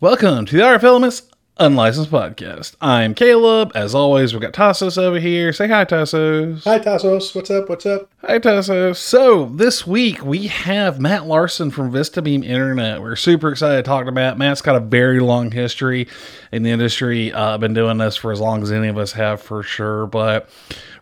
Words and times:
Welcome 0.00 0.46
to 0.46 0.56
the 0.56 0.62
RF 0.62 0.84
Elements 0.84 1.22
Unlicensed 1.58 2.12
Podcast. 2.12 2.76
I'm 2.80 3.16
Caleb. 3.16 3.72
As 3.74 3.96
always, 3.96 4.32
we've 4.32 4.40
got 4.40 4.52
Tassos 4.52 4.96
over 4.96 5.18
here. 5.18 5.52
Say 5.52 5.66
hi, 5.66 5.84
Tassos. 5.84 6.62
Hi, 6.62 6.78
Tassos. 6.78 7.34
What's 7.34 7.50
up? 7.50 7.68
What's 7.68 7.84
up? 7.84 8.08
Hi, 8.20 8.38
Tassos. 8.38 8.94
So, 8.94 9.46
this 9.46 9.88
week 9.88 10.24
we 10.24 10.46
have 10.46 11.00
Matt 11.00 11.26
Larson 11.26 11.72
from 11.72 11.90
VistaBeam 11.90 12.44
Internet. 12.44 13.02
We're 13.02 13.16
super 13.16 13.50
excited 13.50 13.78
to 13.78 13.82
talk 13.82 14.06
to 14.06 14.12
Matt. 14.12 14.38
Matt's 14.38 14.62
got 14.62 14.76
a 14.76 14.80
very 14.80 15.18
long 15.18 15.50
history 15.50 16.06
in 16.52 16.62
the 16.62 16.70
industry. 16.70 17.32
Uh, 17.32 17.58
been 17.58 17.74
doing 17.74 17.98
this 17.98 18.14
for 18.14 18.30
as 18.30 18.38
long 18.38 18.62
as 18.62 18.70
any 18.70 18.86
of 18.86 18.98
us 18.98 19.10
have, 19.14 19.42
for 19.42 19.64
sure. 19.64 20.06
But 20.06 20.48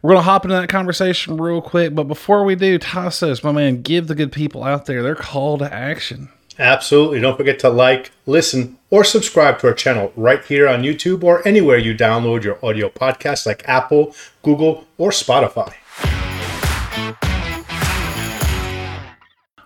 we're 0.01 0.13
going 0.13 0.21
to 0.21 0.31
hop 0.31 0.47
into 0.47 0.57
that 0.57 0.71
conversation 0.71 1.37
real 1.37 1.61
quick. 1.61 1.95
But 1.95 2.05
before 2.05 2.45
we 2.45 2.55
do, 2.55 2.79
Tassos, 2.79 3.45
my 3.45 3.53
man, 3.53 3.83
give 3.83 4.07
the 4.07 4.15
good 4.15 4.33
people 4.33 4.65
out 4.65 4.87
there 4.87 5.03
their 5.03 5.17
call 5.17 5.59
to 5.59 5.71
action. 5.71 6.31
Absolutely. 6.59 7.21
Don't 7.21 7.37
forget 7.37 7.59
to 7.61 7.69
like, 7.69 8.13
listen, 8.25 8.79
or 8.91 9.05
subscribe 9.05 9.59
to 9.61 9.69
our 9.69 9.75
channel 9.75 10.13
right 10.17 10.45
here 10.45 10.69
on 10.69 10.83
YouTube 10.83 11.23
or 11.23 11.47
anywhere 11.47 11.79
you 11.79 11.95
download 11.95 12.45
your 12.45 12.65
audio 12.65 12.89
podcasts 12.89 13.47
like 13.47 13.69
Apple, 13.69 14.15
Google, 14.43 14.87
or 14.97 15.11
Spotify. 15.11 15.75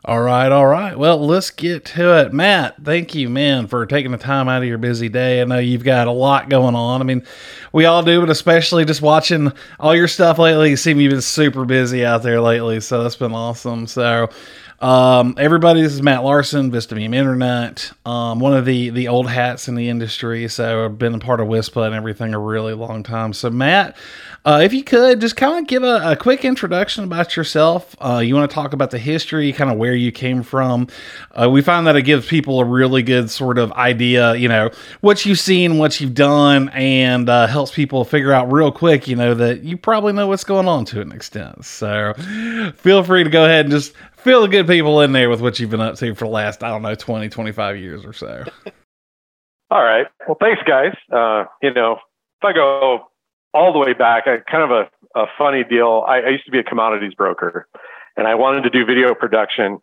All 0.03 0.23
right, 0.23 0.51
all 0.51 0.67
right. 0.67 0.99
Well, 0.99 1.25
let's 1.25 1.51
get 1.51 1.85
to 1.85 2.19
it. 2.19 2.33
Matt, 2.33 2.83
thank 2.83 3.15
you, 3.15 3.29
man, 3.29 3.67
for 3.69 3.85
taking 3.87 4.11
the 4.11 4.19
time 4.19 4.49
out 4.49 4.63
of 4.63 4.67
your 4.67 4.79
busy 4.79 5.09
day. 5.11 5.41
I 5.41 5.45
know 5.45 5.59
you've 5.59 5.85
got 5.85 6.09
a 6.09 6.11
lot 6.11 6.49
going 6.49 6.75
on. 6.75 7.01
I 7.01 7.05
mean, 7.05 7.23
we 7.73 7.85
all 7.85 8.03
do, 8.03 8.19
but 8.19 8.31
especially 8.31 8.87
just 8.87 9.03
watching 9.03 9.53
all 9.79 9.95
your 9.95 10.09
stuff 10.09 10.39
lately, 10.39 10.71
you 10.71 10.77
seem 10.77 10.99
you've 11.01 11.13
been 11.13 11.21
super 11.21 11.67
busy 11.67 12.05
out 12.05 12.23
there 12.23 12.41
lately. 12.41 12.81
So 12.81 13.03
that's 13.03 13.15
been 13.15 13.35
awesome. 13.35 13.87
So, 13.87 14.31
um, 14.81 15.35
everybody, 15.37 15.83
this 15.83 15.93
is 15.93 16.01
Matt 16.01 16.25
Larson, 16.25 16.71
Vista 16.71 16.95
VistaBeam 16.95 17.15
Internet, 17.15 17.93
um, 18.07 18.41
one 18.41 18.55
of 18.55 18.65
the 18.65 18.89
the 18.89 19.09
old 19.09 19.29
hats 19.29 19.69
in 19.69 19.75
the 19.75 19.91
industry. 19.91 20.49
So 20.49 20.87
I've 20.87 20.99
been 20.99 21.15
a 21.15 21.19
part 21.19 21.41
of 21.41 21.49
WISPA 21.49 21.85
and 21.85 21.95
everything 21.95 22.33
a 22.33 22.39
really 22.39 22.73
long 22.73 23.03
time. 23.03 23.35
So 23.35 23.51
Matt, 23.51 23.95
uh, 24.47 24.61
if 24.65 24.73
you 24.73 24.83
could 24.83 25.21
just 25.21 25.37
kind 25.37 25.59
of 25.59 25.67
give 25.67 25.83
a, 25.83 26.13
a, 26.13 26.17
quick 26.17 26.47
introduction 26.47 27.05
about 27.05 27.37
yourself. 27.37 27.95
Uh, 28.01 28.23
you 28.25 28.35
want 28.35 28.51
to 28.51 28.55
talk 28.55 28.73
about 28.73 28.91
the 28.91 28.99
history, 28.99 29.53
kind 29.53 29.71
of 29.71 29.77
where 29.77 29.95
you 29.95 30.11
came 30.11 30.43
from. 30.43 30.89
Uh, 31.33 31.51
we 31.51 31.61
find 31.61 31.87
that 31.87 31.95
it 31.95 32.03
gives 32.03 32.27
people 32.27 32.59
a 32.59 32.65
really 32.65 33.03
good 33.03 33.29
sort 33.29 33.59
of 33.59 33.71
idea, 33.73 34.35
you 34.35 34.49
know, 34.49 34.71
what 35.03 35.27
you've 35.27 35.39
seen, 35.39 35.77
what 35.77 36.01
you've 36.01 36.15
done, 36.15 36.71
and 36.71 37.29
uh, 37.29 37.47
helps 37.49 37.71
people 37.71 38.03
figure 38.03 38.33
out 38.33 38.51
real 38.51 38.73
quick, 38.73 39.07
you 39.07 39.15
know, 39.15 39.35
that 39.35 39.63
you 39.63 39.77
probably 39.77 40.15
know 40.15 40.27
what's 40.27 40.45
going 40.45 40.67
on 40.67 40.87
to 40.87 41.03
an 41.03 41.13
extent. 41.13 41.67
So 41.67 42.15
feel 42.79 43.05
free 43.05 43.25
to 43.25 43.31
go 43.31 43.45
ahead 43.45 43.67
and 43.67 43.73
just 43.73 43.93
fill 44.23 44.43
the 44.43 44.49
good 44.49 44.67
people 44.67 45.01
in 45.01 45.13
there 45.13 45.31
with 45.31 45.41
what 45.41 45.59
you've 45.59 45.71
been 45.71 45.81
up 45.81 45.97
to 45.97 46.15
for 46.15 46.25
the 46.25 46.31
last, 46.31 46.63
I 46.63 46.69
don't 46.69 46.83
know, 46.83 46.95
20, 46.95 47.29
25 47.29 47.77
years 47.77 48.05
or 48.05 48.13
so. 48.13 48.45
All 49.71 49.83
right. 49.83 50.07
Well, 50.27 50.37
thanks, 50.41 50.63
guys. 50.67 50.95
Uh, 51.13 51.45
you 51.63 51.73
know, 51.73 51.93
if 51.93 52.45
I 52.45 52.53
go 52.53 53.07
all 53.55 53.73
the 53.73 53.79
way 53.79 53.93
back, 53.93 54.25
I 54.27 54.39
kind 54.51 54.65
of 54.65 54.71
a, 54.71 55.21
a 55.21 55.27
funny 55.39 55.65
deal. 55.65 56.05
I, 56.07 56.21
I 56.21 56.29
used 56.31 56.45
to 56.47 56.51
be 56.51 56.59
a 56.59 56.65
commodities 56.65 57.15
broker, 57.15 57.69
and 58.17 58.27
I 58.27 58.35
wanted 58.35 58.63
to 58.63 58.71
do 58.71 58.85
video 58.85 59.15
production 59.15 59.79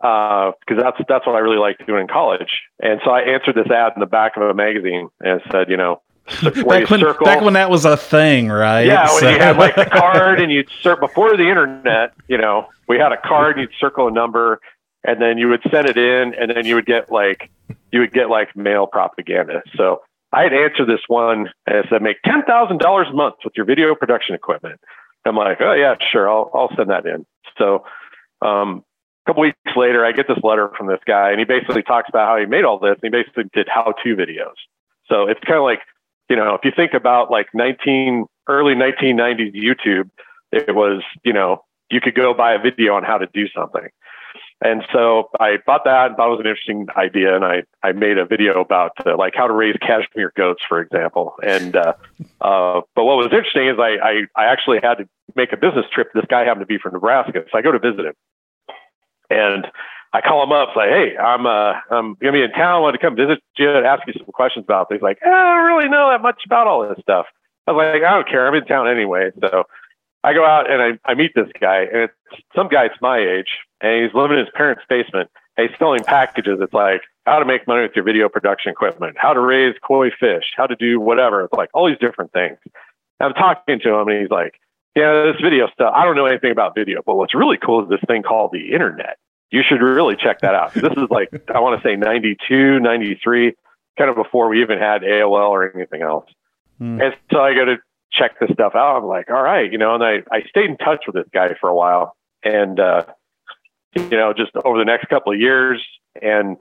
because 0.00 0.54
uh, 0.70 0.82
that's 0.82 0.96
that's 1.08 1.26
what 1.26 1.36
I 1.36 1.38
really 1.38 1.58
liked 1.58 1.86
doing 1.86 2.02
in 2.02 2.08
college. 2.08 2.60
And 2.80 3.00
so 3.04 3.10
I 3.10 3.20
answered 3.20 3.54
this 3.54 3.70
ad 3.70 3.92
in 3.94 4.00
the 4.00 4.06
back 4.06 4.36
of 4.36 4.42
a 4.42 4.52
magazine 4.52 5.08
and 5.20 5.40
said, 5.50 5.70
you 5.70 5.76
know, 5.76 6.02
back 6.42 6.90
when, 6.90 7.00
circle, 7.00 7.24
back 7.24 7.40
when 7.40 7.54
that 7.54 7.70
was 7.70 7.84
a 7.84 7.96
thing, 7.96 8.48
right? 8.48 8.86
Yeah, 8.86 9.12
when 9.14 9.34
you 9.34 9.40
had 9.40 9.56
like 9.56 9.74
the 9.74 9.86
card 9.92 10.40
and 10.40 10.50
you'd 10.50 10.68
circle 10.80 11.08
before 11.08 11.36
the 11.36 11.48
internet, 11.48 12.14
you 12.28 12.38
know, 12.38 12.68
we 12.88 12.98
had 12.98 13.12
a 13.12 13.16
card, 13.16 13.58
and 13.58 13.68
you'd 13.68 13.78
circle 13.78 14.08
a 14.08 14.10
number, 14.10 14.60
and 15.04 15.20
then 15.20 15.38
you 15.38 15.48
would 15.48 15.62
send 15.70 15.88
it 15.88 15.96
in, 15.96 16.34
and 16.34 16.50
then 16.54 16.66
you 16.66 16.74
would 16.74 16.86
get 16.86 17.10
like 17.10 17.50
you 17.92 18.00
would 18.00 18.12
get 18.12 18.28
like 18.28 18.54
mail 18.56 18.86
propaganda. 18.86 19.62
So 19.76 20.02
I 20.32 20.42
had 20.42 20.52
answered 20.52 20.88
this 20.88 21.02
one 21.08 21.50
and 21.66 21.76
it 21.76 21.86
said 21.90 22.02
make 22.02 22.22
ten 22.22 22.42
thousand 22.44 22.78
dollars 22.78 23.08
a 23.10 23.14
month 23.14 23.36
with 23.44 23.52
your 23.56 23.66
video 23.66 23.94
production 23.94 24.34
equipment. 24.34 24.80
I'm 25.24 25.36
like, 25.36 25.58
oh 25.60 25.74
yeah, 25.74 25.94
sure, 26.10 26.28
I'll 26.28 26.50
I'll 26.54 26.74
send 26.76 26.90
that 26.90 27.06
in. 27.06 27.26
So 27.58 27.84
um, 28.40 28.84
a 29.24 29.30
couple 29.30 29.42
weeks 29.42 29.56
later, 29.76 30.04
I 30.04 30.12
get 30.12 30.26
this 30.26 30.38
letter 30.42 30.70
from 30.76 30.88
this 30.88 31.00
guy, 31.06 31.30
and 31.30 31.38
he 31.38 31.44
basically 31.44 31.82
talks 31.82 32.08
about 32.08 32.26
how 32.26 32.38
he 32.38 32.46
made 32.46 32.64
all 32.64 32.78
this. 32.78 32.98
And 33.02 33.14
he 33.14 33.22
basically 33.22 33.44
did 33.54 33.68
how-to 33.68 34.16
videos. 34.16 34.58
So 35.06 35.28
it's 35.28 35.40
kind 35.46 35.58
of 35.58 35.64
like, 35.64 35.80
you 36.32 36.36
know, 36.36 36.54
if 36.54 36.64
you 36.64 36.72
think 36.74 36.94
about 36.94 37.30
like 37.30 37.48
19 37.52 38.24
early 38.48 38.74
1990s 38.74 39.54
YouTube, 39.54 40.08
it 40.50 40.74
was, 40.74 41.02
you 41.24 41.34
know, 41.34 41.62
you 41.90 42.00
could 42.00 42.14
go 42.14 42.32
buy 42.32 42.54
a 42.54 42.58
video 42.58 42.94
on 42.94 43.04
how 43.04 43.18
to 43.18 43.26
do 43.34 43.46
something. 43.54 43.86
And 44.64 44.82
so 44.94 45.28
I 45.38 45.58
bought 45.66 45.84
that 45.84 46.06
and 46.06 46.16
thought 46.16 46.28
it 46.28 46.30
was 46.30 46.40
an 46.40 46.46
interesting 46.46 46.86
idea. 46.96 47.36
And 47.36 47.44
I, 47.44 47.64
I 47.82 47.92
made 47.92 48.16
a 48.16 48.24
video 48.24 48.62
about 48.62 48.92
uh, 49.04 49.14
like 49.14 49.34
how 49.36 49.46
to 49.46 49.52
raise 49.52 49.76
cashmere 49.82 50.32
goats, 50.34 50.62
for 50.66 50.80
example. 50.80 51.34
And, 51.42 51.76
uh, 51.76 51.92
uh, 52.40 52.80
but 52.96 53.04
what 53.04 53.18
was 53.18 53.26
interesting 53.26 53.68
is 53.68 53.74
I, 53.78 53.98
I, 54.02 54.22
I 54.34 54.46
actually 54.46 54.78
had 54.82 54.94
to 54.94 55.08
make 55.36 55.52
a 55.52 55.58
business 55.58 55.84
trip. 55.92 56.12
This 56.14 56.24
guy 56.30 56.46
happened 56.46 56.62
to 56.62 56.66
be 56.66 56.78
from 56.78 56.94
Nebraska. 56.94 57.44
So 57.52 57.58
I 57.58 57.60
go 57.60 57.72
to 57.72 57.78
visit 57.78 58.06
him 58.06 58.14
and 59.28 59.66
I 60.12 60.20
call 60.20 60.42
him 60.42 60.52
up, 60.52 60.70
say, 60.76 60.88
Hey, 60.88 61.16
I'm, 61.16 61.46
uh, 61.46 61.74
I'm 61.90 62.16
to 62.16 62.32
be 62.32 62.42
in 62.42 62.50
town. 62.52 62.74
I 62.74 62.78
want 62.78 62.94
to 62.94 63.00
come 63.00 63.16
visit 63.16 63.42
you 63.56 63.70
and 63.70 63.86
ask 63.86 64.06
you 64.06 64.12
some 64.16 64.26
questions 64.26 64.64
about 64.64 64.88
things. 64.88 65.02
Like, 65.02 65.18
eh, 65.24 65.28
I 65.28 65.54
don't 65.54 65.76
really 65.76 65.88
know 65.88 66.10
that 66.10 66.20
much 66.20 66.42
about 66.44 66.66
all 66.66 66.86
this 66.86 66.98
stuff. 67.00 67.26
I 67.66 67.72
was 67.72 67.92
like, 67.94 68.02
I 68.02 68.14
don't 68.14 68.28
care. 68.28 68.46
I'm 68.46 68.54
in 68.54 68.64
town 68.64 68.88
anyway. 68.88 69.30
So 69.40 69.64
I 70.24 70.34
go 70.34 70.44
out 70.44 70.70
and 70.70 70.82
I, 70.82 71.10
I 71.10 71.14
meet 71.14 71.32
this 71.34 71.48
guy, 71.60 71.82
and 71.82 72.02
it's 72.02 72.42
some 72.54 72.68
guy 72.68 72.88
that's 72.88 73.00
my 73.00 73.18
age, 73.18 73.58
and 73.80 74.04
he's 74.04 74.14
living 74.14 74.38
in 74.38 74.44
his 74.44 74.52
parents' 74.54 74.82
basement. 74.88 75.30
And 75.56 75.68
he's 75.68 75.78
selling 75.78 76.02
packages. 76.02 76.58
It's 76.62 76.72
like 76.72 77.02
how 77.26 77.38
to 77.38 77.44
make 77.44 77.66
money 77.66 77.82
with 77.82 77.92
your 77.94 78.04
video 78.04 78.28
production 78.28 78.72
equipment, 78.72 79.16
how 79.18 79.34
to 79.34 79.40
raise 79.40 79.74
koi 79.86 80.10
fish, 80.10 80.44
how 80.56 80.66
to 80.66 80.76
do 80.76 80.98
whatever. 80.98 81.44
It's 81.44 81.52
like 81.52 81.68
all 81.74 81.86
these 81.86 81.98
different 81.98 82.32
things. 82.32 82.56
And 83.20 83.28
I'm 83.28 83.34
talking 83.34 83.78
to 83.80 83.94
him, 83.94 84.08
and 84.08 84.20
he's 84.20 84.30
like, 84.30 84.54
"Yeah, 84.96 85.30
this 85.30 85.40
video 85.42 85.68
stuff. 85.68 85.92
I 85.94 86.04
don't 86.04 86.16
know 86.16 86.26
anything 86.26 86.52
about 86.52 86.74
video, 86.74 87.02
but 87.04 87.16
what's 87.16 87.34
really 87.34 87.58
cool 87.58 87.82
is 87.82 87.90
this 87.90 88.00
thing 88.06 88.22
called 88.22 88.52
the 88.52 88.72
internet. 88.72 89.18
You 89.52 89.62
should 89.68 89.82
really 89.82 90.16
check 90.16 90.40
that 90.40 90.54
out. 90.54 90.74
This 90.74 90.92
is 90.92 91.10
like 91.10 91.28
I 91.54 91.60
want 91.60 91.80
to 91.80 91.88
say 91.88 91.94
92, 91.94 92.80
93, 92.80 93.54
kind 93.98 94.10
of 94.10 94.16
before 94.16 94.48
we 94.48 94.62
even 94.62 94.78
had 94.78 95.02
AOL 95.02 95.50
or 95.50 95.70
anything 95.74 96.02
else. 96.02 96.24
Hmm. 96.78 97.00
And 97.00 97.14
so 97.30 97.40
I 97.40 97.54
go 97.54 97.66
to 97.66 97.76
check 98.12 98.40
this 98.40 98.50
stuff 98.52 98.74
out. 98.74 98.96
I'm 98.96 99.04
like, 99.04 99.30
all 99.30 99.42
right, 99.42 99.70
you 99.70 99.78
know, 99.78 99.94
and 99.94 100.02
I, 100.02 100.22
I 100.30 100.42
stayed 100.48 100.70
in 100.70 100.76
touch 100.76 101.04
with 101.06 101.14
this 101.14 101.28
guy 101.32 101.48
for 101.60 101.68
a 101.68 101.74
while 101.74 102.16
and, 102.42 102.78
uh, 102.78 103.04
you 103.94 104.10
know, 104.10 104.32
just 104.32 104.50
over 104.64 104.78
the 104.78 104.84
next 104.84 105.08
couple 105.08 105.32
of 105.32 105.38
years. 105.40 105.82
And, 106.20 106.56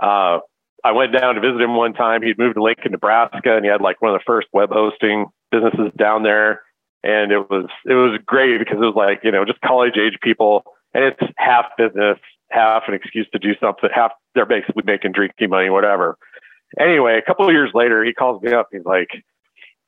uh, 0.00 0.40
I 0.84 0.92
went 0.92 1.12
down 1.12 1.36
to 1.36 1.40
visit 1.40 1.60
him 1.60 1.76
one 1.76 1.92
time. 1.92 2.22
He'd 2.22 2.38
moved 2.38 2.56
to 2.56 2.62
Lincoln, 2.62 2.90
Nebraska, 2.90 3.54
and 3.54 3.64
he 3.64 3.70
had 3.70 3.80
like 3.80 4.02
one 4.02 4.12
of 4.12 4.18
the 4.18 4.24
first 4.26 4.48
web 4.52 4.70
hosting 4.70 5.26
businesses 5.52 5.92
down 5.96 6.24
there. 6.24 6.62
And 7.04 7.30
it 7.30 7.38
was 7.50 7.66
it 7.84 7.94
was 7.94 8.18
great 8.26 8.58
because 8.58 8.78
it 8.78 8.84
was 8.84 8.96
like 8.96 9.20
you 9.22 9.30
know 9.30 9.44
just 9.44 9.60
college 9.60 9.96
age 9.96 10.18
people, 10.22 10.64
and 10.94 11.04
it's 11.04 11.32
half 11.36 11.66
business, 11.76 12.18
half 12.50 12.84
an 12.88 12.94
excuse 12.94 13.28
to 13.32 13.38
do 13.38 13.54
something. 13.60 13.88
Half 13.94 14.12
they're 14.34 14.46
basically 14.46 14.82
making 14.84 15.12
drinking 15.12 15.50
money, 15.50 15.70
whatever. 15.70 16.16
Anyway, 16.78 17.18
a 17.18 17.22
couple 17.22 17.46
of 17.46 17.52
years 17.52 17.70
later, 17.74 18.04
he 18.04 18.12
calls 18.12 18.42
me 18.42 18.52
up. 18.52 18.68
He's 18.72 18.84
like, 18.84 19.08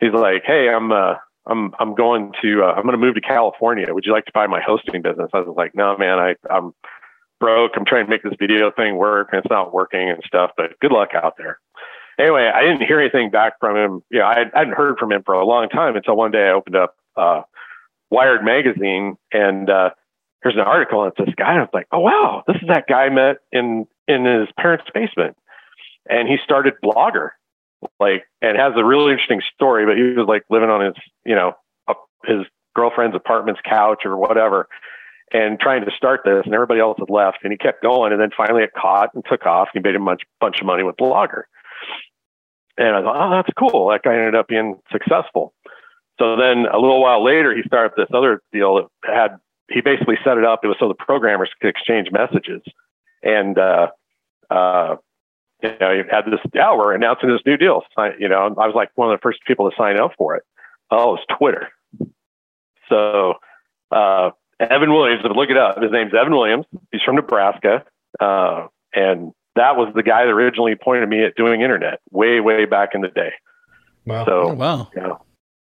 he's 0.01 0.13
like, 0.13 0.43
"Hey, 0.45 0.69
I'm 0.69 0.93
uh, 0.93 1.15
I'm 1.47 1.73
I'm 1.79 1.95
going 1.95 2.33
to 2.43 2.63
uh, 2.63 2.73
I'm 2.73 2.83
going 2.83 2.99
to 2.99 2.99
move 2.99 3.15
to 3.15 3.21
California. 3.21 3.87
Would 3.93 4.05
you 4.07 4.13
like 4.13 4.27
to 4.27 4.33
buy 4.35 4.47
my 4.47 4.61
hosting 4.61 5.03
business?" 5.03 5.31
I 5.33 5.41
was 5.41 5.55
like, 5.57 5.75
"No, 5.75 5.97
man, 5.97 6.19
I 6.19 6.35
I'm 6.51 6.75
broke. 7.41 7.73
I'm 7.77 7.85
trying 7.85 8.07
to 8.07 8.11
make 8.11 8.23
this 8.23 8.35
video 8.39 8.71
thing 8.71 8.97
work, 8.97 9.29
and 9.33 9.39
it's 9.41 9.51
not 9.51 9.73
working 9.73 10.11
and 10.11 10.23
stuff. 10.27 10.53
But 10.57 10.79
good 10.81 10.93
luck 10.93 11.11
out 11.15 11.35
there." 11.39 11.59
Anyway, 12.19 12.49
I 12.55 12.63
didn't 12.63 12.87
hear 12.87 13.01
anything 13.01 13.31
back 13.31 13.55
from 13.59 13.77
him. 13.77 14.03
You 14.11 14.21
know, 14.21 14.27
I, 14.27 14.45
I 14.55 14.59
hadn't 14.59 14.77
heard 14.77 14.99
from 14.99 15.11
him 15.11 15.23
for 15.25 15.35
a 15.35 15.45
long 15.45 15.69
time 15.69 15.97
until 15.97 16.17
one 16.17 16.31
day 16.31 16.47
I 16.47 16.53
opened 16.53 16.77
up 16.77 16.95
uh, 17.17 17.43
Wired 18.11 18.45
magazine, 18.45 19.17
and 19.33 19.69
uh, 19.69 19.91
there's 20.45 20.55
an 20.55 20.61
article, 20.61 21.03
and 21.03 21.13
it's 21.13 21.27
this 21.27 21.35
guy, 21.35 21.51
and 21.51 21.59
I 21.59 21.63
was 21.63 21.71
like, 21.73 21.89
"Oh 21.91 22.01
wow, 22.01 22.45
this 22.47 22.57
is 22.57 22.69
that 22.69 22.87
guy 22.87 23.07
I 23.07 23.11
met 23.11 23.39
in 23.51 23.87
in 24.07 24.25
his 24.25 24.49
parents' 24.57 24.85
basement." 24.95 25.37
And 26.09 26.29
he 26.29 26.37
started 26.45 26.75
Blogger, 26.85 27.31
like 28.01 28.25
and 28.43 28.57
has 28.57 28.73
a 28.77 28.85
really 28.85 29.13
interesting 29.13 29.43
story 29.55 29.87
but 29.87 29.97
he 29.97 30.03
was 30.03 30.27
like 30.27 30.43
living 30.51 30.71
on 30.71 30.85
his 30.85 30.95
you 31.25 31.35
know 31.35 31.53
his 32.25 32.47
girlfriend's 32.75 33.17
apartment's 33.17 33.61
couch 33.65 34.03
or 34.05 34.17
whatever 34.17 34.69
and 35.33 35.59
trying 35.61 35.85
to 35.85 35.91
start 35.97 36.21
this 36.25 36.43
and 36.45 36.55
everybody 36.55 36.81
else 36.81 36.99
had 36.99 37.11
left 37.11 37.39
and 37.43 37.53
he 37.53 37.59
kept 37.59 37.83
going 37.83 38.13
and 38.13 38.21
then 38.21 38.31
finally 38.37 38.63
it 38.63 38.73
caught 38.77 39.11
and 39.15 39.25
took 39.29 39.47
off 39.47 39.69
and 39.75 39.85
he 39.85 39.89
made 39.89 39.97
a 39.97 40.03
bunch, 40.05 40.23
bunch 40.41 40.61
of 40.61 40.67
money 40.67 40.83
with 40.83 40.97
blogger 40.97 41.43
and 42.79 42.97
i 42.97 43.03
thought 43.03 43.17
oh 43.17 43.31
that's 43.31 43.51
cool 43.59 43.89
that 43.89 44.03
guy 44.03 44.15
ended 44.15 44.35
up 44.35 44.49
being 44.49 44.79
successful 44.91 45.53
so 46.19 46.37
then 46.37 46.67
a 46.73 46.79
little 46.79 47.03
while 47.03 47.23
later 47.23 47.55
he 47.55 47.63
started 47.63 47.93
this 47.97 48.09
other 48.15 48.41
deal 48.53 48.75
that 48.75 49.15
had 49.15 49.39
he 49.71 49.81
basically 49.81 50.17
set 50.25 50.39
it 50.39 50.45
up 50.45 50.61
it 50.63 50.69
was 50.69 50.77
so 50.79 50.89
the 50.89 50.95
programmers 50.95 51.51
could 51.61 51.69
exchange 51.69 52.09
messages 52.13 52.63
and 53.23 53.59
uh, 53.59 53.89
uh, 54.51 54.97
you 55.63 55.71
know, 55.81 55.93
you 55.93 56.05
had 56.11 56.27
this, 56.27 56.41
yeah, 56.53 56.77
we're 56.77 56.95
announcing 56.95 57.31
this 57.31 57.41
new 57.47 57.57
deal. 57.57 57.83
You 58.19 58.29
know, 58.29 58.55
I 58.59 58.67
was 58.67 58.75
like 58.75 58.91
one 58.97 59.11
of 59.11 59.19
the 59.19 59.23
first 59.23 59.39
people 59.47 59.71
to 59.71 59.77
sign 59.77 59.99
up 59.99 60.13
for 60.19 60.37
it. 60.37 60.43
Oh, 60.91 61.15
it's 61.15 61.25
Twitter. 61.39 61.69
So, 62.91 63.35
uh, 63.91 64.31
Evan 64.61 64.93
Williams, 64.93 65.23
look 65.35 65.49
it 65.51 65.57
up. 65.57 65.81
His 65.83 65.91
name's 65.91 66.13
Evan 66.15 66.35
Williams. 66.35 66.67
He's 66.93 67.01
from 67.03 67.17
Nebraska. 67.17 67.83
Uh, 68.21 68.67
and 68.95 69.33
that 69.57 69.77
was 69.77 69.93
the 69.95 70.03
guy 70.03 70.25
that 70.25 70.31
originally 70.31 70.75
pointed 70.75 71.09
me 71.09 71.25
at 71.25 71.35
doing 71.35 71.63
internet 71.63 72.01
way, 72.11 72.41
way 72.41 72.67
back 72.67 72.91
in 72.95 73.01
the 73.01 73.09
day. 73.09 73.33
Wow. 74.05 74.27
So, 74.27 74.51
Oh, 74.51 74.55
wow. 74.55 74.89
you 74.95 75.01
know, 75.03 75.25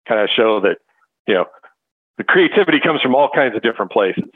kind 0.08 0.22
of 0.22 0.30
show 0.36 0.60
that, 0.62 0.78
you 1.28 1.34
know, 1.34 1.46
the 2.18 2.24
creativity 2.24 2.80
comes 2.80 3.02
from 3.02 3.16
all 3.16 3.30
kinds 3.34 3.56
of 3.56 3.62
different 3.62 3.92
places. 3.92 4.30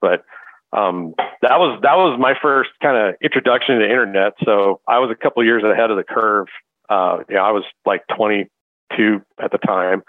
But 0.00 0.24
um, 0.72 1.14
that 1.42 1.58
was 1.58 1.80
that 1.82 1.96
was 1.96 2.18
my 2.18 2.34
first 2.40 2.70
kind 2.82 2.96
of 2.96 3.14
introduction 3.22 3.76
to 3.76 3.80
the 3.80 3.88
internet. 3.88 4.34
So 4.44 4.80
I 4.88 4.98
was 4.98 5.10
a 5.10 5.14
couple 5.14 5.42
of 5.42 5.46
years 5.46 5.62
ahead 5.62 5.90
of 5.90 5.96
the 5.96 6.04
curve. 6.04 6.48
Uh, 6.88 7.18
know, 7.30 7.40
I 7.40 7.52
was 7.52 7.64
like 7.86 8.02
22 8.16 9.22
at 9.40 9.52
the 9.52 9.58
time, 9.58 10.02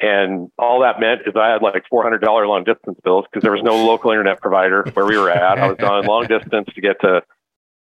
and 0.00 0.50
all 0.58 0.82
that 0.82 1.00
meant 1.00 1.22
is 1.26 1.34
I 1.34 1.48
had 1.48 1.62
like 1.62 1.84
$400 1.92 2.22
long 2.22 2.64
distance 2.64 2.98
bills 3.02 3.24
because 3.30 3.42
there 3.42 3.52
was 3.52 3.62
no 3.62 3.86
local 3.86 4.10
internet 4.10 4.40
provider 4.40 4.84
where 4.92 5.06
we 5.06 5.16
were 5.16 5.30
at. 5.30 5.58
I 5.58 5.68
was 5.68 5.78
on 5.80 6.04
long 6.04 6.26
distance 6.28 6.68
to 6.74 6.80
get 6.80 7.00
to 7.00 7.22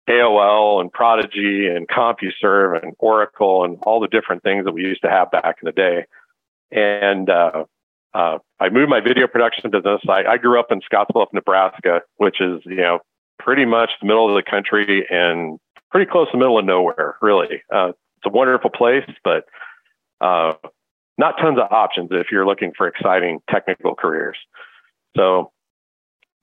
AOL 0.09 0.81
and 0.81 0.93
Prodigy 0.93 1.67
and 1.67 1.89
CompuServe 1.89 2.83
and 2.83 2.95
Oracle 2.99 3.65
and 3.65 3.79
all 3.85 4.01
the 4.01 4.09
different 4.09 4.43
things 4.43 4.65
that 4.65 4.73
we 4.73 4.83
used 4.83 5.03
to 5.03 5.11
have 5.11 5.31
back 5.31 5.57
in 5.63 5.67
the 5.67 5.73
day. 5.73 6.05
And 6.71 7.31
uh, 7.31 7.65
uh, 8.14 8.38
I 8.61 8.69
moved 8.69 8.91
my 8.91 9.00
video 9.00 9.26
production 9.26 9.70
business. 9.70 10.00
I, 10.09 10.25
I 10.25 10.37
grew 10.37 10.59
up 10.61 10.70
in 10.70 10.81
Scottsbluff, 10.81 11.29
Nebraska, 11.32 12.03
which 12.17 12.41
is 12.41 12.61
you 12.64 12.76
know 12.76 13.00
pretty 13.38 13.64
much 13.64 13.91
the 14.00 14.06
middle 14.06 14.29
of 14.29 14.35
the 14.35 14.49
country 14.49 15.06
and 15.11 15.59
pretty 15.91 16.11
close 16.11 16.29
to 16.29 16.32
the 16.32 16.38
middle 16.38 16.59
of 16.59 16.64
nowhere. 16.64 17.17
Really, 17.23 17.62
uh, 17.75 17.88
it's 17.88 18.26
a 18.26 18.31
wonderful 18.31 18.70
place, 18.70 19.09
but 19.25 19.44
uh, 20.20 20.55
not 21.19 21.38
tons 21.38 21.59
of 21.59 21.73
options 21.73 22.09
if 22.12 22.29
you're 22.31 22.47
looking 22.47 22.73
for 22.76 22.87
exciting 22.87 23.41
technical 23.50 23.94
careers. 23.94 24.37
So 25.17 25.50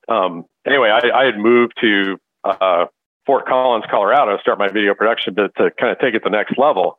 um, 0.09 0.45
anyway, 0.65 0.89
I, 0.89 1.21
I, 1.21 1.25
had 1.25 1.37
moved 1.37 1.73
to 1.81 2.17
uh, 2.43 2.85
Fort 3.25 3.47
Collins, 3.47 3.85
Colorado, 3.89 4.35
to 4.35 4.41
start 4.41 4.57
my 4.57 4.67
video 4.67 4.93
production 4.95 5.35
to, 5.35 5.49
to 5.49 5.71
kind 5.79 5.91
of 5.91 5.99
take 5.99 6.15
it 6.15 6.19
to 6.19 6.23
the 6.25 6.29
next 6.31 6.57
level. 6.57 6.97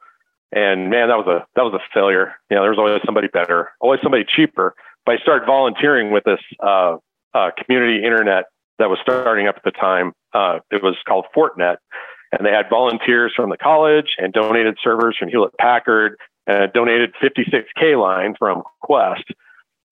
And 0.52 0.90
man, 0.90 1.08
that 1.08 1.16
was 1.16 1.26
a 1.26 1.46
that 1.54 1.62
was 1.62 1.74
a 1.74 1.80
failure. 1.94 2.34
You 2.50 2.56
know, 2.56 2.62
there 2.62 2.70
was 2.70 2.78
always 2.78 3.00
somebody 3.04 3.28
better, 3.28 3.70
always 3.80 4.00
somebody 4.02 4.24
cheaper. 4.24 4.74
But 5.06 5.16
I 5.16 5.18
started 5.22 5.46
volunteering 5.46 6.10
with 6.10 6.24
this 6.24 6.40
uh, 6.62 6.96
uh, 7.34 7.50
community 7.56 8.04
internet 8.04 8.44
that 8.78 8.90
was 8.90 8.98
starting 9.02 9.46
up 9.46 9.56
at 9.56 9.64
the 9.64 9.70
time. 9.70 10.12
Uh, 10.34 10.58
it 10.70 10.82
was 10.82 10.96
called 11.06 11.26
Fortnet, 11.36 11.76
and 12.32 12.44
they 12.44 12.50
had 12.50 12.66
volunteers 12.68 13.32
from 13.34 13.50
the 13.50 13.56
college 13.56 14.16
and 14.18 14.32
donated 14.32 14.76
servers 14.82 15.16
from 15.18 15.28
Hewlett 15.28 15.52
Packard 15.58 16.16
and 16.46 16.72
donated 16.72 17.14
56k 17.22 18.00
line 18.00 18.34
from 18.38 18.62
Qwest 18.82 19.24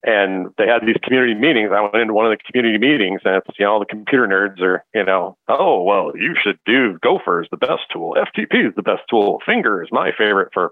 and 0.03 0.47
they 0.57 0.65
had 0.65 0.85
these 0.85 0.97
community 1.03 1.33
meetings. 1.33 1.71
I 1.73 1.81
went 1.81 1.95
into 1.95 2.13
one 2.13 2.25
of 2.25 2.31
the 2.31 2.43
community 2.51 2.77
meetings, 2.77 3.21
and 3.25 3.35
it's 3.35 3.59
you 3.59 3.65
know 3.65 3.73
all 3.73 3.79
the 3.79 3.85
computer 3.85 4.27
nerds 4.27 4.61
are 4.61 4.83
you 4.93 5.03
know 5.03 5.37
oh 5.47 5.83
well 5.83 6.11
you 6.15 6.35
should 6.41 6.59
do 6.65 6.97
Gopher 6.99 7.41
is 7.41 7.47
the 7.51 7.57
best 7.57 7.83
tool, 7.91 8.15
FTP 8.17 8.69
is 8.69 8.75
the 8.75 8.81
best 8.81 9.01
tool, 9.09 9.41
Finger 9.45 9.83
is 9.83 9.89
my 9.91 10.11
favorite 10.17 10.49
for 10.53 10.71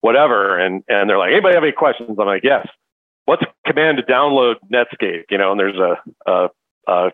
whatever, 0.00 0.58
and 0.58 0.82
and 0.88 1.08
they're 1.08 1.18
like 1.18 1.32
anybody 1.32 1.54
have 1.54 1.64
any 1.64 1.72
questions? 1.72 2.16
I'm 2.18 2.26
like 2.26 2.44
yes. 2.44 2.66
What's 3.26 3.44
command 3.64 3.98
to 3.98 4.02
download 4.02 4.56
Netscape? 4.72 5.24
You 5.30 5.38
know, 5.38 5.52
and 5.52 5.60
there's 5.60 5.76
a, 5.76 6.00
a, 6.26 6.48
a 6.88 7.12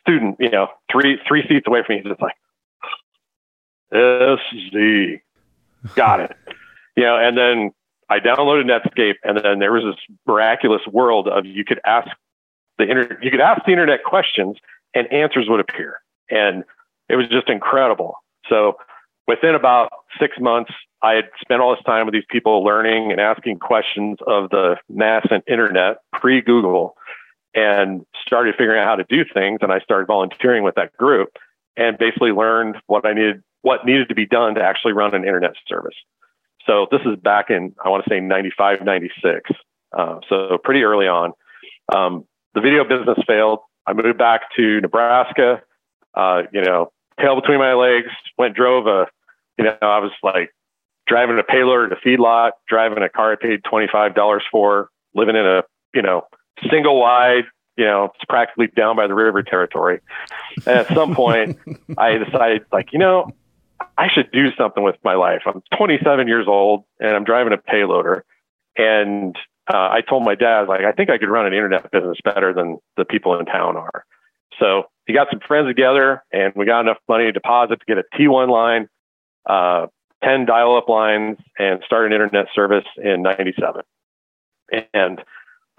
student 0.00 0.36
you 0.40 0.50
know 0.50 0.68
three 0.90 1.18
three 1.26 1.46
seats 1.48 1.66
away 1.66 1.82
from 1.86 1.96
me. 1.96 2.02
He's 2.02 2.10
just 2.10 2.22
like 2.22 2.34
SD, 3.92 5.20
got 5.94 6.20
it. 6.20 6.32
You 6.96 7.04
know, 7.04 7.16
and 7.16 7.36
then 7.36 7.72
I 8.08 8.20
downloaded 8.20 8.66
Netscape, 8.66 9.16
and 9.24 9.38
then 9.42 9.58
there 9.58 9.72
was 9.72 9.82
this 9.82 10.16
miraculous 10.26 10.82
world 10.86 11.28
of 11.28 11.44
you 11.44 11.64
could 11.64 11.80
ask 11.84 12.08
the 12.78 12.84
internet, 12.88 13.22
you 13.22 13.30
could 13.30 13.40
ask 13.40 13.64
the 13.64 13.72
internet 13.72 14.04
questions, 14.04 14.56
and 14.94 15.12
answers 15.12 15.48
would 15.48 15.60
appear, 15.60 16.00
and 16.30 16.64
it 17.08 17.16
was 17.16 17.28
just 17.28 17.48
incredible. 17.48 18.16
So 18.48 18.76
within 19.26 19.54
about 19.54 19.90
six 20.20 20.38
months, 20.38 20.72
I 21.02 21.14
had 21.14 21.30
spent 21.40 21.60
all 21.60 21.74
this 21.74 21.84
time 21.84 22.06
with 22.06 22.14
these 22.14 22.24
people 22.28 22.64
learning 22.64 23.12
and 23.12 23.20
asking 23.20 23.58
questions 23.58 24.18
of 24.26 24.50
the 24.50 24.76
nascent 24.88 25.44
internet 25.48 25.98
pre 26.12 26.40
Google, 26.40 26.96
and 27.54 28.04
started 28.24 28.54
figuring 28.56 28.80
out 28.80 28.86
how 28.86 28.96
to 28.96 29.04
do 29.08 29.24
things. 29.32 29.58
And 29.62 29.72
I 29.72 29.80
started 29.80 30.06
volunteering 30.06 30.62
with 30.62 30.74
that 30.76 30.96
group, 30.96 31.36
and 31.76 31.98
basically 31.98 32.32
learned 32.32 32.76
what 32.86 33.04
I 33.04 33.12
needed, 33.12 33.42
what 33.62 33.84
needed 33.84 34.08
to 34.08 34.14
be 34.14 34.26
done 34.26 34.54
to 34.54 34.62
actually 34.62 34.92
run 34.92 35.14
an 35.14 35.24
internet 35.24 35.54
service. 35.66 35.96
So 36.66 36.86
this 36.90 37.00
is 37.06 37.16
back 37.22 37.50
in, 37.50 37.74
I 37.84 37.88
want 37.88 38.04
to 38.04 38.10
say 38.10 38.20
95, 38.20 38.82
96. 38.82 39.50
Uh, 39.96 40.20
so 40.28 40.58
pretty 40.62 40.82
early 40.82 41.06
on. 41.06 41.32
Um, 41.94 42.24
the 42.54 42.60
video 42.60 42.84
business 42.84 43.18
failed. 43.26 43.60
I 43.86 43.92
moved 43.92 44.18
back 44.18 44.42
to 44.56 44.80
Nebraska, 44.80 45.62
uh, 46.14 46.42
you 46.52 46.62
know, 46.62 46.92
tail 47.20 47.40
between 47.40 47.58
my 47.58 47.74
legs, 47.74 48.08
went, 48.36 48.56
drove 48.56 48.86
a, 48.86 49.06
you 49.58 49.64
know, 49.64 49.76
I 49.80 49.98
was 49.98 50.10
like 50.22 50.50
driving 51.06 51.38
a 51.38 51.42
payloader 51.42 51.88
to 51.88 51.96
feedlot, 51.96 52.52
driving 52.68 53.02
a 53.02 53.08
car 53.08 53.32
I 53.32 53.36
paid 53.36 53.62
$25 53.62 54.40
for, 54.50 54.88
living 55.14 55.36
in 55.36 55.46
a, 55.46 55.62
you 55.94 56.02
know, 56.02 56.26
single 56.70 57.00
wide, 57.00 57.44
you 57.76 57.84
know, 57.84 58.06
it's 58.06 58.24
practically 58.28 58.66
down 58.68 58.96
by 58.96 59.06
the 59.06 59.14
river 59.14 59.42
territory. 59.42 60.00
And 60.66 60.78
at 60.78 60.88
some 60.88 61.14
point, 61.14 61.58
I 61.98 62.18
decided, 62.18 62.64
like, 62.72 62.92
you 62.92 62.98
know, 62.98 63.30
I 63.98 64.08
should 64.12 64.30
do 64.30 64.48
something 64.56 64.82
with 64.82 64.96
my 65.04 65.14
life. 65.14 65.42
I'm 65.46 65.62
27 65.76 66.28
years 66.28 66.46
old 66.46 66.84
and 67.00 67.16
I'm 67.16 67.24
driving 67.24 67.52
a 67.52 67.56
payloader. 67.56 68.22
And 68.76 69.34
uh, 69.72 69.88
I 69.90 70.02
told 70.06 70.24
my 70.24 70.34
dad, 70.34 70.68
like, 70.68 70.82
I 70.82 70.92
think 70.92 71.10
I 71.10 71.18
could 71.18 71.30
run 71.30 71.46
an 71.46 71.54
internet 71.54 71.90
business 71.90 72.18
better 72.22 72.52
than 72.52 72.78
the 72.96 73.04
people 73.04 73.38
in 73.38 73.46
town 73.46 73.76
are. 73.76 74.04
So 74.60 74.84
he 75.06 75.14
got 75.14 75.28
some 75.30 75.40
friends 75.40 75.68
together 75.68 76.22
and 76.32 76.52
we 76.54 76.66
got 76.66 76.80
enough 76.80 76.98
money 77.08 77.24
to 77.24 77.32
deposit 77.32 77.80
to 77.80 77.86
get 77.86 77.98
a 77.98 78.04
T1 78.16 78.50
line, 78.50 78.88
uh, 79.48 79.86
10 80.22 80.44
dial 80.44 80.76
up 80.76 80.88
lines, 80.88 81.38
and 81.58 81.80
start 81.84 82.06
an 82.06 82.12
internet 82.12 82.46
service 82.54 82.84
in 83.02 83.22
97. 83.22 83.82
And 84.92 85.22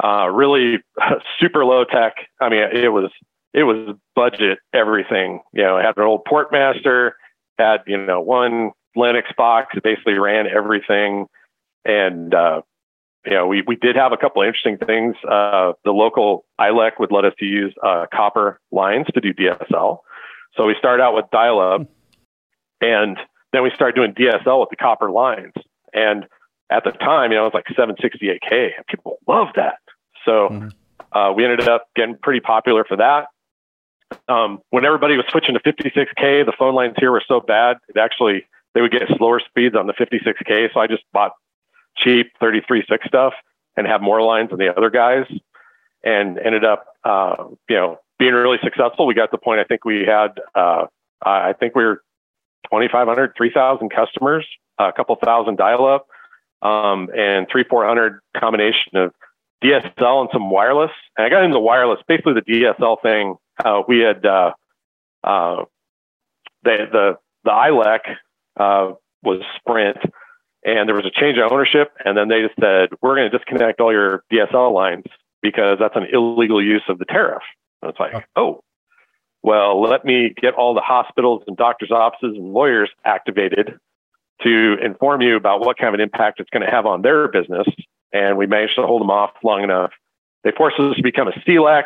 uh, 0.04 0.28
really 0.30 0.78
super 1.40 1.66
low 1.66 1.84
tech. 1.84 2.16
I 2.42 2.50
mean, 2.50 2.64
it 2.74 2.90
was, 2.90 3.12
it 3.54 3.64
was 3.64 3.96
budget 4.16 4.60
everything. 4.74 5.42
You 5.54 5.64
know, 5.64 5.78
I 5.78 5.84
had 5.84 5.98
an 5.98 6.04
old 6.04 6.26
Portmaster 6.26 7.12
had 7.58 7.82
you 7.88 7.98
know 7.98 8.22
one 8.22 8.72
Linux 8.96 9.36
box 9.36 9.74
that 9.76 9.84
basically 9.84 10.18
ran 10.18 10.48
everything, 10.48 11.28
and 11.86 12.34
uh, 12.34 12.62
you 13.26 13.34
know 13.34 13.48
we 13.48 13.64
we 13.66 13.76
did 13.76 13.96
have 13.96 14.12
a 14.12 14.18
couple 14.18 14.42
of 14.42 14.48
interesting 14.48 14.78
things. 14.78 15.16
Uh, 15.28 15.74
the 15.84 15.92
local 15.92 16.46
ILEC 16.60 17.00
would 17.00 17.12
let 17.12 17.26
us 17.26 17.34
to 17.40 17.46
use 17.46 17.74
uh, 17.84 18.06
copper 18.14 18.60
lines 18.72 19.08
to 19.14 19.22
do 19.22 19.34
DSL, 19.34 20.00
so 20.56 20.66
we 20.66 20.76
started 20.80 21.04
out 21.04 21.16
with 21.16 21.26
dial-up, 21.32 21.88
and 22.82 23.18
then 23.54 23.64
we 23.64 23.72
started 23.76 23.96
doing 23.96 24.14
DSL 24.14 24.60
with 24.60 24.70
the 24.70 24.76
copper 24.76 25.12
lines. 25.12 25.54
And 25.94 26.26
at 26.70 26.84
the 26.84 26.92
time, 26.92 27.32
you 27.32 27.38
know, 27.38 27.48
it 27.48 27.54
was 27.54 27.64
like 27.66 27.66
768k, 27.78 28.72
and 28.76 28.86
people 28.88 29.20
loved 29.28 29.56
that. 29.56 29.78
So 30.26 30.50
mm-hmm. 30.50 31.18
uh, 31.18 31.32
we 31.34 31.46
ended 31.46 31.70
up 31.70 31.88
getting 31.96 32.18
pretty 32.22 32.42
popular 32.42 32.84
for 32.84 32.98
that 32.98 33.28
um, 34.28 34.60
when 34.70 34.86
everybody 34.86 35.18
was 35.18 35.26
switching 35.30 35.56
to 35.56 35.60
56k, 35.60 36.46
the 36.46 36.54
phone 36.58 36.76
lines 36.76 36.96
here 36.98 37.12
were 37.12 37.24
so 37.28 37.40
bad. 37.40 37.78
It 37.90 37.98
actually 37.98 38.46
they 38.74 38.82
would 38.82 38.92
get 38.92 39.04
slower 39.18 39.40
speeds 39.40 39.76
on 39.76 39.88
the 39.88 39.94
56k. 39.94 40.74
So 40.74 40.80
I 40.80 40.88
just 40.88 41.04
bought 41.12 41.32
cheap 41.98 42.32
33.6 42.42 43.08
stuff 43.08 43.34
and 43.76 43.88
have 43.88 44.02
more 44.02 44.22
lines 44.22 44.50
than 44.50 44.60
the 44.60 44.76
other 44.76 44.90
guys, 44.90 45.26
and 46.04 46.38
ended 46.38 46.64
up 46.64 46.86
uh, 47.04 47.46
you 47.70 47.76
know 47.76 48.00
being 48.20 48.34
really 48.34 48.58
successful. 48.64 49.06
We 49.06 49.14
got 49.14 49.26
to 49.26 49.32
the 49.32 49.38
point 49.38 49.60
I 49.60 49.64
think 49.64 49.86
we 49.86 50.06
had 50.06 50.40
uh, 50.56 50.86
I 51.24 51.54
think 51.54 51.76
we 51.76 51.84
were 51.84 52.04
2,500, 52.66 53.34
3,000 53.36 53.90
customers, 53.90 54.46
a 54.78 54.92
couple 54.94 55.16
thousand 55.16 55.58
dial 55.58 55.86
up, 55.86 56.08
um, 56.62 57.10
and 57.18 57.48
three, 57.52 57.64
400 57.64 58.20
combination 58.38 58.96
of 58.96 59.14
DSL 59.64 60.22
and 60.22 60.30
some 60.32 60.50
wireless. 60.50 60.92
And 61.18 61.26
I 61.26 61.30
got 61.30 61.44
into 61.44 61.60
wireless. 61.60 62.00
Basically, 62.08 62.34
the 62.34 62.42
DSL 62.42 63.02
thing 63.02 63.36
uh, 63.64 63.82
we 63.88 64.00
had 64.00 64.26
uh, 64.26 64.52
uh, 65.24 65.66
the 66.64 66.78
the 66.92 67.18
the 67.44 67.52
ILEC 67.52 68.00
uh, 68.58 68.94
was 69.24 69.42
Sprint, 69.58 69.98
and 70.64 70.88
there 70.88 70.96
was 70.96 71.06
a 71.06 71.12
change 71.12 71.38
of 71.38 71.52
ownership, 71.52 71.92
and 72.04 72.18
then 72.18 72.28
they 72.28 72.42
just 72.42 72.56
said 72.60 72.90
we're 73.02 73.16
going 73.16 73.30
to 73.30 73.38
disconnect 73.38 73.80
all 73.80 73.92
your 73.92 74.24
DSL 74.32 74.74
lines 74.74 75.06
because 75.42 75.78
that's 75.80 75.96
an 75.96 76.08
illegal 76.12 76.64
use 76.64 76.84
of 76.90 76.98
the 76.98 77.06
tariff. 77.06 77.44
And 77.82 77.90
it's 77.90 78.00
like, 78.00 78.28
oh, 78.36 78.64
well, 79.44 79.82
let 79.82 80.04
me 80.04 80.34
get 80.36 80.56
all 80.56 80.74
the 80.74 80.82
hospitals 80.82 81.44
and 81.48 81.56
doctors' 81.56 81.92
offices 81.92 82.36
and 82.36 82.54
lawyers 82.54 82.90
activated 83.06 83.80
to 84.42 84.76
inform 84.84 85.22
you 85.22 85.36
about 85.36 85.62
what 85.62 85.78
kind 85.78 85.90
of 85.90 85.94
an 85.96 86.02
impact 86.02 86.40
it's 86.40 86.50
going 86.50 86.66
to 86.66 86.72
have 86.72 86.86
on 86.86 87.02
their 87.02 87.28
business. 87.28 87.68
And 88.12 88.38
we 88.38 88.46
managed 88.46 88.76
to 88.76 88.84
hold 88.86 89.02
them 89.02 89.10
off 89.10 89.32
long 89.44 89.64
enough. 89.64 89.92
They 90.44 90.52
forced 90.52 90.80
us 90.80 90.96
to 90.96 91.04
become 91.04 91.28
a 91.28 91.32
CLEC. 91.32 91.84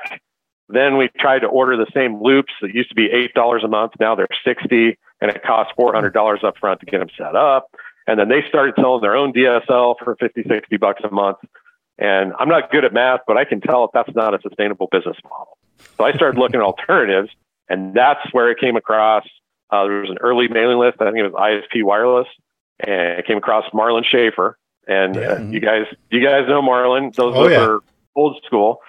Then 0.73 0.97
we 0.97 1.09
tried 1.19 1.39
to 1.39 1.47
order 1.47 1.77
the 1.77 1.87
same 1.93 2.21
loops 2.21 2.53
that 2.61 2.73
used 2.73 2.89
to 2.89 2.95
be 2.95 3.09
$8 3.09 3.63
a 3.63 3.67
month. 3.67 3.93
Now 3.99 4.15
they're 4.15 4.27
60 4.45 4.97
and 5.21 5.29
it 5.31 5.43
costs 5.43 5.73
$400 5.79 6.43
up 6.43 6.57
front 6.57 6.79
to 6.79 6.85
get 6.85 6.99
them 6.99 7.09
set 7.17 7.35
up. 7.35 7.67
And 8.07 8.19
then 8.19 8.29
they 8.29 8.43
started 8.47 8.75
selling 8.79 9.01
their 9.01 9.15
own 9.15 9.31
DSL 9.33 9.95
for 10.03 10.15
50, 10.19 10.43
60 10.47 10.77
bucks 10.77 11.01
a 11.03 11.11
month. 11.13 11.37
And 11.99 12.33
I'm 12.39 12.49
not 12.49 12.71
good 12.71 12.83
at 12.85 12.93
math, 12.93 13.21
but 13.27 13.37
I 13.37 13.45
can 13.45 13.61
tell 13.61 13.83
if 13.85 13.91
that's 13.93 14.15
not 14.15 14.33
a 14.33 14.39
sustainable 14.41 14.87
business 14.91 15.17
model. 15.23 15.57
So 15.99 16.05
I 16.05 16.13
started 16.13 16.39
looking 16.39 16.59
at 16.59 16.63
alternatives 16.65 17.29
and 17.69 17.93
that's 17.93 18.21
where 18.31 18.49
it 18.51 18.59
came 18.59 18.75
across 18.75 19.25
Uh, 19.69 19.85
there 19.85 20.01
was 20.01 20.09
an 20.09 20.17
early 20.19 20.49
mailing 20.49 20.79
list. 20.79 20.97
I 20.99 21.05
think 21.05 21.19
it 21.19 21.31
was 21.31 21.33
ISP 21.33 21.81
Wireless, 21.83 22.27
and 22.85 23.19
I 23.19 23.21
came 23.21 23.37
across 23.37 23.63
Marlon 23.73 24.03
Schaefer. 24.03 24.57
And 24.85 25.15
Yeah. 25.15 25.21
uh, 25.31 25.39
you 25.49 25.61
guys, 25.61 25.85
you 26.09 26.19
guys 26.21 26.45
know 26.49 26.61
Marlon. 26.61 27.15
Those 27.15 27.35
Oh, 27.37 27.47
yeah. 27.47 27.61
are 27.63 27.79
old 28.13 28.41
school. 28.45 28.79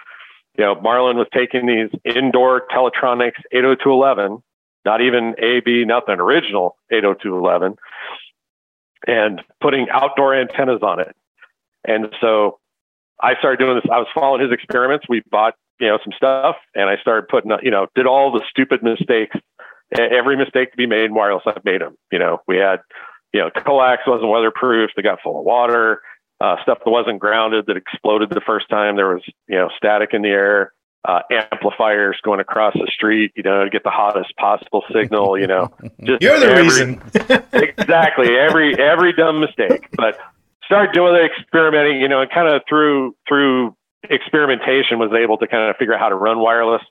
You 0.56 0.64
know, 0.64 0.74
Marlon 0.76 1.16
was 1.16 1.28
taking 1.32 1.66
these 1.66 1.88
indoor 2.04 2.66
Teletronics 2.70 3.40
80211, 3.52 4.42
not 4.84 5.00
even 5.00 5.34
AB, 5.38 5.84
nothing 5.86 6.20
original 6.20 6.76
80211, 6.90 7.76
and 9.06 9.40
putting 9.60 9.88
outdoor 9.90 10.34
antennas 10.34 10.82
on 10.82 11.00
it. 11.00 11.16
And 11.84 12.08
so 12.20 12.58
I 13.20 13.34
started 13.38 13.58
doing 13.58 13.76
this. 13.76 13.84
I 13.90 13.98
was 13.98 14.08
following 14.14 14.42
his 14.42 14.52
experiments. 14.52 15.06
We 15.08 15.22
bought, 15.30 15.54
you 15.80 15.88
know, 15.88 15.98
some 16.04 16.12
stuff 16.16 16.56
and 16.74 16.88
I 16.88 16.96
started 17.00 17.28
putting, 17.28 17.50
you 17.62 17.70
know, 17.70 17.86
did 17.94 18.06
all 18.06 18.30
the 18.32 18.42
stupid 18.50 18.82
mistakes. 18.82 19.36
Every 19.98 20.36
mistake 20.36 20.70
to 20.70 20.76
be 20.76 20.86
made 20.86 21.04
in 21.04 21.14
wireless, 21.14 21.44
I've 21.46 21.64
made 21.64 21.80
them. 21.80 21.96
You 22.10 22.18
know, 22.18 22.40
we 22.46 22.56
had, 22.56 22.80
you 23.32 23.40
know, 23.40 23.50
coax 23.50 24.02
wasn't 24.06 24.30
weatherproof. 24.30 24.90
They 24.96 25.02
got 25.02 25.20
full 25.22 25.38
of 25.38 25.44
water. 25.44 26.00
Uh, 26.42 26.56
stuff 26.62 26.78
that 26.84 26.90
wasn't 26.90 27.20
grounded 27.20 27.66
that 27.68 27.76
exploded 27.76 28.28
the 28.30 28.40
first 28.44 28.68
time. 28.68 28.96
There 28.96 29.14
was, 29.14 29.22
you 29.46 29.56
know, 29.56 29.68
static 29.76 30.10
in 30.12 30.22
the 30.22 30.28
air. 30.30 30.72
Uh, 31.04 31.20
amplifiers 31.32 32.16
going 32.22 32.38
across 32.38 32.74
the 32.74 32.88
street, 32.92 33.32
you 33.34 33.42
know, 33.42 33.64
to 33.64 33.70
get 33.70 33.82
the 33.82 33.90
hottest 33.90 34.36
possible 34.36 34.84
signal. 34.92 35.36
You 35.38 35.48
know, 35.48 35.68
just 36.04 36.22
You're 36.22 36.38
the 36.38 36.46
every- 36.46 36.62
reason. 36.62 37.02
exactly 37.52 38.36
every 38.36 38.78
every 38.78 39.12
dumb 39.12 39.40
mistake 39.40 39.88
but 39.96 40.18
started 40.64 40.92
doing 40.92 41.12
the 41.12 41.24
experimenting 41.24 42.00
you 42.00 42.08
know 42.08 42.20
and 42.22 42.30
kind 42.30 42.48
of 42.48 42.62
through 42.68 43.14
through 43.28 43.76
experimentation 44.10 44.98
was 44.98 45.12
able 45.12 45.36
to 45.38 45.46
kind 45.46 45.68
of 45.70 45.76
figure 45.76 45.94
out 45.94 46.00
how 46.00 46.08
to 46.08 46.14
run 46.14 46.38
wireless 46.38 46.82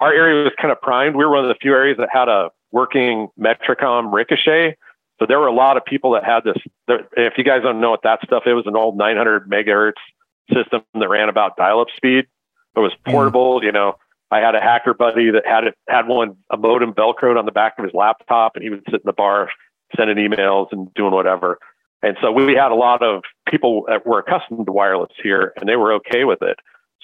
our 0.00 0.12
area 0.12 0.44
was 0.44 0.52
kind 0.60 0.72
of 0.72 0.80
primed 0.80 1.16
we 1.16 1.24
were 1.24 1.30
one 1.30 1.44
of 1.44 1.48
the 1.48 1.54
few 1.60 1.72
areas 1.72 1.96
that 1.98 2.08
had 2.12 2.28
a 2.28 2.50
working 2.72 3.28
metricom 3.38 4.12
ricochet 4.12 4.76
so 5.20 5.26
there 5.28 5.38
were 5.38 5.46
a 5.46 5.54
lot 5.54 5.76
of 5.76 5.84
people 5.84 6.12
that 6.12 6.24
had 6.24 6.40
this 6.44 6.56
if 6.88 7.34
you 7.36 7.44
guys 7.44 7.62
don't 7.62 7.80
know 7.80 7.90
what 7.90 8.02
that 8.02 8.20
stuff 8.24 8.44
it 8.46 8.54
was 8.54 8.66
an 8.66 8.76
old 8.76 8.96
900 8.96 9.48
megahertz 9.48 9.92
system 10.52 10.82
that 10.98 11.08
ran 11.08 11.28
about 11.28 11.56
dial-up 11.56 11.88
speed 11.96 12.26
it 12.76 12.80
was 12.80 12.92
portable 13.04 13.62
you 13.62 13.72
know 13.72 13.94
I 14.30 14.38
had 14.38 14.54
a 14.54 14.60
hacker 14.60 14.94
buddy 14.94 15.30
that 15.32 15.44
had 15.44 15.64
it 15.64 15.74
had 15.88 16.06
one 16.06 16.36
a 16.50 16.56
modem 16.56 16.92
velcroed 16.92 17.38
on 17.38 17.46
the 17.46 17.52
back 17.52 17.78
of 17.78 17.84
his 17.84 17.94
laptop, 17.94 18.54
and 18.54 18.62
he 18.62 18.70
would 18.70 18.84
sit 18.86 19.00
in 19.00 19.06
the 19.06 19.12
bar 19.12 19.50
sending 19.96 20.16
emails 20.16 20.68
and 20.70 20.92
doing 20.94 21.12
whatever. 21.12 21.58
And 22.02 22.16
so 22.22 22.30
we 22.30 22.54
had 22.54 22.70
a 22.70 22.76
lot 22.76 23.02
of 23.02 23.22
people 23.48 23.84
that 23.88 24.06
were 24.06 24.20
accustomed 24.20 24.66
to 24.66 24.72
wireless 24.72 25.10
here, 25.22 25.52
and 25.56 25.68
they 25.68 25.76
were 25.76 25.92
okay 25.94 26.24
with 26.24 26.42
it. 26.42 26.58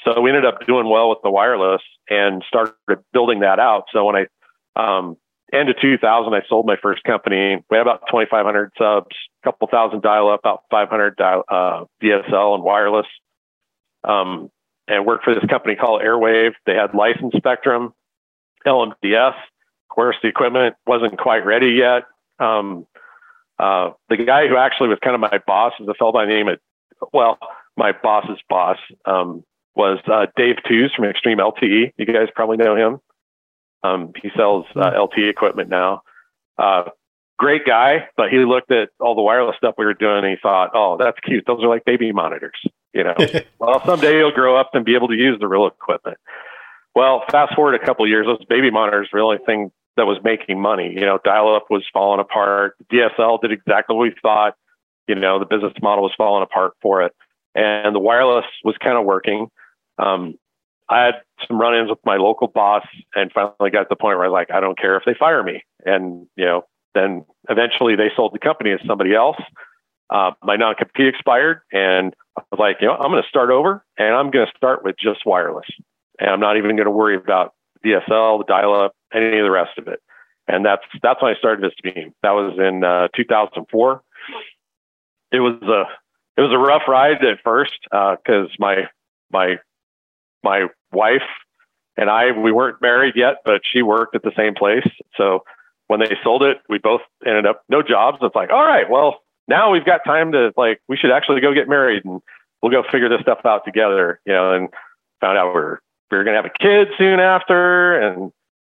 So 0.05 0.21
we 0.21 0.31
ended 0.31 0.47
up 0.47 0.65
doing 0.67 0.89
well 0.89 1.11
with 1.11 1.19
the 1.23 1.31
wireless 1.31 1.83
and 2.09 2.45
started 2.47 2.75
building 3.13 3.41
that 3.41 3.59
out. 3.59 3.85
So 3.93 4.05
when 4.05 4.17
I 4.17 4.27
um, 4.77 5.17
end 5.53 5.69
of 5.69 5.77
2000, 5.81 6.35
I 6.35 6.41
sold 6.49 6.67
my 6.67 6.77
first 6.83 7.05
company. 7.05 7.63
We 7.71 7.77
had 7.77 7.83
about 7.83 8.03
2,500 8.11 8.73
subs, 8.77 9.17
a 9.43 9.47
couple 9.47 9.69
thousand 9.69 10.03
dial 10.03 10.29
up, 10.29 10.41
about 10.41 10.63
500 10.71 11.17
dial, 11.17 11.45
uh, 11.49 11.85
DSL 12.03 12.55
and 12.55 12.65
wireless. 12.65 13.07
Um, 14.05 14.51
and 14.89 15.05
worked 15.05 15.25
for 15.25 15.35
this 15.35 15.45
company 15.51 15.75
called 15.75 16.03
Airwave. 16.03 16.53
They 16.65 16.75
had 16.75 16.95
license 16.95 17.35
spectrum, 17.37 17.93
LMDS. 18.67 19.35
Of 19.35 19.89
course, 19.89 20.17
the 20.23 20.29
equipment 20.29 20.77
wasn't 20.87 21.19
quite 21.19 21.45
ready 21.45 21.71
yet. 21.71 22.05
Um, 22.39 22.87
uh, 23.59 23.91
the 24.09 24.17
guy 24.17 24.47
who 24.49 24.57
actually 24.57 24.89
was 24.89 24.99
kind 25.03 25.15
of 25.15 25.21
my 25.21 25.41
boss 25.47 25.73
is 25.81 25.89
a 25.89 25.95
fellow 25.95 26.13
by 26.13 26.27
the 26.27 26.33
name 26.33 26.49
of, 26.49 26.59
well, 27.13 27.39
my 27.77 27.93
boss's 27.93 28.39
boss 28.49 28.79
um, 29.07 29.45
was 29.75 29.99
uh, 30.07 30.27
Dave 30.37 30.57
Tews 30.69 30.95
from 30.95 31.07
Extreme 31.07 31.39
LTE. 31.39 31.93
You 31.97 32.07
guys 32.07 32.29
probably 32.35 32.57
know 32.57 32.77
him. 32.77 33.01
Um, 33.87 34.13
he 34.23 34.31
sells 34.37 34.67
uh, 34.75 34.91
LTE 34.91 35.31
equipment 35.31 35.69
now. 35.69 36.03
Uh, 36.59 36.85
great 37.39 37.63
guy, 37.67 38.09
but 38.17 38.31
he 38.31 38.39
looked 38.39 38.71
at 38.73 38.89
all 39.01 39.15
the 39.15 39.23
wireless 39.23 39.57
stuff 39.57 39.75
we 39.79 39.85
were 39.85 39.95
doing 39.95 40.25
and 40.25 40.27
he 40.27 40.37
thought, 40.41 40.71
oh, 40.75 40.97
that's 40.99 41.19
cute. 41.21 41.45
Those 41.47 41.63
are 41.63 41.69
like 41.69 41.85
baby 41.85 42.13
monitors, 42.13 42.59
you 42.95 43.05
know. 43.05 43.15
well, 43.59 43.85
someday 43.85 44.19
you'll 44.19 44.33
grow 44.33 44.57
up 44.57 44.71
and 44.75 44.85
be 44.85 44.95
able 44.95 45.09
to 45.09 45.15
use 45.17 45.39
the 45.41 45.49
real 45.49 45.67
equipment. 45.67 46.19
Well, 46.95 47.25
fast 47.31 47.55
forward 47.55 47.75
a 47.75 47.85
couple 47.85 48.05
of 48.05 48.09
years, 48.09 48.27
those 48.27 48.45
baby 48.49 48.71
monitors 48.71 49.09
were 49.13 49.21
the 49.21 49.25
only 49.25 49.45
thing 49.45 49.71
that 49.97 50.07
was 50.07 50.19
making 50.25 50.61
money. 50.61 50.93
You 50.95 51.03
know, 51.03 51.19
dial 51.23 51.55
up 51.55 51.67
was 51.69 51.85
falling 51.93 52.21
apart. 52.21 52.75
DSL 52.93 53.41
did 53.41 53.53
exactly 53.53 53.97
what 53.97 54.03
we 54.05 54.15
thought. 54.23 54.55
You 55.07 55.15
know, 55.15 55.39
the 55.39 55.45
business 55.45 55.73
model 55.83 56.05
was 56.05 56.13
falling 56.17 56.43
apart 56.43 56.73
for 56.81 57.03
it. 57.03 57.13
And 57.55 57.95
the 57.95 58.01
wireless 58.01 58.47
was 58.65 58.77
kind 58.83 58.99
of 58.99 59.05
working. 59.05 59.49
Um, 59.99 60.35
I 60.89 61.05
had 61.05 61.15
some 61.47 61.61
run 61.61 61.75
ins 61.75 61.91
with 61.91 61.99
my 62.05 62.17
local 62.17 62.49
boss 62.49 62.87
and 63.15 63.33
finally 63.33 63.71
got 63.71 63.81
to 63.81 63.87
the 63.89 63.97
point 63.97 64.19
where 64.19 64.27
I 64.27 64.29
was 64.29 64.33
like, 64.33 64.51
I 64.51 64.61
don't 64.61 64.79
care 64.79 64.97
if 64.97 65.05
they 65.05 65.15
fire 65.15 65.43
me. 65.43 65.65
And, 65.85 66.27
you 66.37 66.45
know, 66.45 66.65
then 66.95 67.25
eventually 67.49 67.97
they 67.97 68.11
sold 68.15 68.33
the 68.33 68.39
company 68.39 68.71
to 68.77 68.87
somebody 68.87 69.15
else. 69.15 69.37
Uh, 70.09 70.31
my 70.43 70.55
non 70.57 70.75
compete 70.77 71.09
expired 71.09 71.61
and 71.73 72.15
I 72.39 72.43
was 72.53 72.61
like, 72.61 72.77
you 72.81 72.87
know, 72.87 72.95
I'm 72.95 73.11
going 73.11 73.23
to 73.23 73.29
start 73.29 73.51
over 73.51 73.85
and 73.99 74.15
I'm 74.15 74.31
going 74.31 74.47
to 74.47 74.53
start 74.57 74.85
with 74.85 74.97
just 74.99 75.27
wireless. 75.27 75.67
And 76.21 76.31
I'm 76.31 76.41
not 76.41 76.57
even 76.57 76.77
going 76.77 76.87
to 76.87 76.93
worry 76.93 77.17
about 77.17 77.55
DSL, 77.85 78.39
the 78.39 78.45
dial 78.47 78.75
up, 78.75 78.95
any 79.13 79.39
of 79.39 79.45
the 79.45 79.51
rest 79.51 79.79
of 79.79 79.89
it. 79.89 80.01
And 80.49 80.65
that's 80.65 80.83
that's 81.03 81.21
when 81.21 81.35
I 81.35 81.39
started 81.39 81.61
Vista 81.61 81.83
Beam. 81.83 82.15
That 82.23 82.31
was 82.31 82.57
in 82.59 82.85
uh, 82.85 83.09
2004. 83.17 84.03
It 85.33 85.41
was 85.41 85.61
a 85.63 85.85
it 86.41 86.43
was 86.43 86.53
a 86.53 86.59
rough 86.59 86.83
ride 86.87 87.25
at 87.25 87.39
first 87.43 87.73
because 87.91 88.49
my 88.59 88.89
my 89.33 89.57
my 90.45 90.67
wife 90.93 91.23
and 91.97 92.11
I 92.11 92.33
we 92.33 92.53
weren't 92.53 92.81
married 92.81 93.15
yet, 93.17 93.37
but 93.45 93.63
she 93.65 93.83
worked 93.83 94.15
at 94.15 94.23
the 94.23 94.33
same 94.37 94.55
place. 94.55 94.87
So 95.17 95.45
when 95.89 96.01
they 96.01 96.17
sold 96.23 96.43
it, 96.43 96.59
we 96.69 96.79
both 96.79 97.01
ended 97.25 97.47
up 97.47 97.63
no 97.69 97.83
jobs. 97.83 98.19
It's 98.23 98.35
like, 98.35 98.51
all 98.51 98.67
right, 98.67 98.89
well 98.91 99.23
now 99.49 99.71
we've 99.71 99.85
got 99.85 100.01
time 100.05 100.33
to 100.33 100.53
like 100.57 100.81
we 100.89 100.97
should 100.97 101.11
actually 101.11 101.41
go 101.41 101.55
get 101.55 101.69
married 101.69 102.05
and 102.05 102.21
we'll 102.63 102.73
go 102.73 102.83
figure 102.91 103.09
this 103.09 103.21
stuff 103.21 103.41
out 103.45 103.65
together, 103.65 104.21
you 104.27 104.33
know. 104.33 104.53
And 104.53 104.69
found 105.21 105.39
out 105.39 105.55
we're 105.55 105.79
we 106.11 106.19
were 106.19 106.25
gonna 106.25 106.37
have 106.37 106.47
a 106.47 106.59
kid 106.59 106.89
soon 106.99 107.21
after, 107.21 107.99
and 108.01 108.33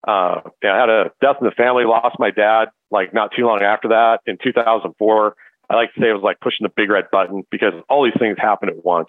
uh, 0.07 0.40
yeah, 0.62 0.75
I 0.75 0.79
had 0.79 0.88
a 0.88 1.12
death 1.21 1.37
in 1.40 1.47
the 1.47 1.52
family. 1.52 1.85
Lost 1.85 2.17
my 2.19 2.31
dad 2.31 2.69
like 2.90 3.14
not 3.14 3.33
too 3.37 3.47
long 3.47 3.62
after 3.62 3.88
that 3.88 4.21
in 4.26 4.38
2004. 4.43 5.37
I 5.69 5.76
like 5.76 5.95
to 5.95 6.00
say 6.00 6.11
it 6.11 6.12
was 6.12 6.23
like 6.23 6.40
pushing 6.40 6.64
the 6.64 6.73
big 6.75 6.90
red 6.90 7.05
button 7.12 7.45
because 7.50 7.75
all 7.88 8.05
these 8.05 8.19
things 8.19 8.37
happened 8.38 8.71
at 8.71 8.85
once. 8.85 9.09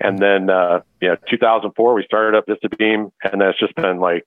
And 0.00 0.18
then, 0.18 0.48
uh, 0.48 0.80
know, 1.08 1.16
2004, 1.28 1.94
we 1.94 2.04
started 2.04 2.36
up 2.36 2.44
Vista 2.46 2.68
Beam, 2.68 3.10
and 3.22 3.40
that's 3.40 3.58
just 3.58 3.74
been 3.74 3.98
like, 3.98 4.24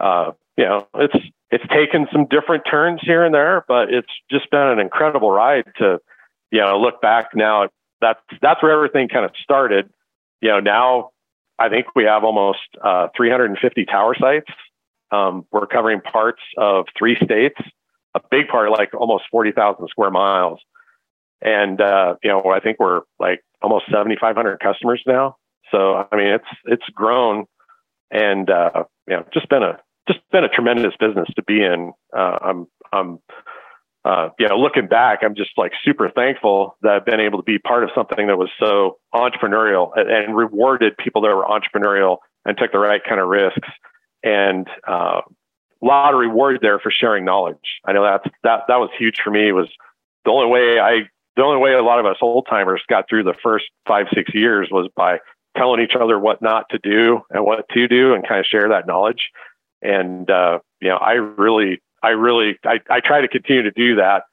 uh, 0.00 0.32
you 0.56 0.64
know, 0.64 0.88
it's 0.94 1.14
it's 1.50 1.64
taken 1.68 2.06
some 2.12 2.26
different 2.26 2.64
turns 2.68 3.00
here 3.02 3.24
and 3.24 3.34
there, 3.34 3.64
but 3.68 3.92
it's 3.92 4.12
just 4.30 4.50
been 4.50 4.60
an 4.60 4.80
incredible 4.80 5.30
ride 5.30 5.64
to, 5.78 5.98
you 6.50 6.60
know, 6.60 6.78
look 6.78 7.00
back 7.00 7.30
now. 7.34 7.68
That's 8.00 8.20
that's 8.42 8.62
where 8.62 8.72
everything 8.72 9.08
kind 9.08 9.24
of 9.24 9.30
started. 9.42 9.88
You 10.40 10.50
know, 10.50 10.60
now 10.60 11.10
I 11.58 11.68
think 11.68 11.86
we 11.96 12.04
have 12.04 12.24
almost 12.24 12.60
uh, 12.82 13.08
350 13.16 13.84
tower 13.86 14.14
sites. 14.18 14.50
Um, 15.10 15.46
we're 15.50 15.66
covering 15.66 16.00
parts 16.00 16.42
of 16.56 16.86
three 16.96 17.16
states, 17.22 17.58
a 18.14 18.20
big 18.30 18.48
part, 18.48 18.70
like 18.70 18.94
almost 18.94 19.24
40,000 19.30 19.88
square 19.88 20.10
miles. 20.10 20.60
And, 21.40 21.80
uh, 21.80 22.16
you 22.22 22.30
know, 22.30 22.42
I 22.50 22.60
think 22.60 22.78
we're 22.78 23.02
like 23.18 23.42
almost 23.62 23.86
7,500 23.86 24.58
customers 24.60 25.02
now. 25.06 25.36
So, 25.70 26.06
I 26.10 26.16
mean, 26.16 26.28
it's, 26.28 26.48
it's 26.64 26.84
grown 26.94 27.46
and, 28.10 28.48
uh, 28.50 28.84
you 29.06 29.16
know, 29.16 29.24
just 29.32 29.48
been 29.48 29.62
a, 29.62 29.78
just 30.08 30.20
been 30.32 30.44
a 30.44 30.48
tremendous 30.48 30.94
business 30.98 31.28
to 31.36 31.42
be 31.42 31.62
in. 31.62 31.92
Uh, 32.16 32.38
I'm, 32.40 32.66
I'm, 32.92 33.18
uh, 34.04 34.30
you 34.38 34.48
know, 34.48 34.56
looking 34.56 34.86
back, 34.86 35.20
I'm 35.22 35.34
just 35.34 35.50
like 35.56 35.72
super 35.84 36.10
thankful 36.10 36.76
that 36.82 36.92
I've 36.92 37.04
been 37.04 37.20
able 37.20 37.38
to 37.38 37.44
be 37.44 37.58
part 37.58 37.84
of 37.84 37.90
something 37.94 38.28
that 38.28 38.38
was 38.38 38.48
so 38.58 38.98
entrepreneurial 39.14 39.90
and, 39.94 40.10
and 40.10 40.36
rewarded 40.36 40.96
people 40.96 41.22
that 41.22 41.34
were 41.34 41.44
entrepreneurial 41.44 42.18
and 42.44 42.56
took 42.56 42.72
the 42.72 42.78
right 42.78 43.02
kind 43.06 43.20
of 43.20 43.28
risks. 43.28 43.68
And 44.22 44.66
uh, 44.86 45.20
a 45.82 45.86
lot 45.86 46.14
of 46.14 46.20
reward 46.20 46.58
there 46.62 46.78
for 46.78 46.90
sharing 46.90 47.24
knowledge. 47.24 47.80
I 47.84 47.92
know 47.92 48.02
that's 48.02 48.34
that 48.42 48.62
that 48.68 48.76
was 48.76 48.90
huge 48.98 49.20
for 49.22 49.30
me. 49.30 49.52
Was 49.52 49.68
the 50.24 50.30
only 50.30 50.50
way 50.50 50.80
I 50.80 51.08
the 51.38 51.44
only 51.44 51.60
way 51.60 51.72
a 51.72 51.82
lot 51.82 52.00
of 52.00 52.06
us 52.06 52.16
old 52.20 52.48
timers 52.50 52.82
got 52.88 53.08
through 53.08 53.22
the 53.22 53.34
first 53.42 53.66
five 53.86 54.06
six 54.12 54.34
years 54.34 54.68
was 54.72 54.90
by 54.96 55.20
telling 55.56 55.80
each 55.80 55.94
other 55.98 56.18
what 56.18 56.42
not 56.42 56.64
to 56.70 56.78
do 56.82 57.20
and 57.30 57.44
what 57.44 57.64
to 57.70 57.86
do 57.86 58.12
and 58.12 58.26
kind 58.26 58.40
of 58.40 58.46
share 58.46 58.68
that 58.70 58.88
knowledge. 58.88 59.30
And 59.80 60.28
uh, 60.28 60.58
you 60.80 60.88
know, 60.88 60.96
I 60.96 61.12
really 61.12 61.80
I 62.02 62.08
really 62.08 62.58
I, 62.64 62.80
I 62.90 62.98
try 62.98 63.20
to 63.20 63.28
continue 63.28 63.62
to 63.62 63.70
do 63.70 63.96
that 63.96 64.24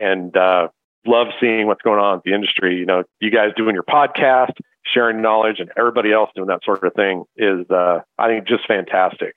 and 0.00 0.36
uh, 0.36 0.68
love 1.04 1.26
seeing 1.40 1.66
what's 1.66 1.82
going 1.82 1.98
on 1.98 2.14
in 2.14 2.22
the 2.24 2.32
industry. 2.32 2.76
You 2.76 2.86
know, 2.86 3.02
you 3.20 3.32
guys 3.32 3.50
doing 3.56 3.74
your 3.74 3.82
podcast, 3.82 4.52
sharing 4.84 5.20
knowledge, 5.20 5.58
and 5.58 5.72
everybody 5.76 6.12
else 6.12 6.30
doing 6.36 6.46
that 6.46 6.60
sort 6.64 6.84
of 6.84 6.94
thing 6.94 7.24
is 7.36 7.68
uh, 7.70 8.02
I 8.18 8.28
think 8.28 8.46
just 8.46 8.68
fantastic. 8.68 9.34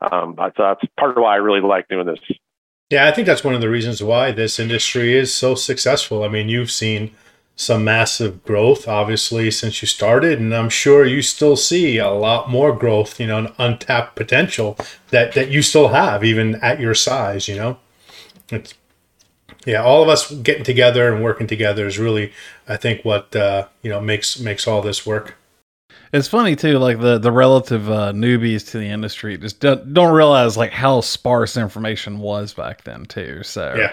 Um, 0.00 0.36
so 0.38 0.52
that's 0.58 0.80
part 0.96 1.16
of 1.16 1.22
why 1.22 1.34
I 1.34 1.36
really 1.38 1.60
like 1.60 1.88
doing 1.88 2.06
this. 2.06 2.20
Yeah, 2.92 3.06
I 3.06 3.10
think 3.10 3.24
that's 3.26 3.42
one 3.42 3.54
of 3.54 3.62
the 3.62 3.70
reasons 3.70 4.02
why 4.02 4.32
this 4.32 4.58
industry 4.58 5.16
is 5.16 5.32
so 5.32 5.54
successful. 5.54 6.24
I 6.24 6.28
mean, 6.28 6.50
you've 6.50 6.70
seen 6.70 7.12
some 7.56 7.84
massive 7.84 8.44
growth, 8.44 8.86
obviously, 8.86 9.50
since 9.50 9.80
you 9.80 9.88
started, 9.88 10.38
and 10.38 10.54
I'm 10.54 10.68
sure 10.68 11.06
you 11.06 11.22
still 11.22 11.56
see 11.56 11.96
a 11.96 12.10
lot 12.10 12.50
more 12.50 12.70
growth, 12.76 13.18
you 13.18 13.26
know, 13.28 13.38
an 13.38 13.54
untapped 13.56 14.14
potential 14.14 14.76
that 15.08 15.32
that 15.32 15.48
you 15.48 15.62
still 15.62 15.88
have, 15.88 16.22
even 16.22 16.56
at 16.56 16.80
your 16.80 16.92
size, 16.94 17.48
you 17.48 17.56
know. 17.56 17.78
it's 18.50 18.74
yeah, 19.64 19.82
all 19.82 20.02
of 20.02 20.10
us 20.10 20.30
getting 20.30 20.64
together 20.64 21.10
and 21.10 21.24
working 21.24 21.46
together 21.46 21.86
is 21.86 21.98
really, 21.98 22.30
I 22.68 22.76
think, 22.76 23.06
what 23.06 23.34
uh, 23.34 23.68
you 23.80 23.88
know 23.88 24.02
makes 24.02 24.38
makes 24.38 24.68
all 24.68 24.82
this 24.82 25.06
work. 25.06 25.36
It's 26.12 26.28
funny 26.28 26.56
too, 26.56 26.78
like 26.78 27.00
the 27.00 27.18
the 27.18 27.32
relative 27.32 27.90
uh, 27.90 28.12
newbies 28.12 28.70
to 28.72 28.78
the 28.78 28.86
industry 28.86 29.38
just 29.38 29.60
don't, 29.60 29.94
don't 29.94 30.12
realize 30.12 30.56
like 30.56 30.70
how 30.72 31.00
sparse 31.00 31.56
information 31.56 32.18
was 32.18 32.52
back 32.52 32.84
then 32.84 33.06
too. 33.06 33.42
So, 33.42 33.74
Yeah. 33.78 33.92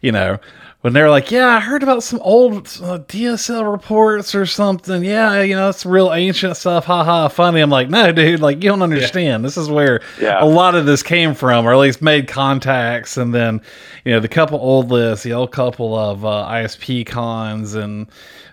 you 0.00 0.10
know, 0.10 0.38
when 0.80 0.94
they're 0.94 1.10
like, 1.10 1.30
"Yeah, 1.30 1.48
I 1.48 1.60
heard 1.60 1.82
about 1.82 2.02
some 2.02 2.20
old 2.22 2.66
uh, 2.82 3.00
DSL 3.06 3.70
reports 3.70 4.34
or 4.34 4.46
something." 4.46 5.04
Yeah, 5.04 5.42
you 5.42 5.54
know, 5.54 5.68
it's 5.68 5.84
real 5.84 6.14
ancient 6.14 6.56
stuff. 6.56 6.86
Ha 6.86 7.04
ha, 7.04 7.28
funny. 7.28 7.60
I'm 7.60 7.68
like, 7.68 7.90
no, 7.90 8.10
dude, 8.10 8.40
like 8.40 8.62
you 8.64 8.70
don't 8.70 8.80
understand. 8.80 9.44
This 9.44 9.58
is 9.58 9.68
where 9.68 10.00
Yeah. 10.18 10.42
a 10.42 10.46
lot 10.46 10.74
of 10.74 10.86
this 10.86 11.02
came 11.02 11.34
from, 11.34 11.66
or 11.66 11.74
at 11.74 11.78
least 11.78 12.00
made 12.00 12.26
contacts, 12.28 13.18
and 13.18 13.34
then 13.34 13.60
you 14.06 14.12
know 14.12 14.20
the 14.20 14.28
couple 14.28 14.58
old 14.58 14.90
lists, 14.90 15.22
the 15.22 15.34
old 15.34 15.52
couple 15.52 15.94
of 15.94 16.24
uh, 16.24 16.46
ISP 16.48 17.04
cons 17.04 17.74
and 17.74 18.06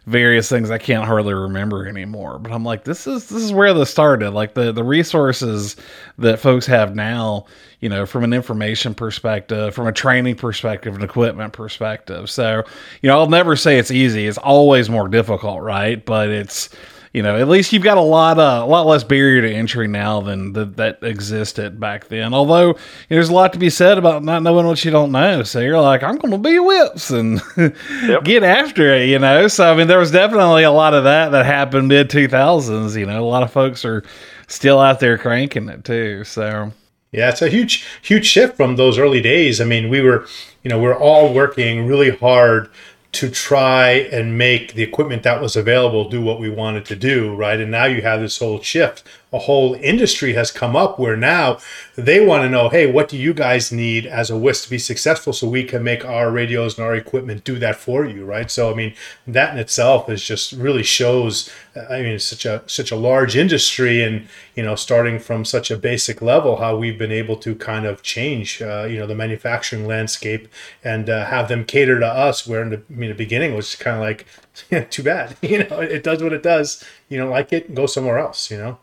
various 0.08 0.48
things 0.48 0.72
I 0.72 0.78
can't 0.78 1.06
hardly 1.06 1.34
remember 1.34 1.86
anymore. 1.86 2.40
But 2.40 2.54
I'm 2.54 2.64
like, 2.64 2.86
this 2.86 3.06
is 3.06 3.28
this 3.28 3.44
is 3.44 3.52
where 3.52 3.74
this 3.74 3.92
started. 3.92 4.32
Like 4.32 4.54
the 4.56 4.72
the 4.72 4.84
resources 4.84 5.76
that 6.18 6.40
folks 6.40 6.66
have 6.66 6.96
now, 6.96 7.46
you 7.82 7.90
know, 7.90 8.06
from 8.06 8.24
an 8.24 8.34
information 8.34 8.96
perspective, 8.96 9.76
from 9.76 9.86
a 9.86 9.92
training 9.92 10.36
perspective, 10.36 10.96
an 10.96 11.04
equipment 11.04 11.54
perspective. 11.54 12.30
So, 12.30 12.64
you 13.02 13.10
know, 13.10 13.20
I'll 13.20 13.30
never 13.30 13.56
say 13.56 13.78
it's 13.78 13.92
easy. 13.92 14.26
It's 14.26 14.38
always 14.38 14.90
more 14.90 15.10
difficult, 15.10 15.62
right? 15.62 16.04
But 16.04 16.30
it's 16.30 16.70
you 17.14 17.22
know, 17.24 17.38
at 17.38 17.48
least 17.48 17.74
you've 17.74 17.84
got 17.84 17.98
a 17.98 18.02
lot, 18.02 18.40
uh, 18.40 18.62
a 18.64 18.66
lot 18.66 18.86
less 18.86 19.04
barrier 19.04 19.42
to 19.42 19.52
entry 19.52 19.88
now 19.88 20.22
than 20.22 20.54
th- 20.54 20.76
that 20.76 21.00
existed 21.02 21.80
back 21.80 22.08
then. 22.08 22.34
Although 22.34 22.68
you 22.68 22.74
know, 22.74 22.80
there's 23.10 23.30
a 23.30 23.34
lot 23.34 23.54
to 23.54 23.60
be 23.60 23.70
said 23.70 23.98
about 23.98 24.24
not 24.24 24.44
knowing 24.44 24.66
what 24.66 24.84
you 24.84 24.92
don't 24.92 25.12
know. 25.12 25.44
So 25.44 25.60
you're 25.60 25.80
like, 25.82 26.04
I'm 26.04 26.18
going 26.18 26.32
to 26.32 26.38
be 26.38 26.60
whips 26.60 27.10
and 27.10 27.42
get 28.24 28.44
after 28.44 28.94
it, 28.94 29.10
you 29.10 29.20
know. 29.20 29.48
So 29.48 29.72
I 29.72 29.76
mean, 29.76 29.88
there 29.88 30.00
was 30.00 30.12
definitely 30.12 30.64
a 30.64 30.72
lot 30.72 30.94
of 30.94 31.04
that 31.06 31.30
that 31.30 31.46
happened 31.46 31.88
mid 31.88 32.10
2000s. 32.10 32.98
You 32.98 33.06
know, 33.06 33.24
a 33.24 33.26
lot 33.28 33.44
of 33.44 33.52
folks 33.52 33.86
are 33.86 34.04
still 34.48 34.80
out 34.80 35.00
there 35.00 35.18
cranking 35.18 35.70
it 35.70 35.84
too. 35.84 36.24
So 36.24 36.72
Yeah, 37.12 37.30
it's 37.30 37.42
a 37.42 37.50
huge, 37.50 37.86
huge 38.02 38.26
shift 38.26 38.56
from 38.58 38.76
those 38.76 38.98
early 38.98 39.22
days. 39.22 39.60
I 39.62 39.66
mean, 39.66 39.90
we 39.90 40.02
were, 40.02 40.26
you 40.64 40.70
know, 40.70 40.80
we 40.80 40.88
are 40.88 40.98
all 40.98 41.34
working 41.34 41.86
really 41.88 42.12
hard 42.12 42.70
to 43.18 43.32
try 43.32 43.90
and 43.90 44.38
make 44.38 44.74
the 44.76 44.84
equipment 44.84 45.24
that 45.24 45.42
was 45.42 45.56
available 45.56 46.08
do 46.08 46.22
what 46.22 46.40
we 46.40 46.50
wanted 46.52 46.86
to 46.86 46.96
do, 46.96 47.34
right? 47.34 47.60
And 47.60 47.72
now 47.72 47.86
you 47.86 48.04
have 48.04 48.22
this 48.22 48.38
whole 48.38 48.62
shift. 48.62 49.04
A 49.34 49.40
whole 49.40 49.76
industry 49.76 50.34
has 50.34 50.52
come 50.52 50.76
up 50.76 50.98
where 50.98 51.18
now 51.18 51.60
they 51.96 52.26
want 52.26 52.44
to 52.44 52.50
know, 52.50 52.70
hey, 52.70 52.90
what 52.90 53.10
do 53.10 53.18
you 53.18 53.34
guys 53.34 53.72
need 53.72 54.06
as 54.06 54.30
a 54.30 54.38
WIS 54.38 54.64
to 54.64 54.70
be 54.70 54.80
successful 54.80 55.34
so 55.34 55.48
we 55.48 55.64
can 55.64 55.84
make 55.84 56.06
our 56.06 56.32
radios 56.32 56.78
and 56.78 56.86
our 56.86 56.96
equipment 56.96 57.44
do 57.44 57.60
that 57.60 57.76
for 57.76 58.06
you, 58.06 58.26
right? 58.26 58.50
So 58.50 58.72
I 58.72 58.74
mean, 58.74 58.94
that 59.28 59.54
in 59.54 59.60
itself 59.60 60.10
is 60.10 60.24
just 60.24 60.54
really 60.54 60.84
shows 60.84 61.50
I 61.90 62.02
mean, 62.02 62.14
it's 62.14 62.26
such 62.26 62.46
a 62.46 62.64
such 62.68 62.92
a 62.92 62.96
large 62.96 63.36
industry, 63.36 64.02
and 64.04 64.28
you 64.56 64.64
know, 64.64 64.76
starting 64.76 65.20
from 65.20 65.46
such 65.46 65.70
a 65.72 65.78
basic 65.78 66.22
level, 66.22 66.58
how 66.58 66.76
we've 66.78 66.98
been 66.98 67.12
able 67.12 67.38
to 67.38 67.56
kind 67.56 67.86
of 67.86 68.02
change, 68.02 68.62
uh, 68.62 68.88
you 68.90 68.98
know, 68.98 69.08
the 69.08 69.16
manufacturing 69.16 69.86
landscape 69.86 70.48
and 70.84 71.10
uh, 71.10 71.26
have 71.26 71.48
them 71.48 71.66
cater 71.66 72.00
to 72.00 72.08
us. 72.08 72.48
Where 72.48 72.62
in 72.62 72.70
the, 72.70 72.78
I 72.78 72.94
mean, 72.94 73.10
the 73.10 73.16
beginning 73.16 73.56
was 73.56 73.76
kind 73.76 73.96
of 73.98 74.02
like, 74.02 74.26
yeah, 74.70 74.84
too 74.90 75.04
bad, 75.04 75.36
you 75.42 75.68
know, 75.68 75.80
it 75.80 76.04
does 76.04 76.24
what 76.24 76.34
it 76.34 76.44
does. 76.44 76.84
You 77.10 77.18
don't 77.18 77.30
like 77.30 77.54
it, 77.54 77.74
go 77.74 77.86
somewhere 77.86 78.18
else, 78.18 78.50
you 78.52 78.58
know. 78.58 78.80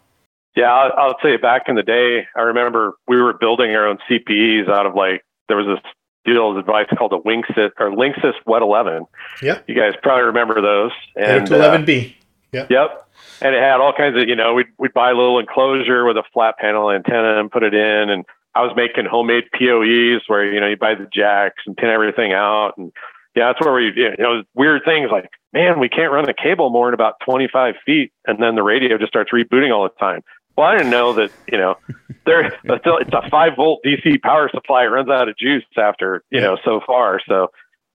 Yeah, 0.57 0.73
I'll, 0.73 0.93
I'll 0.97 1.15
tell 1.15 1.31
you. 1.31 1.39
Back 1.39 1.65
in 1.69 1.75
the 1.75 1.83
day, 1.83 2.27
I 2.37 2.43
remember 2.43 2.95
we 3.09 3.21
were 3.21 3.33
building 3.33 3.75
our 3.75 3.89
own 3.89 3.99
CPEs 4.09 4.69
out 4.69 4.87
of 4.87 4.95
like 4.95 5.25
there 5.49 5.57
was 5.57 5.67
this 5.67 5.93
deal 6.25 6.51
of 6.51 6.65
device 6.65 6.87
called 6.97 7.13
a 7.13 7.19
Linksys 7.19 7.71
or 7.79 7.91
Linksys 7.91 8.35
Wet 8.47 8.63
11. 8.63 9.07
Yeah, 9.43 9.59
You 9.67 9.75
guys 9.75 9.93
probably 10.03 10.25
remember 10.25 10.61
those. 10.61 10.93
And 11.17 11.51
uh, 11.51 11.57
eleven 11.57 11.85
B. 11.85 12.17
Yeah, 12.53 12.67
Yep. 12.71 13.09
And 13.41 13.55
it 13.55 13.61
had 13.61 13.81
all 13.81 13.93
kinds 13.93 14.21
of, 14.21 14.29
you 14.29 14.37
know, 14.37 14.55
we'd, 14.55 14.67
we'd 14.79 14.95
buy 14.95 15.11
a 15.11 15.15
little 15.15 15.39
enclosure 15.39 16.05
with 16.05 16.17
a 16.17 16.23
flat 16.33 16.57
panel 16.59 16.91
antenna 16.91 17.39
and 17.41 17.51
put 17.51 17.63
it 17.63 17.75
in. 17.75 18.11
And 18.11 18.25
I 18.55 18.63
was 18.63 18.73
making 18.77 19.07
homemade 19.07 19.45
POEs 19.53 20.23
where, 20.29 20.45
you 20.53 20.61
know, 20.61 20.69
you 20.69 20.77
buy 20.77 20.95
the 20.95 21.09
jacks 21.13 21.63
and 21.67 21.77
pin 21.77 21.91
everything 21.91 22.33
out. 22.33 22.75
And 22.79 22.93
yeah, 23.35 23.53
that's 23.53 23.65
where 23.65 23.75
we, 23.75 23.93
you 23.95 24.15
know, 24.19 24.43
weird 24.55 24.83
things 24.85 25.11
like, 25.11 25.29
man, 25.53 25.81
we 25.81 25.89
can't 25.89 26.13
run 26.13 26.25
the 26.25 26.35
cable 26.35 26.71
more 26.71 26.87
than 26.87 26.95
about 26.95 27.15
25 27.25 27.75
feet. 27.85 28.13
And 28.27 28.41
then 28.43 28.55
the 28.55 28.63
radio 28.63 28.99
just 28.99 29.11
starts 29.11 29.33
rebooting 29.33 29.75
all 29.75 29.83
the 29.83 29.95
time. 29.99 30.23
Well, 30.57 30.67
I 30.67 30.77
didn't 30.77 30.91
know 30.91 31.15
that, 31.15 31.31
you 31.51 31.59
know, 31.59 31.77
there 32.27 32.47
it's 32.47 33.13
a- 33.13 33.31
five 33.31 33.53
volt 33.57 33.81
DC 33.85 34.23
power 34.23 34.49
supply. 34.53 34.85
It 34.85 34.89
runs 34.89 35.09
out 35.11 35.29
of 35.29 35.37
juice 35.37 35.65
after, 35.77 36.23
you 36.31 36.41
know, 36.41 36.57
so 36.65 36.81
far. 36.87 37.21
So 37.29 37.49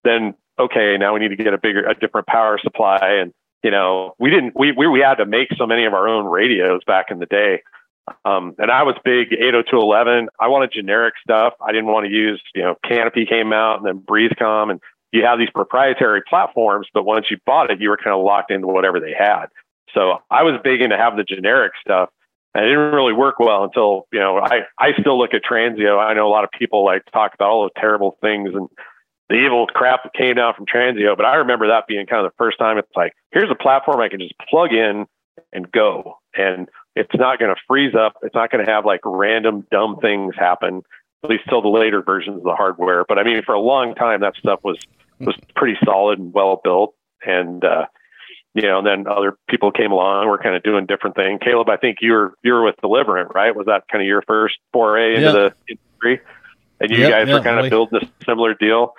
then, 0.03 0.33
okay, 0.59 0.97
now 0.97 1.13
we 1.13 1.19
need 1.19 1.29
to 1.29 1.35
get 1.35 1.53
a 1.53 1.57
bigger, 1.57 1.87
a 1.87 1.95
different 1.95 2.27
power 2.27 2.59
supply. 2.61 2.97
And, 3.21 3.33
you 3.63 3.71
know, 3.71 4.13
we 4.19 4.29
didn't, 4.29 4.53
we, 4.57 4.71
we, 4.71 4.87
we 4.87 4.99
had 4.99 5.15
to 5.15 5.25
make 5.25 5.49
so 5.57 5.65
many 5.65 5.85
of 5.85 5.93
our 5.93 6.07
own 6.07 6.25
radios 6.25 6.81
back 6.85 7.07
in 7.11 7.19
the 7.19 7.25
day. 7.25 7.63
Um, 8.25 8.55
and 8.57 8.71
I 8.71 8.83
was 8.83 8.95
big 9.03 9.33
80211. 9.33 10.29
I 10.39 10.47
wanted 10.47 10.71
generic 10.71 11.13
stuff. 11.23 11.53
I 11.61 11.71
didn't 11.71 11.87
want 11.87 12.07
to 12.07 12.11
use, 12.11 12.41
you 12.55 12.63
know, 12.63 12.75
Canopy 12.83 13.25
came 13.25 13.53
out 13.53 13.77
and 13.77 13.85
then 13.85 13.99
BreezeCom 13.99 14.71
and 14.71 14.81
you 15.11 15.23
have 15.25 15.39
these 15.39 15.49
proprietary 15.49 16.21
platforms, 16.27 16.87
but 16.93 17.03
once 17.03 17.27
you 17.31 17.37
bought 17.45 17.71
it, 17.71 17.81
you 17.81 17.89
were 17.89 17.97
kind 17.97 18.15
of 18.15 18.23
locked 18.23 18.51
into 18.51 18.67
whatever 18.67 18.99
they 18.99 19.13
had. 19.17 19.47
So 19.93 20.19
I 20.29 20.43
was 20.43 20.59
big 20.63 20.81
into 20.81 20.97
having 20.97 21.17
the 21.17 21.23
generic 21.23 21.73
stuff. 21.81 22.09
And 22.55 22.65
it 22.65 22.69
didn't 22.69 22.93
really 22.93 23.13
work 23.13 23.39
well 23.39 23.63
until, 23.63 24.07
you 24.11 24.19
know, 24.19 24.39
I, 24.39 24.61
I 24.79 24.93
still 24.99 25.19
look 25.19 25.33
at 25.33 25.43
Tranzeo. 25.43 25.99
I 25.99 26.13
know 26.13 26.27
a 26.27 26.33
lot 26.33 26.43
of 26.43 26.49
people 26.51 26.83
like 26.83 27.03
talk 27.13 27.33
about 27.35 27.49
all 27.49 27.61
those 27.61 27.71
terrible 27.77 28.17
things 28.21 28.49
and 28.55 28.67
the 29.29 29.35
evil 29.35 29.67
crap 29.67 30.03
that 30.03 30.13
came 30.13 30.35
down 30.35 30.55
from 30.55 30.65
Tranzeo. 30.65 31.15
But 31.15 31.27
I 31.27 31.35
remember 31.35 31.67
that 31.67 31.85
being 31.87 32.07
kind 32.07 32.25
of 32.25 32.31
the 32.31 32.35
first 32.37 32.57
time 32.57 32.79
it's 32.79 32.89
like, 32.95 33.13
here's 33.31 33.51
a 33.51 33.55
platform 33.55 34.01
I 34.01 34.09
can 34.09 34.19
just 34.19 34.33
plug 34.49 34.73
in 34.73 35.05
and 35.53 35.71
go. 35.71 36.17
And 36.35 36.67
it's 36.95 37.13
not 37.13 37.37
going 37.37 37.53
to 37.53 37.61
freeze 37.67 37.93
up. 37.93 38.13
It's 38.23 38.33
not 38.33 38.49
going 38.51 38.65
to 38.65 38.71
have 38.71 38.83
like 38.83 39.01
random 39.05 39.67
dumb 39.71 39.97
things 40.01 40.33
happen, 40.35 40.81
at 41.23 41.29
least 41.29 41.43
till 41.47 41.61
the 41.61 41.69
later 41.69 42.01
versions 42.01 42.37
of 42.37 42.43
the 42.43 42.55
hardware. 42.55 43.05
But 43.07 43.19
I 43.19 43.23
mean, 43.23 43.43
for 43.43 43.53
a 43.53 43.61
long 43.61 43.93
time, 43.93 44.21
that 44.21 44.35
stuff 44.37 44.61
was, 44.63 44.79
was 45.19 45.35
pretty 45.55 45.77
solid 45.85 46.17
and 46.17 46.33
well 46.33 46.59
built. 46.63 46.95
And, 47.23 47.63
uh, 47.63 47.85
you 48.53 48.63
know, 48.63 48.79
and 48.79 48.87
then 48.87 49.07
other 49.07 49.37
people 49.49 49.71
came 49.71 49.91
along. 49.91 50.27
We're 50.27 50.41
kind 50.41 50.55
of 50.55 50.63
doing 50.63 50.85
different 50.85 51.15
things. 51.15 51.39
Caleb, 51.43 51.69
I 51.69 51.77
think 51.77 51.97
you 52.01 52.13
were 52.13 52.33
you 52.43 52.53
were 52.53 52.63
with 52.63 52.75
Deliverant, 52.83 53.33
right? 53.33 53.55
Was 53.55 53.67
that 53.67 53.83
kind 53.91 54.01
of 54.01 54.07
your 54.07 54.21
first 54.23 54.57
foray 54.73 55.15
into 55.15 55.21
Yeah. 55.27 55.31
the 55.31 55.53
industry? 55.69 56.21
And 56.81 56.91
you 56.91 57.09
guys 57.09 57.27
were 57.27 57.41
kind 57.41 57.59
of 57.59 57.69
building 57.69 57.99
a 58.01 58.25
similar 58.25 58.53
deal. 58.53 58.93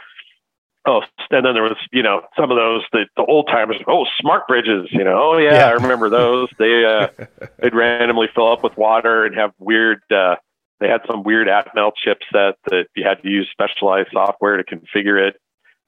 Oh, 0.86 1.02
and 1.30 1.44
then 1.44 1.52
there 1.54 1.62
was, 1.62 1.76
you 1.92 2.02
know, 2.02 2.22
some 2.38 2.50
of 2.50 2.56
those 2.56 2.82
the, 2.92 3.04
the 3.16 3.22
old 3.22 3.48
timers. 3.48 3.76
Oh, 3.86 4.06
smart 4.18 4.48
bridges. 4.48 4.88
You 4.90 5.04
know, 5.04 5.18
oh 5.34 5.38
yeah, 5.38 5.54
Yeah. 5.54 5.66
I 5.68 5.72
remember 5.72 6.08
those. 6.08 6.48
They 6.58 6.84
uh, 6.84 7.08
they'd 7.58 7.74
randomly 7.74 8.28
fill 8.34 8.50
up 8.52 8.62
with 8.62 8.76
water 8.76 9.24
and 9.24 9.34
have 9.36 9.52
weird. 9.58 10.00
Uh, 10.10 10.36
they 10.78 10.88
had 10.88 11.02
some 11.10 11.22
weird 11.22 11.48
Atmel 11.48 11.92
chipset 12.06 12.54
that 12.70 12.86
you 12.96 13.04
had 13.04 13.22
to 13.22 13.28
use 13.28 13.48
specialized 13.50 14.08
software 14.12 14.56
to 14.56 14.64
configure 14.64 15.20
it 15.28 15.36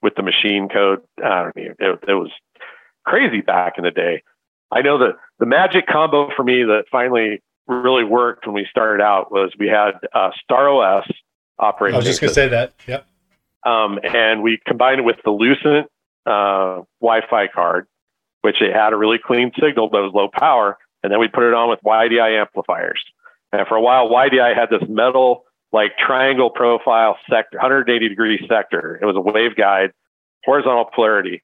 with 0.03 0.15
the 0.17 0.23
machine 0.23 0.69
code. 0.69 1.01
I 1.23 1.43
don't 1.45 1.57
know. 1.57 1.63
It, 1.79 1.99
it 2.09 2.15
was 2.15 2.31
crazy 3.05 3.41
back 3.41 3.75
in 3.79 3.85
the 3.85 3.91
day. 3.91 4.23
I 4.71 4.83
know 4.83 4.99
that 4.99 5.17
the 5.39 5.47
magic 5.47 5.87
combo 5.87 6.31
for 6.35 6.45
me 6.45 6.65
that 6.65 6.85
finally 6.91 7.43
really 7.67 8.05
worked 8.05 8.47
when 8.47 8.55
we 8.55 8.67
started 8.71 9.03
out 9.03 9.31
was 9.31 9.53
we 9.59 9.69
had 9.69 9.93
uh, 10.15 10.31
Star 10.43 10.69
OS 10.69 11.07
I 11.95 11.97
was 11.99 12.07
just 12.07 12.21
gonna 12.21 12.33
say 12.33 12.49
that. 12.49 12.73
Yep. 12.87 13.07
um, 13.65 13.99
and 14.03 14.43
we 14.43 14.59
combined 14.67 15.01
it 15.01 15.05
with 15.05 15.17
the 15.25 15.31
Lucent 15.31 15.89
uh, 16.27 16.83
Wi-Fi 17.01 17.49
card, 17.49 17.87
which 18.41 18.61
it 18.61 18.75
had 18.75 18.93
a 18.93 18.97
really 18.97 19.19
clean 19.19 19.53
signal 19.61 19.89
but 19.89 20.03
was 20.03 20.13
low 20.15 20.29
power, 20.29 20.79
and 21.03 21.13
then 21.13 21.21
we 21.21 21.29
put 21.29 21.45
it 21.45 21.55
on 21.55 21.69
with 21.69 21.81
YDI 21.85 22.41
amplifiers. 22.41 23.03
And 23.53 23.67
for 23.69 23.77
a 23.77 23.83
while, 23.83 24.09
YDI 24.09 24.55
had 24.57 24.71
this 24.71 24.89
metal 24.89 25.45
like 25.73 25.97
triangle 25.99 26.51
profile 26.51 27.19
sector, 27.31 27.59
180 27.59 28.09
degree 28.09 28.45
sector. 28.49 28.99
It 29.01 29.07
was 29.07 29.17
a 29.17 29.21
waveguide, 29.21 29.91
horizontal 30.45 30.87
polarity, 30.95 31.43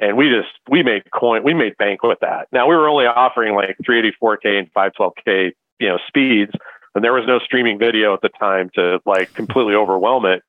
and 0.00 0.16
we 0.16 0.28
just 0.28 0.48
we 0.68 0.82
made 0.82 1.02
coin, 1.10 1.42
we 1.42 1.54
made 1.54 1.76
bank 1.76 2.02
with 2.02 2.18
that. 2.20 2.48
Now 2.52 2.68
we 2.68 2.76
were 2.76 2.88
only 2.88 3.06
offering 3.06 3.54
like 3.54 3.76
384k 3.88 4.58
and 4.58 4.72
512k, 4.72 5.52
you 5.80 5.88
know, 5.88 5.98
speeds, 6.06 6.52
and 6.94 7.04
there 7.04 7.12
was 7.12 7.24
no 7.26 7.38
streaming 7.38 7.78
video 7.78 8.14
at 8.14 8.20
the 8.22 8.28
time 8.28 8.70
to 8.74 9.00
like 9.06 9.32
completely 9.34 9.74
overwhelm 9.74 10.26
it. 10.26 10.42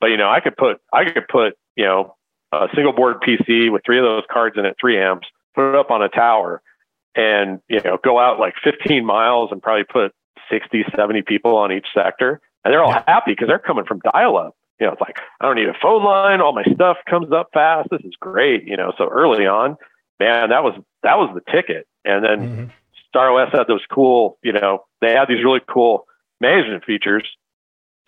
But 0.00 0.08
you 0.08 0.16
know, 0.16 0.28
I 0.28 0.40
could 0.40 0.56
put 0.56 0.80
I 0.92 1.04
could 1.10 1.28
put 1.28 1.54
you 1.76 1.84
know 1.84 2.16
a 2.52 2.68
single 2.74 2.92
board 2.92 3.20
PC 3.20 3.70
with 3.70 3.82
three 3.84 3.98
of 3.98 4.04
those 4.04 4.24
cards 4.30 4.56
in 4.58 4.66
it, 4.66 4.76
three 4.80 4.98
amps, 4.98 5.26
put 5.54 5.70
it 5.70 5.74
up 5.74 5.90
on 5.90 6.02
a 6.02 6.08
tower, 6.08 6.60
and 7.14 7.60
you 7.68 7.80
know 7.80 7.98
go 8.02 8.18
out 8.18 8.38
like 8.38 8.54
15 8.62 9.04
miles 9.04 9.50
and 9.52 9.62
probably 9.62 9.84
put 9.84 10.12
60, 10.50 10.84
70 10.94 11.22
people 11.22 11.56
on 11.56 11.72
each 11.72 11.86
sector, 11.94 12.40
and 12.64 12.72
they're 12.72 12.82
all 12.82 12.92
happy 12.92 13.32
because 13.32 13.48
they're 13.48 13.58
coming 13.58 13.84
from 13.84 14.00
dial 14.00 14.36
up. 14.36 14.54
You 14.82 14.88
know, 14.88 14.94
it's 14.94 15.00
like 15.00 15.18
I 15.40 15.46
don't 15.46 15.54
need 15.54 15.68
a 15.68 15.78
phone 15.80 16.02
line. 16.02 16.40
All 16.40 16.52
my 16.52 16.64
stuff 16.74 16.96
comes 17.08 17.30
up 17.30 17.50
fast. 17.54 17.88
This 17.92 18.00
is 18.00 18.14
great. 18.18 18.64
You 18.66 18.76
know, 18.76 18.92
so 18.98 19.06
early 19.08 19.46
on, 19.46 19.76
man, 20.18 20.48
that 20.50 20.64
was 20.64 20.74
that 21.04 21.18
was 21.18 21.30
the 21.34 21.52
ticket. 21.52 21.86
And 22.04 22.24
then 22.24 22.38
Mhm. 22.66 22.70
Star 23.08 23.30
OS 23.30 23.52
had 23.52 23.68
those 23.68 23.84
cool, 23.92 24.38
you 24.42 24.52
know, 24.52 24.84
they 25.00 25.12
had 25.12 25.28
these 25.28 25.44
really 25.44 25.60
cool 25.68 26.06
management 26.40 26.84
features. 26.84 27.22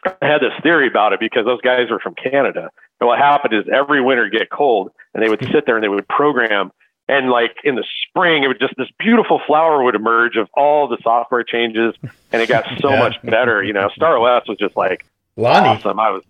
I 0.04 0.26
had 0.26 0.40
this 0.40 0.52
theory 0.64 0.88
about 0.88 1.12
it 1.12 1.20
because 1.20 1.44
those 1.44 1.60
guys 1.60 1.90
were 1.90 2.00
from 2.00 2.14
Canada. 2.16 2.70
And 3.00 3.06
what 3.06 3.18
happened 3.20 3.54
is 3.54 3.66
every 3.72 4.00
winter 4.02 4.28
get 4.28 4.50
cold 4.50 4.90
and 5.14 5.22
they 5.22 5.28
would 5.28 5.40
sit 5.52 5.66
there 5.66 5.76
and 5.76 5.84
they 5.84 5.88
would 5.88 6.08
program 6.08 6.72
and 7.06 7.30
like 7.30 7.54
in 7.62 7.76
the 7.76 7.84
spring 8.08 8.42
it 8.42 8.48
would 8.48 8.58
just 8.58 8.74
this 8.78 8.88
beautiful 8.98 9.40
flower 9.46 9.84
would 9.84 9.94
emerge 9.94 10.36
of 10.36 10.48
all 10.54 10.88
the 10.88 10.98
software 11.04 11.44
changes 11.44 11.94
and 12.32 12.42
it 12.42 12.48
got 12.48 12.64
so 12.80 12.90
yeah. 12.94 12.98
much 12.98 13.14
better. 13.22 13.62
You 13.62 13.74
know, 13.74 13.90
Star 13.94 14.18
OS 14.18 14.48
was 14.48 14.58
just 14.58 14.76
like 14.76 15.06
Lonnie. 15.36 15.68
awesome. 15.68 16.00
I 16.00 16.10
was 16.10 16.24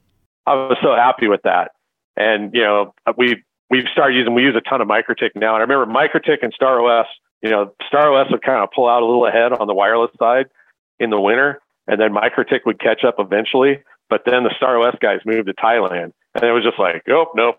I 0.46 0.54
was 0.54 0.76
so 0.82 0.94
happy 0.94 1.28
with 1.28 1.42
that. 1.44 1.72
And 2.16 2.54
you 2.54 2.62
know, 2.62 2.94
we 3.16 3.42
we've 3.70 3.86
started 3.92 4.16
using 4.16 4.34
we 4.34 4.42
use 4.42 4.56
a 4.56 4.60
ton 4.60 4.80
of 4.80 4.88
MikroTik 4.88 5.30
now. 5.34 5.54
And 5.54 5.62
I 5.62 5.66
remember 5.66 5.86
MikroTik 5.86 6.42
and 6.42 6.52
Star 6.52 6.80
OS, 6.80 7.06
you 7.42 7.50
know, 7.50 7.74
Star 7.88 8.12
OS 8.12 8.30
would 8.30 8.42
kind 8.42 8.62
of 8.62 8.70
pull 8.74 8.88
out 8.88 9.02
a 9.02 9.06
little 9.06 9.26
ahead 9.26 9.52
on 9.52 9.66
the 9.66 9.74
wireless 9.74 10.10
side 10.18 10.46
in 10.98 11.10
the 11.10 11.20
winter 11.20 11.60
and 11.86 12.00
then 12.00 12.12
MikroTik 12.12 12.60
would 12.66 12.80
catch 12.80 13.04
up 13.04 13.16
eventually. 13.18 13.82
But 14.08 14.22
then 14.26 14.44
the 14.44 14.54
Star 14.56 14.78
OS 14.78 14.96
guys 15.00 15.20
moved 15.24 15.46
to 15.46 15.54
Thailand, 15.54 16.12
and 16.34 16.44
it 16.44 16.52
was 16.52 16.62
just 16.62 16.78
like, 16.78 17.02
oh 17.08 17.26
nope, 17.34 17.56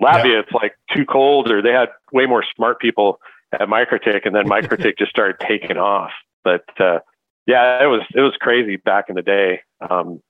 Latvia, 0.00 0.24
yeah. 0.24 0.40
it's 0.40 0.52
like 0.52 0.72
too 0.94 1.04
cold, 1.04 1.50
or 1.50 1.60
they 1.60 1.72
had 1.72 1.88
way 2.12 2.26
more 2.26 2.44
smart 2.54 2.80
people 2.80 3.20
at 3.52 3.68
MikroTik, 3.68 4.24
and 4.24 4.34
then 4.34 4.44
MikroTik 4.48 4.98
just 4.98 5.10
started 5.10 5.36
taking 5.46 5.76
off. 5.76 6.12
But 6.44 6.64
uh, 6.78 7.00
yeah, 7.46 7.82
it 7.82 7.86
was 7.86 8.02
it 8.14 8.20
was 8.20 8.34
crazy 8.40 8.76
back 8.76 9.06
in 9.08 9.16
the 9.16 9.22
day. 9.22 9.60
Um, 9.88 10.22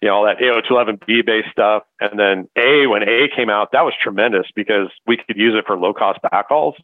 you 0.00 0.08
know, 0.08 0.14
all 0.14 0.24
that 0.24 0.38
80211B 0.38 1.24
based 1.24 1.50
stuff. 1.50 1.84
And 2.00 2.18
then 2.18 2.48
A, 2.56 2.86
when 2.86 3.02
A 3.02 3.28
came 3.34 3.50
out, 3.50 3.72
that 3.72 3.84
was 3.84 3.94
tremendous 4.00 4.46
because 4.54 4.88
we 5.06 5.16
could 5.16 5.36
use 5.36 5.54
it 5.56 5.66
for 5.66 5.76
low 5.76 5.94
cost 5.94 6.20
backhauls. 6.22 6.74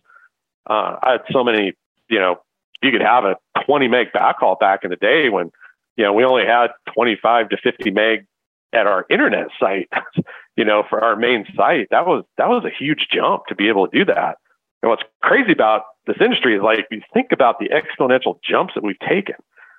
Uh, 0.69 0.97
I 1.03 1.13
had 1.13 1.23
so 1.31 1.45
many, 1.45 1.75
you 2.09 2.19
know, 2.19 2.41
you 2.83 2.91
could 2.91 3.03
have 3.03 3.25
a 3.25 3.37
20 3.65 3.89
meg 3.89 4.13
backhaul 4.13 4.59
back 4.59 4.85
in 4.85 4.91
the 4.91 4.97
day 4.97 5.29
when 5.29 5.51
you 5.97 6.05
know, 6.05 6.13
we 6.13 6.25
only 6.25 6.47
had 6.47 6.69
25 6.95 7.51
to 7.51 7.57
50 7.57 7.91
meg 7.91 8.27
at 8.73 8.87
our 8.87 9.05
internet 9.11 9.49
site, 9.61 9.89
you 10.57 10.65
know, 10.65 10.83
for 10.89 11.03
our 11.03 11.17
main 11.17 11.45
site. 11.55 11.89
That 11.91 12.07
was 12.07 12.25
that 12.39 12.49
was 12.49 12.65
a 12.65 12.71
huge 12.71 13.09
jump 13.13 13.47
to 13.49 13.55
be 13.55 13.69
able 13.69 13.89
to 13.89 13.99
do 13.99 14.05
that. 14.07 14.39
And 14.83 14.91
what's 14.91 15.03
crazy 15.23 15.53
about 15.53 15.83
this 16.07 16.17
industry 16.21 16.57
is 16.57 16.63
like 16.63 16.87
you 16.91 17.03
think 17.13 17.29
about 17.33 17.59
the 17.59 17.69
exponential 17.69 18.39
jumps 18.43 18.75
that 18.75 18.83
we've 18.83 18.99
taken. 18.99 19.37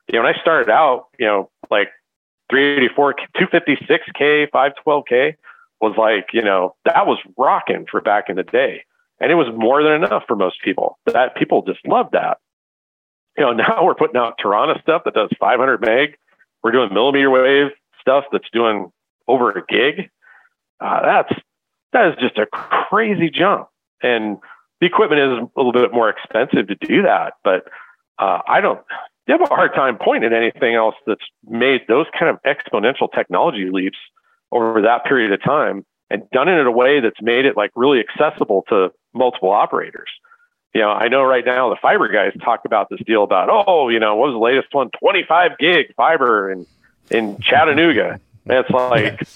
You 0.07 0.19
know, 0.19 0.25
when 0.25 0.35
I 0.35 0.39
started 0.39 0.69
out, 0.69 1.07
you 1.17 1.25
know, 1.25 1.49
like 1.71 1.89
384, 2.49 3.15
256K, 3.37 4.49
512K 4.49 5.35
was 5.81 5.95
like, 5.97 6.27
you 6.33 6.41
know, 6.41 6.75
that 6.85 7.07
was 7.07 7.19
rocking 7.37 7.85
for 7.89 8.01
back 8.01 8.29
in 8.29 8.35
the 8.35 8.43
day. 8.43 8.83
And 9.19 9.31
it 9.31 9.35
was 9.35 9.47
more 9.55 9.83
than 9.83 9.93
enough 9.93 10.23
for 10.27 10.35
most 10.35 10.61
people. 10.63 10.97
That 11.05 11.35
people 11.35 11.63
just 11.63 11.85
loved 11.85 12.13
that 12.13 12.37
you 13.37 13.43
know, 13.43 13.53
now 13.53 13.83
we're 13.83 13.95
putting 13.95 14.17
out 14.17 14.37
Tarana 14.37 14.81
stuff 14.81 15.03
that 15.05 15.13
does 15.13 15.29
500 15.39 15.81
meg. 15.81 16.17
We're 16.63 16.71
doing 16.71 16.93
millimeter 16.93 17.29
wave 17.29 17.71
stuff 17.99 18.25
that's 18.31 18.49
doing 18.51 18.91
over 19.27 19.51
a 19.51 19.65
gig. 19.67 20.09
Uh, 20.79 21.01
that's 21.01 21.41
that 21.93 22.07
is 22.07 22.15
just 22.19 22.37
a 22.37 22.47
crazy 22.47 23.29
jump, 23.29 23.67
and 24.01 24.37
the 24.81 24.87
equipment 24.87 25.21
is 25.21 25.49
a 25.55 25.59
little 25.59 25.71
bit 25.71 25.93
more 25.93 26.09
expensive 26.09 26.67
to 26.67 26.75
do 26.75 27.03
that. 27.03 27.33
But 27.43 27.65
uh, 28.17 28.39
I 28.47 28.61
don't 28.61 28.81
you 29.27 29.33
have 29.33 29.41
a 29.41 29.53
hard 29.53 29.73
time 29.73 29.97
pointing 29.97 30.31
at 30.31 30.37
anything 30.37 30.75
else 30.75 30.95
that's 31.07 31.25
made 31.45 31.81
those 31.87 32.05
kind 32.17 32.29
of 32.29 32.41
exponential 32.43 33.11
technology 33.13 33.69
leaps 33.71 33.97
over 34.51 34.81
that 34.81 35.05
period 35.05 35.31
of 35.31 35.41
time 35.43 35.85
and 36.09 36.29
done 36.31 36.47
it 36.47 36.59
in 36.59 36.67
a 36.67 36.71
way 36.71 36.99
that's 36.99 37.21
made 37.21 37.45
it 37.45 37.55
like 37.55 37.71
really 37.75 37.99
accessible 37.99 38.65
to 38.69 38.91
multiple 39.13 39.49
operators 39.49 40.09
you 40.73 40.81
know, 40.81 40.89
I 40.89 41.07
know 41.07 41.23
right 41.23 41.45
now 41.45 41.69
the 41.69 41.75
fiber 41.81 42.07
guys 42.07 42.33
talk 42.43 42.61
about 42.65 42.89
this 42.89 42.99
deal 43.05 43.23
about, 43.23 43.49
oh, 43.51 43.89
you 43.89 43.99
know, 43.99 44.15
what 44.15 44.27
was 44.29 44.33
the 44.33 44.39
latest 44.39 44.73
one? 44.73 44.89
25 44.99 45.57
gig 45.59 45.93
fiber 45.95 46.51
in, 46.51 46.65
in 47.11 47.39
Chattanooga. 47.39 48.19
And 48.45 48.57
it's 48.57 48.69
like, 48.71 49.27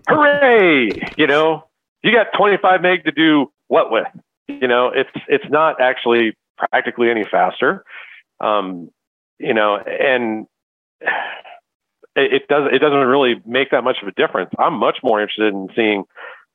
hooray, 0.08 0.90
you 1.16 1.26
know, 1.26 1.64
you 2.02 2.12
got 2.12 2.26
25 2.36 2.82
meg 2.82 3.04
to 3.04 3.12
do 3.12 3.50
what 3.68 3.90
with? 3.90 4.06
You 4.46 4.68
know, 4.68 4.88
it's, 4.88 5.10
it's 5.26 5.48
not 5.48 5.80
actually 5.80 6.36
practically 6.58 7.10
any 7.10 7.24
faster. 7.24 7.84
Um, 8.40 8.90
you 9.38 9.54
know, 9.54 9.76
and 9.76 10.46
it, 12.16 12.48
does, 12.48 12.68
it 12.72 12.78
doesn't 12.78 12.98
really 12.98 13.40
make 13.46 13.70
that 13.70 13.84
much 13.84 13.98
of 14.02 14.08
a 14.08 14.12
difference. 14.12 14.50
I'm 14.58 14.74
much 14.74 14.98
more 15.02 15.20
interested 15.20 15.52
in 15.52 15.68
seeing 15.74 16.04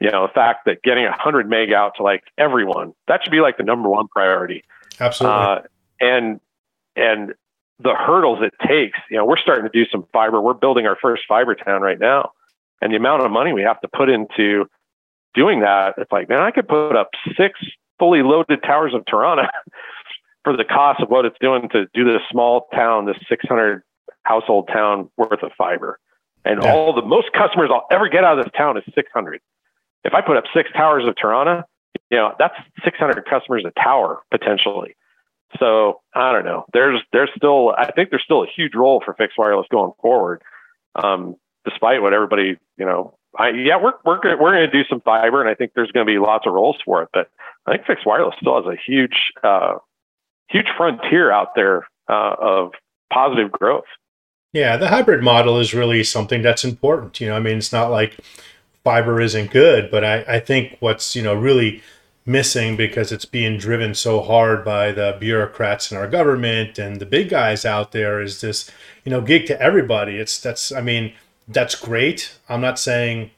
you 0.03 0.11
know, 0.11 0.27
the 0.27 0.33
fact 0.33 0.65
that 0.65 0.83
getting 0.83 1.05
100 1.05 1.49
meg 1.49 1.71
out 1.71 1.93
to 1.95 2.03
like 2.03 2.23
everyone, 2.37 2.93
that 3.07 3.21
should 3.23 3.31
be 3.31 3.39
like 3.39 3.55
the 3.55 3.63
number 3.63 3.87
one 3.87 4.07
priority. 4.09 4.63
Absolutely. 4.99 5.39
Uh, 5.39 5.59
and, 6.01 6.39
and 6.97 7.33
the 7.79 7.93
hurdles 7.95 8.39
it 8.41 8.53
takes, 8.67 8.99
you 9.09 9.17
know, 9.17 9.25
we're 9.25 9.37
starting 9.37 9.63
to 9.63 9.69
do 9.71 9.89
some 9.89 10.05
fiber. 10.11 10.41
We're 10.41 10.55
building 10.55 10.85
our 10.87 10.97
first 11.01 11.23
fiber 11.27 11.55
town 11.55 11.81
right 11.81 11.99
now. 11.99 12.31
And 12.81 12.91
the 12.91 12.97
amount 12.97 13.23
of 13.23 13.31
money 13.31 13.53
we 13.53 13.61
have 13.61 13.79
to 13.79 13.87
put 13.87 14.09
into 14.09 14.65
doing 15.33 15.61
that, 15.61 15.93
it's 15.97 16.11
like, 16.11 16.27
man, 16.27 16.41
I 16.41 16.51
could 16.51 16.67
put 16.67 16.97
up 16.97 17.11
six 17.37 17.59
fully 17.97 18.23
loaded 18.23 18.61
towers 18.61 18.93
of 18.93 19.05
Tarana 19.05 19.47
for 20.43 20.57
the 20.57 20.65
cost 20.65 21.01
of 21.01 21.09
what 21.09 21.25
it's 21.25 21.37
doing 21.39 21.69
to 21.69 21.85
do 21.93 22.05
this 22.05 22.21
small 22.31 22.67
town, 22.73 23.05
this 23.05 23.17
600 23.29 23.83
household 24.23 24.69
town 24.71 25.09
worth 25.17 25.43
of 25.43 25.51
fiber. 25.57 25.99
And 26.45 26.61
yeah. 26.61 26.73
all 26.73 26.93
the 26.93 27.01
most 27.01 27.31
customers 27.33 27.69
I'll 27.71 27.87
ever 27.91 28.09
get 28.09 28.23
out 28.23 28.37
of 28.37 28.45
this 28.45 28.53
town 28.57 28.77
is 28.77 28.83
600 28.93 29.39
if 30.03 30.13
I 30.13 30.21
put 30.21 30.37
up 30.37 30.43
six 30.53 30.69
towers 30.73 31.07
of 31.07 31.15
Tarana, 31.15 31.63
you 32.09 32.17
know, 32.17 32.33
that's 32.37 32.55
600 32.83 33.25
customers 33.25 33.63
a 33.65 33.71
tower 33.79 34.19
potentially. 34.31 34.95
So 35.59 36.01
I 36.13 36.31
don't 36.31 36.45
know. 36.45 36.65
There's 36.73 36.99
there's 37.11 37.29
still 37.35 37.73
I 37.77 37.91
think 37.91 38.09
there's 38.09 38.23
still 38.23 38.43
a 38.43 38.47
huge 38.47 38.73
role 38.73 39.01
for 39.05 39.13
fixed 39.13 39.37
wireless 39.37 39.67
going 39.71 39.91
forward, 40.01 40.41
um, 40.95 41.35
despite 41.65 42.01
what 42.01 42.13
everybody 42.13 42.57
you 42.77 42.85
know. 42.85 43.17
I 43.37 43.49
yeah 43.49 43.77
we're 43.81 43.93
we're 44.03 44.19
we're 44.39 44.51
going 44.51 44.69
to 44.69 44.71
do 44.71 44.83
some 44.89 45.01
fiber, 45.01 45.41
and 45.41 45.49
I 45.49 45.53
think 45.53 45.71
there's 45.75 45.91
going 45.91 46.05
to 46.05 46.11
be 46.11 46.17
lots 46.17 46.47
of 46.47 46.53
roles 46.53 46.77
for 46.83 47.03
it. 47.03 47.09
But 47.13 47.29
I 47.67 47.73
think 47.73 47.85
fixed 47.85 48.05
wireless 48.05 48.35
still 48.39 48.55
has 48.55 48.65
a 48.65 48.77
huge 48.83 49.31
uh, 49.43 49.75
huge 50.49 50.67
frontier 50.77 51.31
out 51.31 51.55
there 51.55 51.87
uh, 52.09 52.35
of 52.39 52.71
positive 53.11 53.51
growth. 53.51 53.85
Yeah, 54.53 54.77
the 54.77 54.89
hybrid 54.89 55.23
model 55.23 55.59
is 55.59 55.73
really 55.73 56.03
something 56.03 56.41
that's 56.41 56.63
important. 56.63 57.19
You 57.19 57.29
know, 57.29 57.35
I 57.35 57.39
mean, 57.39 57.57
it's 57.57 57.73
not 57.73 57.89
like 57.89 58.17
fiber 58.83 59.19
isn't 59.19 59.51
good, 59.51 59.89
but 59.89 60.03
I, 60.03 60.23
I 60.27 60.39
think 60.39 60.77
what's, 60.79 61.15
you 61.15 61.23
know, 61.23 61.33
really 61.33 61.81
missing 62.25 62.77
because 62.77 63.11
it's 63.11 63.25
being 63.25 63.57
driven 63.57 63.93
so 63.93 64.21
hard 64.21 64.63
by 64.63 64.91
the 64.91 65.17
bureaucrats 65.19 65.91
in 65.91 65.97
our 65.97 66.07
government 66.07 66.77
and 66.77 66.99
the 66.99 67.05
big 67.05 67.29
guys 67.29 67.65
out 67.65 67.91
there 67.91 68.21
is 68.21 68.41
this, 68.41 68.69
you 69.03 69.09
know, 69.09 69.21
gig 69.21 69.45
to 69.47 69.61
everybody. 69.61 70.17
It's 70.17 70.39
that's 70.39 70.71
I 70.71 70.81
mean, 70.81 71.13
that's 71.47 71.75
great. 71.75 72.37
I'm 72.47 72.61
not 72.61 72.79
saying, 72.79 73.31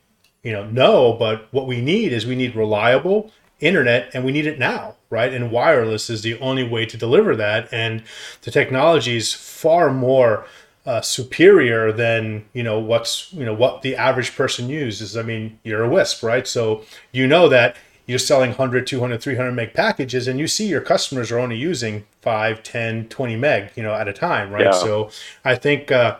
you 0.43 0.51
know, 0.51 0.65
no, 0.65 1.13
but 1.13 1.47
what 1.51 1.65
we 1.65 1.81
need 1.81 2.13
is 2.13 2.25
we 2.25 2.35
need 2.35 2.55
reliable 2.55 3.31
internet 3.59 4.09
and 4.13 4.25
we 4.25 4.31
need 4.31 4.45
it 4.45 4.59
now, 4.59 4.95
right? 5.09 5.33
And 5.33 5.51
wireless 5.51 6.09
is 6.09 6.21
the 6.21 6.37
only 6.39 6.67
way 6.67 6.85
to 6.85 6.97
deliver 6.97 7.35
that. 7.35 7.71
And 7.71 8.03
the 8.41 8.51
technology 8.51 9.17
is 9.17 9.33
far 9.33 9.91
more 9.91 10.45
uh, 10.85 11.01
superior 11.01 11.91
than 11.91 12.45
you 12.53 12.61
know 12.61 12.77
what's 12.77 13.33
you 13.33 13.43
know 13.43 13.55
what 13.55 13.81
the 13.81 13.95
average 13.95 14.35
person 14.35 14.69
uses 14.69 15.17
i 15.17 15.23
mean 15.23 15.57
you're 15.63 15.83
a 15.83 15.89
wisp 15.89 16.21
right 16.21 16.47
so 16.47 16.83
you 17.11 17.25
know 17.25 17.49
that 17.49 17.75
you're 18.05 18.19
selling 18.19 18.51
100 18.51 18.85
200 18.85 19.19
300 19.19 19.51
meg 19.51 19.73
packages 19.73 20.27
and 20.27 20.39
you 20.39 20.47
see 20.47 20.67
your 20.67 20.81
customers 20.81 21.31
are 21.31 21.39
only 21.39 21.57
using 21.57 22.05
5 22.21 22.61
10 22.61 23.07
20 23.07 23.35
meg 23.35 23.71
you 23.75 23.81
know 23.81 23.95
at 23.95 24.07
a 24.07 24.13
time 24.13 24.51
right 24.51 24.65
yeah. 24.65 24.71
so 24.71 25.09
i 25.43 25.55
think 25.55 25.91
uh, 25.91 26.17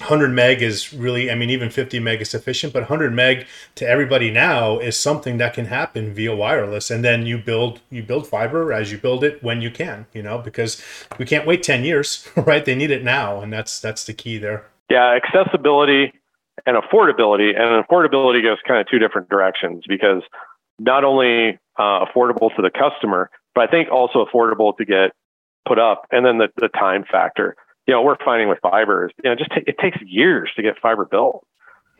100 0.00 0.32
meg 0.32 0.62
is 0.62 0.92
really 0.94 1.30
i 1.30 1.34
mean 1.34 1.50
even 1.50 1.70
50 1.70 1.98
meg 1.98 2.20
is 2.20 2.30
sufficient 2.30 2.72
but 2.72 2.82
100 2.82 3.12
meg 3.12 3.46
to 3.74 3.88
everybody 3.88 4.30
now 4.30 4.78
is 4.78 4.96
something 4.96 5.38
that 5.38 5.54
can 5.54 5.66
happen 5.66 6.12
via 6.14 6.34
wireless. 6.34 6.90
And 6.90 7.04
then 7.04 7.26
you 7.26 7.38
build 7.38 7.80
you 7.90 8.02
build 8.02 8.26
fiber 8.26 8.72
as 8.72 8.92
you 8.92 8.98
build 8.98 9.24
it 9.24 9.42
when 9.42 9.62
you 9.62 9.70
can 9.70 10.06
you 10.12 10.22
know 10.22 10.38
because 10.38 10.82
we 11.18 11.24
can't 11.24 11.46
wait 11.46 11.62
10 11.62 11.84
years 11.84 12.28
right? 12.36 12.64
They 12.64 12.74
need 12.74 12.90
it 12.90 13.04
now 13.04 13.40
and 13.40 13.52
that's 13.52 13.80
that's 13.80 14.04
the 14.04 14.14
key 14.14 14.38
there. 14.38 14.66
Yeah 14.90 15.18
accessibility 15.18 16.12
and 16.66 16.76
affordability 16.76 17.58
and 17.58 17.84
affordability 17.84 18.42
goes 18.42 18.58
kind 18.66 18.80
of 18.80 18.88
two 18.88 18.98
different 18.98 19.28
directions 19.28 19.84
because 19.88 20.22
not 20.78 21.04
only 21.04 21.58
uh, 21.78 22.04
affordable 22.04 22.54
to 22.56 22.62
the 22.62 22.70
customer 22.70 23.30
but 23.54 23.68
i 23.68 23.70
think 23.70 23.88
also 23.90 24.24
affordable 24.24 24.76
to 24.76 24.84
get 24.84 25.12
put 25.66 25.78
up 25.78 26.06
and 26.10 26.26
then 26.26 26.38
the, 26.38 26.48
the 26.56 26.68
time 26.68 27.04
factor 27.04 27.54
you 27.88 27.94
know, 27.94 28.02
we're 28.02 28.22
finding 28.22 28.48
with 28.48 28.58
fiber 28.60 29.06
is, 29.06 29.12
you 29.24 29.30
know, 29.30 29.34
just 29.34 29.50
t- 29.50 29.64
it 29.66 29.78
takes 29.78 29.96
years 30.04 30.50
to 30.56 30.62
get 30.62 30.78
fiber 30.80 31.06
built. 31.06 31.44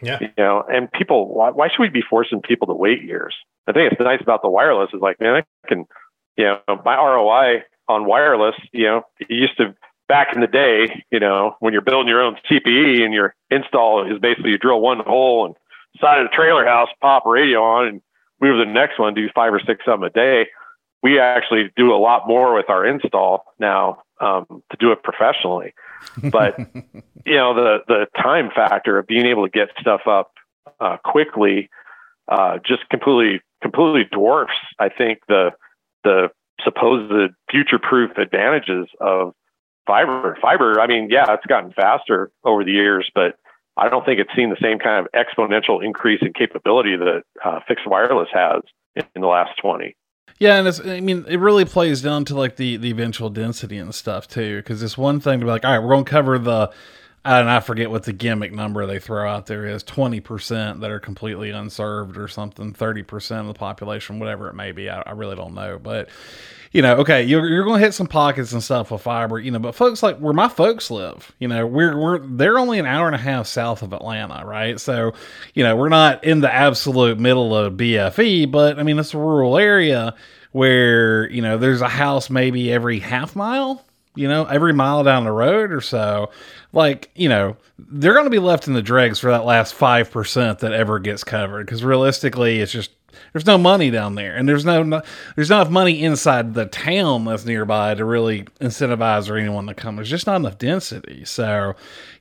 Yeah. 0.03 0.19
You 0.21 0.29
know, 0.37 0.63
and 0.69 0.93
people, 0.93 1.35
why, 1.35 1.51
why 1.51 1.69
should 1.69 1.81
we 1.81 1.89
be 1.89 2.03
forcing 2.09 2.43
people 2.43 2.69
to 2.69 2.75
wait 2.75 3.03
years? 3.03 3.35
I 3.67 3.73
think 3.73 3.91
it's 3.91 4.01
nice 4.01 4.21
about 4.21 4.43
the 4.43 4.51
wireless 4.51 4.91
is 4.93 5.01
like, 5.01 5.19
man, 5.19 5.43
I 5.43 5.69
can, 5.69 5.87
you 6.37 6.45
know, 6.45 6.61
my 6.85 6.95
ROI 6.95 7.63
on 7.89 8.05
wireless, 8.05 8.55
you 8.71 8.85
know, 8.85 9.03
it 9.19 9.31
used 9.31 9.57
to 9.57 9.75
back 10.09 10.29
in 10.35 10.43
the 10.43 10.47
day, 10.47 11.03
you 11.11 11.21
know, 11.21 11.57
when 11.61 11.73
you're 11.73 11.83
building 11.83 12.09
your 12.09 12.23
own 12.23 12.37
CPE 12.49 13.03
and 13.03 13.15
your 13.15 13.35
install 13.51 14.07
is 14.11 14.21
basically 14.21 14.51
you 14.51 14.59
drill 14.59 14.81
one 14.81 15.01
hole 15.01 15.47
and 15.47 15.55
side 16.01 16.21
of 16.21 16.31
the 16.31 16.37
trailer 16.37 16.67
house, 16.67 16.89
pop 17.01 17.25
radio 17.25 17.63
on 17.63 17.89
and 17.89 18.03
move 18.43 18.59
to 18.59 18.65
the 18.65 18.71
next 18.71 18.99
one, 19.01 19.15
do 19.15 19.27
five 19.35 19.55
or 19.55 19.61
six 19.61 19.81
of 19.87 20.01
them 20.01 20.03
a 20.03 20.11
day. 20.11 20.49
We 21.03 21.19
actually 21.19 21.71
do 21.77 21.95
a 21.95 21.97
lot 21.97 22.29
more 22.29 22.55
with 22.55 22.69
our 22.69 22.85
install 22.87 23.45
now 23.59 24.03
um, 24.21 24.47
to 24.71 24.77
do 24.79 24.93
it 24.93 25.03
professionally. 25.03 25.73
but 26.31 26.59
you 27.25 27.37
know 27.37 27.55
the 27.55 27.79
the 27.87 28.07
time 28.21 28.51
factor 28.55 28.99
of 28.99 29.07
being 29.07 29.27
able 29.27 29.45
to 29.45 29.51
get 29.51 29.69
stuff 29.81 30.03
up 30.07 30.33
uh, 30.81 30.97
quickly 31.05 31.69
uh, 32.29 32.59
just 32.67 32.89
completely 32.89 33.41
completely 33.63 34.05
dwarfs 34.13 34.53
I 34.79 34.89
think 34.89 35.21
the 35.29 35.51
the 36.05 36.31
supposed 36.65 37.33
future 37.51 37.79
proof 37.79 38.17
advantages 38.17 38.89
of 39.01 39.33
fiber. 39.87 40.37
Fiber, 40.41 40.81
I 40.81 40.87
mean, 40.87 41.09
yeah, 41.11 41.25
it's 41.33 41.47
gotten 41.47 41.73
faster 41.73 42.31
over 42.45 42.65
the 42.65 42.73
years, 42.73 43.11
but 43.15 43.37
I 43.77 43.89
don't 43.89 44.05
think 44.05 44.21
it's 44.21 44.35
seen 44.37 44.51
the 44.51 44.57
same 44.61 44.79
kind 44.79 45.05
of 45.05 45.13
exponential 45.13 45.85
increase 45.85 46.21
in 46.23 46.33
capability 46.33 46.97
that 46.97 47.23
uh, 47.45 47.61
fixed 47.67 47.87
wireless 47.87 48.29
has 48.33 48.63
in, 48.95 49.05
in 49.17 49.23
the 49.23 49.29
last 49.29 49.59
20. 49.61 49.97
Yeah, 50.39 50.57
and 50.59 50.69
it's, 50.69 50.81
I 50.81 51.01
mean, 51.01 51.25
it 51.29 51.39
really 51.39 51.65
plays 51.65 52.01
down 52.01 52.25
to 52.27 52.37
like 52.37 52.57
the, 52.57 52.77
the 52.77 52.91
eventual 52.91 53.29
density 53.29 53.77
and 53.77 53.95
stuff 53.95 54.29
too. 54.29 54.59
Because 54.59 54.83
it's 54.83 54.97
one 54.97 55.21
thing 55.21 55.41
to 55.41 55.47
be 55.47 55.51
like, 55.51 55.65
all 55.65 55.73
right, 55.73 55.79
we're 55.79 55.95
going 55.95 56.05
to 56.05 56.11
cover 56.11 56.39
the, 56.39 56.71
and 57.37 57.51
I 57.51 57.61
forget 57.61 57.91
what 57.91 58.05
the 58.05 58.13
gimmick 58.13 58.53
number 58.53 58.87
they 58.87 58.99
throw 58.99 59.29
out 59.29 59.47
there 59.47 59.67
is 59.67 59.85
20% 59.85 60.81
that 60.81 60.91
are 60.91 61.01
completely 61.01 61.51
unserved 61.51 62.17
or 62.17 62.29
something, 62.29 62.73
30% 62.73 63.41
of 63.41 63.47
the 63.47 63.55
population, 63.55 64.19
whatever 64.19 64.49
it 64.49 64.55
may 64.55 64.73
be. 64.73 64.89
I, 64.89 65.03
I 65.03 65.13
really 65.13 65.37
don't 65.37 65.55
know. 65.55 65.79
But 65.79 66.09
you 66.73 66.83
know, 66.83 66.97
okay, 66.97 67.23
you're, 67.23 67.49
you're 67.49 67.65
going 67.65 67.81
to 67.81 67.85
hit 67.85 67.95
some 67.95 68.07
pockets 68.07 68.53
and 68.53 68.63
stuff 68.63 68.91
with 68.91 69.01
fiber, 69.01 69.39
you 69.39 69.51
know, 69.51 69.59
but 69.59 69.75
folks 69.75 70.03
like 70.03 70.19
where 70.19 70.35
my 70.35 70.49
folks 70.49 70.91
live, 70.91 71.33
you 71.39 71.49
know, 71.49 71.67
we're, 71.67 71.97
we're, 71.97 72.19
they're 72.19 72.59
only 72.59 72.79
an 72.79 72.87
hour 72.87 73.07
and 73.07 73.15
a 73.15 73.19
half 73.19 73.47
south 73.47 73.83
of 73.83 73.93
Atlanta, 73.93 74.45
right? 74.45 74.79
So, 74.79 75.15
you 75.55 75.65
know, 75.65 75.77
we're 75.77 75.89
not 75.89 76.25
in 76.25 76.41
the 76.41 76.53
absolute 76.53 77.19
middle 77.19 77.57
of 77.57 77.75
BFE, 77.75 78.51
but 78.51 78.79
I 78.79 78.83
mean, 78.83 78.99
it's 78.99 79.15
a 79.15 79.19
rural 79.19 79.57
area 79.57 80.15
where, 80.53 81.31
you 81.31 81.41
know, 81.41 81.57
there's 81.57 81.81
a 81.81 81.89
house 81.89 82.29
maybe 82.29 82.73
every 82.73 82.99
half 82.99 83.35
mile, 83.35 83.85
you 84.19 84.29
know, 84.29 84.45
every 84.45 84.73
mile 84.73 85.05
down 85.05 85.25
the 85.25 85.33
road 85.33 85.73
or 85.73 85.81
so. 85.81 86.31
Like, 86.73 87.11
you 87.15 87.29
know, 87.29 87.57
they're 87.79 88.15
going 88.15 88.25
to 88.25 88.31
be 88.31 88.41
left 88.41 88.67
in 88.67 88.75
the 88.75 88.83
dregs 88.83 89.21
for 89.21 89.31
that 89.31 89.45
last 89.45 89.75
5% 89.75 90.59
that 90.59 90.73
ever 90.73 90.99
gets 90.99 91.23
covered 91.23 91.67
because 91.67 91.85
realistically, 91.85 92.61
it's 92.61 92.73
just 92.73 92.91
there's 93.33 93.47
no 93.47 93.59
money 93.59 93.91
down 93.91 94.17
there, 94.17 94.37
and 94.37 94.49
there's 94.49 94.65
no, 94.65 94.83
no 94.83 95.03
there's 95.35 95.51
not 95.51 95.63
enough 95.63 95.73
money 95.73 96.03
inside 96.03 96.55
the 96.55 96.67
town 96.67 97.25
that's 97.25 97.45
nearby 97.45 97.95
to 97.95 98.05
really 98.05 98.43
incentivize 98.61 99.31
or 99.31 99.37
anyone 99.37 99.67
to 99.67 99.75
come. 99.75 99.97
There's 99.97 100.11
just 100.11 100.27
not 100.27 100.37
enough 100.37 100.59
density. 100.59 101.25
So, 101.25 101.75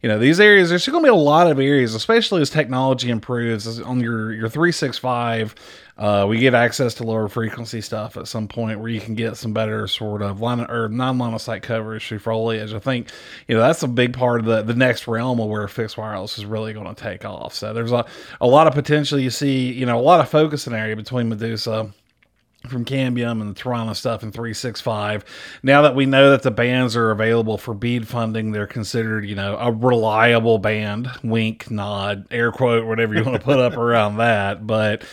you 0.08 0.14
know, 0.14 0.20
these 0.20 0.40
areas 0.40 0.70
there's 0.70 0.88
going 0.88 1.04
to 1.04 1.06
be 1.06 1.12
a 1.12 1.22
lot 1.22 1.52
of 1.52 1.60
areas, 1.60 1.94
especially 1.94 2.42
as 2.42 2.50
technology 2.50 3.10
improves 3.10 3.82
on 3.82 4.00
your 4.00 4.32
your 4.32 4.48
three 4.48 4.72
six 4.72 4.98
five. 4.98 5.54
Uh, 5.98 6.26
we 6.30 6.40
get 6.40 6.54
access 6.54 6.94
to 6.94 7.04
lower 7.04 7.28
frequency 7.28 7.82
stuff 7.82 8.16
at 8.16 8.26
some 8.26 8.48
point 8.48 8.80
where 8.80 8.88
you 8.88 9.02
can 9.02 9.16
get 9.16 9.36
some 9.36 9.52
better 9.52 9.86
sort 9.86 10.22
of 10.22 10.40
line 10.40 10.62
or 10.62 10.88
non 10.88 11.18
line 11.18 11.34
of 11.34 11.42
sight 11.42 11.62
coverage 11.62 12.08
through 12.08 12.20
foliage. 12.20 12.74
I 12.74 12.80
think 12.80 13.10
you 13.50 13.56
know 13.56 13.62
that's 13.62 13.84
a 13.84 13.88
big 13.90 14.14
part 14.14 14.40
of 14.40 14.46
the 14.46 14.62
the 14.62 14.76
next 14.76 15.10
realm 15.10 15.42
of 15.42 15.50
where 15.50 15.68
fixed 15.68 15.98
wireless 15.98 16.38
is 16.38 16.46
really 16.46 16.72
going 16.72 16.88
to 16.88 16.96
take 16.96 17.26
off. 17.26 17.54
So 17.54 17.74
there's 17.74 17.92
a 17.92 18.06
a 18.40 18.48
lot 18.48 18.66
of 18.66 18.74
potential. 18.74 19.20
You 19.20 19.30
see, 19.30 19.74
you 19.74 19.86
know, 19.86 20.00
a 20.00 20.06
lot 20.08 20.22
of 20.22 20.30
focus 20.30 20.68
in 20.68 20.74
area 20.74 20.96
between 20.96 21.28
Medusa 21.28 21.92
from 22.68 22.86
Cambium 22.86 23.42
and 23.42 23.56
the 23.56 23.62
Tarana 23.62 23.96
stuff 23.96 24.24
in 24.24 24.32
365. 24.32 25.24
Now 25.64 25.82
that 25.84 25.96
we 25.96 26.06
know 26.06 26.32
that 26.32 26.44
the 26.44 26.52
bands 26.52 26.96
are 26.96 27.12
available 27.12 27.58
for 27.58 27.74
BEAD 27.74 28.08
funding, 28.08 28.52
they're 28.52 28.68
considered, 28.68 29.26
you 29.26 29.36
know, 29.36 29.58
a 29.58 29.72
reliable 29.72 30.58
band. 30.58 31.10
Wink, 31.24 31.70
nod, 31.70 32.26
air 32.32 32.52
quote, 32.52 32.86
whatever 32.86 33.16
you 33.16 33.24
want 33.24 33.38
to 33.38 33.44
put 33.44 33.60
up 33.60 33.78
around 33.78 34.18
that. 34.18 34.66
But 34.66 35.04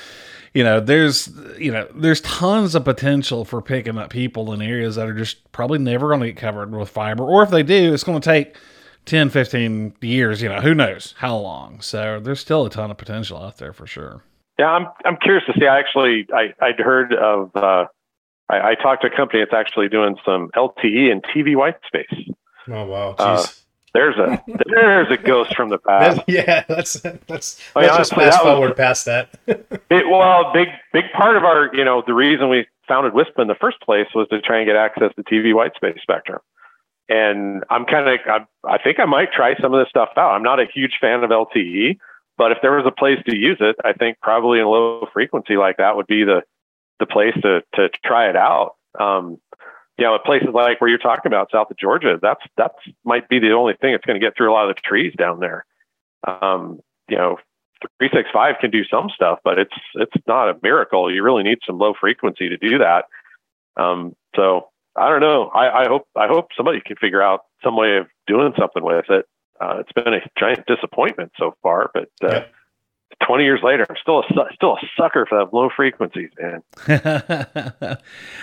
you 0.55 0.63
know, 0.63 0.81
there's 0.81 1.31
you 1.59 1.73
know, 1.73 1.89
there's 1.95 2.21
tons 2.21 2.75
of 2.75 2.85
potential 2.85 3.45
for 3.45 3.61
picking 3.61 3.99
up 3.99 4.11
people 4.11 4.53
in 4.53 4.63
areas 4.63 4.97
that 4.97 5.09
are 5.09 5.15
just 5.15 5.51
probably 5.53 5.79
never 5.79 6.09
going 6.09 6.21
to 6.21 6.27
get 6.27 6.37
covered 6.37 6.75
with 6.75 6.89
fiber, 6.89 7.25
or 7.25 7.43
if 7.43 7.51
they 7.51 7.63
do, 7.63 7.93
it's 7.93 8.05
going 8.05 8.21
to 8.21 8.29
take 8.29 8.57
10, 9.05 9.31
15 9.31 9.95
years. 10.01 10.41
You 10.41 10.49
know, 10.49 10.61
who 10.61 10.75
knows 10.75 11.15
how 11.19 11.37
long? 11.37 11.81
So 11.81 12.21
there's 12.21 12.41
still 12.41 12.67
a 12.67 12.71
ton 12.71 12.91
of 12.91 12.97
potential 12.97 13.39
out 13.39 13.59
there 13.59 13.73
for 13.73 13.87
sure. 13.87 14.23
Yeah, 14.59 14.67
I'm 14.67 14.87
I'm 15.05 15.17
curious 15.17 15.45
to 15.47 15.53
see. 15.59 15.67
I 15.67 15.79
actually 15.79 16.27
I 16.33 16.55
I'd 16.61 16.79
heard 16.79 17.13
of. 17.15 17.51
Uh, 17.55 17.87
I, 18.49 18.71
I 18.71 18.75
talked 18.75 19.03
to 19.03 19.09
a 19.09 19.17
company 19.17 19.41
that's 19.41 19.55
actually 19.55 19.89
doing 19.89 20.17
some 20.25 20.51
LTE 20.55 21.11
and 21.11 21.25
TV 21.25 21.57
white 21.57 21.77
space. 21.87 22.29
Oh 22.69 22.85
wow! 22.85 23.15
Uh, 23.19 23.39
Jeez. 23.39 23.65
There's 23.95 24.17
a 24.17 24.43
there's 24.67 25.11
a 25.11 25.17
ghost 25.17 25.55
from 25.57 25.71
the 25.71 25.79
past. 25.79 26.21
yeah, 26.27 26.65
let's 26.69 27.03
let's 27.29 27.61
I 27.77 27.81
mean, 27.81 27.91
let's 27.91 27.97
just 27.97 28.15
fast 28.15 28.43
forward 28.43 28.71
was, 28.71 28.77
past 28.77 29.05
that. 29.05 29.31
it, 29.47 30.09
well, 30.11 30.53
big 30.53 30.69
big 30.93 31.05
part 31.17 31.37
of 31.37 31.45
our 31.45 31.71
you 31.73 31.85
know 31.85 32.03
the 32.05 32.13
reason 32.13 32.49
we 32.49 32.67
founded 32.89 33.15
WISP 33.15 33.39
in 33.39 33.47
the 33.47 33.55
first 33.55 33.81
place 33.81 34.09
was 34.13 34.27
to 34.29 34.41
try 34.41 34.59
and 34.59 34.67
get 34.67 34.75
access 34.75 35.13
to 35.15 35.23
TV 35.23 35.55
white 35.55 35.75
space 35.77 35.97
spectrum. 36.03 36.41
And 37.09 37.63
I'm 37.71 37.85
kind 37.85 38.09
of 38.09 38.19
I, 38.27 38.75
I 38.75 38.79
think 38.83 38.99
I 38.99 39.05
might 39.05 39.31
try 39.33 39.55
some 39.61 39.73
of 39.73 39.81
this 39.81 39.91
stuff 39.91 40.09
out. 40.17 40.33
I'm 40.33 40.43
not 40.43 40.59
a 40.59 40.67
huge 40.75 40.99
fan 41.01 41.23
of 41.23 41.31
LTE, 41.31 41.97
but 42.37 42.53
if 42.53 42.59
there 42.63 42.73
was 42.73 42.87
a 42.87 42.91
place 42.91 43.19
to 43.29 43.37
use 43.37 43.59
it, 43.61 43.77
I 43.85 43.93
think 43.93 44.19
probably 44.21 44.59
in 44.59 44.67
low 44.67 45.07
frequency 45.13 45.57
like 45.57 45.77
that 45.79 45.97
would 45.97 46.07
be 46.07 46.25
the 46.25 46.43
the 47.01 47.07
place 47.07 47.35
to 47.43 47.63
to 47.75 47.89
try 48.05 48.29
it 48.29 48.37
out. 48.37 48.73
Um, 48.99 49.39
you 49.99 50.05
know, 50.05 50.19
places 50.25 50.49
like 50.53 50.81
where 50.81 50.91
you're 50.91 50.99
talking 50.99 51.31
about, 51.31 51.51
south 51.53 51.71
of 51.71 51.79
Georgia, 51.79 52.19
that's 52.21 52.41
that's 52.57 52.75
might 53.05 53.29
be 53.29 53.39
the 53.39 53.53
only 53.53 53.75
thing 53.75 53.93
that's 53.93 54.05
going 54.05 54.21
to 54.21 54.25
get 54.25 54.37
through 54.37 54.51
a 54.51 54.55
lot 54.55 54.69
of 54.69 54.75
the 54.75 54.81
trees 54.85 55.15
down 55.17 55.41
there. 55.41 55.65
Um, 56.27 56.81
you 57.09 57.17
know, 57.17 57.39
three 57.99 58.11
six 58.13 58.29
five 58.33 58.57
can 58.61 58.71
do 58.71 58.85
some 58.85 59.09
stuff, 59.15 59.39
but 59.45 59.59
it's 59.59 59.75
it's 59.95 60.27
not 60.27 60.51
a 60.51 60.59
miracle. 60.63 61.13
You 61.13 61.23
really 61.23 61.43
need 61.43 61.59
some 61.67 61.79
low 61.79 61.95
frequency 61.99 62.49
to 62.49 62.57
do 62.57 62.79
that. 62.79 63.05
Um, 63.77 64.15
so 64.35 64.69
I 64.97 65.09
don't 65.09 65.21
know. 65.21 65.51
I, 65.55 65.83
I 65.83 65.89
hope 65.89 66.09
I 66.17 66.27
hope 66.27 66.49
somebody 66.57 66.81
can 66.85 66.97
figure 66.97 67.23
out 67.23 67.43
some 67.63 67.77
way 67.77 67.97
of 67.97 68.07
doing 68.27 68.53
something 68.59 68.83
with 68.83 69.07
it. 69.11 69.27
Uh, 69.61 69.77
it's 69.79 69.93
been 69.93 70.13
a 70.13 70.21
giant 70.39 70.67
disappointment 70.67 71.33
so 71.39 71.57
far, 71.63 71.91
but 71.95 72.11
uh, 72.23 72.29
yeah. 72.29 72.45
20 73.27 73.45
years 73.45 73.61
later, 73.63 73.87
I'm 73.89 73.97
still 74.01 74.21
a 74.21 74.55
still 74.55 74.75
a 74.75 74.81
sucker 74.97 75.27
for 75.27 75.39
that 75.39 75.55
low 75.55 75.71
frequencies, 75.75 76.31
man. 76.39 76.63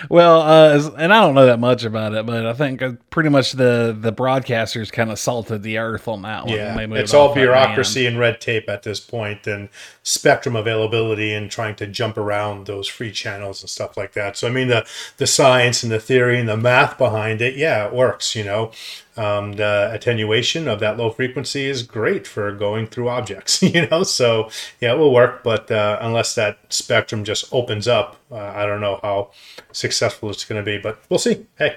well, 0.08 0.40
uh, 0.40 0.90
and 0.98 1.12
I 1.12 1.20
don't 1.20 1.34
know 1.34 1.46
that 1.46 1.60
much 1.60 1.84
about 1.84 2.14
it, 2.14 2.26
but 2.26 2.46
I 2.46 2.52
think 2.52 2.82
uh, 2.82 2.92
pretty 3.10 3.28
much 3.28 3.52
the 3.52 3.96
the 3.98 4.12
broadcasters 4.12 4.90
kind 4.90 5.10
of 5.10 5.18
salted 5.18 5.62
the 5.62 5.78
earth 5.78 6.08
on 6.08 6.22
that 6.22 6.46
one. 6.46 6.54
Yeah, 6.54 6.78
it's 6.78 7.14
all 7.14 7.34
bureaucracy 7.34 8.06
and 8.06 8.18
red 8.18 8.40
tape 8.40 8.68
at 8.68 8.82
this 8.82 8.98
point, 8.98 9.46
and 9.46 9.68
spectrum 10.02 10.56
availability, 10.56 11.32
and 11.32 11.50
trying 11.50 11.76
to 11.76 11.86
jump 11.86 12.16
around 12.16 12.66
those 12.66 12.88
free 12.88 13.12
channels 13.12 13.62
and 13.62 13.70
stuff 13.70 13.96
like 13.96 14.12
that. 14.12 14.36
So, 14.36 14.48
I 14.48 14.50
mean, 14.50 14.68
the 14.68 14.86
the 15.18 15.26
science 15.26 15.82
and 15.82 15.92
the 15.92 16.00
theory 16.00 16.40
and 16.40 16.48
the 16.48 16.56
math 16.56 16.98
behind 16.98 17.40
it, 17.42 17.56
yeah, 17.56 17.86
it 17.86 17.92
works. 17.92 18.34
You 18.34 18.44
know, 18.44 18.72
um, 19.16 19.52
the 19.54 19.90
attenuation 19.92 20.68
of 20.68 20.80
that 20.80 20.96
low 20.96 21.10
frequency 21.10 21.66
is 21.66 21.82
great 21.82 22.26
for 22.26 22.52
going 22.52 22.86
through 22.86 23.08
objects, 23.08 23.62
you 23.62 23.86
know. 23.88 24.02
So 24.02 24.50
yeah, 24.80 24.94
it 24.94 24.98
will 24.98 25.12
work, 25.12 25.42
but 25.42 25.70
uh, 25.70 25.98
unless 26.00 26.34
that 26.34 26.58
spectrum 26.70 27.24
just 27.24 27.52
opens 27.52 27.86
up, 27.86 28.16
uh, 28.30 28.36
I 28.36 28.66
don't 28.66 28.80
know 28.80 29.00
how 29.02 29.30
successful 29.72 30.30
it's 30.30 30.44
going 30.44 30.62
to 30.62 30.64
be. 30.64 30.78
But 30.78 31.02
we'll 31.08 31.18
see. 31.18 31.46
Hey. 31.58 31.76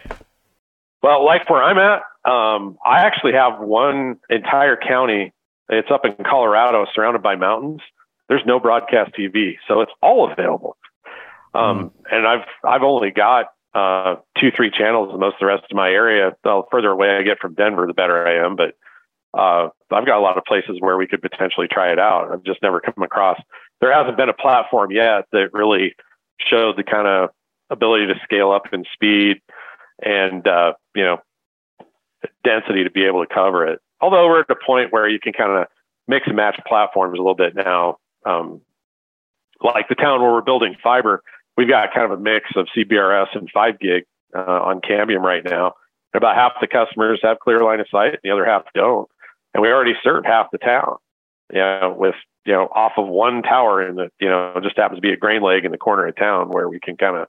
Well, 1.01 1.25
like 1.25 1.49
where 1.49 1.61
I'm 1.61 1.77
at, 1.77 2.01
um, 2.29 2.77
I 2.85 3.01
actually 3.01 3.33
have 3.33 3.59
one 3.59 4.17
entire 4.29 4.77
county. 4.77 5.33
It's 5.69 5.91
up 5.91 6.05
in 6.05 6.15
Colorado, 6.23 6.85
surrounded 6.93 7.21
by 7.21 7.35
mountains. 7.35 7.81
There's 8.27 8.41
no 8.45 8.59
broadcast 8.59 9.11
TV, 9.17 9.57
so 9.67 9.81
it's 9.81 9.91
all 10.01 10.31
available. 10.31 10.77
Um, 11.53 11.89
mm. 11.89 11.91
And 12.11 12.27
I've 12.27 12.47
I've 12.63 12.81
only 12.81 13.11
got 13.11 13.47
uh, 13.75 14.15
two, 14.39 14.51
three 14.55 14.71
channels 14.71 15.13
in 15.13 15.19
most 15.19 15.33
of 15.33 15.39
the 15.41 15.45
rest 15.47 15.65
of 15.69 15.75
my 15.75 15.89
area. 15.89 16.31
The 16.43 16.63
further 16.71 16.89
away 16.89 17.17
I 17.17 17.23
get 17.23 17.39
from 17.39 17.55
Denver, 17.55 17.85
the 17.85 17.93
better 17.93 18.25
I 18.25 18.45
am. 18.45 18.55
But 18.55 18.75
uh, 19.37 19.69
I've 19.91 20.05
got 20.05 20.17
a 20.17 20.21
lot 20.21 20.37
of 20.37 20.45
places 20.45 20.77
where 20.79 20.97
we 20.97 21.07
could 21.07 21.21
potentially 21.21 21.67
try 21.67 21.91
it 21.91 21.99
out. 21.99 22.31
I've 22.31 22.43
just 22.43 22.61
never 22.61 22.79
come 22.79 23.03
across. 23.03 23.37
There 23.81 23.93
hasn't 23.93 24.15
been 24.15 24.29
a 24.29 24.33
platform 24.33 24.91
yet 24.91 25.25
that 25.33 25.49
really 25.51 25.93
showed 26.39 26.77
the 26.77 26.83
kind 26.83 27.05
of 27.05 27.31
ability 27.69 28.07
to 28.07 28.15
scale 28.23 28.51
up 28.51 28.63
in 28.71 28.85
speed 28.93 29.41
and 30.01 30.47
uh, 30.47 30.73
you 30.95 31.03
know 31.03 31.17
density 32.45 32.85
to 32.85 32.91
be 32.91 33.03
able 33.03 33.25
to 33.25 33.33
cover 33.33 33.67
it. 33.67 33.81
Although 33.99 34.27
we're 34.27 34.41
at 34.41 34.49
a 34.49 34.55
point 34.65 34.93
where 34.93 35.07
you 35.09 35.19
can 35.19 35.33
kind 35.33 35.51
of 35.51 35.67
mix 36.07 36.27
and 36.27 36.35
match 36.37 36.57
platforms 36.65 37.19
a 37.19 37.21
little 37.21 37.35
bit 37.35 37.55
now. 37.55 37.97
Um, 38.25 38.61
like 39.61 39.87
the 39.89 39.95
town 39.95 40.21
where 40.21 40.31
we're 40.31 40.41
building 40.41 40.75
fiber, 40.83 41.23
we've 41.57 41.69
got 41.69 41.93
kind 41.93 42.11
of 42.11 42.19
a 42.19 42.21
mix 42.21 42.49
of 42.55 42.67
CBRS 42.75 43.27
and 43.33 43.49
5 43.51 43.79
gig 43.79 44.05
uh, 44.35 44.39
on 44.39 44.81
Cambium 44.81 45.21
right 45.21 45.43
now. 45.43 45.73
And 46.13 46.21
About 46.21 46.35
half 46.35 46.53
the 46.61 46.67
customers 46.67 47.19
have 47.23 47.39
clear 47.39 47.61
line 47.61 47.79
of 47.79 47.87
sight, 47.89 48.19
the 48.23 48.31
other 48.31 48.45
half 48.45 48.63
don't. 48.73 49.09
And 49.53 49.61
we 49.61 49.69
already 49.69 49.93
serve 50.03 50.25
half 50.25 50.51
the 50.51 50.57
town, 50.57 50.97
you 51.51 51.59
know, 51.59 51.95
with, 51.97 52.15
you 52.45 52.53
know, 52.53 52.67
off 52.73 52.93
of 52.97 53.07
one 53.07 53.41
tower 53.41 53.87
in 53.87 53.95
the, 53.95 54.09
you 54.19 54.29
know, 54.29 54.53
just 54.61 54.77
happens 54.77 54.97
to 54.97 55.01
be 55.01 55.13
a 55.13 55.17
grain 55.17 55.41
leg 55.41 55.65
in 55.65 55.71
the 55.71 55.77
corner 55.77 56.07
of 56.07 56.15
town 56.15 56.49
where 56.49 56.67
we 56.67 56.79
can 56.79 56.97
kind 56.97 57.15
of, 57.17 57.27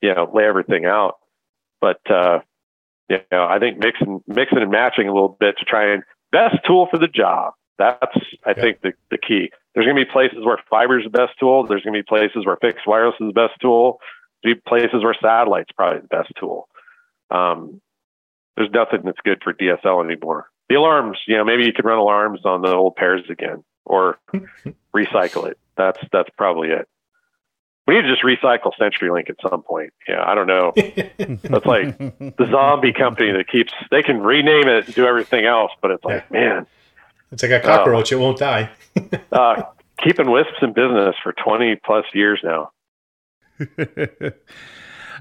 you 0.00 0.14
know, 0.14 0.30
lay 0.32 0.44
everything 0.44 0.84
out. 0.84 1.16
But, 1.80 2.00
uh, 2.10 2.40
you 3.08 3.18
know, 3.30 3.44
I 3.44 3.58
think 3.58 3.78
mixing, 3.78 4.22
mixing 4.26 4.58
and 4.58 4.70
matching 4.70 5.08
a 5.08 5.12
little 5.12 5.36
bit 5.38 5.56
to 5.58 5.64
try 5.64 5.92
and 5.92 6.02
best 6.32 6.56
tool 6.66 6.88
for 6.90 6.98
the 6.98 7.08
job. 7.08 7.54
That's, 7.78 8.16
I 8.44 8.50
yeah. 8.50 8.54
think, 8.54 8.80
the, 8.80 8.92
the 9.10 9.18
key. 9.18 9.50
There's 9.74 9.86
going 9.86 9.96
to 9.96 10.04
be 10.04 10.10
places 10.10 10.44
where 10.44 10.58
fiber 10.68 10.98
is 10.98 11.04
the 11.04 11.10
best 11.10 11.38
tool. 11.40 11.66
There's 11.66 11.82
going 11.82 11.94
to 11.94 11.98
be 11.98 12.06
places 12.06 12.44
where 12.44 12.56
fixed 12.56 12.86
wireless 12.86 13.14
is 13.20 13.28
the 13.28 13.32
best 13.32 13.54
tool. 13.60 14.00
To 14.44 14.54
be 14.54 14.60
places 14.60 15.02
where 15.02 15.14
satellite's 15.20 15.72
probably 15.72 16.00
the 16.00 16.08
best 16.08 16.32
tool. 16.38 16.68
Um, 17.30 17.80
there's 18.56 18.70
nothing 18.70 19.00
that's 19.04 19.20
good 19.24 19.40
for 19.42 19.54
DSL 19.54 20.04
anymore. 20.04 20.50
The 20.68 20.74
alarms, 20.74 21.18
you 21.26 21.36
know, 21.36 21.44
maybe 21.44 21.64
you 21.64 21.72
could 21.72 21.84
run 21.84 21.98
alarms 21.98 22.40
on 22.44 22.62
the 22.62 22.74
old 22.74 22.96
pairs 22.96 23.22
again 23.30 23.64
or 23.84 24.18
recycle 24.94 25.48
it. 25.48 25.58
That's 25.76 25.98
that's 26.12 26.28
probably 26.36 26.68
it. 26.68 26.88
We 27.86 27.94
need 27.94 28.02
to 28.02 28.08
just 28.08 28.22
recycle 28.22 28.70
CenturyLink 28.80 29.28
at 29.28 29.36
some 29.48 29.62
point. 29.62 29.92
Yeah, 30.08 30.22
I 30.24 30.34
don't 30.36 30.46
know. 30.46 30.72
That's 30.76 31.66
like 31.66 31.98
the 31.98 32.48
zombie 32.48 32.92
company 32.92 33.32
that 33.32 33.48
keeps 33.50 33.72
they 33.90 34.02
can 34.02 34.20
rename 34.20 34.68
it 34.68 34.86
and 34.86 34.94
do 34.94 35.04
everything 35.04 35.46
else, 35.46 35.72
but 35.80 35.90
it's 35.90 36.04
like, 36.04 36.30
man, 36.30 36.66
It's 37.32 37.42
like 37.42 37.52
a 37.52 37.60
cockroach; 37.60 38.12
it 38.12 38.16
won't 38.16 38.38
die. 38.38 38.70
uh, 39.32 39.62
keeping 39.98 40.30
wisps 40.30 40.58
in 40.60 40.72
business 40.72 41.16
for 41.22 41.32
20 41.32 41.76
plus 41.84 42.04
years 42.12 42.40
now. 42.44 42.70